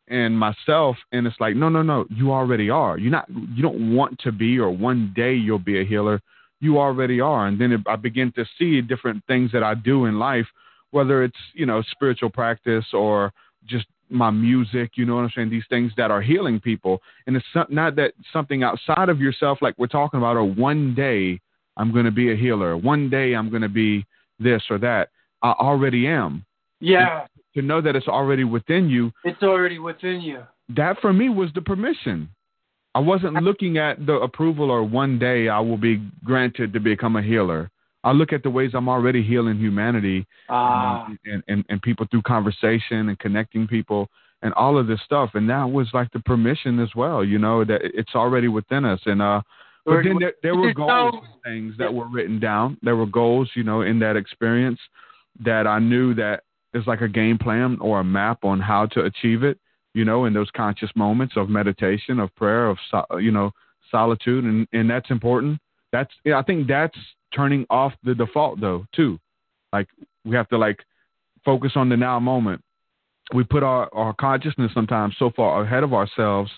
and 0.07 0.37
myself, 0.37 0.97
and 1.11 1.25
it's 1.25 1.39
like, 1.39 1.55
no, 1.55 1.69
no, 1.69 1.81
no, 1.81 2.05
you 2.09 2.31
already 2.31 2.69
are. 2.69 2.97
You're 2.97 3.11
not. 3.11 3.27
You 3.29 3.61
don't 3.61 3.95
want 3.95 4.19
to 4.19 4.31
be, 4.31 4.59
or 4.59 4.69
one 4.69 5.13
day 5.15 5.33
you'll 5.33 5.59
be 5.59 5.79
a 5.79 5.85
healer. 5.85 6.21
You 6.59 6.77
already 6.79 7.19
are. 7.19 7.47
And 7.47 7.59
then 7.59 7.71
it, 7.71 7.81
I 7.87 7.95
begin 7.95 8.31
to 8.33 8.45
see 8.57 8.81
different 8.81 9.23
things 9.27 9.51
that 9.51 9.63
I 9.63 9.73
do 9.73 10.05
in 10.05 10.19
life, 10.19 10.47
whether 10.91 11.23
it's 11.23 11.37
you 11.53 11.65
know 11.65 11.81
spiritual 11.91 12.29
practice 12.29 12.85
or 12.93 13.31
just 13.65 13.85
my 14.09 14.29
music. 14.29 14.91
You 14.95 15.05
know 15.05 15.15
what 15.15 15.23
I'm 15.23 15.31
saying? 15.35 15.49
These 15.49 15.63
things 15.69 15.91
that 15.97 16.11
are 16.11 16.21
healing 16.21 16.59
people, 16.59 17.01
and 17.27 17.35
it's 17.35 17.45
not 17.69 17.95
that 17.95 18.13
something 18.31 18.63
outside 18.63 19.09
of 19.09 19.19
yourself, 19.19 19.59
like 19.61 19.75
we're 19.77 19.87
talking 19.87 20.19
about, 20.19 20.37
or 20.37 20.43
one 20.43 20.93
day 20.93 21.39
I'm 21.77 21.91
going 21.91 22.05
to 22.05 22.11
be 22.11 22.31
a 22.31 22.35
healer. 22.35 22.77
One 22.77 23.09
day 23.09 23.33
I'm 23.33 23.49
going 23.49 23.61
to 23.61 23.69
be 23.69 24.05
this 24.39 24.63
or 24.69 24.77
that. 24.79 25.09
I 25.41 25.51
already 25.51 26.07
am. 26.07 26.45
Yeah, 26.91 27.25
To 27.55 27.61
know 27.61 27.79
that 27.81 27.95
it's 27.95 28.07
already 28.07 28.43
within 28.43 28.89
you, 28.89 29.11
it's 29.23 29.43
already 29.43 29.79
within 29.79 30.17
you. 30.21 30.39
that 30.75 30.99
for 31.01 31.11
me 31.19 31.29
was 31.29 31.49
the 31.55 31.61
permission. 31.61 32.17
I 32.95 32.99
wasn't 32.99 33.35
looking 33.41 33.77
at 33.87 34.05
the 34.05 34.15
approval 34.27 34.69
or 34.69 34.83
one 34.83 35.17
day 35.17 35.49
I 35.49 35.59
will 35.67 35.77
be 35.89 35.95
granted 36.23 36.73
to 36.73 36.79
become 36.79 37.15
a 37.15 37.23
healer 37.31 37.69
I 38.03 38.11
look 38.11 38.33
at 38.33 38.43
the 38.43 38.49
ways 38.49 38.71
I'm 38.73 38.89
already 38.89 39.23
healing 39.23 39.57
humanity 39.57 40.25
Ah, 40.49 41.05
and, 41.07 41.17
and, 41.25 41.43
and 41.47 41.65
and 41.69 41.81
people 41.81 42.05
through 42.11 42.23
conversation 42.23 43.09
and 43.09 43.17
connecting 43.19 43.65
people 43.67 44.09
and 44.41 44.53
all 44.55 44.77
of 44.77 44.87
this 44.87 44.99
stuff. 45.05 45.29
And 45.35 45.49
that 45.49 45.63
was 45.63 45.87
like 45.93 46.11
the 46.11 46.19
permission 46.19 46.79
as 46.79 46.89
well, 46.95 47.23
you 47.23 47.39
know, 47.39 47.63
that 47.63 47.79
it's 47.83 48.13
already 48.13 48.49
within 48.49 48.83
us. 48.83 48.99
And 49.05 49.21
uh, 49.21 49.41
but 49.85 50.03
then 50.03 50.17
there, 50.19 50.33
there 50.43 50.55
were 50.55 50.73
goals 50.73 51.15
and 51.15 51.43
things 51.43 51.77
that 51.77 51.93
were 51.93 52.07
written 52.07 52.39
down. 52.39 52.77
There 52.83 52.97
were 52.97 53.05
goals, 53.05 53.49
you 53.55 53.63
know, 53.63 53.81
in 53.81 53.99
that 53.99 54.15
experience 54.17 54.79
that 55.43 55.65
I 55.65 55.79
knew 55.79 56.13
that 56.15 56.43
it's 56.73 56.87
like 56.87 57.01
a 57.01 57.07
game 57.07 57.37
plan 57.37 57.77
or 57.79 57.99
a 57.99 58.03
map 58.03 58.43
on 58.43 58.59
how 58.59 58.85
to 58.87 59.01
achieve 59.01 59.43
it. 59.43 59.59
You 59.93 60.05
know, 60.05 60.25
in 60.25 60.33
those 60.33 60.49
conscious 60.55 60.89
moments 60.95 61.35
of 61.37 61.49
meditation, 61.49 62.19
of 62.19 62.33
prayer, 62.35 62.67
of 62.67 62.77
you 63.19 63.31
know 63.31 63.51
solitude, 63.91 64.43
and 64.43 64.67
and 64.73 64.89
that's 64.89 65.11
important. 65.11 65.59
That's 65.91 66.11
yeah, 66.25 66.39
I 66.39 66.41
think 66.41 66.67
that's 66.67 66.97
turning 67.35 67.65
off 67.69 67.93
the 68.03 68.15
default 68.15 68.59
though 68.59 68.85
too. 68.95 69.19
Like 69.71 69.87
we 70.25 70.35
have 70.35 70.49
to 70.49 70.57
like 70.57 70.79
focus 71.45 71.73
on 71.75 71.89
the 71.89 71.97
now 71.97 72.19
moment. 72.19 72.61
We 73.33 73.43
put 73.43 73.63
our, 73.63 73.89
our 73.93 74.13
consciousness 74.13 74.71
sometimes 74.73 75.15
so 75.17 75.31
far 75.35 75.63
ahead 75.63 75.83
of 75.83 75.93
ourselves, 75.93 76.51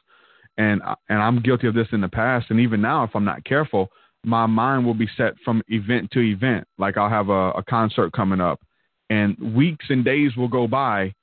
and 0.58 0.82
and 1.10 1.22
I'm 1.22 1.42
guilty 1.42 1.68
of 1.68 1.74
this 1.74 1.88
in 1.92 2.02
the 2.02 2.08
past, 2.08 2.48
and 2.50 2.60
even 2.60 2.82
now, 2.82 3.04
if 3.04 3.12
I'm 3.16 3.26
not 3.26 3.44
careful, 3.44 3.92
my 4.24 4.46
mind 4.46 4.86
will 4.86 4.96
be 4.96 5.10
set 5.18 5.34
from 5.44 5.62
event 5.68 6.12
to 6.12 6.20
event. 6.20 6.68
Like 6.78 6.98
I'll 6.98 7.10
have 7.10 7.30
a, 7.30 7.52
a 7.52 7.64
concert 7.64 8.14
coming 8.14 8.42
up, 8.42 8.62
and 9.10 9.38
weeks 9.56 9.86
and 9.90 10.04
days 10.04 10.36
will 10.36 10.48
go 10.48 10.68
by 10.68 11.14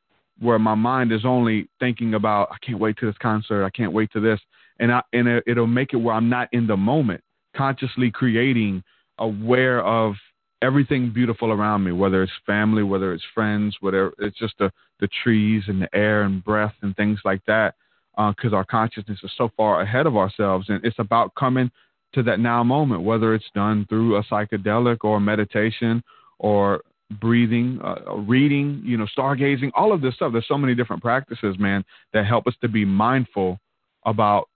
where 0.40 0.58
my 0.58 0.74
mind 0.74 1.12
is 1.12 1.24
only 1.24 1.68
thinking 1.78 2.14
about 2.14 2.48
I 2.50 2.56
can't 2.64 2.78
wait 2.78 2.96
to 2.98 3.06
this 3.06 3.16
concert, 3.20 3.64
I 3.64 3.70
can't 3.70 3.92
wait 3.92 4.12
to 4.12 4.20
this, 4.20 4.40
and 4.80 4.92
I 4.92 5.02
and 5.12 5.28
it, 5.28 5.44
it'll 5.46 5.66
make 5.66 5.92
it 5.92 5.98
where 5.98 6.14
I'm 6.14 6.28
not 6.28 6.48
in 6.52 6.66
the 6.66 6.76
moment, 6.76 7.22
consciously 7.56 8.10
creating, 8.10 8.82
aware 9.18 9.84
of 9.84 10.14
everything 10.62 11.12
beautiful 11.12 11.50
around 11.50 11.84
me, 11.84 11.92
whether 11.92 12.22
it's 12.22 12.32
family, 12.46 12.82
whether 12.82 13.12
it's 13.12 13.24
friends, 13.34 13.76
whatever. 13.80 14.12
It's 14.18 14.38
just 14.38 14.54
the 14.58 14.72
the 15.00 15.08
trees 15.22 15.64
and 15.68 15.82
the 15.82 15.94
air 15.94 16.22
and 16.22 16.44
breath 16.44 16.74
and 16.82 16.94
things 16.96 17.20
like 17.24 17.44
that, 17.46 17.74
uh, 18.18 18.32
because 18.32 18.52
our 18.52 18.64
consciousness 18.64 19.20
is 19.22 19.30
so 19.36 19.50
far 19.56 19.82
ahead 19.82 20.06
of 20.06 20.16
ourselves, 20.16 20.68
and 20.68 20.84
it's 20.84 20.98
about 20.98 21.34
coming 21.34 21.70
to 22.14 22.22
that 22.22 22.40
now 22.40 22.62
moment, 22.62 23.02
whether 23.02 23.34
it's 23.34 23.50
done 23.54 23.86
through 23.88 24.16
a 24.16 24.24
psychedelic 24.24 24.98
or 25.02 25.18
meditation 25.20 26.02
or 26.38 26.82
breathing, 27.20 27.80
uh, 27.82 28.14
reading, 28.16 28.82
you 28.84 28.96
know, 28.96 29.06
stargazing, 29.16 29.70
all 29.74 29.92
of 29.92 30.00
this 30.00 30.14
stuff. 30.14 30.32
There's 30.32 30.48
so 30.48 30.58
many 30.58 30.74
different 30.74 31.02
practices, 31.02 31.56
man, 31.58 31.84
that 32.12 32.26
help 32.26 32.46
us 32.46 32.54
to 32.60 32.68
be 32.68 32.84
mindful 32.84 33.58
about 34.04 34.48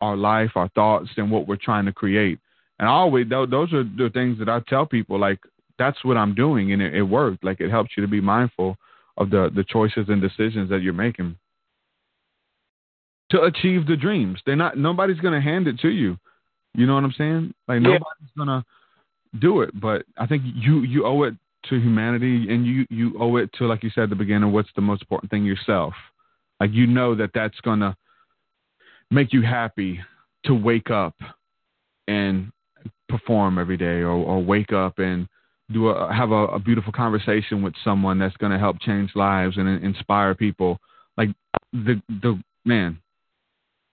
our 0.00 0.16
life, 0.16 0.50
our 0.56 0.68
thoughts, 0.70 1.08
and 1.16 1.30
what 1.30 1.46
we're 1.46 1.56
trying 1.56 1.86
to 1.86 1.92
create. 1.92 2.38
And 2.78 2.88
I 2.88 2.92
always 2.92 3.28
tho- 3.28 3.46
those 3.46 3.72
are 3.72 3.84
the 3.84 4.10
things 4.12 4.38
that 4.38 4.48
I 4.48 4.60
tell 4.68 4.86
people. 4.86 5.18
Like 5.18 5.38
that's 5.78 6.04
what 6.04 6.16
I'm 6.16 6.34
doing, 6.34 6.72
and 6.72 6.82
it, 6.82 6.94
it 6.94 7.02
worked. 7.02 7.44
Like 7.44 7.60
it 7.60 7.70
helps 7.70 7.90
you 7.96 8.02
to 8.02 8.08
be 8.08 8.20
mindful 8.20 8.76
of 9.16 9.30
the 9.30 9.50
the 9.54 9.64
choices 9.64 10.06
and 10.08 10.20
decisions 10.20 10.68
that 10.70 10.82
you're 10.82 10.92
making 10.92 11.36
to 13.30 13.42
achieve 13.42 13.86
the 13.86 13.96
dreams. 13.96 14.40
They're 14.46 14.56
not. 14.56 14.76
Nobody's 14.76 15.20
gonna 15.20 15.40
hand 15.40 15.66
it 15.66 15.78
to 15.80 15.88
you. 15.88 16.18
You 16.74 16.86
know 16.86 16.94
what 16.94 17.04
I'm 17.04 17.12
saying? 17.12 17.54
Like 17.66 17.76
Yeah. 17.82 17.98
nobody's 17.98 18.30
gonna 18.36 18.64
do 19.40 19.62
it. 19.62 19.78
But 19.78 20.04
I 20.18 20.26
think 20.26 20.42
you 20.44 20.80
you 20.80 21.06
owe 21.06 21.22
it 21.24 21.34
to 21.68 21.76
humanity, 21.80 22.52
and 22.52 22.66
you 22.66 22.86
you 22.90 23.16
owe 23.18 23.36
it 23.36 23.50
to 23.54 23.66
like 23.66 23.82
you 23.82 23.90
said 23.90 24.04
at 24.04 24.10
the 24.10 24.16
beginning. 24.16 24.52
What's 24.52 24.70
the 24.76 24.82
most 24.82 25.02
important 25.02 25.30
thing? 25.30 25.44
Yourself. 25.44 25.94
Like 26.60 26.72
you 26.72 26.86
know 26.86 27.14
that 27.14 27.30
that's 27.34 27.60
gonna 27.62 27.96
make 29.10 29.32
you 29.32 29.42
happy 29.42 30.00
to 30.44 30.54
wake 30.54 30.90
up 30.90 31.14
and 32.08 32.52
perform 33.08 33.58
every 33.58 33.76
day, 33.76 34.00
or, 34.00 34.10
or 34.10 34.42
wake 34.42 34.72
up 34.72 34.98
and 34.98 35.28
do 35.72 35.88
a 35.88 36.12
have 36.12 36.30
a, 36.30 36.46
a 36.46 36.58
beautiful 36.58 36.92
conversation 36.92 37.62
with 37.62 37.74
someone 37.82 38.18
that's 38.18 38.36
going 38.36 38.52
to 38.52 38.58
help 38.58 38.80
change 38.80 39.10
lives 39.14 39.56
and 39.56 39.68
inspire 39.84 40.34
people. 40.34 40.78
Like 41.16 41.30
the 41.72 42.00
the 42.08 42.40
man, 42.64 42.98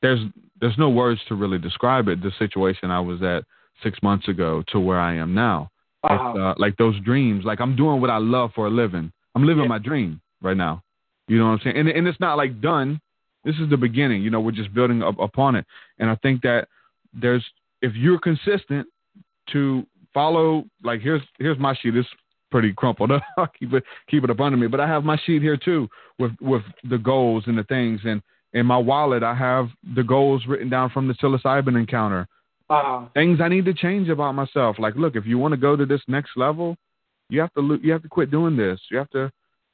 there's 0.02 0.20
there's 0.60 0.78
no 0.78 0.90
words 0.90 1.20
to 1.28 1.36
really 1.36 1.58
describe 1.58 2.08
it. 2.08 2.22
The 2.22 2.32
situation 2.38 2.92
I 2.92 3.00
was 3.00 3.22
at 3.22 3.44
six 3.82 3.98
months 4.04 4.28
ago 4.28 4.64
to 4.68 4.80
where 4.80 5.00
I 5.00 5.16
am 5.16 5.34
now. 5.34 5.70
It's, 6.04 6.38
uh, 6.40 6.54
like 6.58 6.76
those 6.78 7.00
dreams. 7.02 7.46
Like 7.46 7.62
I'm 7.62 7.76
doing 7.76 8.02
what 8.02 8.10
I 8.10 8.18
love 8.18 8.52
for 8.56 8.68
a 8.68 8.70
living. 8.70 9.12
I'm 9.36 9.44
living 9.46 9.64
Yeah. 9.64 9.70
my 9.70 9.80
dream 9.80 10.22
right 10.42 10.58
now. 10.58 10.84
You 11.28 11.38
know 11.40 11.46
what 11.46 11.52
I'm 11.54 11.60
saying? 11.64 11.78
And 11.78 11.90
and 11.90 12.08
it's 12.08 12.20
not 12.20 12.38
like 12.38 12.60
done. 12.62 13.00
This 13.46 13.56
is 13.58 13.70
the 13.70 13.78
beginning. 13.78 14.22
You 14.22 14.30
know, 14.30 14.40
we're 14.42 14.52
just 14.52 14.74
building 14.74 15.02
up 15.04 15.18
upon 15.20 15.56
it. 15.56 15.66
And 16.00 16.10
I 16.10 16.16
think 16.16 16.42
that 16.44 16.68
there's 17.14 17.46
if 17.82 17.96
you're 17.96 18.20
consistent 18.20 18.88
to 19.52 19.86
follow 20.14 20.66
like 20.84 21.02
here's 21.02 21.22
here's 21.40 21.58
my 21.60 21.74
sheet. 21.76 21.96
It's 21.96 22.08
pretty 22.52 22.74
crumpled 22.74 23.12
up. 23.12 23.24
I'll 23.38 23.48
keep 23.60 23.74
it 23.74 23.84
keep 24.10 24.24
it 24.24 24.30
up 24.30 24.40
under 24.40 24.58
me. 24.58 24.68
But 24.68 24.80
I 24.80 24.88
have 24.88 25.04
my 25.04 25.18
sheet 25.26 25.42
here 25.42 25.58
too 25.58 25.88
with 26.20 26.32
with 26.42 26.64
the 26.90 26.98
goals 26.98 27.44
and 27.48 27.58
the 27.58 27.64
things 27.64 28.02
and 28.04 28.22
in 28.54 28.66
my 28.66 28.78
wallet 28.78 29.24
I 29.24 29.34
have 29.34 29.70
the 29.96 30.04
goals 30.04 30.44
written 30.48 30.70
down 30.70 30.90
from 30.92 31.08
the 31.08 31.16
psilocybin 31.16 31.76
encounter 31.80 32.28
uh, 32.70 33.06
things 33.14 33.40
I 33.42 33.50
need 33.50 33.66
to 33.66 33.74
change 33.74 34.10
about 34.10 34.34
myself. 34.34 34.78
Like, 34.80 34.96
look, 34.96 35.16
if 35.16 35.26
you 35.26 35.38
want 35.38 35.54
to 35.54 35.58
go 35.58 35.76
to 35.76 35.86
this 35.86 36.02
next 36.08 36.32
level, 36.36 36.78
you 37.30 37.40
have 37.42 37.54
to 37.54 37.62
lo- 37.62 37.80
you 37.82 37.92
have 37.92 38.04
to 38.04 38.10
quit 38.10 38.32
doing 38.32 38.56
this. 38.56 38.80
You 38.90 38.98
have 38.98 39.10
to 39.12 39.32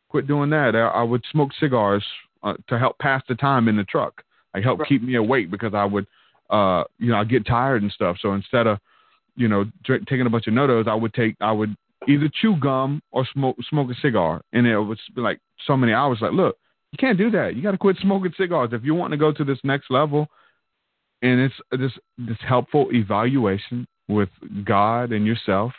quit 0.10 0.28
doing 0.28 0.50
that. 0.52 0.76
I, 0.76 0.80
I 0.80 1.04
would 1.04 1.24
smoke 1.32 1.52
cigars 1.60 2.04
uh, 2.44 2.54
to 2.68 2.80
help 2.80 2.98
pass 3.00 3.22
the 3.28 3.36
time 3.36 3.68
in 3.68 3.78
the 3.78 3.84
truck. 3.84 4.24
Like 4.54 4.64
help 4.64 4.80
Right. 4.80 4.90
keep 4.90 5.04
me 5.04 5.16
awake 5.16 5.52
because 5.52 5.74
I 5.74 5.86
would, 5.86 6.08
uh, 6.50 6.84
you 6.98 7.10
know, 7.12 7.18
I 7.18 7.24
get 7.24 7.46
tired 7.46 7.84
and 7.84 7.92
stuff. 7.92 8.18
So 8.20 8.34
instead 8.34 8.66
of, 8.66 8.80
you 9.36 9.48
know, 9.48 9.66
drink, 9.84 10.08
taking 10.08 10.26
a 10.26 10.30
bunch 10.30 10.48
of 10.48 10.54
NoDoz, 10.54 10.88
I 10.88 10.96
would 10.96 11.14
take 11.14 11.36
I 11.40 11.52
would 11.52 11.76
either 12.08 12.30
chew 12.42 12.56
gum 12.56 13.02
or 13.12 13.28
smoke 13.34 13.58
smoke 13.70 13.92
a 13.92 13.96
cigar, 14.02 14.42
and 14.54 14.66
it 14.66 14.98
be 15.16 15.22
like 15.22 15.40
so 15.68 15.78
many 15.78 15.94
hours. 15.94 16.20
Like, 16.22 16.32
look, 16.32 16.58
you 16.92 16.98
can't 16.98 17.18
do 17.18 17.30
that. 17.32 17.56
You 17.56 17.62
got 17.62 17.72
to 17.72 17.78
quit 17.78 17.98
smoking 18.02 18.34
cigars 18.36 18.70
if 18.74 18.84
you 18.84 18.96
want 18.96 19.12
to 19.12 19.18
go 19.18 19.32
to 19.32 19.44
this 19.44 19.60
next 19.64 19.92
level 19.92 20.28
and 21.22 21.40
it's 21.40 21.56
this 21.72 21.92
this 22.18 22.38
helpful 22.48 22.90
evaluation 22.92 23.88
with 24.08 24.30
God 24.64 25.12
and 25.12 25.26
yourself. 25.26 25.72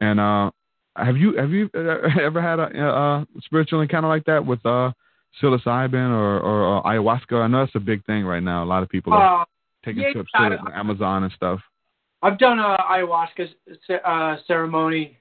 And 0.00 0.20
uh, 0.20 0.50
have 0.96 1.16
you 1.16 1.36
have 1.36 1.50
you 1.50 1.70
uh, 1.74 2.08
ever 2.22 2.40
had 2.40 2.58
a, 2.58 2.64
a 2.64 3.26
spiritual 3.44 3.80
encounter 3.80 4.08
like 4.08 4.24
that 4.24 4.44
with 4.44 4.64
uh, 4.64 4.92
psilocybin 5.42 6.10
or, 6.10 6.40
or, 6.40 6.78
uh, 6.78 6.82
ayahuasca? 6.82 7.42
I 7.42 7.46
know 7.46 7.64
that's 7.64 7.74
a 7.74 7.80
big 7.80 8.04
thing 8.04 8.24
right 8.24 8.42
now. 8.42 8.62
A 8.62 8.66
lot 8.66 8.82
of 8.82 8.88
people 8.88 9.12
are 9.12 9.42
uh, 9.42 9.44
taking 9.84 10.02
yeah, 10.02 10.12
trips 10.12 10.30
to 10.36 10.58
the 10.64 10.76
Amazon 10.76 11.24
and 11.24 11.32
stuff. 11.32 11.60
I've 12.22 12.38
done 12.38 12.58
a 12.58 12.76
ayahuasca 12.90 13.48
uh, 14.04 14.36
ceremony 14.46 15.18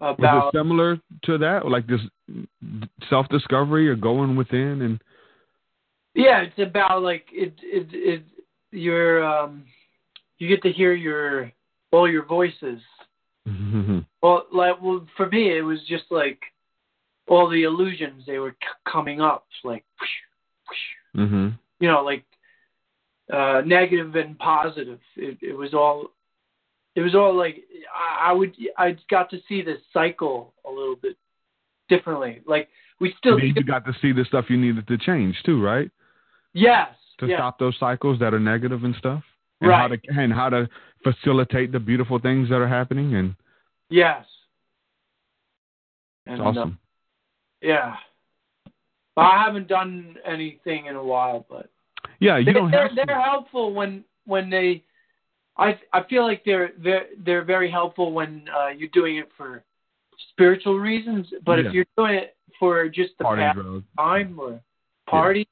Was 0.00 0.16
it 0.20 0.56
similar 0.56 0.98
to 1.24 1.38
that, 1.38 1.68
like 1.68 1.86
this 1.86 2.00
self 3.10 3.28
discovery 3.28 3.88
or 3.88 3.96
going 3.96 4.36
within 4.36 4.82
and 4.82 5.00
yeah, 6.14 6.40
it's 6.40 6.58
about 6.58 7.02
like 7.02 7.26
it 7.30 7.54
it 7.62 7.86
it 7.92 8.22
your 8.70 9.24
um 9.24 9.64
you 10.38 10.48
get 10.48 10.62
to 10.62 10.72
hear 10.72 10.92
your 10.92 11.50
all 11.90 12.10
your 12.10 12.24
voices. 12.24 12.80
Well, 14.22 14.46
like 14.52 14.80
well 14.80 15.06
for 15.16 15.28
me 15.28 15.56
it 15.56 15.62
was 15.62 15.80
just 15.88 16.04
like 16.10 16.40
all 17.28 17.48
the 17.48 17.64
illusions 17.64 18.24
they 18.26 18.38
were 18.38 18.52
c- 18.62 18.90
coming 18.90 19.20
up 19.20 19.46
like 19.64 19.84
hmm 21.14 21.48
you 21.80 21.88
know 21.88 22.02
like 22.02 22.24
uh 23.32 23.62
negative 23.64 24.14
and 24.16 24.38
positive. 24.38 25.00
It 25.16 25.38
it 25.40 25.54
was 25.54 25.74
all 25.74 26.10
it 26.94 27.00
was 27.00 27.14
all 27.14 27.36
like 27.36 27.64
I, 27.94 28.30
I 28.30 28.32
would 28.32 28.54
I 28.76 28.96
got 29.10 29.30
to 29.30 29.38
see 29.48 29.62
this 29.62 29.80
cycle 29.92 30.52
a 30.66 30.70
little 30.70 30.96
bit 30.96 31.16
differently. 31.88 32.42
Like 32.46 32.68
we 33.00 33.14
still 33.18 33.38
you 33.38 33.54
got 33.64 33.84
to 33.86 33.92
see 34.02 34.12
the 34.12 34.24
stuff 34.24 34.46
you 34.48 34.56
needed 34.56 34.86
to 34.88 34.98
change 34.98 35.36
too, 35.44 35.62
right? 35.62 35.90
yes 36.54 36.88
to 37.18 37.26
yeah. 37.26 37.36
stop 37.36 37.58
those 37.58 37.76
cycles 37.78 38.18
that 38.20 38.32
are 38.34 38.40
negative 38.40 38.84
and 38.84 38.94
stuff, 38.96 39.22
and 39.60 39.70
how 39.72 39.88
to 39.88 39.94
Right. 39.94 40.18
and 40.18 40.32
how 40.32 40.48
to 40.48 40.68
facilitate 41.02 41.72
the 41.72 41.78
beautiful 41.80 42.18
things 42.18 42.48
that 42.48 42.56
are 42.60 42.68
happening, 42.68 43.14
and 43.14 43.34
Yes. 43.90 44.24
it's 46.26 46.32
And, 46.34 46.40
uh, 46.40 46.44
awesome. 46.44 46.78
yeah. 47.60 47.96
I 49.16 49.42
haven't 49.42 49.66
done 49.66 50.16
anything 50.24 50.86
in 50.86 50.94
a 50.96 51.02
while, 51.02 51.44
but 51.50 51.68
yeah, 52.20 52.36
you 52.38 52.44
they, 52.44 52.52
don't 52.52 52.70
they're, 52.70 52.82
have 52.88 52.96
to. 52.96 53.02
they're 53.06 53.20
helpful 53.20 53.72
when 53.74 54.04
when 54.26 54.48
they. 54.50 54.84
I 55.56 55.76
I 55.92 56.04
feel 56.04 56.22
like 56.22 56.44
they're 56.44 56.70
they're 56.78 57.06
they're 57.24 57.42
very 57.44 57.68
helpful 57.68 58.12
when 58.12 58.48
uh, 58.56 58.68
you're 58.68 58.90
doing 58.92 59.16
it 59.16 59.28
for 59.36 59.64
spiritual 60.30 60.78
reasons. 60.78 61.26
But 61.44 61.58
Yeah. 61.58 61.66
if 61.68 61.74
you're 61.74 61.86
doing 61.96 62.14
it 62.14 62.36
for 62.60 62.88
just 62.88 63.18
the 63.18 63.24
party 63.24 63.42
past 63.42 63.56
drug. 63.58 63.82
time 63.98 64.38
or 64.38 64.60
party, 65.08 65.48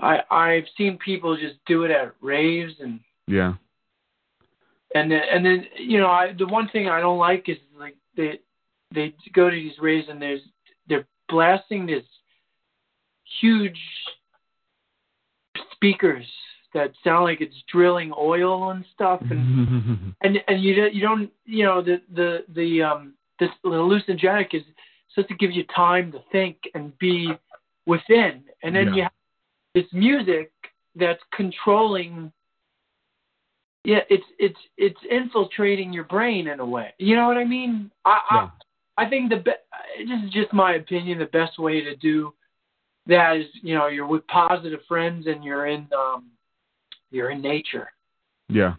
I 0.00 0.20
I've 0.30 0.64
seen 0.76 0.98
people 0.98 1.36
just 1.36 1.56
do 1.66 1.84
it 1.84 1.90
at 1.90 2.14
raves 2.20 2.74
and 2.80 3.00
Yeah, 3.26 3.54
and 4.94 5.10
then 5.10 5.20
and 5.30 5.44
then 5.44 5.66
you 5.76 5.98
know 5.98 6.08
I 6.08 6.32
the 6.32 6.46
one 6.46 6.68
thing 6.68 6.88
I 6.88 7.00
don't 7.00 7.18
like 7.18 7.48
is 7.48 7.58
like 7.78 7.96
they 8.16 8.40
they 8.94 9.14
go 9.32 9.50
to 9.50 9.56
these 9.56 9.78
raves 9.80 10.08
and 10.08 10.20
there's 10.20 10.40
they're 10.88 11.06
blasting 11.28 11.86
this 11.86 12.04
huge 13.40 13.78
speakers 15.72 16.26
that 16.74 16.92
sound 17.02 17.24
like 17.24 17.40
it's 17.40 17.54
drilling 17.70 18.12
oil 18.18 18.70
and 18.70 18.84
stuff, 18.94 19.20
and 19.30 20.14
and 20.22 20.38
and 20.48 20.62
you 20.62 20.74
don't- 20.74 20.94
you 20.94 21.02
don't 21.02 21.30
you 21.44 21.64
know 21.64 21.82
the 21.82 22.00
the 22.14 22.44
the 22.54 22.82
um 22.82 23.14
this 23.40 23.50
the 23.62 23.70
hallucinogenic 23.70 24.52
is 24.54 24.62
supposed 25.10 25.28
to 25.28 25.34
give 25.36 25.50
you 25.52 25.64
time 25.74 26.12
to 26.12 26.20
think 26.30 26.56
and 26.74 26.96
be 26.98 27.30
within, 27.86 28.44
and 28.62 28.74
then 28.74 28.88
Yeah. 28.88 28.94
you 28.94 29.02
have 29.02 29.12
this 29.74 29.86
music 29.92 30.52
that's 30.94 31.22
controlling. 31.34 32.32
Yeah, 33.84 34.00
it's 34.10 34.24
it's 34.38 34.58
it's 34.76 35.00
infiltrating 35.10 35.92
your 35.92 36.04
brain 36.04 36.48
in 36.48 36.60
a 36.60 36.66
way. 36.66 36.92
You 36.98 37.16
know 37.16 37.26
what 37.26 37.36
I 37.36 37.44
mean? 37.44 37.90
I 38.04 38.18
Yeah. 38.32 38.48
I, 38.96 39.04
I 39.04 39.08
think 39.08 39.30
the 39.30 39.36
be- 39.36 40.04
this 40.04 40.24
is 40.24 40.30
just 40.32 40.52
my 40.52 40.74
opinion. 40.74 41.18
The 41.18 41.26
best 41.26 41.58
way 41.58 41.80
to 41.80 41.94
do 41.96 42.34
that 43.08 43.36
is 43.36 43.46
you 43.62 43.74
know 43.74 43.88
you're 43.88 44.06
with 44.06 44.26
positive 44.26 44.80
friends 44.86 45.26
and 45.26 45.42
you're 45.42 45.66
in 45.66 45.86
um 45.96 46.26
you're 47.10 47.30
in 47.30 47.40
nature 47.40 47.88
yeah. 48.48 48.74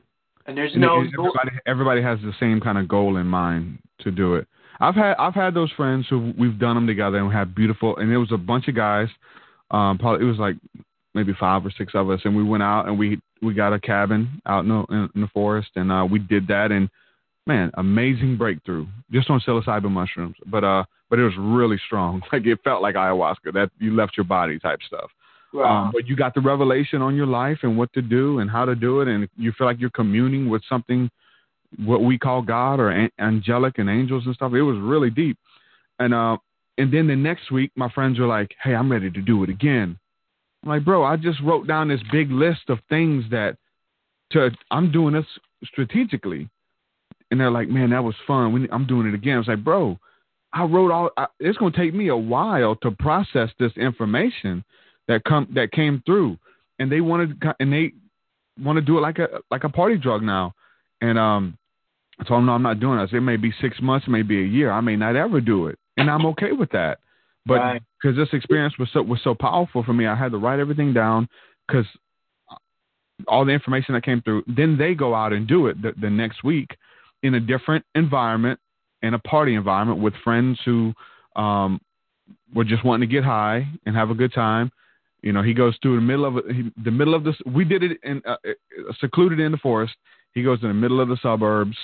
and 0.46 0.58
there's 0.58 0.72
And 0.74 0.82
no 0.82 1.00
everybody 1.02 1.52
everybody 1.66 2.02
has 2.02 2.20
the 2.20 2.34
same 2.40 2.62
kind 2.62 2.78
of 2.78 2.88
goal 2.88 3.18
in 3.18 3.28
mind 3.28 3.80
to 4.02 4.12
do 4.12 4.36
it. 4.36 4.48
I've 4.80 4.96
had 4.96 5.16
I've 5.20 5.34
had 5.34 5.54
those 5.54 5.72
friends 5.72 6.06
who 6.10 6.34
we've 6.38 6.58
done 6.58 6.76
them 6.76 6.88
together 6.88 7.18
and 7.18 7.28
we 7.28 7.34
had 7.34 7.54
beautiful 7.54 7.98
and 7.98 8.12
it 8.12 8.18
was 8.18 8.32
a 8.32 8.38
bunch 8.38 8.68
of 8.68 8.76
guys. 8.76 9.10
Um, 9.72 9.98
probably 9.98 10.26
it 10.26 10.30
was 10.30 10.40
like 10.40 10.56
maybe 11.14 11.34
five 11.40 11.66
or 11.66 11.72
six 11.78 11.94
of 11.96 12.10
us, 12.10 12.22
and 12.24 12.36
we 12.36 12.44
went 12.44 12.64
out 12.64 12.88
and 12.88 12.98
we 12.98 13.20
we 13.42 13.54
got 13.54 13.74
a 13.74 13.80
cabin 13.80 14.42
out 14.46 14.64
in 14.64 14.70
the 14.70 15.10
in, 15.16 15.22
the 15.22 15.28
forest, 15.34 15.70
and 15.76 15.92
uh, 15.92 16.06
we 16.10 16.20
did 16.20 16.48
that, 16.48 16.72
and 16.72 16.90
man, 17.48 17.72
amazing 17.76 18.38
breakthrough 18.38 18.86
just 19.12 19.30
on 19.30 19.42
psilocybin 19.42 19.92
mushrooms, 19.92 20.36
but 20.46 20.64
uh, 20.64 20.84
but 21.10 21.20
it 21.20 21.24
was 21.24 21.34
really 21.38 21.80
strong. 21.86 22.22
Like 22.32 22.46
it 22.46 22.60
felt 22.64 22.82
like 22.82 22.96
ayahuasca 22.96 23.54
that 23.54 23.72
you 23.80 23.96
left 23.96 24.18
your 24.18 24.26
body 24.26 24.60
type 24.60 24.80
stuff. 24.86 25.10
Wow. 25.52 25.86
Um, 25.86 25.92
but 25.92 26.08
you 26.08 26.16
got 26.16 26.36
the 26.36 26.42
revelation 26.42 27.02
on 27.02 27.16
your 27.16 27.26
life 27.26 27.60
and 27.64 27.76
what 27.76 27.92
to 27.94 28.04
do 28.04 28.38
and 28.40 28.50
how 28.50 28.66
to 28.66 28.76
do 28.76 29.02
it, 29.02 29.08
and 29.08 29.28
you 29.36 29.52
feel 29.58 29.66
like 29.66 29.80
you're 29.80 29.90
communing 29.90 30.48
with 30.48 30.62
something, 30.70 31.10
what 31.84 32.04
we 32.04 32.20
call 32.20 32.44
God 32.44 32.80
or 32.80 32.90
an- 32.90 33.12
angelic 33.20 33.80
and 33.80 33.90
angels 33.90 34.24
and 34.28 34.36
stuff. 34.36 34.54
It 34.54 34.62
was 34.62 34.78
really 34.80 35.10
deep, 35.10 35.38
and 35.98 36.14
uh, 36.14 36.38
and 36.80 36.92
then 36.94 37.08
the 37.08 37.16
next 37.16 37.52
week, 37.52 37.72
my 37.76 37.90
friends 37.90 38.18
were 38.20 38.26
like, 38.26 38.56
"Hey, 38.64 38.74
I'm 38.74 38.92
ready 38.92 39.12
to 39.12 39.22
do 39.22 39.44
it 39.44 39.50
again." 39.50 39.98
I'm 40.64 40.70
like, 40.70 40.86
"Bro, 40.86 41.04
I 41.04 41.18
just 41.18 41.40
wrote 41.42 41.68
down 41.68 41.90
this 41.90 42.02
big 42.12 42.32
list 42.32 42.70
of 42.70 42.80
things 42.90 43.26
that 43.30 43.58
to 44.32 44.50
I'm 44.72 44.92
doing 44.92 45.14
this 45.14 45.26
strategically," 45.66 46.50
and 47.30 47.40
they're 47.40 47.52
like, 47.52 47.70
"Man, 47.70 47.92
that 47.92 48.04
was 48.04 48.16
fun. 48.26 48.54
We, 48.54 48.70
I'm 48.72 48.88
doing 48.88 49.08
it 49.08 49.14
again." 49.14 49.36
I 49.36 49.40
was 49.40 49.48
like, 49.48 49.64
"Bro." 49.64 50.00
I 50.52 50.64
wrote 50.64 50.92
all. 50.92 51.12
I, 51.16 51.28
it's 51.40 51.60
going 51.60 51.72
to 51.72 51.78
take 51.78 51.94
me 51.94 52.08
a 52.08 52.18
while 52.18 52.76
to 52.78 52.90
process 52.90 53.52
this 53.60 53.72
information 53.78 54.64
that 55.08 55.24
come 55.24 55.48
that 55.54 55.72
came 55.72 56.02
through, 56.08 56.40
and 56.80 56.92
they 56.92 57.02
wanted 57.02 57.40
and 57.60 57.72
they 57.72 57.92
want 58.60 58.78
to 58.78 58.82
do 58.82 58.98
it 58.98 59.02
like 59.02 59.20
a 59.20 59.42
like 59.52 59.64
a 59.64 59.70
party 59.70 59.98
drug 59.98 60.24
now, 60.24 60.54
and 61.02 61.20
um, 61.20 61.58
I 62.20 62.24
told 62.24 62.40
them 62.40 62.48
no, 62.48 62.54
I'm 62.54 62.64
not 62.64 62.80
doing 62.80 63.00
it. 63.00 63.04
I 63.04 63.06
said, 63.08 63.18
it 63.18 63.22
may 63.22 63.38
be 63.38 63.54
six 63.62 63.80
months, 63.82 64.08
it 64.08 64.12
may 64.12 64.24
be 64.24 64.42
a 64.42 64.46
year. 64.46 64.72
I 64.72 64.82
may 64.82 64.96
not 64.96 65.16
ever 65.16 65.40
do 65.40 65.68
it, 65.68 65.78
and 66.00 66.10
I'm 66.10 66.26
okay 66.28 66.52
with 66.52 66.72
that. 66.72 67.00
But 67.46 67.60
Right. 67.60 67.82
because 68.02 68.16
this 68.16 68.30
experience 68.34 68.78
was 68.78 68.90
so 68.92 69.02
was 69.02 69.22
so 69.24 69.34
powerful 69.34 69.84
for 69.84 69.94
me, 69.94 70.06
I 70.08 70.16
had 70.16 70.32
to 70.32 70.38
write 70.38 70.60
everything 70.60 70.94
down 70.94 71.28
because 71.68 71.86
all 73.28 73.46
the 73.46 73.52
information 73.52 73.94
that 73.94 74.04
came 74.04 74.22
through. 74.22 74.44
Then 74.48 74.78
they 74.78 74.94
go 74.94 75.14
out 75.14 75.34
and 75.34 75.48
do 75.48 75.68
it 75.68 75.82
the, 75.82 75.94
the 76.00 76.10
next 76.10 76.44
week 76.44 76.70
in 77.24 77.36
a 77.36 77.40
different 77.40 77.86
environment, 77.96 78.60
in 79.02 79.14
a 79.14 79.20
party 79.20 79.56
environment 79.56 80.00
with 80.00 80.14
friends 80.24 80.60
who 80.64 80.94
um, 81.36 81.82
were 82.54 82.64
just 82.64 82.86
wanting 82.86 83.08
to 83.08 83.14
get 83.14 83.24
high 83.24 83.68
and 83.86 83.96
have 83.96 84.10
a 84.10 84.16
good 84.16 84.34
time. 84.34 84.72
You 85.22 85.34
know, 85.34 85.42
he 85.42 85.54
goes 85.54 85.78
through 85.82 85.96
the 85.96 86.02
middle 86.02 86.26
of 86.26 86.46
he, 86.46 86.72
the 86.82 86.92
middle 86.92 87.14
of 87.14 87.24
this. 87.24 87.36
We 87.46 87.66
did 87.66 87.84
it 87.84 88.00
in 88.04 88.22
uh, 88.26 88.38
uh, 88.46 88.94
secluded 89.02 89.40
in 89.40 89.52
the 89.52 89.58
forest. 89.58 89.94
He 90.34 90.44
goes 90.44 90.60
in 90.62 90.70
the 90.70 90.74
middle 90.74 91.02
of 91.02 91.10
the 91.10 91.18
suburbs. 91.22 91.76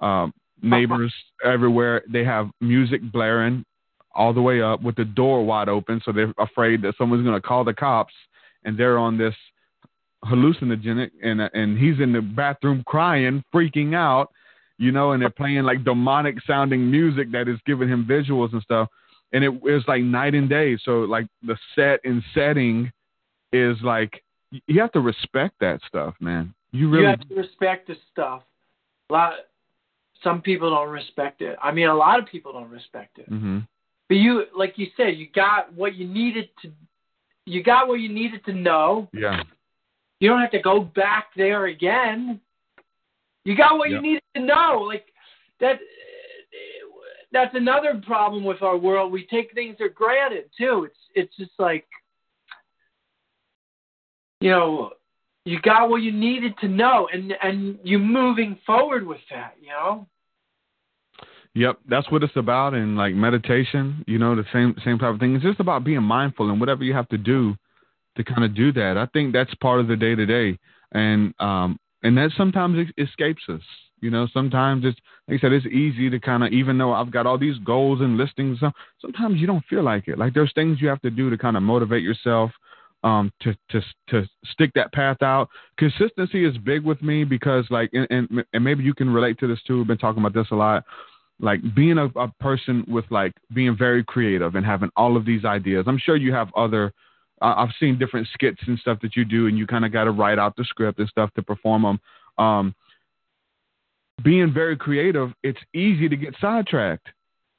Um, 0.00 0.32
neighbors 0.62 1.12
everywhere. 1.44 2.02
They 2.10 2.24
have 2.24 2.50
music 2.60 3.00
blaring 3.12 3.64
all 4.14 4.32
the 4.32 4.42
way 4.42 4.60
up 4.60 4.82
with 4.82 4.96
the 4.96 5.04
door 5.04 5.44
wide 5.44 5.68
open, 5.68 6.00
so 6.04 6.12
they're 6.12 6.34
afraid 6.38 6.82
that 6.82 6.94
someone's 6.98 7.24
going 7.24 7.40
to 7.40 7.46
call 7.46 7.64
the 7.64 7.74
cops. 7.74 8.14
And 8.64 8.78
they're 8.78 8.98
on 8.98 9.18
this 9.18 9.34
hallucinogenic, 10.24 11.10
and 11.22 11.40
and 11.40 11.76
he's 11.78 12.00
in 12.00 12.12
the 12.12 12.20
bathroom 12.20 12.84
crying, 12.86 13.42
freaking 13.54 13.94
out. 13.94 14.30
You 14.78 14.90
know, 14.90 15.12
and 15.12 15.22
they're 15.22 15.30
playing 15.30 15.62
like 15.62 15.84
demonic 15.84 16.36
sounding 16.46 16.90
music 16.90 17.30
that 17.32 17.46
is 17.48 17.58
giving 17.66 17.88
him 17.88 18.06
visuals 18.08 18.52
and 18.52 18.62
stuff 18.62 18.88
and 19.32 19.42
it 19.42 19.62
was 19.62 19.82
like 19.88 20.02
night 20.02 20.34
and 20.34 20.48
day. 20.48 20.78
So 20.84 21.00
like 21.00 21.26
the 21.42 21.56
set 21.74 22.00
and 22.04 22.22
setting 22.34 22.92
is 23.52 23.76
like 23.82 24.22
you 24.66 24.80
have 24.80 24.92
to 24.92 25.00
respect 25.00 25.54
that 25.60 25.80
stuff, 25.86 26.14
man. 26.20 26.54
You 26.72 26.88
really 26.88 27.04
you 27.04 27.08
have 27.08 27.28
to 27.28 27.34
respect 27.34 27.88
the 27.88 27.96
stuff. 28.10 28.42
A 29.10 29.12
lot. 29.12 29.32
Some 30.22 30.40
people 30.40 30.70
don't 30.70 30.88
respect 30.88 31.42
it. 31.42 31.56
I 31.62 31.72
mean, 31.72 31.88
a 31.88 31.94
lot 31.94 32.18
of 32.18 32.26
people 32.26 32.52
don't 32.52 32.70
respect 32.70 33.18
it. 33.18 33.28
hmm 33.28 33.58
But 34.08 34.16
you, 34.16 34.44
like 34.56 34.74
you 34.76 34.86
said, 34.96 35.16
you 35.16 35.28
got 35.34 35.72
what 35.72 35.94
you 35.94 36.06
needed 36.06 36.48
to. 36.62 36.70
You 37.44 37.62
got 37.62 37.88
what 37.88 38.00
you 38.00 38.08
needed 38.08 38.44
to 38.44 38.52
know. 38.52 39.08
Yeah. 39.12 39.42
You 40.20 40.28
don't 40.28 40.40
have 40.40 40.52
to 40.52 40.62
go 40.62 40.80
back 40.80 41.28
there 41.36 41.66
again. 41.66 42.40
You 43.44 43.56
got 43.56 43.76
what 43.76 43.90
you 43.90 44.00
needed 44.00 44.22
to 44.36 44.42
know. 44.42 44.84
Like 44.86 45.06
that. 45.60 45.80
That's 47.32 47.54
another 47.54 48.00
problem 48.06 48.44
with 48.44 48.62
our 48.62 48.76
world. 48.76 49.10
We 49.10 49.26
take 49.26 49.52
things 49.54 49.76
for 49.78 49.88
granted 49.88 50.50
too. 50.56 50.84
It's 50.84 50.98
it's 51.14 51.36
just 51.36 51.52
like, 51.58 51.86
you 54.40 54.50
know, 54.50 54.92
you 55.44 55.60
got 55.60 55.88
what 55.90 56.02
you 56.02 56.12
needed 56.12 56.54
to 56.60 56.68
know, 56.68 57.08
and 57.12 57.32
and 57.42 57.78
you 57.82 57.98
moving 57.98 58.58
forward 58.66 59.06
with 59.06 59.20
that. 59.30 59.54
You 59.60 59.68
know. 59.68 60.06
Yep, 61.54 61.80
that's 61.86 62.10
what 62.10 62.22
it's 62.22 62.36
about. 62.36 62.72
And 62.74 62.96
like 62.96 63.14
meditation, 63.14 64.04
you 64.06 64.18
know, 64.18 64.34
the 64.34 64.44
same 64.52 64.74
same 64.84 64.98
type 64.98 65.14
of 65.14 65.20
thing. 65.20 65.34
It's 65.34 65.44
just 65.44 65.60
about 65.60 65.84
being 65.84 66.02
mindful 66.02 66.50
and 66.50 66.58
whatever 66.60 66.82
you 66.84 66.94
have 66.94 67.08
to 67.08 67.18
do 67.18 67.54
to 68.16 68.24
kind 68.24 68.44
of 68.44 68.54
do 68.54 68.72
that. 68.72 68.96
I 68.96 69.06
think 69.12 69.32
that's 69.32 69.54
part 69.56 69.80
of 69.80 69.88
the 69.88 69.96
day 69.96 70.14
to 70.14 70.24
day, 70.26 70.58
and 70.92 71.34
um, 71.40 71.78
and 72.02 72.16
that 72.16 72.30
sometimes 72.36 72.78
it 72.78 73.02
escapes 73.02 73.42
us. 73.48 73.60
You 74.00 74.10
know, 74.10 74.26
sometimes 74.32 74.84
it's 74.84 74.98
like 75.28 75.38
I 75.38 75.40
said, 75.42 75.52
it's 75.52 75.66
easy 75.66 76.08
to 76.10 76.18
kind 76.18 76.42
of 76.42 76.52
even 76.52 76.78
though 76.78 76.92
I've 76.92 77.10
got 77.12 77.26
all 77.26 77.38
these 77.38 77.58
goals 77.58 78.00
and 78.00 78.16
listings. 78.16 78.58
some- 78.60 78.72
Sometimes 79.00 79.40
you 79.40 79.46
don't 79.46 79.64
feel 79.66 79.82
like 79.82 80.08
it. 80.08 80.18
Like 80.18 80.34
there's 80.34 80.52
things 80.54 80.78
you 80.80 80.88
have 80.88 81.02
to 81.02 81.10
do 81.10 81.30
to 81.30 81.38
kind 81.38 81.56
of 81.56 81.62
motivate 81.62 82.02
yourself 82.02 82.50
um, 83.02 83.32
to 83.40 83.54
to 83.70 83.80
to 84.08 84.28
stick 84.52 84.70
that 84.74 84.92
path 84.92 85.22
out. 85.22 85.48
Consistency 85.78 86.44
is 86.44 86.56
big 86.58 86.84
with 86.84 87.02
me 87.02 87.24
because 87.24 87.66
like 87.70 87.90
and 87.92 88.06
and, 88.10 88.44
and 88.52 88.64
maybe 88.64 88.84
you 88.84 88.94
can 88.94 89.10
relate 89.10 89.38
to 89.40 89.46
this 89.46 89.62
too. 89.66 89.78
We've 89.78 89.86
been 89.86 89.98
talking 89.98 90.22
about 90.22 90.34
this 90.34 90.50
a 90.50 90.56
lot. 90.56 90.84
Like 91.40 91.60
being 91.74 91.98
a, 91.98 92.06
a 92.18 92.28
person 92.40 92.84
with 92.86 93.04
like 93.10 93.32
being 93.52 93.76
very 93.76 94.04
creative 94.04 94.54
and 94.54 94.64
having 94.64 94.90
all 94.96 95.16
of 95.16 95.24
these 95.24 95.44
ideas. 95.44 95.86
I'm 95.88 95.98
sure 95.98 96.16
you 96.16 96.32
have 96.32 96.48
other. 96.56 96.92
I've 97.40 97.70
seen 97.80 97.98
different 97.98 98.28
skits 98.32 98.60
and 98.68 98.78
stuff 98.78 98.98
that 99.02 99.16
you 99.16 99.24
do, 99.24 99.48
and 99.48 99.58
you 99.58 99.66
kind 99.66 99.84
of 99.84 99.92
got 99.92 100.04
to 100.04 100.12
write 100.12 100.38
out 100.38 100.54
the 100.54 100.62
script 100.62 101.00
and 101.00 101.08
stuff 101.08 101.28
to 101.34 101.42
perform 101.42 101.82
them. 101.82 102.00
Um, 102.38 102.74
being 104.22 104.52
very 104.52 104.76
creative, 104.76 105.32
it's 105.42 105.58
easy 105.74 106.08
to 106.08 106.16
get 106.16 106.36
sidetracked 106.40 107.08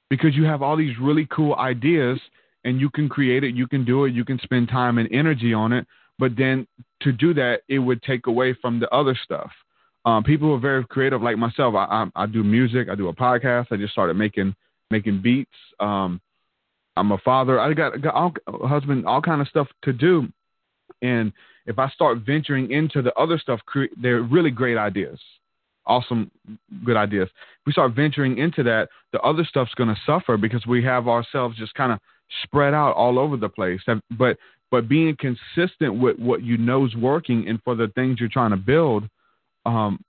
because 0.10 0.36
you 0.36 0.46
have 0.46 0.62
all 0.62 0.78
these 0.78 0.98
really 1.02 1.28
cool 1.30 1.56
ideas 1.56 2.18
and 2.64 2.80
you 2.80 2.90
can 2.90 3.10
create 3.10 3.44
it, 3.44 3.56
you 3.56 3.68
can 3.68 3.86
do 3.86 4.06
it, 4.06 4.14
you 4.14 4.26
can 4.26 4.40
spend 4.40 4.70
time 4.70 4.98
and 4.98 5.10
energy 5.12 5.54
on 5.54 5.74
it. 5.74 5.86
But 6.20 6.36
then 6.38 6.68
to 7.02 7.12
do 7.12 7.34
that, 7.34 7.62
it 7.68 7.80
would 7.80 8.02
take 8.04 8.28
away 8.28 8.56
from 8.62 8.80
the 8.80 8.90
other 8.90 9.18
stuff. 9.24 9.52
Um, 10.06 10.24
people 10.24 10.50
who 10.50 10.54
are 10.56 10.60
very 10.60 10.86
creative, 10.86 11.22
like 11.22 11.38
myself, 11.38 11.76
I, 11.76 11.86
I, 12.16 12.24
I 12.24 12.26
do 12.26 12.44
music, 12.44 12.90
I 12.90 12.96
do 12.96 13.08
a 13.08 13.14
podcast, 13.14 13.68
I 13.72 13.78
just 13.78 13.94
started 13.94 14.16
making 14.16 14.56
making 14.92 15.22
beats. 15.22 15.52
Um, 15.80 16.22
I'm 16.96 17.12
a 17.12 17.18
father, 17.20 17.60
I 17.60 17.74
got, 17.74 18.00
got 18.02 18.14
all, 18.14 18.34
husband, 18.68 19.08
all 19.08 19.22
kind 19.22 19.42
of 19.42 19.48
stuff 19.48 19.68
to 19.84 19.94
do. 19.94 20.28
And 21.02 21.34
if 21.66 21.80
I 21.80 21.90
start 21.90 22.20
venturing 22.20 22.70
into 22.70 23.02
the 23.02 23.14
other 23.16 23.40
stuff, 23.40 23.60
cre- 23.66 23.86
they're 24.00 24.22
really 24.22 24.52
great 24.52 24.78
ideas 24.78 25.20
awesome, 25.86 26.32
good 26.86 26.98
ideas. 26.98 27.28
If 27.32 27.66
we 27.66 27.72
start 27.72 27.94
venturing 27.94 28.38
into 28.38 28.64
that, 28.64 28.90
the 29.12 29.20
other 29.22 29.44
stuff's 29.44 29.74
going 29.74 29.94
to 29.94 30.02
suffer 30.06 30.38
because 30.38 30.66
we 30.66 30.84
have 30.84 31.08
ourselves 31.08 31.58
just 31.58 31.74
kind 31.74 31.92
of 31.92 32.00
spread 32.44 32.74
out 32.74 32.94
all 32.94 33.20
over 33.20 33.38
the 33.38 33.50
place. 33.50 33.82
But 34.18 34.38
but 34.72 34.90
being 34.90 35.16
consistent 35.20 36.00
with 36.00 36.18
what 36.18 36.42
you 36.42 36.58
know 36.58 36.86
is 36.86 36.96
working 36.96 37.48
and 37.48 37.62
for 37.64 37.76
the 37.76 37.90
things 37.90 38.20
you're 38.20 38.30
trying 38.30 38.52
to 38.52 38.58
build, 38.58 39.08
um, 39.66 40.04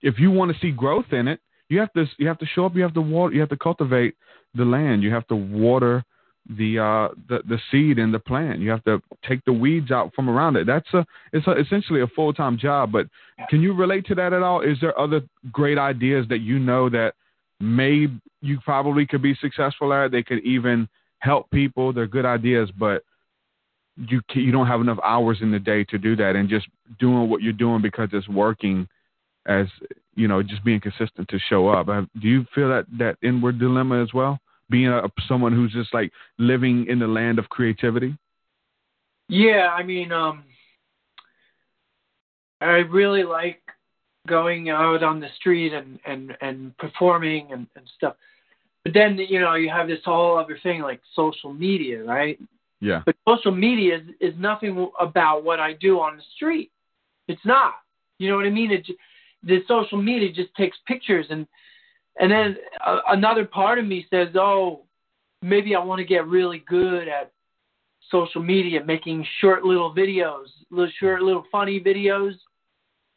if 0.00 0.18
you 0.18 0.30
want 0.30 0.52
to 0.52 0.58
see 0.60 0.70
growth 0.70 1.12
in 1.12 1.28
it, 1.28 1.40
you 1.68 1.78
have 1.80 1.92
to 1.94 2.06
you 2.18 2.28
have 2.28 2.38
to 2.38 2.46
show 2.46 2.66
up. 2.66 2.74
You 2.74 2.82
have 2.82 2.94
to 2.94 3.00
water. 3.00 3.34
You 3.34 3.40
have 3.40 3.48
to 3.50 3.56
cultivate 3.56 4.14
the 4.54 4.64
land. 4.64 5.02
You 5.02 5.12
have 5.12 5.26
to 5.28 5.36
water 5.36 6.04
the 6.48 6.78
uh 6.78 7.08
the 7.28 7.40
the 7.48 7.58
seed 7.70 7.98
in 7.98 8.12
the 8.12 8.18
plant. 8.18 8.60
You 8.60 8.70
have 8.70 8.84
to 8.84 9.02
take 9.28 9.44
the 9.44 9.52
weeds 9.52 9.90
out 9.90 10.14
from 10.14 10.30
around 10.30 10.56
it. 10.56 10.66
That's 10.66 10.88
a 10.94 11.04
it's 11.32 11.46
a, 11.46 11.58
essentially 11.58 12.02
a 12.02 12.06
full 12.06 12.32
time 12.32 12.56
job. 12.56 12.92
But 12.92 13.06
can 13.48 13.60
you 13.60 13.74
relate 13.74 14.06
to 14.06 14.14
that 14.14 14.32
at 14.32 14.42
all? 14.42 14.60
Is 14.60 14.78
there 14.80 14.98
other 14.98 15.22
great 15.52 15.78
ideas 15.78 16.26
that 16.28 16.40
you 16.40 16.58
know 16.58 16.88
that 16.90 17.14
may 17.60 18.06
you 18.40 18.58
probably 18.64 19.06
could 19.06 19.22
be 19.22 19.34
successful 19.40 19.92
at? 19.92 20.10
They 20.10 20.22
could 20.22 20.44
even 20.44 20.88
help 21.18 21.50
people. 21.50 21.92
They're 21.92 22.06
good 22.06 22.24
ideas, 22.24 22.70
but 22.78 23.02
you 23.96 24.20
you 24.34 24.52
don't 24.52 24.66
have 24.66 24.80
enough 24.80 24.98
hours 25.02 25.38
in 25.40 25.50
the 25.50 25.58
day 25.58 25.84
to 25.84 25.98
do 25.98 26.16
that, 26.16 26.36
and 26.36 26.48
just 26.48 26.66
doing 26.98 27.28
what 27.30 27.42
you're 27.42 27.52
doing 27.52 27.80
because 27.82 28.08
it's 28.12 28.28
working, 28.28 28.86
as 29.46 29.66
you 30.14 30.28
know, 30.28 30.42
just 30.42 30.64
being 30.64 30.80
consistent 30.80 31.28
to 31.28 31.38
show 31.48 31.68
up. 31.68 31.86
Do 31.86 32.28
you 32.28 32.44
feel 32.54 32.68
that 32.68 32.86
that 32.98 33.16
inward 33.22 33.58
dilemma 33.58 34.02
as 34.02 34.12
well? 34.12 34.38
Being 34.68 34.88
a, 34.88 35.02
someone 35.28 35.52
who's 35.52 35.72
just 35.72 35.94
like 35.94 36.12
living 36.38 36.86
in 36.88 36.98
the 36.98 37.06
land 37.06 37.38
of 37.38 37.48
creativity. 37.48 38.16
Yeah, 39.28 39.70
I 39.76 39.82
mean, 39.82 40.12
um, 40.12 40.44
I 42.60 42.78
really 42.78 43.22
like 43.22 43.60
going 44.26 44.70
out 44.70 45.02
on 45.02 45.20
the 45.20 45.28
street 45.36 45.72
and 45.72 45.98
and 46.06 46.36
and 46.40 46.76
performing 46.78 47.52
and, 47.52 47.66
and 47.76 47.86
stuff. 47.96 48.16
But 48.84 48.94
then 48.94 49.18
you 49.18 49.40
know 49.40 49.54
you 49.54 49.70
have 49.70 49.88
this 49.88 50.00
whole 50.04 50.38
other 50.38 50.58
thing 50.62 50.80
like 50.82 51.00
social 51.14 51.52
media, 51.52 52.04
right? 52.04 52.38
Yeah. 52.80 53.02
But 53.06 53.16
social 53.26 53.52
media 53.52 53.96
is, 53.96 54.32
is 54.32 54.34
nothing 54.38 54.90
about 55.00 55.44
what 55.44 55.60
I 55.60 55.72
do 55.74 55.98
on 55.98 56.16
the 56.16 56.22
street. 56.34 56.70
It's 57.26 57.44
not. 57.44 57.74
You 58.18 58.30
know 58.30 58.36
what 58.36 58.46
I 58.46 58.50
mean? 58.50 58.70
It 58.70 58.86
the 59.42 59.60
social 59.68 60.00
media 60.00 60.32
just 60.32 60.54
takes 60.54 60.76
pictures 60.86 61.26
and 61.30 61.46
and 62.18 62.30
then 62.30 62.56
uh, 62.84 63.00
another 63.08 63.44
part 63.44 63.78
of 63.78 63.84
me 63.84 64.06
says, 64.10 64.28
"Oh, 64.34 64.84
maybe 65.42 65.74
I 65.74 65.84
want 65.84 65.98
to 65.98 66.04
get 66.04 66.26
really 66.26 66.64
good 66.66 67.08
at 67.08 67.30
social 68.10 68.42
media, 68.42 68.82
making 68.84 69.26
short 69.40 69.64
little 69.64 69.94
videos, 69.94 70.46
little 70.70 70.92
short 70.98 71.22
little 71.22 71.44
funny 71.52 71.80
videos." 71.80 72.32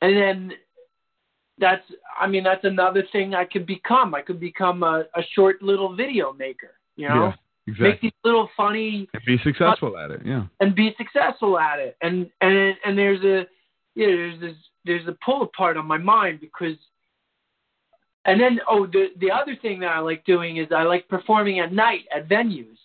And 0.02 0.16
then 0.16 0.52
that's 1.60 1.84
I 2.20 2.28
mean 2.28 2.44
that's 2.44 2.64
another 2.64 3.04
thing 3.12 3.36
I 3.36 3.46
could 3.46 3.66
become. 3.66 4.16
I 4.16 4.22
could 4.22 4.40
become 4.40 4.84
a, 4.84 5.06
a 5.16 5.22
short 5.36 5.62
little 5.62 5.96
video 5.96 6.34
maker. 6.34 6.72
You 6.96 7.10
know, 7.10 7.26
yeah, 7.26 7.34
exactly. 7.68 7.90
make 7.90 8.02
these 8.02 8.12
little 8.24 8.50
funny 8.56 9.08
and 9.14 9.24
be 9.26 9.38
successful 9.44 9.98
at 9.98 10.12
it. 10.12 10.22
Yeah, 10.26 10.46
and 10.60 10.76
be 10.76 10.96
successful 10.98 11.60
at 11.60 11.80
it. 11.80 11.98
And 12.02 12.30
and 12.42 12.76
and 12.86 12.98
there's 12.98 13.24
a 13.24 13.48
yeah 13.96 14.08
there's 14.08 14.40
this 14.40 14.56
there's 14.86 15.08
a 15.08 15.16
pull 15.24 15.44
apart 15.44 15.78
on 15.78 15.86
my 15.86 15.98
mind 15.98 16.40
because. 16.40 16.78
And 18.26 18.40
then, 18.40 18.60
oh, 18.70 18.86
the 18.86 19.08
the 19.20 19.32
other 19.32 19.56
thing 19.62 19.80
that 19.80 19.92
I 19.92 20.00
like 20.00 20.26
doing 20.26 20.58
is 20.58 20.68
I 20.76 20.84
like 20.84 21.08
performing 21.08 21.62
at 21.62 21.72
night 21.72 22.02
at 22.14 22.28
venues, 22.28 22.78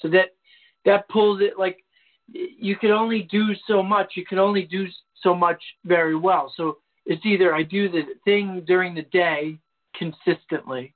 so 0.00 0.08
that 0.10 0.36
that 0.84 1.08
pulls 1.08 1.42
it 1.42 1.58
like 1.58 1.84
you 2.32 2.76
can 2.76 2.92
only 2.92 3.22
do 3.30 3.48
so 3.66 3.82
much. 3.82 4.12
You 4.14 4.24
can 4.24 4.38
only 4.38 4.62
do 4.62 4.86
so 5.20 5.34
much 5.34 5.62
very 5.84 6.16
well. 6.16 6.52
So 6.56 6.78
it's 7.06 7.24
either 7.24 7.54
I 7.54 7.62
do 7.62 7.88
the 7.88 8.02
thing 8.24 8.64
during 8.66 8.94
the 8.94 9.02
day 9.02 9.58
consistently, 9.94 10.92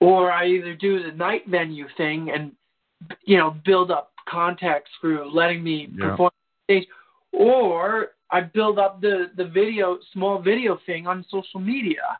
or 0.00 0.32
I 0.32 0.46
either 0.48 0.74
do 0.74 1.02
the 1.02 1.12
night 1.16 1.42
venue 1.48 1.86
thing 1.96 2.30
and 2.34 2.52
you 3.24 3.36
know 3.36 3.56
build 3.64 3.90
up 3.90 4.12
contacts 4.28 4.90
through 5.00 5.34
letting 5.34 5.62
me 5.62 5.88
yeah. 5.92 6.10
perform 6.10 6.30
stage, 6.64 6.86
or 7.32 8.12
I 8.30 8.40
build 8.40 8.78
up 8.78 9.00
the 9.00 9.30
the 9.36 9.44
video 9.44 9.98
small 10.12 10.40
video 10.40 10.78
thing 10.86 11.06
on 11.06 11.24
social 11.28 11.60
media. 11.60 12.18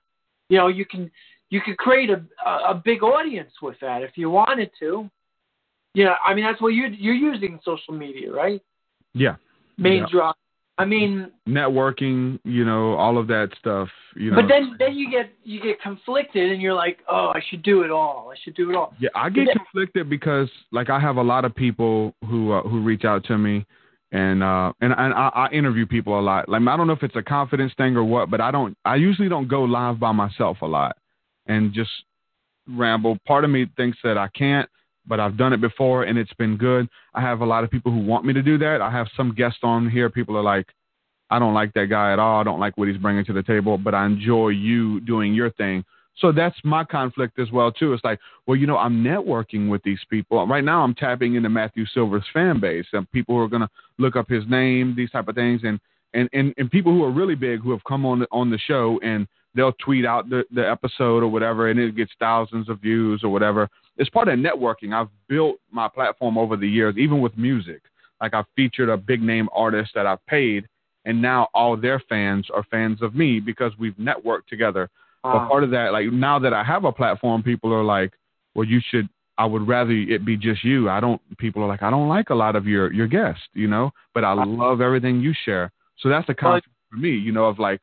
You 0.48 0.59
know, 0.59 0.68
you 0.68 0.84
can 0.84 1.10
you 1.50 1.60
could 1.60 1.76
create 1.76 2.10
a 2.10 2.22
a 2.44 2.74
big 2.74 3.02
audience 3.02 3.52
with 3.62 3.76
that 3.80 4.02
if 4.02 4.12
you 4.16 4.28
wanted 4.28 4.70
to. 4.80 5.09
You 5.94 6.04
know, 6.04 6.14
I 6.24 6.34
mean 6.34 6.44
that's 6.44 6.60
what 6.60 6.74
you 6.74 6.86
you're 6.88 7.14
using 7.14 7.60
social 7.64 7.94
media, 7.94 8.32
right? 8.32 8.60
Yeah. 9.14 9.36
Main 9.78 10.00
yeah. 10.00 10.06
draw. 10.10 10.32
I 10.78 10.84
mean, 10.86 11.30
networking, 11.46 12.38
you 12.44 12.64
know, 12.64 12.94
all 12.94 13.18
of 13.18 13.26
that 13.28 13.50
stuff. 13.58 13.88
You 14.16 14.30
know, 14.30 14.36
but 14.36 14.48
then 14.48 14.74
then 14.78 14.94
you 14.94 15.10
get 15.10 15.30
you 15.44 15.60
get 15.60 15.80
conflicted, 15.80 16.50
and 16.50 16.62
you're 16.62 16.74
like, 16.74 16.98
oh, 17.10 17.30
I 17.34 17.40
should 17.50 17.62
do 17.62 17.82
it 17.82 17.90
all. 17.90 18.30
I 18.32 18.36
should 18.42 18.54
do 18.54 18.70
it 18.70 18.76
all. 18.76 18.94
Yeah, 18.98 19.10
I 19.14 19.28
get 19.28 19.46
then, 19.46 19.56
conflicted 19.56 20.08
because 20.08 20.48
like 20.72 20.88
I 20.88 20.98
have 20.98 21.16
a 21.16 21.22
lot 21.22 21.44
of 21.44 21.54
people 21.54 22.14
who 22.28 22.52
uh, 22.52 22.62
who 22.62 22.82
reach 22.82 23.04
out 23.04 23.24
to 23.24 23.36
me, 23.36 23.66
and 24.12 24.42
uh 24.42 24.72
and 24.80 24.94
and 24.96 25.12
I, 25.12 25.28
I 25.34 25.48
interview 25.50 25.86
people 25.86 26.18
a 26.18 26.22
lot. 26.22 26.48
Like 26.48 26.62
I 26.62 26.76
don't 26.76 26.86
know 26.86 26.94
if 26.94 27.02
it's 27.02 27.16
a 27.16 27.22
confidence 27.22 27.72
thing 27.76 27.94
or 27.94 28.04
what, 28.04 28.30
but 28.30 28.40
I 28.40 28.50
don't. 28.50 28.76
I 28.84 28.96
usually 28.96 29.28
don't 29.28 29.48
go 29.48 29.64
live 29.64 30.00
by 30.00 30.12
myself 30.12 30.62
a 30.62 30.66
lot, 30.66 30.96
and 31.46 31.74
just 31.74 31.90
ramble. 32.66 33.18
Part 33.26 33.44
of 33.44 33.50
me 33.50 33.66
thinks 33.76 33.98
that 34.04 34.16
I 34.16 34.28
can't 34.28 34.68
but 35.06 35.20
I've 35.20 35.36
done 35.36 35.52
it 35.52 35.60
before 35.60 36.04
and 36.04 36.18
it's 36.18 36.32
been 36.34 36.56
good. 36.56 36.88
I 37.14 37.20
have 37.20 37.40
a 37.40 37.46
lot 37.46 37.64
of 37.64 37.70
people 37.70 37.92
who 37.92 38.04
want 38.04 38.24
me 38.24 38.32
to 38.34 38.42
do 38.42 38.58
that. 38.58 38.80
I 38.80 38.90
have 38.90 39.08
some 39.16 39.34
guests 39.34 39.60
on 39.62 39.90
here. 39.90 40.10
People 40.10 40.36
are 40.36 40.42
like, 40.42 40.66
I 41.30 41.38
don't 41.38 41.54
like 41.54 41.72
that 41.74 41.86
guy 41.86 42.12
at 42.12 42.18
all. 42.18 42.40
I 42.40 42.44
don't 42.44 42.60
like 42.60 42.76
what 42.76 42.88
he's 42.88 42.98
bringing 42.98 43.24
to 43.24 43.32
the 43.32 43.42
table, 43.42 43.78
but 43.78 43.94
I 43.94 44.04
enjoy 44.06 44.48
you 44.48 45.00
doing 45.00 45.34
your 45.34 45.50
thing. 45.50 45.84
So 46.18 46.30
that's 46.30 46.56
my 46.62 46.84
conflict 46.84 47.38
as 47.38 47.50
well 47.50 47.72
too. 47.72 47.94
It's 47.94 48.04
like, 48.04 48.20
well, 48.46 48.56
you 48.56 48.66
know, 48.66 48.76
I'm 48.76 49.02
networking 49.02 49.70
with 49.70 49.82
these 49.82 50.00
people 50.10 50.46
right 50.46 50.62
now. 50.62 50.82
I'm 50.82 50.94
tapping 50.94 51.36
into 51.36 51.48
Matthew 51.48 51.86
Silver's 51.86 52.26
fan 52.32 52.60
base 52.60 52.86
and 52.92 53.10
people 53.12 53.34
who 53.34 53.40
are 53.40 53.48
going 53.48 53.62
to 53.62 53.70
look 53.98 54.14
up 54.14 54.28
his 54.28 54.44
name, 54.48 54.94
these 54.94 55.10
type 55.10 55.28
of 55.28 55.34
things, 55.34 55.62
and 55.64 55.80
and 56.14 56.28
and 56.34 56.52
and 56.58 56.70
people 56.70 56.92
who 56.92 57.02
are 57.02 57.10
really 57.10 57.34
big 57.34 57.60
who 57.60 57.70
have 57.70 57.82
come 57.84 58.04
on 58.04 58.26
on 58.30 58.50
the 58.50 58.58
show 58.58 59.00
and 59.02 59.26
they'll 59.54 59.72
tweet 59.84 60.04
out 60.04 60.28
the 60.28 60.44
the 60.52 60.68
episode 60.68 61.22
or 61.22 61.28
whatever, 61.28 61.70
and 61.70 61.78
it 61.78 61.96
gets 61.96 62.12
thousands 62.18 62.68
of 62.68 62.80
views 62.80 63.22
or 63.22 63.30
whatever 63.30 63.68
it's 63.96 64.10
part 64.10 64.28
of 64.28 64.38
networking. 64.38 64.94
I've 64.94 65.08
built 65.28 65.56
my 65.70 65.88
platform 65.88 66.38
over 66.38 66.56
the 66.56 66.68
years, 66.68 66.96
even 66.96 67.20
with 67.20 67.36
music. 67.36 67.82
Like 68.20 68.34
I've 68.34 68.46
featured 68.56 68.88
a 68.88 68.96
big 68.96 69.20
name 69.20 69.48
artist 69.52 69.92
that 69.94 70.06
I've 70.06 70.24
paid, 70.26 70.66
and 71.04 71.20
now 71.20 71.48
all 71.54 71.76
their 71.76 72.02
fans 72.08 72.46
are 72.54 72.64
fans 72.70 73.02
of 73.02 73.14
me 73.14 73.40
because 73.40 73.72
we've 73.78 73.96
networked 73.96 74.46
together. 74.48 74.88
Wow. 75.24 75.32
But 75.32 75.48
part 75.48 75.64
of 75.64 75.70
that, 75.70 75.92
like 75.92 76.06
now 76.12 76.38
that 76.38 76.52
I 76.52 76.62
have 76.64 76.84
a 76.84 76.92
platform, 76.92 77.42
people 77.42 77.72
are 77.72 77.84
like, 77.84 78.12
"Well, 78.54 78.66
you 78.66 78.80
should." 78.90 79.08
I 79.38 79.46
would 79.46 79.66
rather 79.66 79.92
it 79.92 80.26
be 80.26 80.36
just 80.36 80.62
you. 80.62 80.90
I 80.90 81.00
don't. 81.00 81.20
People 81.38 81.62
are 81.62 81.66
like, 81.66 81.82
I 81.82 81.90
don't 81.90 82.08
like 82.08 82.30
a 82.30 82.34
lot 82.34 82.54
of 82.54 82.66
your 82.66 82.92
your 82.92 83.08
guests, 83.08 83.42
you 83.54 83.66
know, 83.66 83.90
but 84.14 84.24
I 84.24 84.34
love 84.34 84.80
everything 84.82 85.20
you 85.20 85.32
share. 85.44 85.72
So 85.98 86.10
that's 86.10 86.26
the 86.26 86.34
concept 86.34 86.68
for 86.90 86.96
me, 86.96 87.10
you 87.10 87.32
know, 87.32 87.46
of 87.46 87.58
like 87.58 87.80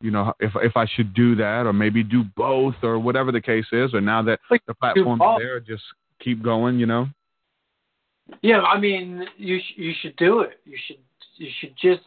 you 0.00 0.10
know, 0.10 0.32
if 0.40 0.52
if 0.56 0.76
I 0.76 0.86
should 0.86 1.14
do 1.14 1.34
that 1.36 1.66
or 1.66 1.72
maybe 1.72 2.02
do 2.02 2.24
both 2.36 2.74
or 2.82 2.98
whatever 2.98 3.32
the 3.32 3.40
case 3.40 3.66
is, 3.72 3.92
or 3.94 4.00
now 4.00 4.22
that 4.22 4.40
like, 4.50 4.64
the 4.66 4.74
platform's 4.74 5.22
there, 5.38 5.60
just 5.60 5.82
keep 6.22 6.42
going, 6.42 6.78
you 6.78 6.86
know. 6.86 7.06
Yeah, 8.42 8.60
I 8.60 8.78
mean, 8.78 9.26
you 9.36 9.58
sh- 9.58 9.76
you 9.76 9.92
should 10.00 10.16
do 10.16 10.40
it. 10.40 10.60
You 10.64 10.78
should 10.86 10.98
you 11.36 11.48
should 11.60 11.74
just. 11.80 12.06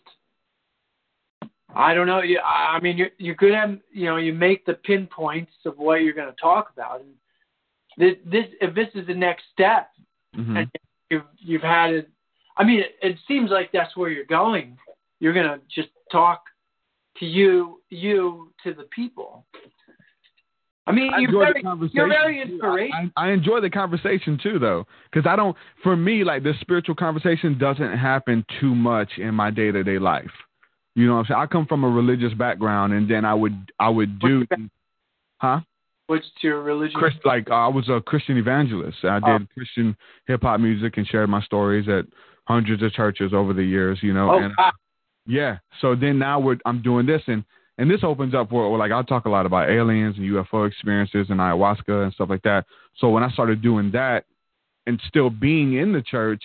I 1.75 1.95
don't 1.95 2.05
know. 2.07 2.21
You, 2.21 2.39
I 2.39 2.79
mean, 2.79 2.97
you're 2.97 3.09
you're 3.17 3.35
good 3.35 3.53
at 3.53 3.69
you 3.91 4.05
know 4.05 4.17
you 4.17 4.33
make 4.33 4.65
the 4.65 4.73
pinpoints 4.73 5.51
of 5.65 5.77
what 5.77 6.01
you're 6.01 6.13
going 6.13 6.29
to 6.33 6.41
talk 6.41 6.71
about, 6.73 7.01
and 7.01 7.09
this, 7.97 8.15
this 8.25 8.45
if 8.61 8.73
this 8.73 8.87
is 8.95 9.05
the 9.07 9.13
next 9.13 9.43
step, 9.51 9.89
mm-hmm. 10.35 10.57
and 10.57 10.71
you've 11.09 11.23
you've 11.37 11.61
had 11.61 11.91
it. 11.91 12.09
I 12.57 12.63
mean, 12.63 12.79
it, 12.79 12.95
it 13.01 13.17
seems 13.27 13.49
like 13.51 13.71
that's 13.71 13.95
where 13.97 14.09
you're 14.09 14.25
going. 14.25 14.77
You're 15.19 15.33
going 15.33 15.47
to 15.47 15.59
just 15.73 15.89
talk 16.11 16.43
to 17.19 17.25
you 17.25 17.81
you 17.89 18.51
to 18.63 18.73
the 18.73 18.83
people. 18.95 19.45
I 20.85 20.91
mean, 20.91 21.13
I 21.13 21.19
you're, 21.19 21.31
very, 21.31 21.63
you're 21.93 22.09
very 22.09 22.41
inspirational. 22.41 23.09
I, 23.15 23.27
I, 23.27 23.31
enjoy 23.31 23.61
the 23.61 23.69
conversation 23.69 24.37
too, 24.41 24.59
though, 24.59 24.85
because 25.09 25.25
I 25.25 25.37
don't. 25.37 25.55
For 25.81 25.95
me, 25.95 26.25
like 26.25 26.43
this 26.43 26.57
spiritual 26.59 26.95
conversation 26.95 27.57
doesn't 27.57 27.97
happen 27.97 28.45
too 28.59 28.75
much 28.75 29.09
in 29.17 29.33
my 29.33 29.49
day 29.49 29.71
to 29.71 29.83
day 29.83 29.97
life. 29.97 30.31
You 30.95 31.07
know 31.07 31.13
what 31.13 31.19
I'm 31.19 31.25
saying? 31.25 31.39
I 31.39 31.45
come 31.45 31.65
from 31.67 31.85
a 31.85 31.89
religious 31.89 32.33
background, 32.33 32.91
and 32.91 33.09
then 33.09 33.23
I 33.23 33.33
would 33.33 33.71
I 33.79 33.87
would 33.87 34.19
do, 34.19 34.45
huh? 35.37 35.61
What's 36.07 36.27
your 36.41 36.61
religion? 36.61 36.99
Christ, 36.99 37.17
like 37.23 37.49
I 37.49 37.67
was 37.69 37.87
a 37.87 38.01
Christian 38.01 38.37
evangelist. 38.37 38.97
I 39.03 39.19
oh. 39.23 39.37
did 39.37 39.47
oh. 39.49 39.53
Christian 39.53 39.95
hip 40.27 40.41
hop 40.41 40.59
music 40.59 40.97
and 40.97 41.07
shared 41.07 41.29
my 41.29 41.41
stories 41.43 41.87
at 41.87 42.05
hundreds 42.45 42.83
of 42.83 42.91
churches 42.91 43.31
over 43.33 43.53
the 43.53 43.63
years. 43.63 43.99
You 44.01 44.13
know, 44.13 44.31
oh, 44.33 44.37
and 44.37 44.53
yeah. 45.25 45.57
So 45.81 45.95
then 45.95 46.19
now 46.19 46.39
we're 46.39 46.57
I'm 46.65 46.81
doing 46.81 47.05
this 47.05 47.21
and 47.27 47.43
and 47.77 47.89
this 47.89 48.01
opens 48.03 48.35
up 48.35 48.49
for 48.49 48.77
like 48.77 48.91
I'll 48.91 49.03
talk 49.03 49.25
a 49.25 49.29
lot 49.29 49.45
about 49.45 49.69
aliens 49.69 50.15
and 50.17 50.29
UFO 50.31 50.67
experiences 50.67 51.27
and 51.29 51.39
ayahuasca 51.39 52.03
and 52.03 52.13
stuff 52.13 52.29
like 52.29 52.43
that. 52.43 52.65
So 52.97 53.09
when 53.09 53.23
I 53.23 53.31
started 53.31 53.61
doing 53.61 53.91
that 53.91 54.25
and 54.85 55.01
still 55.07 55.29
being 55.29 55.73
in 55.73 55.93
the 55.93 56.01
church, 56.01 56.43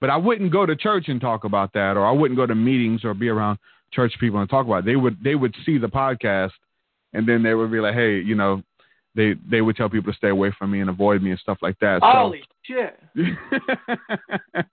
but 0.00 0.10
I 0.10 0.16
wouldn't 0.16 0.52
go 0.52 0.66
to 0.66 0.76
church 0.76 1.08
and 1.08 1.20
talk 1.20 1.44
about 1.44 1.72
that, 1.72 1.96
or 1.96 2.06
I 2.06 2.12
wouldn't 2.12 2.38
go 2.38 2.46
to 2.46 2.54
meetings 2.54 3.04
or 3.04 3.14
be 3.14 3.28
around 3.28 3.58
church 3.92 4.14
people 4.20 4.40
and 4.40 4.48
talk 4.48 4.66
about 4.66 4.80
it. 4.80 4.84
They 4.84 4.96
would 4.96 5.22
they 5.22 5.34
would 5.34 5.54
see 5.66 5.78
the 5.78 5.88
podcast 5.88 6.52
and 7.12 7.26
then 7.26 7.42
they 7.42 7.54
would 7.54 7.72
be 7.72 7.80
like, 7.80 7.94
hey, 7.94 8.20
you 8.20 8.34
know, 8.34 8.62
they 9.14 9.34
they 9.50 9.60
would 9.60 9.76
tell 9.76 9.88
people 9.88 10.12
to 10.12 10.16
stay 10.16 10.28
away 10.28 10.52
from 10.56 10.70
me 10.70 10.80
and 10.80 10.90
avoid 10.90 11.22
me 11.22 11.30
and 11.30 11.40
stuff 11.40 11.58
like 11.62 11.78
that. 11.80 12.00
Holy 12.02 12.42
so, 12.66 12.74
shit. 12.74 13.00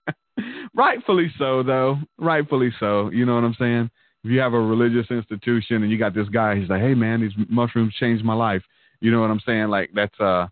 Rightfully 0.76 1.32
so, 1.38 1.62
though. 1.62 1.98
Rightfully 2.18 2.70
so. 2.78 3.10
You 3.10 3.24
know 3.24 3.34
what 3.34 3.44
I'm 3.44 3.56
saying? 3.58 3.90
If 4.24 4.30
you 4.30 4.40
have 4.40 4.52
a 4.52 4.60
religious 4.60 5.10
institution 5.10 5.82
and 5.82 5.90
you 5.90 5.98
got 5.98 6.14
this 6.14 6.28
guy, 6.28 6.56
he's 6.56 6.68
like, 6.68 6.82
"Hey, 6.82 6.94
man, 6.94 7.22
these 7.22 7.32
mushrooms 7.48 7.94
changed 7.94 8.24
my 8.24 8.34
life." 8.34 8.62
You 9.00 9.10
know 9.10 9.20
what 9.20 9.30
I'm 9.30 9.40
saying? 9.46 9.68
Like 9.68 9.90
that's 9.94 10.18
uh, 10.20 10.48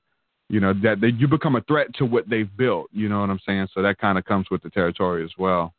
you 0.49 0.61
know 0.61 0.73
that, 0.83 1.01
that 1.03 1.13
you 1.19 1.29
become 1.29 1.57
a 1.57 1.61
threat 1.63 1.95
to 1.97 2.07
what 2.07 2.29
they've 2.29 2.57
built. 2.57 2.89
You 2.93 3.11
know 3.11 3.21
what 3.21 3.29
I'm 3.29 3.41
saying? 3.45 3.69
So 3.75 3.83
that 3.83 3.99
kind 3.99 4.17
of 4.17 4.25
comes 4.25 4.47
with 4.51 4.63
the 4.63 4.71
territory 4.71 5.25
as 5.25 5.33
well. 5.39 5.75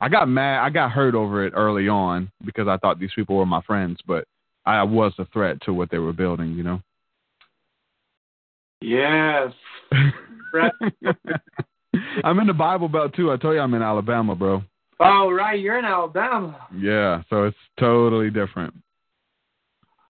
I 0.00 0.08
got 0.08 0.28
mad. 0.28 0.60
I 0.64 0.70
got 0.70 0.92
hurt 0.92 1.16
over 1.16 1.44
it 1.44 1.52
early 1.56 1.88
on 1.88 2.30
because 2.44 2.68
I 2.68 2.76
thought 2.76 3.00
these 3.00 3.14
people 3.16 3.36
were 3.36 3.46
my 3.46 3.62
friends, 3.62 3.98
but 4.06 4.24
I 4.66 4.84
was 4.84 5.12
a 5.18 5.24
threat 5.32 5.60
to 5.62 5.74
what 5.74 5.90
they 5.90 5.98
were 5.98 6.12
building. 6.12 6.52
You 6.52 6.62
know. 6.62 6.80
Yes. 8.80 9.52
I'm 12.24 12.38
in 12.38 12.46
the 12.46 12.54
Bible 12.54 12.88
Belt 12.88 13.14
too. 13.14 13.32
I 13.32 13.36
told 13.36 13.54
you 13.54 13.60
I'm 13.60 13.74
in 13.74 13.82
Alabama, 13.82 14.34
bro. 14.34 14.62
Oh, 15.00 15.30
right. 15.30 15.58
You're 15.58 15.78
in 15.78 15.84
Alabama. 15.84 16.66
Yeah, 16.76 17.22
so 17.30 17.44
it's 17.44 17.56
totally 17.78 18.30
different. 18.30 18.74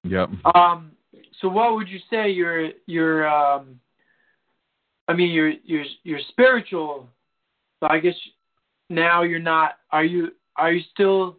Yep. 0.04 0.30
Um. 0.54 0.92
So, 1.40 1.48
what 1.48 1.74
would 1.74 1.88
you 1.88 1.98
say 2.10 2.30
your 2.30 2.70
your 2.86 3.28
um? 3.28 3.80
I 5.08 5.14
mean, 5.14 5.30
your 5.30 5.52
your 5.64 5.84
your 6.04 6.18
spiritual. 6.28 7.08
So 7.80 7.86
I 7.88 7.98
guess 7.98 8.14
now 8.88 9.22
you're 9.22 9.38
not. 9.38 9.76
Are 9.90 10.04
you 10.04 10.32
are 10.56 10.72
you 10.72 10.82
still 10.92 11.36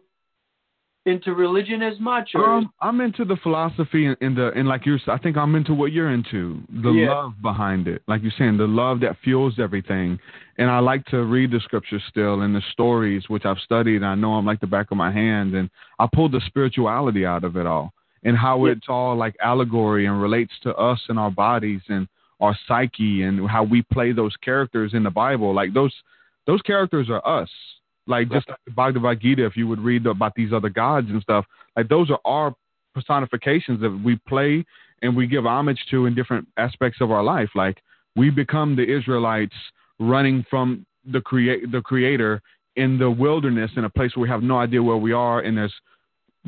into 1.04 1.34
religion 1.34 1.82
as 1.82 1.98
much? 1.98 2.30
Or? 2.34 2.48
Um, 2.54 2.72
I'm 2.80 3.00
into 3.00 3.24
the 3.24 3.36
philosophy 3.42 4.06
and, 4.06 4.16
and 4.20 4.36
the 4.36 4.52
and 4.54 4.68
like 4.68 4.86
you're. 4.86 4.98
I 5.08 5.18
think 5.18 5.36
I'm 5.36 5.54
into 5.54 5.74
what 5.74 5.92
you're 5.92 6.10
into. 6.12 6.60
The 6.82 6.90
Yeah. 6.90 7.10
love 7.14 7.32
behind 7.42 7.88
it, 7.88 8.02
like 8.06 8.22
you're 8.22 8.32
saying, 8.38 8.56
the 8.56 8.66
love 8.68 9.00
that 9.00 9.16
fuels 9.24 9.58
everything. 9.58 10.18
And 10.58 10.70
I 10.70 10.78
like 10.78 11.04
to 11.06 11.24
read 11.24 11.50
the 11.50 11.60
scriptures 11.60 12.02
still 12.08 12.42
and 12.42 12.54
the 12.54 12.62
stories, 12.72 13.24
which 13.28 13.44
I've 13.44 13.58
studied. 13.58 13.96
And 13.96 14.06
I 14.06 14.14
know 14.14 14.34
I'm 14.34 14.46
like 14.46 14.60
the 14.60 14.66
back 14.66 14.90
of 14.90 14.96
my 14.96 15.10
hand, 15.10 15.54
and 15.54 15.68
I 15.98 16.06
pull 16.12 16.28
the 16.28 16.40
spirituality 16.46 17.26
out 17.26 17.42
of 17.44 17.56
it 17.56 17.66
all 17.66 17.92
and 18.24 18.36
how 18.36 18.66
Yeah. 18.66 18.72
it's 18.72 18.86
all 18.88 19.16
like 19.16 19.34
allegory 19.42 20.06
and 20.06 20.22
relates 20.22 20.52
to 20.62 20.74
us 20.76 21.00
and 21.08 21.18
our 21.18 21.30
bodies 21.30 21.80
and 21.88 22.06
our 22.40 22.56
psyche 22.68 23.22
and 23.22 23.48
how 23.48 23.62
we 23.64 23.82
play 23.82 24.12
those 24.12 24.36
characters 24.36 24.94
in 24.94 25.02
the 25.02 25.10
Bible. 25.10 25.52
Like 25.54 25.72
those 25.72 25.94
those 26.46 26.62
characters 26.62 27.08
are 27.10 27.26
us. 27.26 27.50
Like 28.06 28.30
just 28.30 28.48
like 28.48 28.58
the 28.64 28.72
Bhagavad 28.72 29.20
Gita, 29.20 29.44
if 29.44 29.56
you 29.56 29.68
would 29.68 29.80
read 29.80 30.06
about 30.06 30.34
these 30.34 30.52
other 30.52 30.68
gods 30.68 31.08
and 31.10 31.22
stuff, 31.22 31.44
like 31.76 31.88
those 31.88 32.10
are 32.10 32.20
our 32.24 32.54
personifications 32.94 33.80
that 33.80 33.90
we 34.04 34.16
play 34.28 34.64
and 35.02 35.16
we 35.16 35.26
give 35.26 35.46
homage 35.46 35.80
to 35.90 36.06
in 36.06 36.14
different 36.14 36.46
aspects 36.56 37.00
of 37.00 37.10
our 37.10 37.22
life. 37.22 37.50
Like 37.54 37.78
we 38.16 38.30
become 38.30 38.76
the 38.76 38.84
Israelites 38.84 39.54
running 39.98 40.44
from 40.50 40.84
the 41.10 41.20
create 41.20 41.70
the 41.70 41.80
creator 41.80 42.40
in 42.76 42.98
the 42.98 43.10
wilderness 43.10 43.70
in 43.76 43.84
a 43.84 43.90
place 43.90 44.16
where 44.16 44.22
we 44.22 44.28
have 44.28 44.42
no 44.42 44.58
idea 44.58 44.82
where 44.82 44.96
we 44.96 45.12
are 45.12 45.40
and 45.40 45.56
there's 45.56 45.74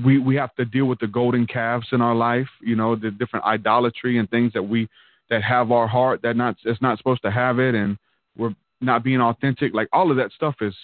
we 0.05 0.19
we 0.19 0.35
have 0.35 0.55
to 0.57 0.65
deal 0.65 0.87
with 0.87 0.99
the 0.99 1.07
golden 1.07 1.47
calves 1.47 1.87
in 1.93 2.01
our 2.01 2.15
life, 2.15 2.49
you 2.61 2.75
know, 2.75 2.97
the 2.97 3.11
different 3.11 3.45
idolatry 3.45 4.19
and 4.19 4.29
things 4.31 4.53
that 4.53 4.63
we 4.63 4.89
that 5.31 5.43
have 5.43 5.71
our 5.71 5.87
heart 5.87 6.21
that 6.23 6.37
not 6.37 6.57
it's 6.65 6.83
not 6.83 6.99
supposed 6.99 7.23
to 7.23 7.31
have 7.31 7.59
it 7.59 7.75
and 7.75 7.97
we're 8.37 8.55
not 8.81 9.05
being 9.05 9.21
authentic. 9.21 9.73
Like 9.73 9.89
all 9.93 10.11
of 10.11 10.17
that 10.17 10.33
stuff 10.33 10.57
is 10.61 10.75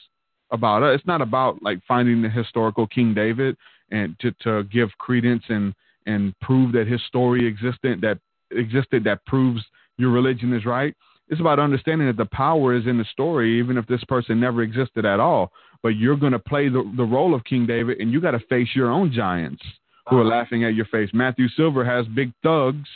about 0.53 0.83
us. 0.83 0.99
It's 0.99 1.07
not 1.07 1.23
about 1.23 1.63
like 1.63 1.81
finding 1.87 2.23
the 2.23 2.29
historical 2.29 2.87
King 2.87 3.15
David 3.15 3.57
and 3.91 4.19
to 4.21 4.33
to 4.43 4.65
give 4.65 4.91
credence 4.99 5.45
and 5.49 5.75
and 6.07 6.39
prove 6.41 6.73
that 6.73 6.87
his 6.87 7.01
story 7.07 7.47
existed 7.47 8.01
that 8.01 8.19
existed 8.51 9.05
that 9.05 9.25
proves 9.27 9.63
your 9.97 10.11
religion 10.11 10.53
is 10.53 10.65
right. 10.65 10.95
It's 11.29 11.41
about 11.41 11.61
understanding 11.61 12.09
that 12.09 12.17
the 12.17 12.29
power 12.33 12.75
is 12.75 12.87
in 12.87 12.99
the 12.99 13.05
story, 13.13 13.59
even 13.59 13.79
if 13.79 13.87
this 13.87 14.03
person 14.05 14.41
never 14.41 14.63
existed 14.63 15.05
at 15.05 15.21
all. 15.21 15.53
But 15.83 15.91
you're 15.91 16.17
going 16.17 16.33
to 16.33 16.41
play 16.41 16.69
the, 16.69 16.91
the 16.97 17.05
role 17.05 17.35
of 17.35 17.45
King 17.45 17.67
David, 17.67 18.01
and 18.01 18.11
you 18.13 18.21
got 18.21 18.33
to 18.33 18.41
face 18.49 18.69
your 18.75 18.91
own 18.91 19.13
giants 19.13 19.63
who 20.09 20.19
are 20.19 20.25
laughing 20.25 20.65
at 20.65 20.75
your 20.75 20.87
face. 20.87 21.09
Matthew 21.13 21.49
Silver 21.51 21.85
has 21.85 22.05
big 22.09 22.33
thugs 22.43 22.89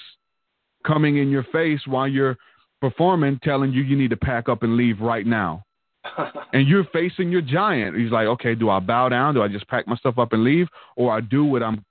coming 0.85 1.19
in 1.19 1.31
your 1.31 1.45
face 1.53 1.81
while 1.87 2.09
you're 2.09 2.37
performing, 2.81 3.39
telling 3.45 3.73
you 3.73 3.83
you 3.83 3.97
need 3.97 4.11
to 4.11 4.17
pack 4.17 4.49
up 4.49 4.65
and 4.65 4.77
leave 4.77 5.01
right 5.01 5.27
now 5.27 5.65
and 6.53 6.69
you're 6.69 6.85
facing 6.93 7.31
your 7.31 7.41
giant. 7.41 7.97
He's 7.97 8.11
like, 8.11 8.27
okay, 8.27 8.55
do 8.55 8.71
I 8.71 8.81
bow 8.81 9.09
down? 9.09 9.35
Do 9.35 9.43
I 9.43 9.49
just 9.49 9.69
pack 9.69 9.87
my 9.87 9.97
stuff 9.97 10.19
up 10.19 10.33
and 10.33 10.45
leave, 10.45 10.69
or 10.97 11.13
I 11.13 11.21
do 11.21 11.45
what 11.45 11.63
I'm 11.63 11.85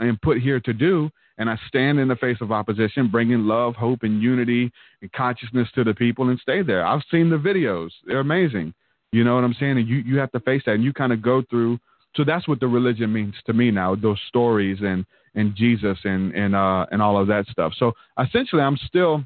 am 0.00 0.18
put 0.22 0.38
here 0.38 0.60
to 0.60 0.72
do, 0.72 1.10
and 1.38 1.48
I 1.48 1.58
stand 1.68 1.98
in 1.98 2.08
the 2.08 2.16
face 2.16 2.38
of 2.40 2.52
opposition, 2.52 3.08
bringing 3.10 3.46
love, 3.46 3.74
hope, 3.76 4.02
and 4.02 4.20
unity 4.20 4.70
and 5.00 5.12
consciousness 5.12 5.68
to 5.74 5.84
the 5.84 5.94
people, 5.94 6.28
and 6.28 6.38
stay 6.40 6.62
there. 6.62 6.84
I've 6.84 7.02
seen 7.10 7.30
the 7.30 7.36
videos; 7.36 7.90
they're 8.06 8.20
amazing. 8.20 8.74
You 9.12 9.24
know 9.24 9.34
what 9.34 9.44
I'm 9.44 9.54
saying? 9.58 9.78
And 9.78 9.88
you 9.88 9.96
you 9.98 10.18
have 10.18 10.32
to 10.32 10.40
face 10.40 10.62
that, 10.66 10.74
and 10.74 10.84
you 10.84 10.92
kind 10.92 11.12
of 11.12 11.22
go 11.22 11.42
through. 11.48 11.78
So 12.16 12.24
that's 12.24 12.48
what 12.48 12.58
the 12.58 12.66
religion 12.66 13.12
means 13.12 13.34
to 13.46 13.52
me 13.52 13.70
now. 13.70 13.94
Those 13.94 14.18
stories 14.28 14.78
and 14.82 15.04
and 15.34 15.54
Jesus 15.54 15.98
and 16.04 16.34
and 16.34 16.54
uh 16.54 16.86
and 16.90 17.00
all 17.00 17.20
of 17.20 17.28
that 17.28 17.46
stuff. 17.46 17.72
So 17.78 17.92
essentially, 18.22 18.62
I'm 18.62 18.78
still 18.88 19.24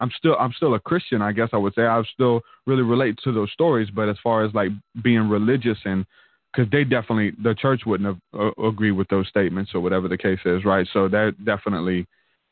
I'm 0.00 0.10
still 0.16 0.36
I'm 0.38 0.52
still 0.52 0.74
a 0.74 0.80
Christian, 0.80 1.22
I 1.22 1.32
guess 1.32 1.48
I 1.52 1.56
would 1.56 1.74
say. 1.74 1.82
I 1.82 2.02
still 2.12 2.40
really 2.66 2.82
relate 2.82 3.18
to 3.24 3.32
those 3.32 3.50
stories, 3.52 3.88
but 3.90 4.08
as 4.08 4.16
far 4.22 4.44
as 4.44 4.54
like 4.54 4.70
being 5.02 5.28
religious 5.28 5.78
and 5.84 6.06
because 6.52 6.70
they 6.70 6.84
definitely 6.84 7.32
the 7.42 7.54
church 7.54 7.82
wouldn't 7.84 8.06
have 8.32 8.40
uh, 8.40 8.62
agree 8.62 8.92
with 8.92 9.08
those 9.08 9.28
statements 9.28 9.72
or 9.74 9.80
whatever 9.80 10.08
the 10.08 10.18
case 10.18 10.38
is, 10.44 10.64
right? 10.64 10.86
So 10.92 11.08
they're 11.08 11.32
definitely, 11.32 12.06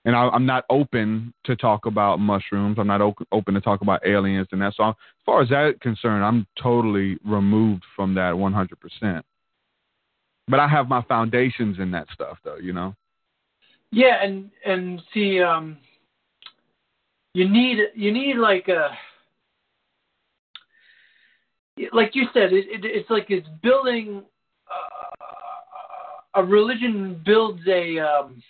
and 0.04 0.14
I, 0.14 0.28
I'm 0.28 0.46
not 0.46 0.64
open 0.70 1.32
to 1.44 1.56
talk 1.56 1.86
about 1.86 2.18
mushrooms. 2.20 2.78
I'm 2.78 2.86
not 2.86 3.00
o- 3.00 3.14
open 3.32 3.54
to 3.54 3.60
talk 3.60 3.80
about 3.80 4.06
aliens 4.06 4.48
and 4.52 4.60
that. 4.60 4.74
So 4.76 4.88
as 4.88 4.94
far 5.24 5.42
as 5.42 5.48
that 5.50 5.80
concerned, 5.80 6.24
I'm 6.24 6.46
totally 6.60 7.18
removed 7.24 7.84
from 7.94 8.14
that 8.14 8.36
100. 8.36 8.78
percent 8.80 9.24
But 10.48 10.60
I 10.60 10.68
have 10.68 10.88
my 10.88 11.02
foundations 11.02 11.78
in 11.78 11.90
that 11.92 12.08
stuff, 12.12 12.38
though. 12.44 12.56
You 12.56 12.72
know. 12.72 12.94
Yeah, 13.92 14.22
and 14.22 14.50
and 14.64 15.00
see, 15.14 15.40
um, 15.40 15.78
you 17.36 17.46
need 17.46 17.78
you 17.94 18.10
need 18.12 18.36
like 18.38 18.68
a 18.68 18.88
like 21.92 22.12
you 22.14 22.24
said, 22.32 22.54
it, 22.54 22.64
it 22.70 22.80
it's 22.84 23.10
like 23.10 23.26
it's 23.28 23.46
building 23.62 24.22
uh, 24.70 26.40
a 26.40 26.42
religion 26.42 27.20
builds 27.26 27.60
a 27.68 27.98
um, 27.98 28.42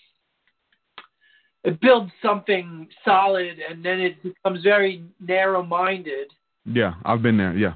it 1.65 1.81
builds 1.81 2.13
something 2.23 2.87
solid, 3.05 3.57
and 3.69 3.85
then 3.85 3.99
it 3.99 4.23
becomes 4.23 4.63
very 4.63 5.03
narrow 5.19 5.65
minded. 5.65 6.29
Yeah, 6.65 6.95
I've 7.05 7.23
been 7.23 7.37
there. 7.37 7.57
Yeah. 7.57 7.75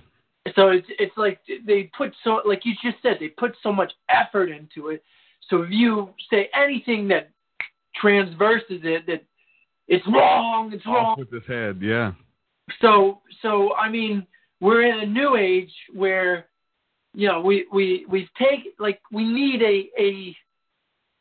So 0.55 0.69
it's 0.69 0.87
it's 1.01 1.16
like 1.16 1.41
they 1.66 1.91
put 1.99 2.15
so 2.23 2.41
like 2.47 2.65
you 2.65 2.74
just 2.85 3.03
said 3.03 3.16
they 3.19 3.28
put 3.31 3.57
so 3.65 3.73
much 3.73 3.93
effort 4.09 4.49
into 4.49 4.91
it. 4.91 5.03
So 5.49 5.62
if 5.62 5.70
you 5.73 6.11
say 6.32 6.49
anything 6.55 7.09
that 7.09 7.31
transverses 8.01 8.82
it, 8.85 9.07
that 9.09 9.24
it's 9.91 10.07
wrong, 10.07 10.73
it's 10.73 10.87
wrong. 10.87 11.12
Off 11.12 11.19
with 11.19 11.33
his 11.33 11.43
head. 11.47 11.81
Yeah. 11.83 12.12
So 12.81 13.21
so 13.43 13.75
I 13.75 13.91
mean 13.91 14.27
we're 14.61 14.83
in 14.83 15.01
a 15.01 15.07
new 15.07 15.37
age 15.37 15.73
where 15.93 16.47
you 17.12 17.29
know 17.29 17.41
we 17.41 17.67
we 17.73 18.07
we 18.09 18.29
take 18.39 18.75
like 18.79 19.01
we 19.12 19.25
need 19.25 19.62
a 19.62 19.91
a 20.01 20.37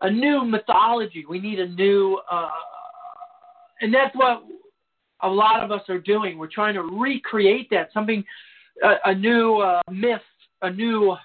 a 0.08 0.12
new 0.12 0.46
mythology. 0.46 1.26
We 1.28 1.40
need 1.40 1.60
a 1.60 1.68
new 1.68 2.22
uh, 2.32 2.50
and 3.82 3.94
that's 3.94 4.16
what 4.16 4.44
a 5.22 5.28
lot 5.28 5.64
of 5.64 5.72
us 5.72 5.82
are 5.90 6.00
doing. 6.00 6.38
We're 6.38 6.48
trying 6.48 6.76
to 6.76 6.84
recreate 6.84 7.70
that 7.72 7.90
something 7.94 8.24
a, 8.84 9.10
a 9.10 9.16
new 9.16 9.58
uh, 9.58 9.82
myth, 9.92 10.22
a 10.62 10.70
new 10.70 11.18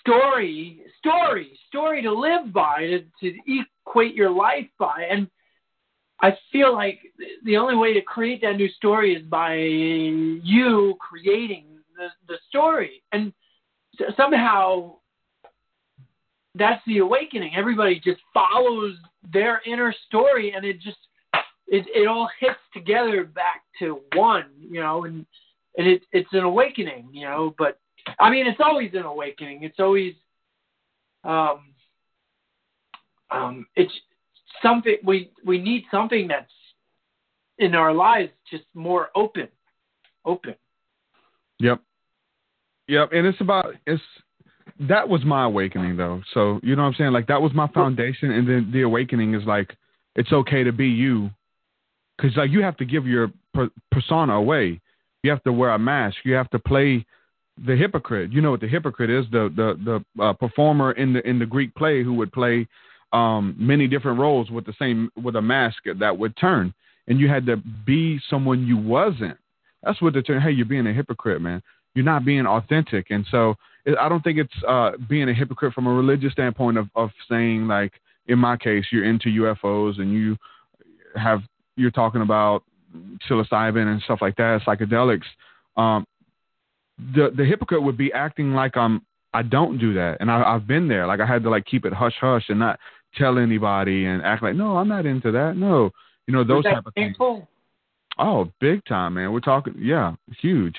story, 0.00 0.80
story, 0.98 1.58
story 1.68 2.02
to 2.02 2.12
live 2.12 2.52
by, 2.52 2.80
to, 2.80 3.04
to 3.20 3.38
equate 3.46 4.14
your 4.14 4.30
life 4.30 4.66
by. 4.78 5.06
And 5.10 5.28
I 6.22 6.36
feel 6.52 6.72
like 6.74 7.00
the 7.44 7.56
only 7.56 7.76
way 7.76 7.94
to 7.94 8.02
create 8.02 8.42
that 8.42 8.56
new 8.56 8.68
story 8.68 9.14
is 9.14 9.22
by 9.22 9.54
you 9.54 10.94
creating 11.00 11.64
the, 11.96 12.08
the 12.28 12.38
story. 12.48 13.02
And 13.12 13.32
somehow 14.16 14.96
that's 16.54 16.82
the 16.86 16.98
awakening. 16.98 17.52
Everybody 17.56 18.00
just 18.04 18.20
follows 18.34 18.96
their 19.32 19.62
inner 19.66 19.94
story 20.06 20.52
and 20.54 20.64
it 20.64 20.80
just 20.80 20.98
it, 21.68 21.86
it 21.94 22.08
all 22.08 22.28
hits 22.40 22.58
together 22.74 23.24
back 23.24 23.62
to 23.78 24.00
one, 24.14 24.46
you 24.58 24.80
know, 24.80 25.04
and 25.04 25.24
and 25.76 25.86
it 25.86 26.02
it's 26.12 26.32
an 26.32 26.40
awakening, 26.40 27.08
you 27.12 27.22
know, 27.22 27.54
but 27.58 27.78
I 28.18 28.30
mean 28.30 28.46
it's 28.46 28.60
always 28.62 28.90
an 28.94 29.02
awakening. 29.02 29.62
It's 29.62 29.78
always 29.78 30.14
um 31.24 31.60
um 33.30 33.66
it's 33.76 33.92
something 34.62 34.96
we 35.04 35.30
we 35.44 35.58
need 35.58 35.84
something 35.90 36.28
that's 36.28 36.52
in 37.58 37.74
our 37.74 37.92
lives 37.92 38.32
just 38.50 38.64
more 38.74 39.10
open. 39.14 39.48
Open. 40.24 40.54
Yep. 41.60 41.80
Yep. 42.88 43.10
And 43.12 43.26
it's 43.26 43.40
about 43.40 43.74
it's 43.86 44.02
that 44.88 45.08
was 45.08 45.24
my 45.24 45.44
awakening 45.44 45.96
though. 45.96 46.22
So 46.32 46.60
you 46.62 46.74
know 46.74 46.82
what 46.82 46.88
I'm 46.88 46.94
saying? 46.94 47.12
Like 47.12 47.26
that 47.28 47.40
was 47.40 47.52
my 47.54 47.68
foundation, 47.68 48.30
and 48.32 48.48
then 48.48 48.70
the 48.72 48.82
awakening 48.82 49.34
is 49.34 49.44
like 49.44 49.76
it's 50.16 50.32
okay 50.32 50.64
to 50.64 50.72
be 50.72 50.88
you, 50.88 51.30
because 52.16 52.36
like 52.36 52.50
you 52.50 52.62
have 52.62 52.76
to 52.78 52.84
give 52.84 53.06
your 53.06 53.30
per- 53.52 53.70
persona 53.90 54.34
away. 54.34 54.80
You 55.22 55.30
have 55.30 55.42
to 55.44 55.52
wear 55.52 55.70
a 55.70 55.78
mask. 55.78 56.16
You 56.24 56.34
have 56.34 56.48
to 56.50 56.58
play 56.58 57.04
the 57.66 57.76
hypocrite. 57.76 58.32
You 58.32 58.40
know 58.40 58.50
what 58.50 58.60
the 58.60 58.68
hypocrite 58.68 59.10
is? 59.10 59.26
The 59.30 59.52
the 59.54 60.02
the 60.16 60.22
uh, 60.22 60.32
performer 60.32 60.92
in 60.92 61.12
the 61.12 61.26
in 61.28 61.38
the 61.38 61.46
Greek 61.46 61.74
play 61.74 62.02
who 62.02 62.14
would 62.14 62.32
play 62.32 62.66
um, 63.12 63.56
many 63.58 63.88
different 63.88 64.18
roles 64.18 64.50
with 64.50 64.66
the 64.66 64.74
same 64.78 65.10
with 65.22 65.36
a 65.36 65.42
mask 65.42 65.78
that 65.98 66.16
would 66.16 66.36
turn, 66.36 66.72
and 67.08 67.18
you 67.18 67.28
had 67.28 67.46
to 67.46 67.56
be 67.56 68.20
someone 68.28 68.66
you 68.66 68.76
wasn't. 68.76 69.36
That's 69.82 70.00
what 70.00 70.14
the 70.14 70.22
term. 70.22 70.40
Hey, 70.42 70.50
you're 70.50 70.66
being 70.66 70.86
a 70.86 70.92
hypocrite, 70.92 71.40
man. 71.40 71.62
You're 71.94 72.04
not 72.04 72.24
being 72.24 72.46
authentic, 72.46 73.06
and 73.10 73.26
so 73.30 73.54
it, 73.84 73.96
I 73.98 74.08
don't 74.08 74.22
think 74.22 74.38
it's 74.38 74.64
uh, 74.66 74.92
being 75.08 75.28
a 75.28 75.34
hypocrite 75.34 75.74
from 75.74 75.86
a 75.86 75.92
religious 75.92 76.32
standpoint 76.32 76.78
of 76.78 76.88
of 76.94 77.10
saying 77.28 77.66
like, 77.66 77.92
in 78.26 78.38
my 78.38 78.56
case, 78.56 78.84
you're 78.92 79.04
into 79.04 79.28
UFOs 79.28 80.00
and 80.00 80.12
you 80.12 80.36
have 81.16 81.40
you're 81.76 81.90
talking 81.90 82.22
about 82.22 82.62
psilocybin 83.28 83.86
and 83.90 84.02
stuff 84.02 84.20
like 84.20 84.36
that, 84.36 84.60
psychedelics. 84.66 85.24
um, 85.76 86.06
the 87.14 87.30
the 87.36 87.44
hypocrite 87.44 87.82
would 87.82 87.96
be 87.96 88.12
acting 88.12 88.52
like 88.52 88.76
I'm 88.76 89.02
I 89.32 89.42
don't 89.42 89.78
do 89.78 89.94
that, 89.94 90.18
and 90.20 90.30
I, 90.30 90.42
I've 90.42 90.66
been 90.66 90.88
there. 90.88 91.06
Like 91.06 91.20
I 91.20 91.26
had 91.26 91.42
to 91.44 91.50
like 91.50 91.64
keep 91.64 91.84
it 91.84 91.92
hush 91.92 92.16
hush 92.20 92.44
and 92.48 92.58
not 92.58 92.78
tell 93.16 93.38
anybody 93.38 94.06
and 94.06 94.22
act 94.22 94.42
like 94.42 94.54
no, 94.54 94.76
I'm 94.76 94.88
not 94.88 95.06
into 95.06 95.30
that. 95.32 95.56
No, 95.56 95.90
you 96.26 96.34
know 96.34 96.44
those 96.44 96.64
type 96.64 96.86
of 96.86 96.94
painful? 96.94 97.36
things. 97.36 97.46
Oh, 98.18 98.50
big 98.60 98.84
time, 98.84 99.14
man. 99.14 99.32
We're 99.32 99.40
talking, 99.40 99.74
yeah, 99.78 100.14
huge. 100.40 100.76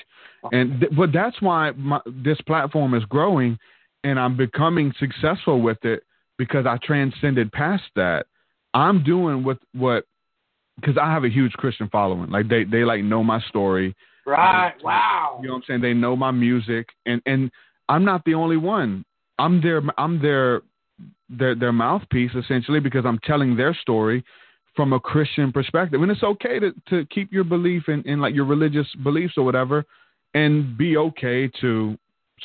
And 0.52 0.80
th- 0.80 0.92
but 0.96 1.12
that's 1.12 1.40
why 1.40 1.72
my, 1.72 2.00
this 2.06 2.40
platform 2.42 2.94
is 2.94 3.04
growing, 3.04 3.58
and 4.04 4.18
I'm 4.18 4.36
becoming 4.36 4.92
successful 4.98 5.60
with 5.60 5.84
it 5.84 6.04
because 6.38 6.66
I 6.66 6.78
transcended 6.84 7.50
past 7.52 7.84
that. 7.96 8.26
I'm 8.74 9.02
doing 9.04 9.44
what 9.44 9.58
what 9.74 10.04
because 10.80 10.96
I 10.96 11.12
have 11.12 11.24
a 11.24 11.28
huge 11.28 11.52
Christian 11.52 11.88
following. 11.90 12.30
Like 12.30 12.48
they 12.48 12.64
they 12.64 12.84
like 12.84 13.02
know 13.02 13.22
my 13.22 13.40
story. 13.42 13.94
Right. 14.24 14.74
Wow. 14.82 15.38
You 15.42 15.48
know 15.48 15.54
what 15.54 15.58
I'm 15.58 15.64
saying? 15.66 15.80
They 15.80 15.94
know 15.94 16.16
my 16.16 16.30
music, 16.30 16.88
and 17.06 17.20
and 17.26 17.50
I'm 17.88 18.04
not 18.04 18.24
the 18.24 18.34
only 18.34 18.56
one. 18.56 19.04
I'm 19.38 19.60
their 19.60 19.82
I'm 19.98 20.20
their 20.20 20.62
their 21.28 21.54
their 21.54 21.72
mouthpiece 21.72 22.32
essentially 22.34 22.80
because 22.80 23.04
I'm 23.06 23.18
telling 23.20 23.56
their 23.56 23.74
story 23.74 24.24
from 24.74 24.92
a 24.92 25.00
Christian 25.00 25.52
perspective. 25.52 26.02
And 26.02 26.10
it's 26.10 26.22
okay 26.22 26.58
to 26.58 26.72
to 26.90 27.06
keep 27.06 27.32
your 27.32 27.44
belief 27.44 27.88
in, 27.88 28.02
in 28.02 28.20
like 28.20 28.34
your 28.34 28.44
religious 28.44 28.86
beliefs 29.02 29.34
or 29.36 29.44
whatever, 29.44 29.84
and 30.34 30.76
be 30.76 30.96
okay 30.96 31.48
to 31.60 31.96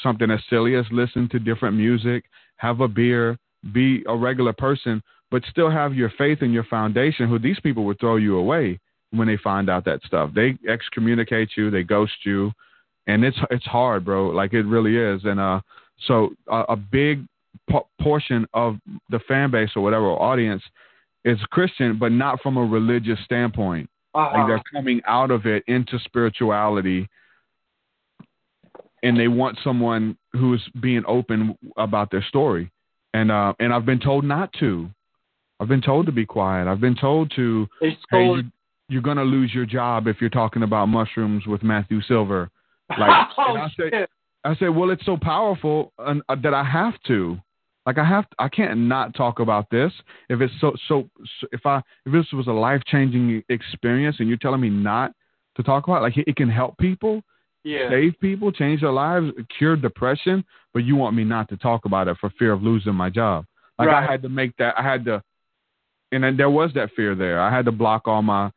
something 0.03 0.29
as 0.29 0.39
silly 0.49 0.75
as 0.75 0.85
listen 0.91 1.27
to 1.29 1.39
different 1.39 1.75
music, 1.75 2.25
have 2.57 2.81
a 2.81 2.87
beer, 2.87 3.37
be 3.73 4.03
a 4.07 4.15
regular 4.15 4.53
person, 4.53 5.01
but 5.31 5.43
still 5.49 5.69
have 5.69 5.93
your 5.93 6.11
faith 6.17 6.39
and 6.41 6.53
your 6.53 6.65
foundation. 6.65 7.27
Who 7.27 7.39
these 7.39 7.59
people 7.61 7.85
would 7.85 7.99
throw 7.99 8.17
you 8.17 8.37
away 8.37 8.79
when 9.11 9.27
they 9.27 9.37
find 9.37 9.69
out 9.69 9.85
that 9.85 10.03
stuff. 10.03 10.31
They 10.35 10.57
excommunicate 10.67 11.51
you, 11.55 11.71
they 11.71 11.83
ghost 11.83 12.25
you, 12.25 12.51
and 13.07 13.23
it's 13.23 13.37
it's 13.49 13.65
hard, 13.65 14.05
bro. 14.05 14.27
Like 14.27 14.53
it 14.53 14.63
really 14.63 14.97
is. 14.97 15.21
And 15.23 15.39
uh, 15.39 15.61
so 16.07 16.31
a, 16.49 16.63
a 16.69 16.75
big 16.75 17.25
po- 17.69 17.87
portion 18.01 18.47
of 18.53 18.77
the 19.09 19.19
fan 19.27 19.51
base 19.51 19.69
or 19.75 19.81
whatever 19.81 20.05
or 20.05 20.21
audience 20.21 20.63
is 21.25 21.37
Christian, 21.51 21.97
but 21.99 22.11
not 22.11 22.41
from 22.41 22.57
a 22.57 22.63
religious 22.63 23.19
standpoint. 23.25 23.89
Uh-huh. 24.13 24.37
Like 24.37 24.47
they're 24.47 24.63
coming 24.73 25.01
out 25.05 25.31
of 25.31 25.45
it 25.45 25.63
into 25.67 25.99
spirituality, 25.99 27.07
and 29.03 29.19
they 29.19 29.27
want 29.27 29.57
someone 29.63 30.17
who's 30.33 30.63
being 30.81 31.03
open 31.07 31.57
about 31.77 32.09
their 32.11 32.23
story. 32.23 32.71
And 33.13 33.31
uh, 33.31 33.53
and 33.59 33.73
I've 33.73 33.85
been 33.85 33.99
told 33.99 34.23
not 34.23 34.51
to. 34.59 34.89
I've 35.59 35.67
been 35.67 35.81
told 35.81 36.05
to 36.05 36.11
be 36.11 36.25
quiet. 36.25 36.67
I've 36.67 36.81
been 36.81 36.95
told 36.95 37.31
to. 37.35 37.67
They 37.81 37.89
Hey, 37.89 37.97
stole. 38.07 38.37
you, 38.37 38.51
you're 38.89 39.01
gonna 39.01 39.23
lose 39.23 39.53
your 39.53 39.65
job 39.65 40.07
if 40.07 40.21
you're 40.21 40.29
talking 40.29 40.63
about 40.63 40.87
mushrooms 40.87 41.45
with 41.45 41.61
Matthew 41.63 42.01
Silver. 42.01 42.49
Like, 42.89 43.27
oh, 43.37 43.57
I 43.57 43.69
say. 43.77 44.07
I 44.43 44.55
said, 44.55 44.69
well, 44.69 44.91
it's 44.91 45.05
so 45.05 45.17
powerful 45.17 45.91
and, 45.97 46.21
uh, 46.29 46.35
that 46.41 46.53
I 46.53 46.63
have 46.63 46.93
to. 47.07 47.37
Like 47.87 47.97
I 47.97 48.03
have, 48.03 48.25
I 48.37 48.49
can't 48.49 48.77
not 48.81 49.15
talk 49.15 49.39
about 49.39 49.69
this. 49.71 49.91
If 50.29 50.41
it's 50.41 50.53
so, 50.59 50.73
so, 50.89 51.09
so 51.39 51.47
if 51.53 51.65
I, 51.65 51.77
if 52.05 52.11
this 52.11 52.25
was 52.33 52.47
a 52.47 52.51
life 52.51 52.81
changing 52.85 53.41
experience, 53.47 54.17
and 54.19 54.27
you're 54.27 54.37
telling 54.37 54.59
me 54.61 54.69
not 54.69 55.13
to 55.55 55.63
talk 55.63 55.85
about, 55.87 55.99
it, 55.99 56.01
like 56.01 56.17
it, 56.17 56.25
it 56.27 56.35
can 56.35 56.49
help 56.49 56.77
people, 56.77 57.21
Yeah. 57.63 57.89
save 57.89 58.19
people, 58.19 58.51
change 58.51 58.81
their 58.81 58.91
lives, 58.91 59.27
cure 59.57 59.77
depression, 59.77 60.43
but 60.73 60.83
you 60.83 60.97
want 60.97 61.15
me 61.15 61.23
not 61.23 61.47
to 61.49 61.57
talk 61.57 61.85
about 61.85 62.09
it 62.09 62.17
for 62.19 62.29
fear 62.31 62.51
of 62.51 62.61
losing 62.61 62.93
my 62.93 63.09
job. 63.09 63.45
Like 63.79 63.87
Right. 63.87 64.03
I 64.03 64.11
had 64.11 64.21
to 64.23 64.29
make 64.29 64.51
that. 64.57 64.77
I 64.77 64.83
had 64.83 65.05
to, 65.05 65.23
and 66.11 66.21
then 66.23 66.35
there 66.35 66.49
was 66.49 66.71
that 66.73 66.91
fear 66.93 67.15
there. 67.15 67.39
I 67.39 67.49
had 67.55 67.65
to 67.65 67.71
block 67.71 68.05
all 68.05 68.21
my 68.21 68.51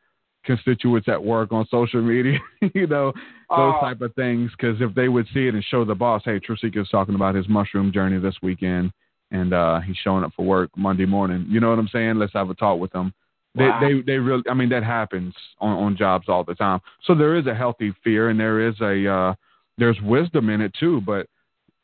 constituents 0.44 1.06
at 1.08 1.22
work 1.22 1.52
on 1.52 1.66
social 1.70 2.02
media, 2.02 2.38
you 2.74 2.86
know, 2.88 3.12
those 3.48 3.74
Oh. 3.76 3.80
type 3.80 4.00
of 4.00 4.12
things. 4.14 4.50
Because 4.52 4.80
if 4.80 4.92
they 4.94 5.08
would 5.08 5.26
see 5.32 5.46
it 5.46 5.54
and 5.54 5.62
show 5.64 5.84
the 5.84 5.94
boss, 5.94 6.22
hey, 6.24 6.40
TruthSeekah's 6.40 6.88
talking 6.90 7.14
about 7.14 7.36
his 7.36 7.48
mushroom 7.48 7.92
journey 7.92 8.18
this 8.18 8.36
weekend, 8.42 8.90
and 9.30 9.52
uh, 9.52 9.80
he's 9.80 9.96
showing 9.96 10.24
up 10.24 10.32
for 10.34 10.44
work 10.44 10.70
Monday 10.76 11.06
morning. 11.06 11.46
You 11.48 11.60
know 11.60 11.70
what 11.70 11.78
I'm 11.78 11.88
saying? 11.88 12.16
Let's 12.16 12.32
have 12.32 12.50
a 12.50 12.54
talk 12.54 12.78
with 12.80 12.92
them. 12.92 13.12
They, 13.54 13.64
Wow. 13.64 13.80
they, 13.80 14.00
they 14.02 14.18
really. 14.18 14.44
I 14.48 14.54
mean, 14.54 14.68
that 14.68 14.84
happens 14.84 15.34
on, 15.60 15.76
on 15.76 15.96
jobs 15.96 16.28
all 16.28 16.44
the 16.44 16.54
time. 16.54 16.80
So 17.04 17.14
there 17.14 17.36
is 17.36 17.46
a 17.46 17.54
healthy 17.54 17.92
fear, 18.04 18.28
and 18.30 18.38
there 18.38 18.66
is 18.68 18.74
a 18.80 19.06
uh, 19.12 19.34
there's 19.78 20.00
wisdom 20.02 20.50
in 20.50 20.60
it 20.60 20.72
too. 20.78 21.00
But 21.00 21.26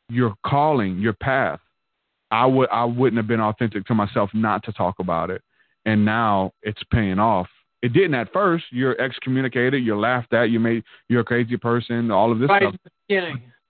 your 0.09 0.35
calling, 0.45 0.99
your 0.99 1.15
path, 1.15 1.59
I 2.31 2.47
would 2.47 2.69
I 2.71 2.85
wouldn't 2.85 3.17
have 3.17 3.27
been 3.27 3.41
authentic 3.41 3.85
to 3.87 3.95
myself 3.95 4.31
not 4.33 4.63
to 4.65 4.73
talk 4.73 4.97
about 5.01 5.31
it, 5.31 5.43
and 5.85 6.05
now 6.05 6.53
it's 6.63 6.83
paying 6.93 7.19
off. 7.19 7.49
It 7.83 7.93
didn't 7.93 8.15
at 8.15 8.33
first. 8.33 8.65
You're 8.71 9.01
excommunicated. 9.01 9.85
You're 9.85 9.99
laughed 9.99 10.33
at. 10.33 10.51
You 10.51 10.61
made 10.61 10.85
you're 11.09 11.21
a 11.21 11.25
crazy 11.25 11.57
person. 11.57 12.11
All 12.11 12.31
of 12.31 12.39
this 12.39 12.49
right 12.49 12.63
stuff. 12.63 12.75
the. 12.85 12.91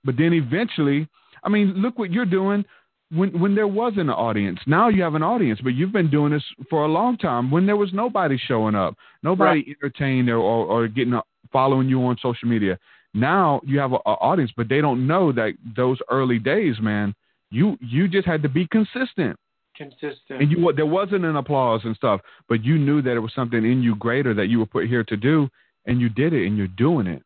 But 0.04 0.16
then 0.16 0.32
eventually, 0.34 1.08
I 1.42 1.48
mean, 1.48 1.74
look 1.76 1.98
what 1.98 2.12
you're 2.12 2.24
doing. 2.26 2.64
When 3.12 3.38
when 3.40 3.54
there 3.54 3.68
wasn't 3.68 4.00
an 4.00 4.10
audience, 4.10 4.58
now 4.66 4.88
you 4.88 5.02
have 5.02 5.14
an 5.14 5.22
audience. 5.22 5.60
But 5.62 5.74
you've 5.74 5.92
been 5.92 6.10
doing 6.10 6.32
this 6.32 6.42
for 6.68 6.84
a 6.84 6.88
long 6.88 7.16
time. 7.16 7.50
When 7.50 7.64
there 7.64 7.76
was 7.76 7.92
nobody 7.92 8.36
showing 8.36 8.74
up, 8.74 8.96
nobody 9.22 9.76
entertained 9.80 10.28
or, 10.28 10.38
or 10.38 10.66
or 10.66 10.88
getting 10.88 11.12
a, 11.14 11.22
following 11.52 11.88
you 11.88 12.02
on 12.02 12.16
social 12.20 12.48
media. 12.48 12.78
Now 13.14 13.60
you 13.64 13.78
have 13.78 13.92
an 13.92 13.98
audience, 13.98 14.50
but 14.56 14.68
they 14.68 14.80
don't 14.80 15.06
know 15.06 15.30
that 15.32 15.54
those 15.76 15.98
early 16.10 16.38
days, 16.38 16.76
man. 16.80 17.14
You 17.50 17.78
you 17.80 18.08
just 18.08 18.26
had 18.26 18.42
to 18.42 18.48
be 18.48 18.66
consistent, 18.66 19.38
Consistent. 19.76 20.42
and 20.42 20.50
you 20.50 20.72
there 20.74 20.84
wasn't 20.84 21.24
an 21.24 21.36
applause 21.36 21.82
and 21.84 21.94
stuff, 21.94 22.20
but 22.48 22.64
you 22.64 22.76
knew 22.76 23.02
that 23.02 23.14
it 23.14 23.20
was 23.20 23.32
something 23.34 23.64
in 23.64 23.82
you 23.82 23.94
greater 23.94 24.34
that 24.34 24.46
you 24.46 24.58
were 24.58 24.66
put 24.66 24.88
here 24.88 25.04
to 25.04 25.16
do, 25.16 25.48
and 25.86 26.00
you 26.00 26.08
did 26.08 26.32
it, 26.32 26.44
and 26.46 26.58
you're 26.58 26.66
doing 26.66 27.06
it. 27.06 27.22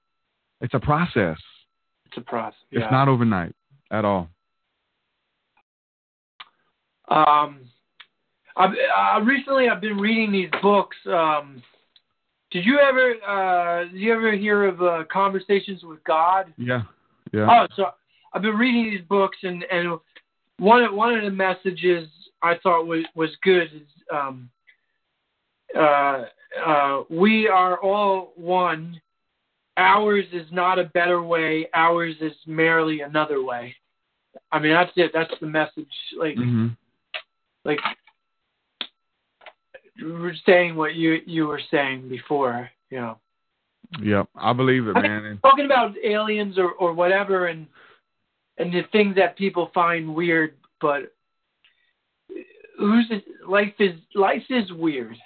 It's 0.61 0.75
a 0.75 0.79
process. 0.79 1.39
it's 2.05 2.19
a 2.19 2.21
process. 2.21 2.59
It's 2.71 2.93
not 2.93 3.09
overnight 3.09 3.55
at 3.91 4.05
all. 4.05 4.29
Um, 7.11 7.61
I've, 8.57 8.71
uh, 8.71 9.21
recently 9.23 9.69
I've 9.69 9.81
been 9.81 9.99
reading 9.99 10.33
these 10.33 10.51
books. 10.63 10.97
Um, 11.07 11.63
did 12.51 12.65
you 12.65 12.79
ever, 12.79 13.15
uh, 13.27 13.85
did 13.85 14.01
you 14.01 14.13
ever 14.13 14.33
hear 14.33 14.67
of 14.67 14.83
uh, 14.83 15.05
Conversations 15.13 15.83
with 15.83 16.03
God? 16.05 16.53
Yeah, 16.57 16.83
yeah. 17.33 17.49
Oh, 17.51 17.67
so 17.77 17.87
I've 18.33 18.43
been 18.43 18.57
reading 18.57 18.91
these 18.91 19.07
books, 19.09 19.39
and 19.43 19.65
and 19.71 19.99
one 20.59 20.95
one 20.95 21.17
of 21.17 21.25
the 21.25 21.31
messages 21.31 22.09
I 22.43 22.55
thought 22.63 22.87
was 22.87 23.05
was 23.15 23.31
good 23.43 23.69
is 23.75 23.89
um, 24.13 24.51
uh, 25.77 26.25
uh, 26.65 27.03
we 27.09 27.49
are 27.49 27.79
all 27.81 28.33
one. 28.37 29.01
Ours 29.77 30.27
is 30.33 30.47
not 30.51 30.79
a 30.79 30.85
better 30.85 31.23
way. 31.23 31.69
Ours 31.75 32.15
is 32.21 32.33
merely 32.47 33.01
another 33.01 33.43
way. 33.43 33.75
I 34.53 34.59
mean, 34.59 34.73
that's 34.73 34.91
it. 34.97 35.13
That's 35.15 35.33
the 35.41 35.47
message. 35.47 35.87
Like, 36.19 36.35
hmm 36.35 36.69
like 37.65 37.79
we're 40.03 40.35
saying 40.47 40.77
what 40.77 40.95
you 40.95 41.19
you 41.27 41.47
were 41.47 41.61
saying 41.71 42.09
before. 42.09 42.71
You 42.91 43.01
know, 43.01 43.19
Yep, 44.03 44.29
I 44.37 44.53
believe 44.53 44.87
it, 44.87 44.97
I 44.97 45.03
man. 45.03 45.25
And 45.25 45.43
talking 45.43 45.65
about 45.65 45.95
aliens 46.05 46.59
or 46.59 46.73
or 46.73 46.93
whatever, 46.93 47.47
and 47.49 47.67
and 48.59 48.73
the 48.73 48.83
things 48.93 49.17
that 49.17 49.37
people 49.37 49.71
find 49.75 50.15
weird, 50.15 50.55
but 50.81 51.13
who's 52.79 53.11
life 53.47 53.75
is 53.79 53.99
life 54.15 54.45
is 54.49 54.71
weird. 54.73 55.17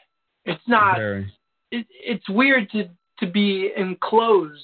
It's 0.44 0.62
not. 0.66 0.96
very. 0.96 1.32
It, 1.70 1.86
it's 1.90 2.28
weird 2.28 2.70
to 2.70 2.88
to 3.20 3.26
be 3.26 3.70
enclosed 3.76 4.62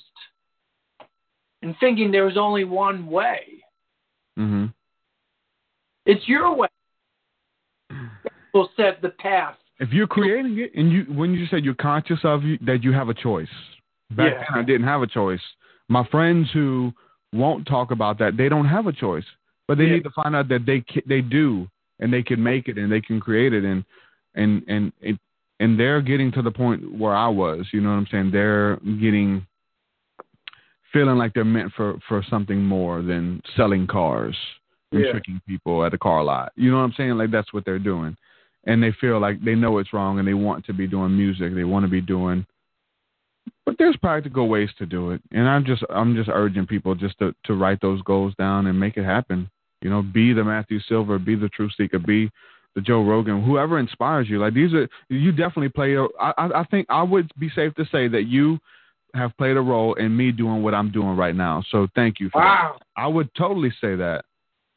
and 1.62 1.74
thinking 1.78 2.10
there 2.10 2.24
was 2.24 2.38
only 2.38 2.64
one 2.64 3.06
way. 3.06 3.62
hmm 4.36 4.66
It's 6.06 6.26
your 6.26 6.54
way. 6.54 6.68
Will 8.52 8.70
set 8.76 9.00
the 9.02 9.10
path. 9.10 9.56
If 9.78 9.92
you're 9.92 10.06
creating 10.06 10.58
it, 10.58 10.72
and 10.74 10.92
you 10.92 11.04
when 11.04 11.32
you 11.32 11.46
said 11.46 11.64
you're 11.64 11.74
conscious 11.74 12.18
of 12.24 12.42
you, 12.42 12.58
that 12.62 12.82
you 12.84 12.92
have 12.92 13.08
a 13.08 13.14
choice. 13.14 13.48
Back 14.10 14.32
Yeah. 14.32 14.44
then, 14.50 14.58
I 14.58 14.62
didn't 14.62 14.86
have 14.86 15.02
a 15.02 15.06
choice. 15.06 15.40
My 15.88 16.04
friends 16.04 16.50
who 16.52 16.92
won't 17.32 17.66
talk 17.66 17.90
about 17.90 18.18
that, 18.18 18.36
they 18.36 18.48
don't 18.48 18.66
have 18.66 18.86
a 18.86 18.92
choice, 18.92 19.24
but 19.68 19.78
they 19.78 19.84
Yeah. 19.86 19.94
need 19.94 20.04
to 20.04 20.10
find 20.10 20.34
out 20.36 20.48
that 20.48 20.66
they 20.66 20.84
they 21.06 21.20
do, 21.22 21.68
and 22.00 22.12
they 22.12 22.22
can 22.22 22.42
make 22.42 22.68
it, 22.68 22.76
and 22.76 22.90
they 22.90 23.00
can 23.00 23.20
create 23.20 23.52
it, 23.52 23.64
and 23.64 23.84
and 24.34 24.62
and 24.68 24.92
it, 25.00 25.18
and 25.60 25.78
they're 25.78 26.00
getting 26.02 26.30
to 26.32 26.42
the 26.42 26.50
point 26.50 26.92
where 26.92 27.14
I 27.14 27.28
was. 27.28 27.66
You 27.72 27.80
know 27.80 27.90
what 27.90 27.96
I'm 27.96 28.06
saying? 28.06 28.30
They're 28.32 28.76
getting 29.00 29.46
feeling 30.92 31.16
like 31.16 31.32
they're 31.34 31.44
meant 31.44 31.72
for 31.72 31.98
for 32.08 32.22
something 32.28 32.64
more 32.64 33.00
than 33.02 33.40
selling 33.56 33.86
cars 33.86 34.36
and 34.92 35.04
Yeah. 35.04 35.12
tricking 35.12 35.40
people 35.46 35.84
at 35.84 35.94
a 35.94 35.98
car 35.98 36.22
lot. 36.24 36.52
You 36.56 36.70
know 36.70 36.78
what 36.78 36.84
I'm 36.84 36.92
saying? 36.92 37.16
Like 37.16 37.30
that's 37.30 37.52
what 37.52 37.64
they're 37.64 37.78
doing. 37.78 38.16
And 38.64 38.82
they 38.82 38.92
feel 39.00 39.18
like 39.20 39.42
they 39.42 39.54
know 39.54 39.78
it's 39.78 39.92
wrong 39.92 40.18
and 40.18 40.28
they 40.28 40.34
want 40.34 40.66
to 40.66 40.72
be 40.72 40.86
doing 40.86 41.16
music. 41.16 41.54
They 41.54 41.64
want 41.64 41.84
to 41.84 41.90
be 41.90 42.00
doing 42.00 42.46
but 43.66 43.76
there's 43.78 43.96
practical 43.96 44.48
ways 44.48 44.70
to 44.78 44.86
do 44.86 45.10
it. 45.12 45.20
And 45.32 45.48
I'm 45.48 45.64
just 45.64 45.82
I'm 45.90 46.14
just 46.14 46.28
urging 46.32 46.66
people 46.66 46.94
just 46.94 47.18
to, 47.18 47.34
to 47.44 47.54
write 47.54 47.80
those 47.80 48.02
goals 48.02 48.34
down 48.38 48.66
and 48.66 48.78
make 48.78 48.96
it 48.96 49.04
happen. 49.04 49.48
You 49.82 49.90
know, 49.90 50.02
be 50.02 50.32
the 50.32 50.44
Matthew 50.44 50.80
Silver, 50.80 51.18
be 51.18 51.36
the 51.36 51.48
TruthSeekah, 51.58 52.04
be 52.04 52.30
the 52.74 52.80
Joe 52.80 53.02
Rogan, 53.02 53.42
whoever 53.42 53.78
inspires 53.78 54.28
you. 54.28 54.38
Like 54.38 54.54
these 54.54 54.72
are 54.74 54.88
you 55.08 55.32
definitely 55.32 55.70
play. 55.70 55.94
a- 55.94 56.08
I 56.20 56.64
think 56.70 56.86
I 56.88 57.02
would 57.02 57.30
be 57.38 57.48
safe 57.50 57.74
to 57.74 57.84
say 57.86 58.08
that 58.08 58.24
you 58.24 58.58
have 59.14 59.36
played 59.38 59.56
a 59.56 59.60
role 59.60 59.94
in 59.94 60.16
me 60.16 60.30
doing 60.32 60.62
what 60.62 60.74
I'm 60.74 60.90
doing 60.92 61.16
right 61.16 61.34
now. 61.34 61.64
So 61.70 61.88
thank 61.94 62.20
you 62.20 62.28
for 62.30 62.40
Wow. 62.40 62.76
that. 62.78 62.86
I 63.00 63.06
would 63.06 63.32
totally 63.34 63.70
say 63.80 63.96
that. 63.96 64.24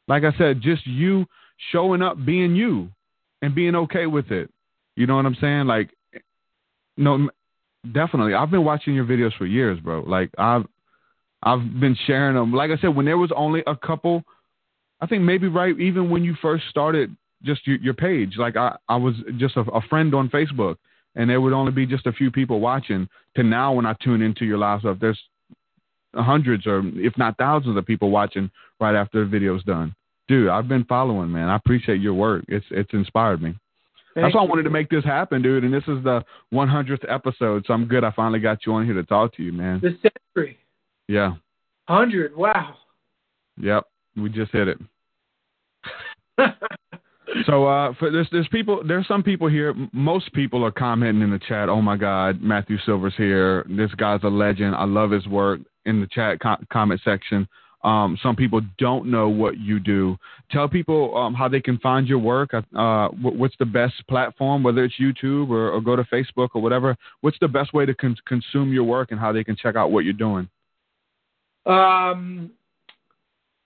Like 0.08 0.24
I 0.24 0.32
said, 0.36 0.60
just 0.60 0.86
you 0.86 1.26
showing 1.70 2.02
up, 2.02 2.24
being 2.24 2.56
you, 2.56 2.90
and 3.44 3.54
being 3.54 3.74
okay 3.74 4.06
with 4.06 4.30
it. 4.30 4.50
You 4.96 5.06
know 5.06 5.16
what 5.16 5.26
I'm 5.26 5.36
saying? 5.40 5.66
Like, 5.66 5.90
no, 6.96 7.28
definitely. 7.92 8.34
I've 8.34 8.50
been 8.50 8.64
watching 8.64 8.94
your 8.94 9.04
videos 9.04 9.36
for 9.36 9.46
years, 9.46 9.78
bro. 9.80 10.00
Like 10.00 10.30
I've 10.38 10.64
I've 11.42 11.78
been 11.78 11.96
sharing 12.06 12.36
them. 12.36 12.52
Like 12.52 12.70
I 12.70 12.80
said, 12.80 12.96
when 12.96 13.04
there 13.04 13.18
was 13.18 13.32
only 13.36 13.62
a 13.66 13.76
couple, 13.76 14.22
I 15.00 15.06
think 15.06 15.22
maybe 15.22 15.48
right 15.48 15.78
even 15.78 16.08
when 16.08 16.24
you 16.24 16.34
first 16.40 16.64
started 16.70 17.14
just 17.42 17.66
your, 17.66 17.76
your 17.78 17.94
page. 17.94 18.34
Like 18.38 18.56
I 18.56 18.76
I 18.88 18.96
was 18.96 19.14
just 19.36 19.56
a, 19.56 19.60
a 19.60 19.82
friend 19.82 20.14
on 20.14 20.30
Facebook, 20.30 20.76
and 21.14 21.28
there 21.28 21.40
would 21.40 21.52
only 21.52 21.72
be 21.72 21.84
just 21.86 22.06
a 22.06 22.12
few 22.12 22.30
people 22.30 22.60
watching. 22.60 23.08
To 23.36 23.42
now, 23.42 23.72
when 23.74 23.84
I 23.84 23.94
tune 24.02 24.22
into 24.22 24.46
your 24.46 24.58
live 24.58 24.80
stuff, 24.80 24.98
there's 25.00 25.20
hundreds 26.14 26.66
or 26.66 26.82
if 26.94 27.18
not 27.18 27.36
thousands 27.36 27.76
of 27.76 27.84
people 27.84 28.10
watching 28.10 28.50
right 28.80 28.94
after 28.94 29.20
the 29.24 29.30
video's 29.30 29.64
done. 29.64 29.94
Dude, 30.28 30.48
I've 30.48 30.68
been 30.68 30.84
following, 30.84 31.30
man. 31.30 31.48
I 31.48 31.56
appreciate 31.56 32.00
your 32.00 32.14
work. 32.14 32.44
It's 32.48 32.64
it's 32.70 32.92
inspired 32.92 33.42
me. 33.42 33.54
That's 34.14 34.26
Thank 34.26 34.34
why 34.36 34.42
I 34.42 34.46
wanted 34.46 34.62
to 34.62 34.70
make 34.70 34.88
this 34.88 35.04
happen, 35.04 35.42
dude. 35.42 35.64
And 35.64 35.74
this 35.74 35.82
is 35.88 36.02
the 36.04 36.24
100th 36.52 37.04
episode, 37.12 37.64
so 37.66 37.74
I'm 37.74 37.86
good. 37.86 38.04
I 38.04 38.12
finally 38.12 38.38
got 38.38 38.64
you 38.64 38.72
on 38.74 38.84
here 38.84 38.94
to 38.94 39.02
talk 39.02 39.34
to 39.36 39.42
you, 39.42 39.52
man. 39.52 39.80
the 39.82 39.96
century. 40.34 40.56
Yeah, 41.08 41.32
Hundred. 41.88 42.34
Wow. 42.36 42.76
yep. 43.60 43.84
We 44.16 44.30
just 44.30 44.52
hit 44.52 44.68
it. 44.68 44.78
So, 47.46 47.66
uh, 47.66 47.92
for 47.98 48.10
there's 48.12 48.28
there's 48.30 48.46
people 48.48 48.82
there's 48.86 49.08
some 49.08 49.22
people 49.22 49.48
here. 49.48 49.74
Most 49.92 50.32
people 50.34 50.64
are 50.64 50.70
commenting 50.70 51.22
in 51.22 51.30
the 51.30 51.40
chat. 51.40 51.68
Oh 51.68 51.82
my 51.82 51.96
God, 51.96 52.40
Matthew 52.40 52.78
Silver's 52.86 53.14
here. 53.16 53.66
This 53.68 53.90
guy's 53.96 54.20
a 54.22 54.28
legend. 54.28 54.74
I 54.76 54.84
love 54.84 55.10
his 55.10 55.26
work. 55.26 55.60
In 55.86 56.00
the 56.00 56.06
chat 56.06 56.40
co- 56.40 56.56
comment 56.72 57.00
section, 57.04 57.48
um, 57.84 58.18
some 58.22 58.34
people 58.34 58.62
don't 58.78 59.10
know 59.10 59.28
what 59.28 59.58
you 59.58 59.78
do. 59.78 60.16
Tell 60.50 60.68
people 60.68 61.16
um, 61.16 61.34
how 61.34 61.48
they 61.48 61.60
can 61.60 61.78
find 61.78 62.08
your 62.08 62.18
work. 62.18 62.54
Uh, 62.54 63.08
what's 63.08 63.54
the 63.58 63.66
best 63.66 63.94
platform, 64.08 64.62
whether 64.62 64.84
it's 64.84 64.94
YouTube 64.98 65.50
or, 65.50 65.70
or 65.70 65.80
go 65.82 65.94
to 65.94 66.02
Facebook 66.04 66.48
or 66.54 66.62
whatever. 66.62 66.96
What's 67.20 67.36
the 67.40 67.48
best 67.48 67.74
way 67.74 67.84
to 67.84 67.94
con- 67.94 68.16
consume 68.26 68.72
your 68.72 68.84
work 68.84 69.10
and 69.10 69.20
how 69.20 69.32
they 69.32 69.44
can 69.44 69.54
check 69.54 69.76
out 69.76 69.92
what 69.92 70.04
you're 70.04 70.14
doing? 70.14 70.48
Um, 71.66 72.50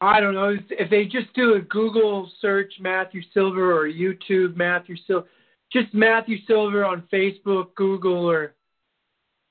I 0.01 0.21
don't 0.21 0.35
know 0.35 0.51
if, 0.51 0.63
if 0.71 0.91
they 0.91 1.05
just 1.05 1.33
do 1.35 1.55
a 1.55 1.61
Google 1.61 2.29
search 2.41 2.73
Matthew 2.81 3.23
Silver 3.33 3.73
or 3.73 3.89
YouTube 3.89 4.57
Matthew 4.57 4.97
Silver, 5.07 5.27
just 5.73 5.95
Matthew 5.95 6.39
Silver 6.47 6.85
on 6.85 7.05
Facebook, 7.13 7.75
Google, 7.77 8.29
or 8.29 8.55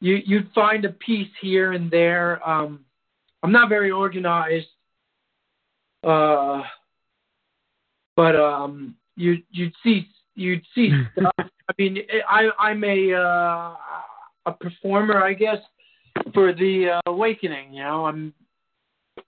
you 0.02 0.20
you'd 0.26 0.52
find 0.54 0.84
a 0.84 0.90
piece 0.90 1.30
here 1.42 1.74
and 1.74 1.90
there. 1.92 2.48
Um, 2.48 2.86
I'm 3.44 3.52
not 3.52 3.70
very 3.70 3.92
organized, 3.92 4.68
uh, 6.04 6.64
but 8.16 8.36
um, 8.36 8.96
you 9.16 9.38
you'd 9.52 9.74
see 9.84 10.08
you'd 10.36 10.64
see 10.74 10.92
stuff. 11.14 11.34
I 11.38 11.74
mean, 11.78 12.00
I 12.30 12.50
I'm 12.60 12.84
a 12.84 13.14
uh, 13.14 13.76
a 14.48 14.52
performer, 14.60 15.22
I 15.24 15.34
guess, 15.34 15.60
for 16.34 16.54
the 16.54 17.00
uh, 17.06 17.12
awakening. 17.12 17.74
You 17.74 17.84
know, 17.84 18.06
I'm 18.06 18.34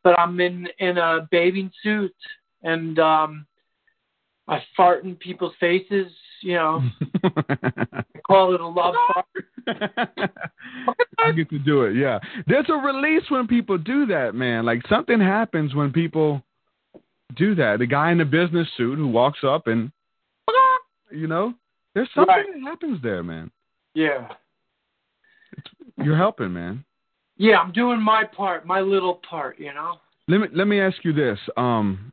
but 0.04 0.18
I'm 0.20 0.40
in 0.40 0.68
in 0.80 0.98
a 0.98 1.28
bathing 1.32 1.72
suit 1.84 2.16
and 2.64 3.00
um 3.00 3.46
I 4.48 4.64
fart 4.76 5.04
in 5.04 5.16
people's 5.16 5.54
faces, 5.60 6.12
you 6.42 6.56
know. 6.56 6.82
I 7.24 8.04
call 8.26 8.54
it 8.54 8.62
a 8.62 8.68
love 8.68 8.96
fart. 9.08 9.26
I 11.20 11.32
get 11.36 11.50
to 11.50 11.60
do 11.60 11.84
it. 11.84 11.96
Yeah, 11.96 12.20
there's 12.48 12.68
a 12.70 12.74
release 12.74 13.24
when 13.30 13.48
people 13.48 13.78
do 13.78 14.06
that, 14.08 14.36
man. 14.36 14.66
Like 14.66 14.82
something 14.88 15.20
happens 15.20 15.76
when 15.76 15.92
people 15.92 16.44
do 17.36 17.56
that. 17.56 17.80
The 17.80 17.86
guy 17.86 18.12
in 18.12 18.18
the 18.18 18.26
business 18.26 18.68
suit 18.78 18.98
who 18.98 19.08
walks 19.08 19.40
up 19.44 19.68
and, 19.68 19.92
you 21.12 21.28
know, 21.28 21.54
there's 21.94 22.10
something 22.16 22.36
Right. 22.36 22.46
that 22.54 22.62
happens 22.64 23.02
there, 23.02 23.24
man. 23.24 23.52
Yeah. 23.94 24.30
You're 25.98 26.18
helping, 26.18 26.54
man. 26.54 26.84
Yeah, 27.38 27.58
I'm 27.58 27.72
doing 27.72 28.02
my 28.02 28.24
part, 28.26 28.66
my 28.66 28.82
little 28.82 29.20
part, 29.30 29.60
you 29.60 29.74
know. 29.74 29.96
Let 30.28 30.42
me 30.42 30.48
let 30.54 30.68
me 30.68 30.80
ask 30.80 30.98
you 31.04 31.14
this. 31.14 31.40
Um, 31.58 32.12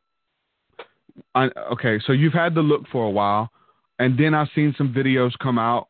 I, 1.35 1.51
okay, 1.73 2.01
so 2.07 2.13
you've 2.13 2.33
had 2.33 2.55
the 2.55 2.63
look 2.63 2.83
for 2.91 3.05
a 3.05 3.11
while, 3.11 3.51
and 3.99 4.19
then 4.19 4.35
I've 4.35 4.49
seen 4.55 4.75
some 4.77 4.93
videos 4.93 5.33
come 5.43 5.59
out 5.59 5.89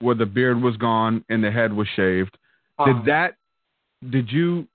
where 0.00 0.14
the 0.14 0.26
beard 0.26 0.60
was 0.60 0.76
gone 0.76 1.24
and 1.28 1.42
the 1.42 1.50
head 1.50 1.72
was 1.72 1.88
shaved. 1.96 2.36
Um, 2.78 2.86
Did 2.96 3.06
that? 3.06 3.36
Did 4.10 4.30
you? 4.30 4.66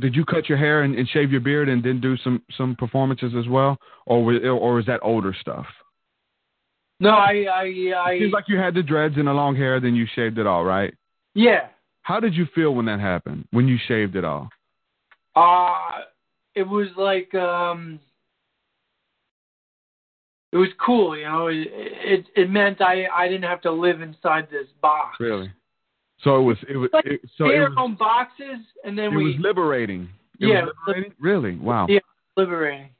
Did 0.00 0.16
you 0.16 0.24
cut 0.24 0.48
your 0.48 0.56
hair 0.56 0.82
and, 0.82 0.94
and 0.94 1.06
shave 1.08 1.30
your 1.30 1.42
beard 1.42 1.68
and 1.68 1.82
then 1.82 2.00
do 2.00 2.16
some 2.18 2.42
some 2.56 2.74
performances 2.76 3.32
as 3.38 3.46
well, 3.48 3.76
or 4.06 4.24
was, 4.24 4.36
or 4.42 4.80
is 4.80 4.86
that 4.86 5.00
older 5.02 5.34
stuff? 5.38 5.66
no, 6.98 7.10
I 7.10 7.44
I 7.52 7.92
I 7.96 8.12
It 8.12 8.20
seems 8.20 8.32
like 8.32 8.48
you 8.48 8.56
had 8.58 8.74
the 8.74 8.82
dreads 8.82 9.16
and 9.18 9.26
the 9.28 9.32
long 9.32 9.54
hair, 9.56 9.80
then 9.80 9.94
you 9.94 10.06
shaved 10.14 10.38
it 10.38 10.46
all, 10.46 10.64
right? 10.64 10.94
yeah. 11.34 11.68
How 12.04 12.18
did 12.18 12.34
you 12.34 12.46
feel 12.54 12.74
when 12.74 12.86
that 12.86 12.98
happened? 13.00 13.46
When 13.52 13.68
you 13.68 13.78
shaved 13.86 14.16
it 14.16 14.24
all? 14.24 14.48
Uh 15.36 16.00
it 16.54 16.64
was 16.64 16.88
like 16.96 17.32
um 17.34 18.00
it 20.52 20.56
was 20.56 20.68
cool, 20.84 21.16
you 21.16 21.24
know. 21.24 21.46
It 21.48 21.68
it, 21.70 22.26
it 22.36 22.50
meant 22.50 22.80
I 22.80 23.06
I 23.14 23.28
didn't 23.28 23.44
have 23.44 23.60
to 23.62 23.72
live 23.72 24.00
inside 24.00 24.48
this 24.50 24.68
box. 24.80 25.18
Really? 25.18 25.50
So 26.22 26.36
it 26.38 26.42
was 26.42 26.56
it 26.68 26.76
was 26.76 26.90
Like 26.92 27.06
it, 27.06 27.20
so 27.36 27.46
it 27.46 27.58
was, 27.58 27.72
our 27.76 27.82
own 27.82 27.96
boxes 27.96 28.58
and 28.84 28.96
then 28.96 29.12
it 29.12 29.16
we 29.16 29.24
was 29.24 29.34
liberating. 29.40 30.08
It 30.40 30.46
Yeah, 30.46 30.64
was 30.64 30.74
liberating? 30.86 31.12
Really? 31.18 31.56
Wow. 31.56 31.86
Yeah. 31.88 32.00
liberating. 32.36 32.90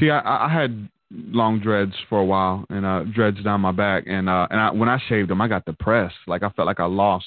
See, 0.00 0.10
I, 0.10 0.46
I 0.46 0.48
had 0.48 0.88
long 1.10 1.60
dreads 1.60 1.94
for 2.08 2.18
a 2.18 2.24
while 2.24 2.66
and 2.70 2.84
uh, 2.84 3.04
dreads 3.04 3.42
down 3.42 3.60
my 3.60 3.72
back, 3.72 4.04
and 4.06 4.28
uh, 4.28 4.48
and 4.50 4.60
I, 4.60 4.70
when 4.72 4.88
I 4.88 5.00
shaved 5.08 5.30
them, 5.30 5.40
I 5.40 5.48
got 5.48 5.64
depressed. 5.64 6.16
Like 6.26 6.42
I 6.42 6.50
felt 6.50 6.66
like 6.66 6.80
I 6.80 6.86
lost 6.86 7.26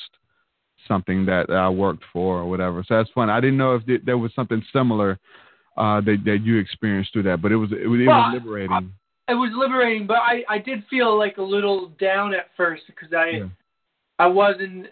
something 0.87 1.25
that 1.25 1.49
I 1.49 1.69
worked 1.69 2.03
for 2.11 2.39
or 2.39 2.49
whatever. 2.49 2.83
So 2.87 2.97
that's 2.97 3.09
fun. 3.11 3.29
I 3.29 3.39
didn't 3.39 3.57
know 3.57 3.75
if 3.75 3.85
th- 3.85 4.01
there 4.05 4.17
was 4.17 4.31
something 4.35 4.63
similar 4.73 5.19
uh, 5.77 6.01
that 6.01 6.17
that 6.25 6.39
you 6.43 6.57
experienced 6.57 7.13
through 7.13 7.23
that, 7.23 7.41
but 7.41 7.51
it 7.51 7.55
was 7.55 7.71
it 7.71 7.87
was, 7.87 7.99
it 8.01 8.07
Well, 8.07 8.17
was 8.17 8.33
liberating. 8.33 8.93
It 9.29 9.35
was 9.35 9.51
liberating, 9.55 10.07
but 10.07 10.17
I 10.17 10.43
I 10.49 10.57
did 10.57 10.83
feel 10.89 11.17
like 11.17 11.37
a 11.37 11.41
little 11.43 11.89
down 11.99 12.33
at 12.33 12.47
first 12.57 12.83
because 12.87 13.13
I 13.13 13.29
Yeah. 13.29 13.47
I 14.17 14.27
wasn't 14.27 14.87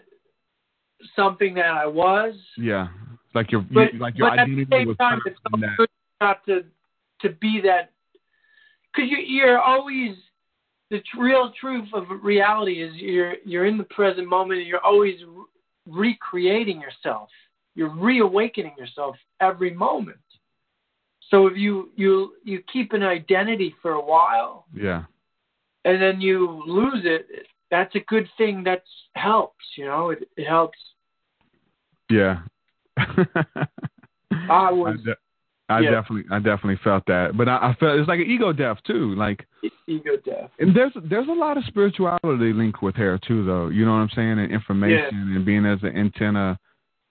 something 1.16 1.54
that 1.54 1.66
I 1.66 1.86
was. 1.86 2.34
yeah, 2.56 2.88
like 3.34 3.50
your 3.52 3.62
But, 3.62 3.92
you, 3.94 3.98
like 3.98 4.16
your 4.16 4.30
but 4.30 4.38
at 4.38 4.46
the 4.46 4.52
identity 4.52 4.66
same 4.70 4.88
was 4.88 4.96
time, 4.96 5.20
it's 5.26 5.38
so 5.42 5.60
that. 5.60 5.76
good 5.76 5.88
not 6.20 6.44
to 6.46 6.64
to 7.22 7.30
be 7.40 7.60
that 7.62 7.90
because 8.94 9.10
you, 9.10 9.18
you're 9.18 9.60
always 9.60 10.16
the 10.90 11.00
tr- 11.00 11.20
real 11.22 11.52
truth 11.60 11.88
of 11.92 12.04
reality 12.22 12.82
is 12.82 12.94
you're 12.96 13.34
you're 13.44 13.66
in 13.66 13.76
the 13.76 13.84
present 13.84 14.28
moment 14.28 14.60
and 14.60 14.68
you're 14.68 14.84
always 14.84 15.16
re- 15.24 15.44
recreating 15.86 16.80
yourself. 16.80 17.28
You're 17.74 17.94
reawakening 17.94 18.74
yourself 18.78 19.16
every 19.40 19.72
moment. 19.72 20.18
So 21.30 21.46
if 21.46 21.56
you 21.56 21.90
you 21.96 22.34
you 22.44 22.62
keep 22.72 22.92
an 22.92 23.02
identity 23.02 23.74
for 23.82 23.92
a 23.92 24.04
while 24.04 24.66
Yeah, 24.74 25.04
and 25.84 26.00
then 26.00 26.20
you 26.20 26.62
lose 26.66 27.02
it, 27.04 27.26
that's 27.70 27.94
a 27.94 28.00
good 28.00 28.28
thing. 28.36 28.64
That 28.64 28.82
helps. 29.14 29.64
You 29.76 29.86
know, 29.86 30.10
it 30.10 30.28
it 30.36 30.46
helps. 30.46 30.78
yeah. 32.10 32.40
I 34.50 34.72
was 34.72 34.98
de- 35.04 35.14
I 35.70 35.80
yeah. 35.80 35.90
definitely, 35.90 36.24
I 36.30 36.38
definitely 36.38 36.80
felt 36.82 37.04
that, 37.06 37.36
but 37.36 37.46
I, 37.46 37.56
I 37.56 37.76
felt 37.78 37.98
it's 37.98 38.08
like 38.08 38.20
an 38.20 38.30
ego 38.30 38.52
death 38.54 38.78
too. 38.86 39.14
Like, 39.14 39.46
ego 39.86 40.12
death. 40.24 40.50
and 40.58 40.74
there's 40.74 40.92
there's 41.10 41.28
a 41.28 41.32
lot 41.32 41.58
of 41.58 41.64
spirituality 41.64 42.54
linked 42.54 42.82
with 42.82 42.96
hair 42.96 43.18
too, 43.18 43.44
though. 43.44 43.68
You 43.68 43.84
know 43.84 43.92
what 43.92 43.98
I'm 43.98 44.10
saying? 44.14 44.38
And 44.38 44.50
information 44.50 45.34
and 45.36 45.44
being 45.44 45.66
as 45.66 45.78
an 45.82 45.94
antenna 45.94 46.58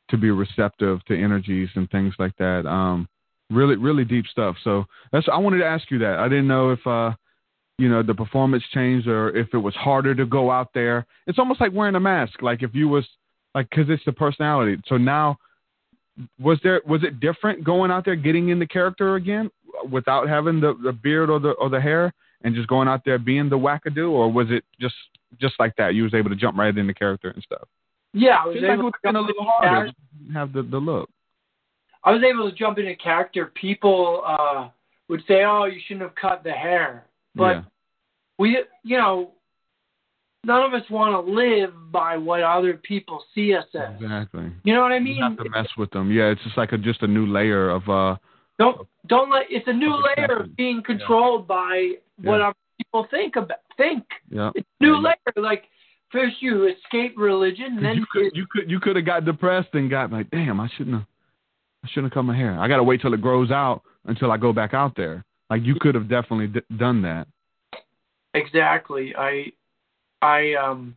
to 0.09 0.17
be 0.17 0.31
receptive 0.31 1.05
to 1.05 1.15
energies 1.15 1.69
and 1.75 1.89
things 1.91 2.15
like 2.17 2.35
that. 2.37 2.65
Um, 2.65 3.07
really, 3.49 3.75
really 3.75 4.05
deep 4.05 4.25
stuff. 4.27 4.55
So 4.63 4.85
that's 5.11 5.27
I 5.31 5.37
wanted 5.37 5.59
to 5.59 5.65
ask 5.65 5.89
you 5.91 5.99
that. 5.99 6.19
I 6.19 6.27
didn't 6.27 6.47
know 6.47 6.71
if 6.71 6.85
uh, 6.85 7.11
you 7.77 7.89
know, 7.89 8.01
the 8.01 8.13
performance 8.13 8.63
changed 8.73 9.07
or 9.07 9.35
if 9.35 9.47
it 9.53 9.57
was 9.57 9.75
harder 9.75 10.15
to 10.15 10.25
go 10.25 10.49
out 10.51 10.69
there. 10.73 11.05
It's 11.27 11.39
almost 11.39 11.61
like 11.61 11.73
wearing 11.73 11.95
a 11.95 11.99
mask. 11.99 12.41
Like 12.41 12.63
if 12.63 12.73
you 12.73 12.87
was 12.87 13.05
like, 13.53 13.69
cause 13.69 13.85
it's 13.87 14.03
the 14.05 14.13
personality. 14.13 14.81
So 14.87 14.97
now 14.97 15.37
was 16.39 16.59
there 16.63 16.81
was 16.85 17.03
it 17.03 17.19
different 17.19 17.63
going 17.63 17.91
out 17.91 18.05
there 18.05 18.15
getting 18.15 18.49
in 18.49 18.59
the 18.59 18.65
character 18.65 19.15
again 19.15 19.51
without 19.91 20.27
having 20.27 20.59
the, 20.59 20.73
the 20.83 20.91
beard 20.91 21.29
or 21.29 21.39
the 21.39 21.51
or 21.51 21.69
the 21.69 21.79
hair 21.79 22.11
and 22.43 22.55
just 22.55 22.67
going 22.67 22.87
out 22.87 23.03
there 23.05 23.19
being 23.19 23.49
the 23.49 23.57
wackadoo 23.57 24.09
or 24.09 24.31
was 24.31 24.47
it 24.49 24.63
just 24.81 24.95
just 25.39 25.53
like 25.59 25.75
that 25.75 25.93
you 25.93 26.01
was 26.01 26.15
able 26.15 26.29
to 26.29 26.35
jump 26.35 26.57
right 26.57 26.75
in 26.75 26.87
the 26.87 26.93
character 26.93 27.29
and 27.29 27.43
stuff 27.43 27.67
Yeah, 28.13 28.37
I 28.43 28.47
was 28.47 28.55
like 28.55 28.63
it 28.63 28.73
able 28.73 28.85
would 28.85 28.93
to 29.03 29.09
a 29.09 29.21
little 29.21 29.45
harder 29.45 29.91
have 30.33 30.53
the, 30.53 30.63
the 30.63 30.77
look 30.77 31.09
I 32.07 32.11
was 32.11 32.23
able 32.23 32.49
to 32.49 32.55
jump 32.55 32.77
into 32.77 32.95
character. 32.95 33.51
People 33.53 34.23
uh, 34.25 34.69
would 35.09 35.21
say, 35.27 35.43
"Oh, 35.43 35.65
you 35.65 35.79
shouldn't 35.87 36.03
have 36.03 36.15
cut 36.15 36.43
the 36.43 36.51
hair," 36.51 37.05
but 37.35 37.55
yeah 37.57 37.61
we, 38.37 38.57
you 38.83 38.97
know, 38.97 39.31
none 40.43 40.63
of 40.63 40.73
us 40.73 40.87
want 40.89 41.25
to 41.25 41.31
live 41.31 41.73
by 41.91 42.17
what 42.17 42.43
other 42.43 42.75
people 42.75 43.23
see 43.33 43.53
us 43.53 43.65
as. 43.73 43.95
Exactly. 44.01 44.51
You 44.63 44.73
know 44.73 44.81
what 44.81 44.91
I 44.91 44.99
mean? 44.99 45.21
have 45.21 45.37
to 45.37 45.49
mess 45.49 45.67
with 45.77 45.91
them. 45.91 46.11
Yeah, 46.11 46.25
it's 46.25 46.43
just 46.43 46.57
like 46.57 46.71
a, 46.71 46.77
just 46.77 47.01
a 47.01 47.07
new 47.07 47.25
layer 47.25 47.69
of 47.69 47.87
uh. 47.89 48.15
Don't 48.59 48.87
don't 49.07 49.29
let 49.31 49.43
it's 49.49 49.67
a 49.67 49.73
new 49.73 49.93
Of 49.93 50.03
layer 50.17 50.39
of 50.39 50.55
being 50.55 50.81
controlled 50.83 51.47
by 51.47 51.93
what 52.23 52.37
Yeah. 52.37 52.47
other 52.47 52.55
people 52.77 53.07
think 53.11 53.35
about 53.35 53.59
think. 53.77 54.03
Yeah. 54.29 54.51
It's 54.55 54.67
a 54.79 54.83
new 54.83 54.95
Yeah. 54.95 55.13
layer. 55.35 55.43
Like 55.43 55.65
first 56.11 56.41
you 56.41 56.67
escape 56.67 57.13
religion, 57.17 57.79
then 57.81 57.97
you 57.97 58.05
could 58.11 58.31
you 58.33 58.47
could 58.51 58.69
you 58.71 58.79
could 58.79 58.95
have 58.95 59.05
got 59.05 59.25
depressed 59.25 59.69
and 59.73 59.89
got 59.91 60.11
like, 60.11 60.29
damn, 60.31 60.59
I 60.59 60.67
shouldn't 60.75 60.95
have 60.95 61.05
I 61.87 61.89
shouldn't 61.89 62.11
have 62.11 62.15
cut 62.15 62.23
my 62.23 62.35
hair. 62.35 62.59
I 62.59 62.67
got 62.67 62.77
to 62.77 62.83
wait 62.83 63.01
till 63.01 63.13
it 63.13 63.21
grows 63.21 63.49
out 63.49 63.81
until 64.05 64.29
I 64.29 64.37
go 64.37 64.51
back 64.51 64.73
out 64.73 64.93
there. 64.97 65.23
Like 65.49 65.63
you 65.63 65.75
could 65.79 65.95
have 65.95 66.09
definitely 66.09 66.47
d- 66.47 66.75
done 66.75 67.01
that. 67.03 67.27
Exactly. 68.33 69.15
I 69.17 69.53
I 70.21 70.53
um 70.55 70.95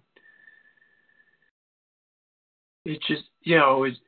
it 2.85 3.01
just 3.07 3.23
you 3.43 3.57
know, 3.57 3.85
it's 3.85 3.99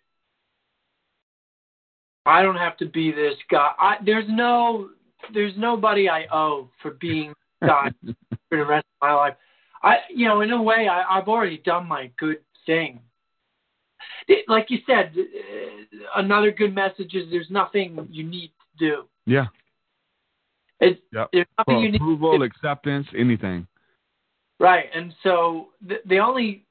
I 2.27 2.43
don't 2.43 2.57
have 2.57 2.77
to 2.79 2.87
be 2.87 3.13
this 3.13 3.35
guy. 3.49 3.71
I 3.79 3.97
there's 4.05 4.29
no 4.29 4.89
there's 5.33 5.55
nobody 5.57 6.09
I 6.09 6.27
owe 6.33 6.69
for 6.83 6.93
being 6.93 7.33
God 7.65 7.95
for 8.49 8.59
the 8.59 8.67
rest 8.67 8.87
of 9.01 9.07
my 9.07 9.15
life. 9.15 9.35
I 9.85 9.99
you 10.13 10.27
know, 10.27 10.41
in 10.41 10.51
a 10.51 10.61
way 10.61 10.89
I, 10.89 11.19
I've 11.19 11.29
already 11.29 11.59
done 11.59 11.87
my 11.87 12.11
good 12.19 12.39
thing. 12.67 12.99
It- 14.28 14.49
like 14.49 14.70
you 14.70 14.78
said, 14.86 15.15
uh, 15.16 15.99
another 16.16 16.51
good 16.51 16.74
message 16.74 17.15
is 17.15 17.31
there's 17.31 17.51
nothing 17.51 18.07
you 18.11 18.24
need 18.24 18.53
to 18.78 18.86
do. 18.86 19.09
Yeah. 19.27 19.47
It's, 20.81 21.01
Yep. 21.12 21.28
There's 21.32 21.47
nothing 21.59 21.74
For 21.77 21.82
you 21.82 21.93
need 21.93 21.99
to 21.99 22.05
approval, 22.05 22.39
do. 22.39 22.44
acceptance, 22.44 23.07
anything. 23.16 23.66
Right, 24.59 24.86
and 24.94 25.12
so 25.23 25.69
the 25.86 26.01
the 26.07 26.19
only 26.20 26.65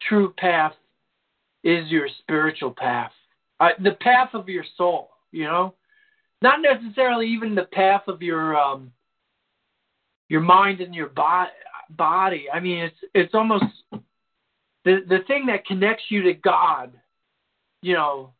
true 0.00 0.32
path 0.38 0.74
is 1.62 1.90
your 1.90 2.08
spiritual 2.20 2.70
path, 2.72 3.12
uh, 3.60 3.70
the 3.80 3.92
path 3.92 4.30
of 4.34 4.48
your 4.48 4.64
soul. 4.76 5.10
You 5.30 5.44
know, 5.44 5.74
not 6.40 6.60
necessarily 6.62 7.26
even 7.28 7.54
the 7.54 7.64
path 7.64 8.08
of 8.08 8.22
your 8.22 8.56
um 8.56 8.92
your 10.28 10.40
mind 10.40 10.80
and 10.80 10.94
your 10.94 11.08
bo- 11.08 11.46
body. 11.90 12.46
I 12.52 12.60
mean, 12.60 12.78
it's 12.84 12.96
it's 13.14 13.34
almost 13.34 13.64
the 14.84 15.00
the 15.08 15.18
thing 15.26 15.46
that 15.46 15.66
connects 15.66 16.04
you 16.08 16.22
to 16.22 16.34
God. 16.34 16.92
You 17.82 17.94
know, 17.94 18.30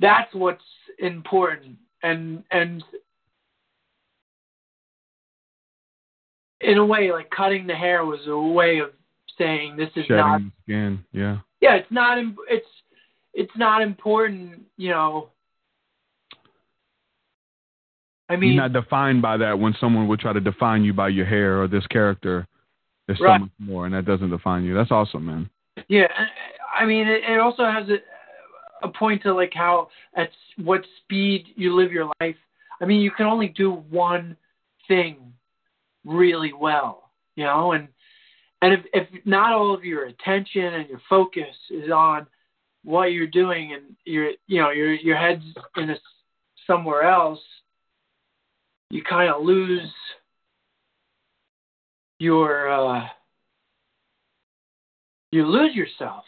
that's 0.00 0.32
what's 0.34 0.62
important, 0.98 1.76
and 2.02 2.44
and 2.50 2.82
in 6.60 6.78
a 6.78 6.84
way, 6.84 7.12
like 7.12 7.30
cutting 7.30 7.66
the 7.66 7.74
hair 7.74 8.04
was 8.04 8.20
a 8.26 8.36
way 8.36 8.78
of 8.78 8.90
saying 9.38 9.76
this 9.76 9.90
is 9.96 10.04
Shedding 10.06 10.16
not. 10.16 10.40
skin. 10.64 11.04
Yeah. 11.12 11.38
Yeah, 11.60 11.76
it's 11.76 11.90
not. 11.90 12.18
It's 12.48 12.66
it's 13.32 13.56
not 13.56 13.82
important. 13.82 14.62
You 14.76 14.90
know. 14.90 15.28
I 18.30 18.36
mean, 18.36 18.52
You're 18.52 18.68
not 18.68 18.74
defined 18.74 19.22
by 19.22 19.38
that 19.38 19.58
when 19.58 19.74
someone 19.80 20.06
would 20.08 20.20
try 20.20 20.34
to 20.34 20.40
define 20.40 20.84
you 20.84 20.92
by 20.92 21.08
your 21.08 21.24
hair 21.24 21.62
or 21.62 21.66
this 21.66 21.86
character. 21.86 22.46
There's 23.08 23.18
Right. 23.20 23.38
so 23.40 23.44
much 23.46 23.50
more, 23.58 23.86
and 23.86 23.94
that 23.94 24.04
doesn't 24.04 24.30
define 24.30 24.62
you. 24.64 24.74
That's 24.74 24.92
awesome, 24.92 25.26
man. 25.26 25.50
yeah. 25.88 26.06
I 26.72 26.84
mean, 26.84 27.08
it, 27.08 27.24
it 27.24 27.40
also 27.40 27.64
has 27.64 27.88
a 27.88 27.96
a 28.82 28.88
point 28.88 29.20
to 29.22 29.34
like 29.34 29.52
how 29.52 29.88
at 30.14 30.30
what 30.62 30.82
speed 31.02 31.46
you 31.56 31.74
live 31.74 31.90
your 31.90 32.08
life. 32.20 32.36
I 32.80 32.84
mean, 32.84 33.00
you 33.00 33.10
can 33.10 33.26
only 33.26 33.48
do 33.48 33.72
one 33.90 34.36
thing 34.86 35.32
really 36.04 36.52
well, 36.52 37.10
you 37.34 37.42
know, 37.44 37.72
and 37.72 37.88
and 38.62 38.74
if 38.74 38.80
if 38.92 39.08
not 39.24 39.52
all 39.52 39.74
of 39.74 39.84
your 39.84 40.04
attention 40.06 40.62
and 40.62 40.88
your 40.88 41.00
focus 41.08 41.56
is 41.70 41.90
on 41.90 42.26
what 42.84 43.06
you're 43.06 43.26
doing 43.26 43.72
and 43.72 43.96
your 44.04 44.30
you 44.46 44.60
know 44.60 44.70
your 44.70 44.92
your 44.94 45.16
head's 45.16 45.42
in 45.76 45.90
a, 45.90 45.96
somewhere 46.66 47.02
else, 47.02 47.40
you 48.90 49.02
kind 49.02 49.28
of 49.30 49.42
lose 49.42 49.90
your 52.18 52.70
uh 52.70 53.06
you 55.30 55.46
lose 55.46 55.74
yourself. 55.74 56.24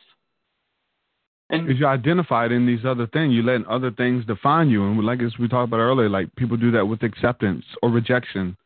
And 1.49 1.67
Because 1.67 1.81
you're 1.81 1.89
identified 1.89 2.53
in 2.53 2.67
these 2.67 2.85
other 2.85 3.07
things. 3.09 3.35
You're 3.35 3.45
letting 3.45 3.67
other 3.67 3.91
things 3.91 4.25
define 4.25 4.69
you. 4.71 4.85
And 4.87 5.05
like 5.05 5.21
as 5.21 5.33
we 5.39 5.49
talked 5.49 5.69
about 5.69 5.81
earlier, 5.81 6.09
like 6.09 6.35
people 6.37 6.57
do 6.57 6.71
that 6.73 6.87
with 6.87 7.03
acceptance 7.03 7.65
or 7.83 7.91
rejection. 7.91 8.57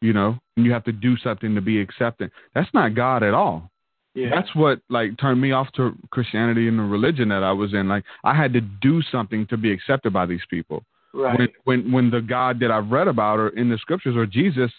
You 0.00 0.12
know, 0.12 0.38
and 0.56 0.64
you 0.64 0.72
have 0.72 0.84
to 0.84 0.92
do 0.92 1.16
something 1.18 1.56
to 1.56 1.60
be 1.60 1.80
accepted. 1.80 2.30
That's 2.54 2.72
not 2.72 2.94
God 2.94 3.24
at 3.24 3.34
all. 3.34 3.68
yeah, 4.14 4.30
That's 4.30 4.54
what 4.54 4.80
like 4.88 5.18
turned 5.18 5.40
me 5.40 5.50
off 5.50 5.70
to 5.72 5.92
Christianity 6.10 6.68
and 6.68 6.78
the 6.78 6.84
religion 6.84 7.28
that 7.30 7.42
I 7.42 7.50
was 7.50 7.74
in. 7.74 7.88
Like 7.88 8.04
I 8.22 8.32
had 8.32 8.52
to 8.52 8.60
do 8.60 9.02
something 9.10 9.44
to 9.48 9.56
be 9.56 9.72
accepted 9.72 10.12
by 10.12 10.24
these 10.24 10.46
people. 10.48 10.84
right. 11.12 11.36
When 11.36 11.48
when 11.64 11.92
when 11.92 12.10
the 12.10 12.20
God 12.20 12.60
that 12.60 12.70
I've 12.70 12.90
read 12.90 13.08
about 13.08 13.40
or 13.40 13.48
in 13.48 13.68
the 13.68 13.76
scriptures 13.78 14.16
or 14.16 14.24
Jesus, 14.24 14.70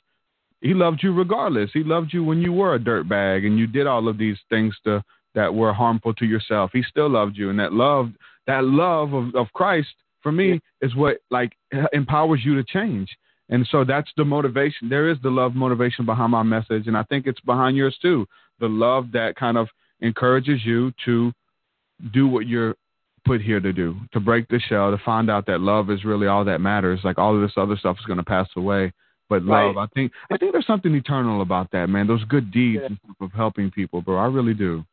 he 0.62 0.74
loved 0.74 1.02
you 1.02 1.14
regardless. 1.14 1.70
He 1.74 1.84
loved 1.84 2.14
you 2.14 2.24
when 2.24 2.42
you 2.42 2.52
were 2.52 2.76
a 2.76 2.80
dirtbag 2.80 3.46
and 3.46 3.58
you 3.58 3.68
did 3.68 3.88
all 3.88 4.08
of 4.08 4.18
these 4.18 4.38
things 4.50 4.76
to 4.84 5.04
that 5.36 5.54
were 5.54 5.74
harmful 5.74 6.14
to 6.16 6.26
yourself. 6.26 6.72
He 6.74 6.84
still 6.84 7.10
loved 7.10 7.38
you, 7.38 7.50
and 7.50 7.60
that 7.60 7.74
love 7.74 8.10
that 8.48 8.64
love 8.64 9.14
of, 9.14 9.36
of 9.36 9.48
Christ 9.54 9.90
for 10.22 10.32
me 10.32 10.60
is 10.82 10.96
what 10.96 11.18
like 11.30 11.54
empowers 11.94 12.42
you 12.44 12.56
to 12.56 12.64
change. 12.64 13.10
And 13.50 13.68
so 13.72 13.84
that's 13.84 14.12
the 14.16 14.26
motivation. 14.26 14.90
There 14.90 15.10
is 15.10 15.18
the 15.24 15.30
love 15.30 15.56
motivation 15.56 16.06
behind 16.06 16.32
my 16.32 16.44
message, 16.44 16.88
and 16.88 16.98
I 16.98 17.04
think 17.04 17.26
it's 17.26 17.40
behind 17.42 17.78
yours 17.78 17.98
too. 18.02 18.28
The 18.60 18.68
love 18.68 19.12
that 19.14 19.36
kind 19.36 19.58
of 19.58 19.68
encourages 20.02 20.66
you 20.66 20.92
to 21.06 21.32
do 22.14 22.28
what 22.28 22.48
you're 22.48 22.76
put 23.26 23.42
here 23.42 23.60
to 23.60 23.74
do, 23.74 23.96
to 24.14 24.20
break 24.20 24.48
the 24.48 24.60
shell, 24.60 24.92
to 24.92 25.04
find 25.04 25.30
out 25.30 25.46
that 25.48 25.62
love 25.62 25.90
is 25.90 26.06
really 26.06 26.28
all 26.28 26.46
that 26.46 26.62
matters. 26.62 27.00
Like 27.04 27.18
all 27.18 27.36
of 27.36 27.42
this 27.42 27.58
other 27.58 27.78
stuff 27.78 27.98
is 28.00 28.06
going 28.06 28.18
to 28.18 28.24
pass 28.24 28.48
away, 28.56 28.92
but 29.30 29.44
love, 29.44 29.76
Right. 29.76 29.84
I 29.84 29.88
think, 29.94 30.12
I 30.32 30.38
think 30.38 30.52
there's 30.52 30.66
something 30.68 30.94
eternal 30.96 31.42
about 31.42 31.70
that, 31.72 31.88
man. 31.90 32.08
Those 32.08 32.24
good 32.26 32.52
deeds 32.52 32.82
Yeah. 32.90 32.96
of 33.22 33.32
helping 33.34 33.70
people, 33.72 34.02
bro. 34.02 34.18
I 34.18 34.26
really 34.28 34.54
do. 34.56 34.84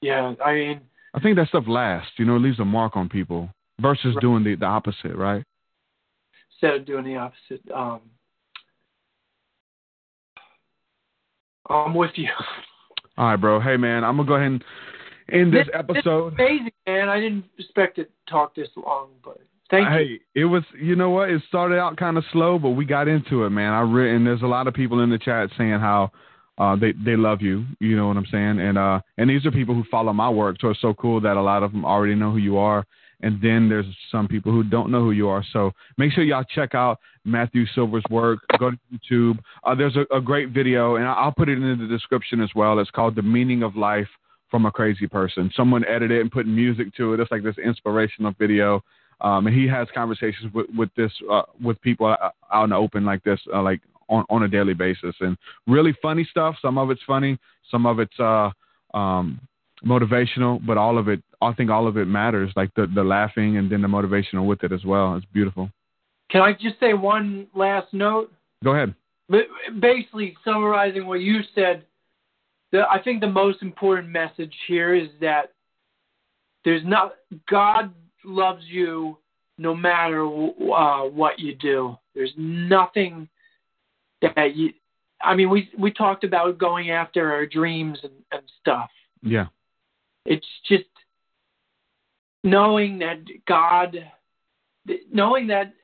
yeah, 0.00 0.34
I 0.44 0.54
mean, 0.54 0.80
I 1.14 1.20
think 1.20 1.36
that 1.36 1.48
stuff 1.48 1.64
lasts. 1.68 2.12
You 2.18 2.24
know, 2.24 2.36
it 2.36 2.40
leaves 2.40 2.58
a 2.60 2.64
mark 2.64 2.96
on 2.96 3.08
people 3.08 3.48
versus 3.80 4.14
Right. 4.14 4.20
doing 4.20 4.42
the 4.44 4.54
the 4.56 4.66
opposite, 4.66 5.14
right? 5.14 5.44
instead 6.50 6.74
of 6.80 6.84
doing 6.86 7.04
the 7.04 7.16
opposite. 7.16 7.60
Um, 7.72 8.00
I'm 11.68 11.94
with 11.94 12.12
you. 12.16 12.28
All 13.18 13.26
right, 13.26 13.36
bro. 13.36 13.60
Hey, 13.60 13.76
man, 13.76 14.04
I'm 14.04 14.16
gonna 14.16 14.28
go 14.28 14.34
ahead 14.34 14.46
and 14.52 14.64
end 15.32 15.52
this 15.52 15.66
This- 15.66 15.74
episode. 15.74 16.32
This 16.36 16.44
is 16.44 16.46
amazing, 16.60 16.72
man. 16.86 17.08
I 17.08 17.20
didn't 17.20 17.44
expect 17.58 17.96
to 17.96 18.06
talk 18.28 18.54
this 18.54 18.68
long, 18.76 19.10
but 19.24 19.40
thank 19.70 19.88
you. 19.90 19.96
hey, 19.96 20.20
it 20.34 20.44
was. 20.44 20.62
You 20.80 20.96
know 20.96 21.10
what? 21.10 21.30
It 21.30 21.42
started 21.48 21.78
out 21.78 21.96
kind 21.96 22.18
of 22.18 22.24
slow, 22.32 22.58
but 22.58 22.70
we 22.70 22.84
got 22.84 23.08
into 23.08 23.44
it, 23.44 23.50
man. 23.50 23.72
I 23.72 23.80
re- 23.80 24.14
and 24.14 24.26
there's 24.26 24.42
a 24.42 24.46
lot 24.46 24.66
of 24.66 24.74
people 24.74 25.00
in 25.00 25.10
the 25.10 25.18
chat 25.18 25.50
saying 25.56 25.80
how 25.80 26.10
uh, 26.58 26.76
they 26.76 26.92
they 26.92 27.16
love 27.16 27.42
you. 27.42 27.64
You 27.80 27.96
know 27.96 28.08
what 28.08 28.16
I'm 28.16 28.26
saying? 28.26 28.60
And 28.60 28.78
uh, 28.78 29.00
and 29.18 29.28
these 29.28 29.44
are 29.46 29.50
people 29.50 29.74
who 29.74 29.84
follow 29.90 30.12
my 30.12 30.30
work, 30.30 30.56
so 30.60 30.70
it's 30.70 30.80
so 30.80 30.94
cool 30.94 31.20
that 31.20 31.36
a 31.36 31.42
lot 31.42 31.62
of 31.62 31.72
them 31.72 31.84
already 31.84 32.14
know 32.14 32.30
who 32.30 32.38
you 32.38 32.58
are. 32.58 32.84
And 33.20 33.40
then 33.40 33.68
there's 33.68 33.86
some 34.12 34.28
people 34.28 34.52
who 34.52 34.62
don't 34.62 34.90
know 34.90 35.00
who 35.00 35.12
you 35.12 35.28
are. 35.28 35.42
So 35.52 35.72
make 35.96 36.12
sure 36.12 36.24
y'all 36.24 36.44
check 36.44 36.74
out 36.74 36.98
Matthew 37.24 37.64
Silver's 37.74 38.04
work. 38.10 38.40
Go 38.58 38.70
to 38.70 38.78
YouTube. 38.92 39.38
Uh, 39.62 39.74
there's 39.74 39.96
a, 39.96 40.04
a 40.14 40.20
great 40.20 40.50
video, 40.50 40.96
and 40.96 41.06
I'll 41.06 41.32
put 41.32 41.48
it 41.48 41.56
in 41.56 41.78
the 41.78 41.86
description 41.86 42.40
as 42.40 42.50
well. 42.54 42.78
It's 42.78 42.90
called 42.90 43.16
"The 43.16 43.22
Meaning 43.22 43.62
of 43.62 43.76
Life." 43.76 44.08
from 44.50 44.66
a 44.66 44.70
crazy 44.70 45.08
person. 45.08 45.50
Someone 45.56 45.84
edited 45.86 46.12
it 46.12 46.20
and 46.20 46.30
put 46.30 46.46
music 46.46 46.94
to 46.94 47.12
it. 47.12 47.18
It's 47.18 47.28
like 47.32 47.42
this 47.42 47.58
inspirational 47.58 48.32
video. 48.38 48.84
Um, 49.24 49.46
and 49.46 49.56
he 49.56 49.66
has 49.66 49.88
conversations 49.94 50.52
with 50.52 50.66
with 50.76 50.90
this 50.96 51.10
uh, 51.32 51.42
with 51.62 51.80
people 51.80 52.06
out 52.06 52.34
out 52.52 52.64
in 52.64 52.70
the 52.70 52.76
open 52.76 53.06
like 53.06 53.24
this, 53.24 53.40
uh, 53.52 53.62
like 53.62 53.80
on 54.10 54.26
on 54.28 54.42
a 54.42 54.48
daily 54.48 54.74
basis, 54.74 55.14
and 55.20 55.38
really 55.66 55.96
funny 56.02 56.28
stuff. 56.30 56.56
Some 56.60 56.76
of 56.76 56.90
it's 56.90 57.00
funny, 57.06 57.38
some 57.70 57.86
of 57.86 58.00
it's 58.00 58.20
uh, 58.20 58.50
um, 58.92 59.40
motivational, 59.82 60.64
but 60.64 60.76
all 60.76 60.98
of 60.98 61.08
it, 61.08 61.22
I 61.40 61.54
think 61.54 61.70
all 61.70 61.86
of 61.88 61.96
it 61.96 62.04
matters. 62.04 62.52
Like 62.54 62.68
the 62.74 62.86
the 62.94 63.02
laughing 63.02 63.56
and 63.56 63.72
then 63.72 63.80
the 63.80 63.88
motivational 63.88 64.46
with 64.46 64.62
it 64.62 64.72
as 64.72 64.84
well. 64.84 65.16
It's 65.16 65.26
beautiful. 65.32 65.70
Can 66.30 66.42
I 66.42 66.52
just 66.52 66.78
say 66.78 66.92
one 66.92 67.46
last 67.54 67.94
note? 67.94 68.30
Go 68.62 68.72
ahead. 68.72 68.94
But 69.30 69.46
basically, 69.80 70.36
summarizing 70.44 71.06
what 71.06 71.22
you 71.22 71.40
said, 71.54 71.84
the, 72.72 72.82
I 72.90 73.02
think 73.02 73.22
the 73.22 73.26
most 73.26 73.62
important 73.62 74.10
message 74.10 74.52
here 74.68 74.94
is 74.94 75.08
that 75.22 75.52
there's 76.66 76.84
not 76.84 77.14
God 77.48 77.90
loves 78.24 78.64
you 78.66 79.18
no 79.58 79.74
matter 79.74 80.24
uh, 80.24 81.04
what 81.04 81.38
you 81.38 81.54
do. 81.54 81.96
There's 82.14 82.32
nothing 82.36 83.28
that 84.22 84.54
you. 84.54 84.72
I 85.20 85.34
mean, 85.34 85.50
we 85.50 85.68
we 85.78 85.92
talked 85.92 86.24
about 86.24 86.58
going 86.58 86.90
after 86.90 87.32
our 87.32 87.46
dreams 87.46 87.98
and, 88.02 88.12
and 88.32 88.42
stuff. 88.60 88.90
Yeah. 89.22 89.46
It's 90.26 90.46
just 90.68 90.84
knowing 92.42 92.98
that 92.98 93.18
God, 93.46 93.96
knowing 95.12 95.46
that 95.48 95.74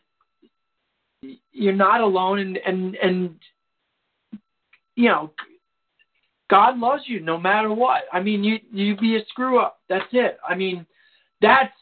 you're 1.52 1.72
not 1.72 2.00
alone, 2.00 2.38
and 2.38 2.58
and 2.58 2.94
and 2.96 3.34
you 4.96 5.08
know, 5.08 5.32
God 6.48 6.78
loves 6.78 7.04
you 7.06 7.20
no 7.20 7.38
matter 7.38 7.72
what. 7.72 8.02
I 8.12 8.20
mean, 8.20 8.44
you 8.44 8.58
you 8.72 8.96
be 8.96 9.16
a 9.16 9.24
screw 9.28 9.60
up. 9.60 9.80
That's 9.88 10.08
it. 10.12 10.38
I 10.46 10.54
mean, 10.54 10.86
that's 11.40 11.72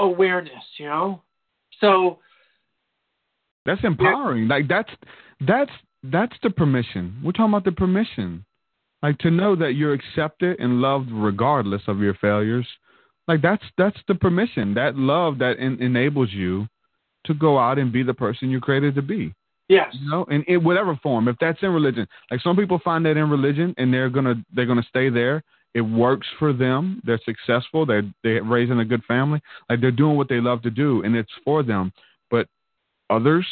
awareness, 0.00 0.64
you 0.78 0.86
know. 0.86 1.22
So 1.80 2.18
that's 3.66 3.82
empowering. 3.84 4.48
Like 4.48 4.68
that's 4.68 4.90
that's 5.46 5.70
that's 6.02 6.34
the 6.42 6.50
permission. 6.50 7.20
We're 7.22 7.32
talking 7.32 7.52
about 7.52 7.64
the 7.64 7.72
permission. 7.72 8.44
Like 9.02 9.18
to 9.18 9.30
know 9.30 9.56
that 9.56 9.72
you're 9.72 9.94
accepted 9.94 10.60
and 10.60 10.80
loved 10.80 11.10
regardless 11.10 11.82
of 11.86 12.00
your 12.00 12.14
failures. 12.14 12.66
Like 13.28 13.42
that's 13.42 13.64
that's 13.78 13.98
the 14.08 14.14
permission. 14.14 14.74
That 14.74 14.96
love 14.96 15.38
that 15.38 15.56
en- 15.58 15.80
enables 15.80 16.30
you 16.32 16.66
to 17.26 17.34
go 17.34 17.58
out 17.58 17.78
and 17.78 17.92
be 17.92 18.02
the 18.02 18.14
person 18.14 18.50
you're 18.50 18.60
created 18.60 18.94
to 18.94 19.02
be. 19.02 19.34
Yes. 19.68 19.88
You 19.92 20.10
know, 20.10 20.24
in, 20.24 20.42
in 20.48 20.64
whatever 20.64 20.98
form. 21.02 21.28
If 21.28 21.36
that's 21.40 21.62
in 21.62 21.70
religion, 21.70 22.06
like 22.30 22.40
some 22.40 22.56
people 22.56 22.80
find 22.82 23.06
that 23.06 23.16
in 23.16 23.30
religion 23.30 23.74
and 23.78 23.92
they're 23.94 24.10
gonna 24.10 24.34
they're 24.54 24.66
gonna 24.66 24.86
stay 24.88 25.10
there. 25.10 25.42
It 25.74 25.82
works 25.82 26.26
for 26.38 26.52
them. 26.52 27.00
They're 27.04 27.20
successful. 27.24 27.86
They're 27.86 28.02
they're 28.24 28.42
raising 28.42 28.80
a 28.80 28.84
good 28.84 29.04
family. 29.04 29.40
Like 29.68 29.80
they're 29.80 29.90
doing 29.90 30.16
what 30.16 30.28
they 30.28 30.40
love 30.40 30.62
to 30.62 30.70
do, 30.70 31.02
and 31.02 31.14
it's 31.14 31.30
for 31.44 31.62
them. 31.62 31.92
But 32.30 32.48
others, 33.08 33.46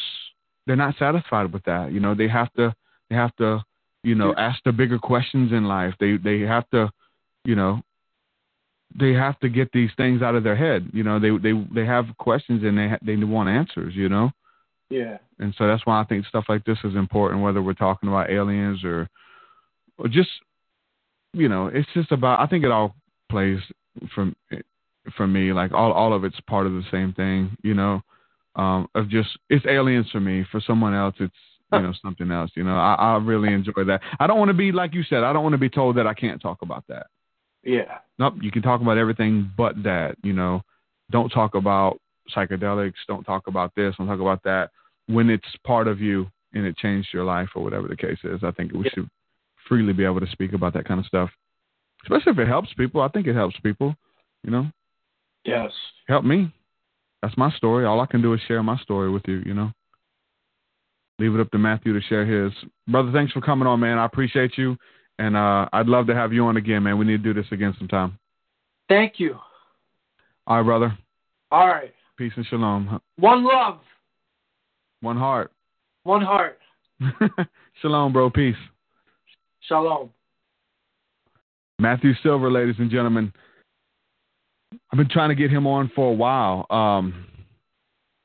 they're 0.66 0.76
not 0.76 0.96
satisfied 0.98 1.52
with 1.52 1.64
that. 1.64 1.92
You 1.92 2.00
know, 2.00 2.14
they 2.14 2.28
have 2.28 2.52
to 2.54 2.74
they 3.08 3.16
have 3.16 3.34
to 3.36 3.62
you 4.02 4.14
know 4.14 4.34
ask 4.36 4.58
the 4.64 4.72
bigger 4.72 4.98
questions 4.98 5.52
in 5.52 5.64
life. 5.64 5.94
They 6.00 6.16
they 6.16 6.40
have 6.40 6.68
to 6.70 6.90
you 7.44 7.54
know 7.54 7.82
they 8.98 9.12
have 9.12 9.38
to 9.40 9.48
get 9.48 9.70
these 9.72 9.90
things 9.96 10.22
out 10.22 10.34
of 10.34 10.42
their 10.42 10.56
head. 10.56 10.90
You 10.92 11.04
know, 11.04 11.20
they 11.20 11.30
they 11.30 11.52
they 11.72 11.86
have 11.86 12.06
questions 12.18 12.64
and 12.64 12.76
they 12.76 12.88
ha- 12.88 12.98
they 13.00 13.16
want 13.16 13.48
answers. 13.48 13.94
You 13.94 14.08
know. 14.08 14.32
Yeah. 14.90 15.18
And 15.38 15.54
so 15.58 15.66
that's 15.66 15.84
why 15.86 16.00
I 16.00 16.04
think 16.04 16.26
stuff 16.26 16.46
like 16.48 16.64
this 16.64 16.78
is 16.84 16.94
important, 16.94 17.42
whether 17.42 17.62
we're 17.62 17.74
talking 17.74 18.08
about 18.08 18.30
aliens 18.30 18.82
or, 18.84 19.08
or 19.98 20.08
just, 20.08 20.30
you 21.32 21.48
know, 21.48 21.66
it's 21.66 21.88
just 21.94 22.12
about. 22.12 22.40
I 22.40 22.46
think 22.46 22.64
it 22.64 22.70
all 22.70 22.94
plays 23.30 23.58
from 24.14 24.34
for 25.16 25.26
me 25.26 25.52
like 25.52 25.72
all 25.72 25.92
all 25.92 26.12
of 26.12 26.24
it's 26.24 26.38
part 26.40 26.66
of 26.66 26.72
the 26.72 26.84
same 26.90 27.12
thing. 27.12 27.56
You 27.62 27.74
know, 27.74 28.02
um, 28.56 28.88
of 28.94 29.08
just 29.08 29.30
it's 29.50 29.66
aliens 29.66 30.06
for 30.10 30.20
me. 30.20 30.44
For 30.50 30.60
someone 30.60 30.94
else, 30.94 31.14
it's 31.20 31.34
you 31.72 31.80
know 31.80 31.92
something 32.02 32.30
else. 32.30 32.50
You 32.54 32.64
know, 32.64 32.76
I, 32.76 32.94
I 32.94 33.16
really 33.18 33.52
enjoy 33.52 33.84
that. 33.86 34.00
I 34.20 34.26
don't 34.26 34.38
want 34.38 34.48
to 34.48 34.54
be 34.54 34.72
like 34.72 34.94
you 34.94 35.02
said. 35.02 35.22
I 35.22 35.32
don't 35.32 35.42
want 35.42 35.54
to 35.54 35.58
be 35.58 35.68
told 35.68 35.96
that 35.96 36.06
I 36.06 36.14
can't 36.14 36.40
talk 36.40 36.62
about 36.62 36.84
that. 36.88 37.06
Yeah. 37.62 37.98
Nope, 38.18 38.34
you 38.40 38.50
can 38.50 38.62
talk 38.62 38.80
about 38.80 38.98
everything 38.98 39.50
but 39.56 39.82
that. 39.82 40.16
You 40.22 40.32
know, 40.32 40.62
don't 41.10 41.28
talk 41.28 41.54
about 41.54 42.00
psychedelics. 42.34 42.94
Don't 43.06 43.24
talk 43.24 43.46
about 43.46 43.74
this. 43.74 43.94
Don't 43.98 44.06
talk 44.06 44.20
about 44.20 44.42
that. 44.44 44.70
When 45.06 45.30
it's 45.30 45.46
part 45.66 45.88
of 45.88 46.00
you 46.00 46.30
and 46.54 46.64
it 46.66 46.76
changed 46.76 47.08
your 47.12 47.24
life 47.24 47.48
or 47.54 47.62
whatever 47.62 47.88
the 47.88 47.96
case 47.96 48.18
is, 48.24 48.40
I 48.42 48.50
think 48.52 48.72
we 48.72 48.84
Yeah. 48.84 48.90
should 48.94 49.10
freely 49.68 49.92
be 49.92 50.04
able 50.04 50.20
to 50.20 50.26
speak 50.30 50.52
about 50.52 50.74
that 50.74 50.86
kind 50.86 51.00
of 51.00 51.06
stuff. 51.06 51.30
Especially 52.04 52.32
if 52.32 52.38
it 52.38 52.48
helps 52.48 52.72
people. 52.74 53.00
I 53.00 53.08
think 53.08 53.26
it 53.26 53.34
helps 53.34 53.58
people. 53.60 53.94
You 54.44 54.50
know, 54.52 54.66
Yes. 55.44 55.72
help 56.06 56.24
me. 56.24 56.52
That's 57.22 57.36
my 57.36 57.50
story. 57.52 57.84
All 57.84 58.00
I 58.00 58.06
can 58.06 58.22
do 58.22 58.32
is 58.34 58.40
share 58.46 58.62
my 58.62 58.76
story 58.78 59.10
with 59.10 59.22
you. 59.26 59.42
You 59.44 59.54
know. 59.54 59.72
Leave 61.18 61.34
it 61.34 61.40
up 61.40 61.50
to 61.50 61.58
Matthew 61.58 61.92
to 61.92 62.00
share 62.02 62.24
his. 62.24 62.52
Brother, 62.86 63.10
thanks 63.12 63.32
for 63.32 63.40
coming 63.40 63.66
on, 63.66 63.80
man. 63.80 63.98
I 63.98 64.04
appreciate 64.04 64.56
you. 64.56 64.76
And 65.18 65.36
uh, 65.36 65.68
I'd 65.72 65.88
love 65.88 66.06
to 66.06 66.14
have 66.14 66.32
you 66.32 66.44
on 66.46 66.56
again, 66.56 66.84
man. 66.84 66.96
We 66.96 67.04
need 67.04 67.24
to 67.24 67.34
do 67.34 67.40
this 67.42 67.50
again 67.50 67.74
sometime. 67.76 68.16
Thank 68.88 69.14
you. 69.18 69.36
All 70.46 70.58
right, 70.58 70.62
brother. 70.62 70.96
All 71.50 71.66
right. 71.66 71.92
Peace 72.16 72.32
and 72.36 72.46
shalom. 72.46 73.00
One 73.16 73.44
love, 73.44 73.80
One 75.00 75.16
heart. 75.16 75.50
one 76.04 76.22
heart. 76.22 76.58
shalom, 77.82 78.12
bro. 78.12 78.30
Peace. 78.30 78.54
Shalom. 79.68 80.08
Matthew 81.78 82.14
Silver, 82.22 82.50
ladies 82.50 82.76
and 82.78 82.90
gentlemen. 82.90 83.30
I've 84.90 84.96
been 84.96 85.10
trying 85.10 85.28
to 85.28 85.34
get 85.34 85.50
him 85.50 85.66
on 85.66 85.90
for 85.94 86.10
a 86.10 86.14
while. 86.14 86.66
Um, 86.70 87.26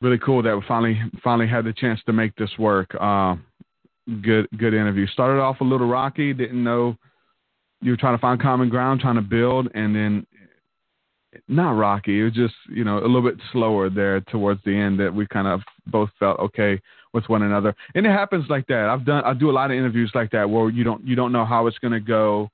really 0.02 0.18
cool 0.20 0.42
that 0.42 0.56
we 0.56 0.64
finally 0.68 1.00
finally 1.22 1.48
had 1.48 1.66
the 1.66 1.74
chance 1.74 2.00
to 2.06 2.14
make 2.14 2.34
this 2.38 2.50
work. 2.58 2.96
Uh, 3.00 3.36
good 4.22 4.48
good 4.58 4.74
interview. 4.74 5.06
Started 5.08 5.42
off 5.42 5.60
a 5.60 5.66
little 5.66 5.88
rocky. 5.88 6.34
Didn't 6.34 6.64
know 6.64 6.96
you 7.82 7.92
were 7.92 7.98
trying 7.98 8.16
to 8.16 8.22
find 8.22 8.42
common 8.42 8.70
ground, 8.70 9.02
trying 9.02 9.16
to 9.16 9.22
build, 9.22 9.68
and 9.74 9.94
then 9.94 10.26
not 11.50 11.72
rocky. 11.72 12.22
It 12.22 12.24
was 12.24 12.34
just 12.34 12.56
you 12.70 12.86
know 12.86 13.00
a 13.00 13.08
little 13.08 13.22
bit 13.22 13.36
slower 13.52 13.90
there 13.90 14.22
towards 14.22 14.64
the 14.64 14.76
end 14.76 14.98
that 15.02 15.14
we 15.14 15.28
kind 15.28 15.48
of 15.48 15.60
both 15.88 16.10
felt 16.20 16.40
okay 16.40 16.80
with 17.14 17.30
one 17.30 17.44
another. 17.44 17.76
And 17.96 18.06
it 18.06 18.10
happens 18.10 18.46
like 18.50 18.68
that. 18.68 18.90
I've 18.90 19.06
done 19.06 19.24
I 19.24 19.34
do 19.34 19.50
a 19.50 19.54
lot 19.54 19.72
of 19.72 19.78
interviews 19.78 20.12
like 20.14 20.32
that 20.32 20.50
where 20.50 20.70
you 20.70 20.84
don't 20.84 21.06
you 21.06 21.16
don't 21.16 21.32
know 21.32 21.46
how 21.46 21.68
it's 21.68 21.78
going 21.80 21.94
to 21.94 22.00
go. 22.00 22.50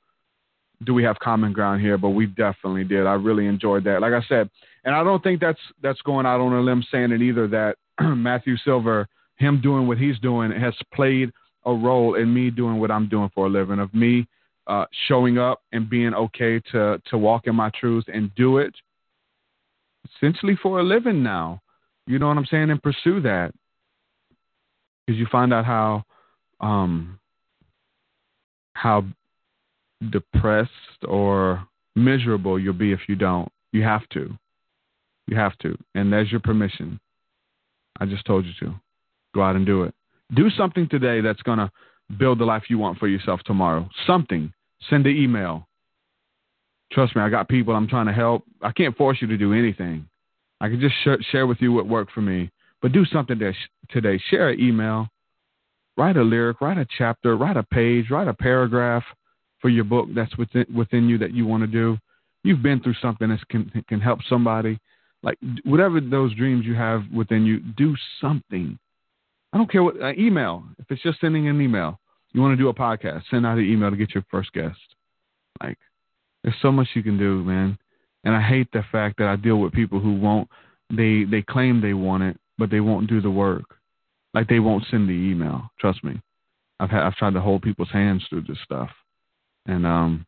Do 0.84 0.94
we 0.94 1.04
have 1.04 1.20
common 1.20 1.52
ground 1.52 1.82
here? 1.82 1.98
But 1.98 2.10
we 2.10 2.26
definitely 2.26 2.84
did. 2.84 3.06
I 3.06 3.14
really 3.14 3.48
enjoyed 3.48 3.84
that. 3.86 4.02
Like 4.02 4.14
I 4.14 4.22
said, 4.28 4.50
and 4.84 4.96
I 4.96 5.04
don't 5.04 5.24
think 5.24 5.42
that's 5.42 5.60
that's 5.82 6.02
going 6.02 6.26
out 6.26 6.40
on 6.40 6.54
a 6.54 6.62
limb 6.62 6.84
saying 6.92 7.12
it 7.12 7.22
either. 7.22 7.48
That 7.48 7.76
Matthew 8.02 8.58
Silver, 8.58 9.08
him 9.38 9.62
doing 9.62 9.88
what 9.88 9.98
he's 9.98 10.20
doing, 10.20 10.52
has 10.52 10.74
played 10.94 11.32
a 11.66 11.74
role 11.74 12.16
in 12.16 12.34
me 12.34 12.50
doing 12.50 12.80
what 12.80 12.92
I'm 12.92 13.10
doing 13.10 13.30
for 13.34 13.48
a 13.48 13.50
living. 13.50 13.80
Of 13.80 13.94
me 13.94 14.28
uh, 14.68 14.86
showing 15.08 15.38
up 15.38 15.62
and 15.72 15.90
being 15.90 16.14
okay 16.14 16.62
to 16.72 17.02
to 17.10 17.18
walk 17.18 17.48
in 17.48 17.56
my 17.56 17.72
truth 17.80 18.06
and 18.14 18.34
do 18.36 18.58
it 18.58 18.74
essentially 20.16 20.58
for 20.62 20.80
a 20.80 20.84
living 20.84 21.24
now. 21.24 21.62
You 22.08 22.20
know 22.20 22.28
what 22.28 22.38
I'm 22.38 22.46
saying? 22.46 22.72
And 22.72 22.82
pursue 22.82 23.22
that 23.22 23.54
because 25.10 25.18
you 25.18 25.26
find 25.32 25.52
out 25.52 25.66
how 25.66 26.04
um, 26.62 27.18
how 28.74 29.04
depressed 30.12 30.70
or 31.08 31.66
miserable 31.96 32.60
you'll 32.60 32.74
be 32.74 32.92
if 32.92 33.00
you 33.08 33.16
don't. 33.16 33.52
You 33.72 33.82
have 33.82 34.08
to. 34.10 34.38
You 35.26 35.36
have 35.36 35.58
to. 35.60 35.76
And 35.96 36.14
there's 36.14 36.30
your 36.30 36.42
permission. 36.42 37.00
I 38.00 38.06
just 38.06 38.24
told 38.26 38.46
you 38.46 38.52
to. 38.60 38.76
Go 39.34 39.42
out 39.42 39.56
and 39.56 39.66
do 39.66 39.82
it. 39.82 39.96
Do 40.36 40.52
something 40.52 40.88
today 40.88 41.22
that's 41.22 41.42
going 41.42 41.58
to 41.58 41.72
build 42.20 42.38
the 42.38 42.46
life 42.46 42.66
you 42.70 42.78
want 42.78 43.00
for 43.00 43.08
yourself 43.08 43.40
tomorrow. 43.46 43.90
Something. 44.06 44.54
Send 44.92 45.08
an 45.08 45.18
email. 45.18 45.68
Trust 46.92 47.16
me, 47.16 47.24
I 47.24 47.30
got 47.30 47.50
people 47.50 47.76
I'm 47.76 47.88
trying 47.88 48.06
to 48.06 48.14
help. 48.14 48.44
I 48.62 48.72
can't 48.72 48.96
force 48.96 49.18
you 49.22 49.28
to 49.28 49.38
do 49.38 49.54
anything. 49.54 50.08
I 50.62 50.70
can 50.70 50.80
just 50.80 50.96
sh- 51.04 51.26
share 51.32 51.48
with 51.48 51.58
you 51.62 51.74
what 51.74 51.88
worked 51.88 52.12
for 52.12 52.22
me. 52.22 52.52
But 52.82 52.92
do 52.92 53.06
something 53.06 53.40
today. 53.90 54.22
Share 54.30 54.50
an 54.50 54.60
email. 54.60 55.08
Write 55.98 56.18
a 56.18 56.24
lyric. 56.24 56.62
Write 56.62 56.78
a 56.78 56.88
chapter. 56.98 57.36
Write 57.36 57.58
a 57.58 57.64
page. 57.64 58.10
Write 58.10 58.28
a 58.28 58.34
paragraph 58.34 59.04
for 59.60 59.70
your 59.70 59.84
book 59.84 60.08
that's 60.16 60.36
within 60.38 60.66
within 60.74 61.10
you 61.10 61.18
that 61.18 61.34
you 61.34 61.46
want 61.46 61.62
to 61.62 61.68
do. 61.68 61.98
You've 62.44 62.64
been 62.64 62.80
through 62.80 62.96
something 63.02 63.30
that 63.30 63.46
can 63.50 63.84
can 63.88 64.00
help 64.00 64.20
somebody. 64.30 64.80
Like 65.22 65.38
whatever 65.66 66.00
those 66.00 66.34
dreams 66.36 66.66
you 66.66 66.76
have 66.76 67.04
within 67.14 67.46
you, 67.46 67.60
do 67.60 67.96
something. 68.22 68.80
I 69.52 69.58
don't 69.58 69.70
care 69.70 69.84
what 69.84 70.02
uh, 70.02 70.14
email. 70.14 70.64
If 70.78 70.86
it's 70.90 71.04
just 71.04 71.20
sending 71.20 71.50
an 71.50 71.60
email, 71.60 72.00
you 72.32 72.42
want 72.42 72.54
to 72.54 72.64
do 72.64 72.70
a 72.70 72.74
podcast, 72.74 73.24
send 73.30 73.46
out 73.46 73.58
an 73.58 73.66
email 73.66 73.90
to 73.90 73.98
get 73.98 74.14
your 74.14 74.24
first 74.32 74.54
guest. 74.54 74.78
Like 75.62 75.78
there's 76.44 76.56
so 76.62 76.72
much 76.72 76.88
you 76.94 77.04
can 77.04 77.18
do, 77.18 77.44
man. 77.44 77.78
And 78.24 78.36
I 78.36 78.42
hate 78.42 78.72
the 78.72 78.84
fact 78.92 79.18
that 79.18 79.28
I 79.28 79.36
deal 79.36 79.58
with 79.58 79.74
people 79.74 80.00
who 80.00 80.14
won't. 80.14 80.48
They 80.90 81.26
they 81.30 81.42
claim 81.42 81.82
they 81.82 81.94
want 81.94 82.24
it, 82.24 82.38
but 82.60 82.70
they 82.70 82.82
won't 82.82 83.10
do 83.10 83.22
the 83.22 83.32
work. 83.32 83.78
Like 84.34 84.48
they 84.48 84.60
won't 84.60 84.86
send 84.92 85.08
the 85.08 85.14
email. 85.14 85.72
Trust 85.80 86.04
me. 86.04 86.22
I've 86.80 86.92
had 86.92 87.02
I've 87.02 87.16
tried 87.16 87.34
to 87.34 87.42
hold 87.42 87.64
people's 87.64 87.92
hands 87.92 88.24
through 88.30 88.44
this 88.44 88.58
stuff, 88.64 88.90
and 89.66 89.88
um, 89.88 90.26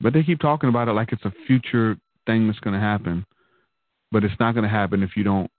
but 0.00 0.12
they 0.12 0.22
keep 0.22 0.38
talking 0.38 0.68
about 0.68 0.88
it 0.88 0.92
like 0.92 1.12
it's 1.12 1.24
a 1.24 1.32
future 1.46 1.96
thing 2.26 2.46
that's 2.46 2.60
going 2.60 2.74
to 2.74 2.80
happen, 2.80 3.26
but 4.12 4.22
it's 4.22 4.38
not 4.38 4.52
going 4.52 4.62
to 4.62 4.70
happen 4.70 5.02
if 5.02 5.16
you 5.16 5.24
don't 5.24 5.50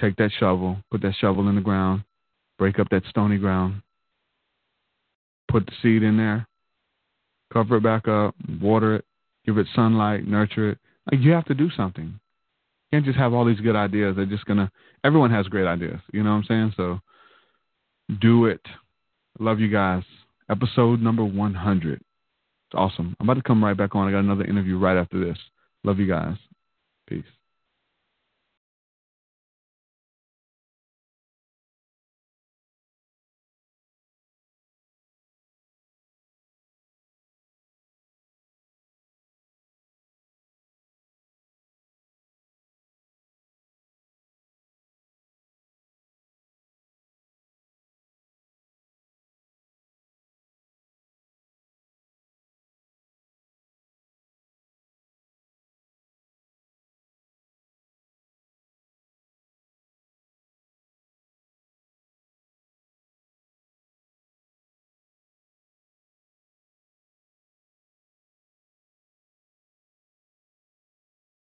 take 0.00 0.16
that 0.16 0.30
shovel, 0.38 0.76
put 0.90 1.00
that 1.02 1.14
shovel 1.18 1.48
in 1.48 1.54
the 1.54 1.60
ground, 1.60 2.04
break 2.58 2.78
up 2.78 2.88
that 2.90 3.04
stony 3.08 3.38
ground, 3.38 3.82
put 5.48 5.64
the 5.66 5.72
seed 5.82 6.02
in 6.02 6.16
there, 6.16 6.46
cover 7.52 7.76
it 7.76 7.82
back 7.82 8.06
up, 8.08 8.34
water 8.60 8.96
it, 8.96 9.04
give 9.46 9.58
it 9.58 9.66
sunlight, 9.74 10.26
nurture 10.26 10.70
it. 10.70 10.78
Like 11.10 11.20
you 11.20 11.32
have 11.32 11.44
to 11.46 11.54
do 11.54 11.70
something. 11.76 12.20
Can't 12.94 13.04
just 13.04 13.18
have 13.18 13.32
all 13.32 13.44
these 13.44 13.58
good 13.58 13.74
ideas. 13.74 14.14
They're 14.14 14.24
just 14.24 14.44
gonna. 14.44 14.70
Everyone 15.02 15.32
has 15.32 15.48
great 15.48 15.66
ideas. 15.66 15.98
You 16.12 16.22
know 16.22 16.30
what 16.30 16.36
I'm 16.36 16.44
saying? 16.44 16.74
So 16.76 17.00
do 18.20 18.46
it. 18.46 18.60
Love 19.40 19.58
you 19.58 19.68
guys. 19.68 20.04
Episode 20.48 21.00
number 21.00 21.24
100. 21.24 21.94
It's 21.94 22.04
awesome. 22.72 23.16
I'm 23.18 23.28
about 23.28 23.34
to 23.34 23.42
come 23.42 23.64
right 23.64 23.76
back 23.76 23.96
on. 23.96 24.06
I 24.06 24.12
got 24.12 24.20
another 24.20 24.44
interview 24.44 24.78
right 24.78 24.96
after 24.96 25.18
this. 25.18 25.36
Love 25.82 25.98
you 25.98 26.06
guys. 26.06 26.36
Peace. 27.08 27.24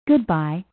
Goodbye 0.10 0.65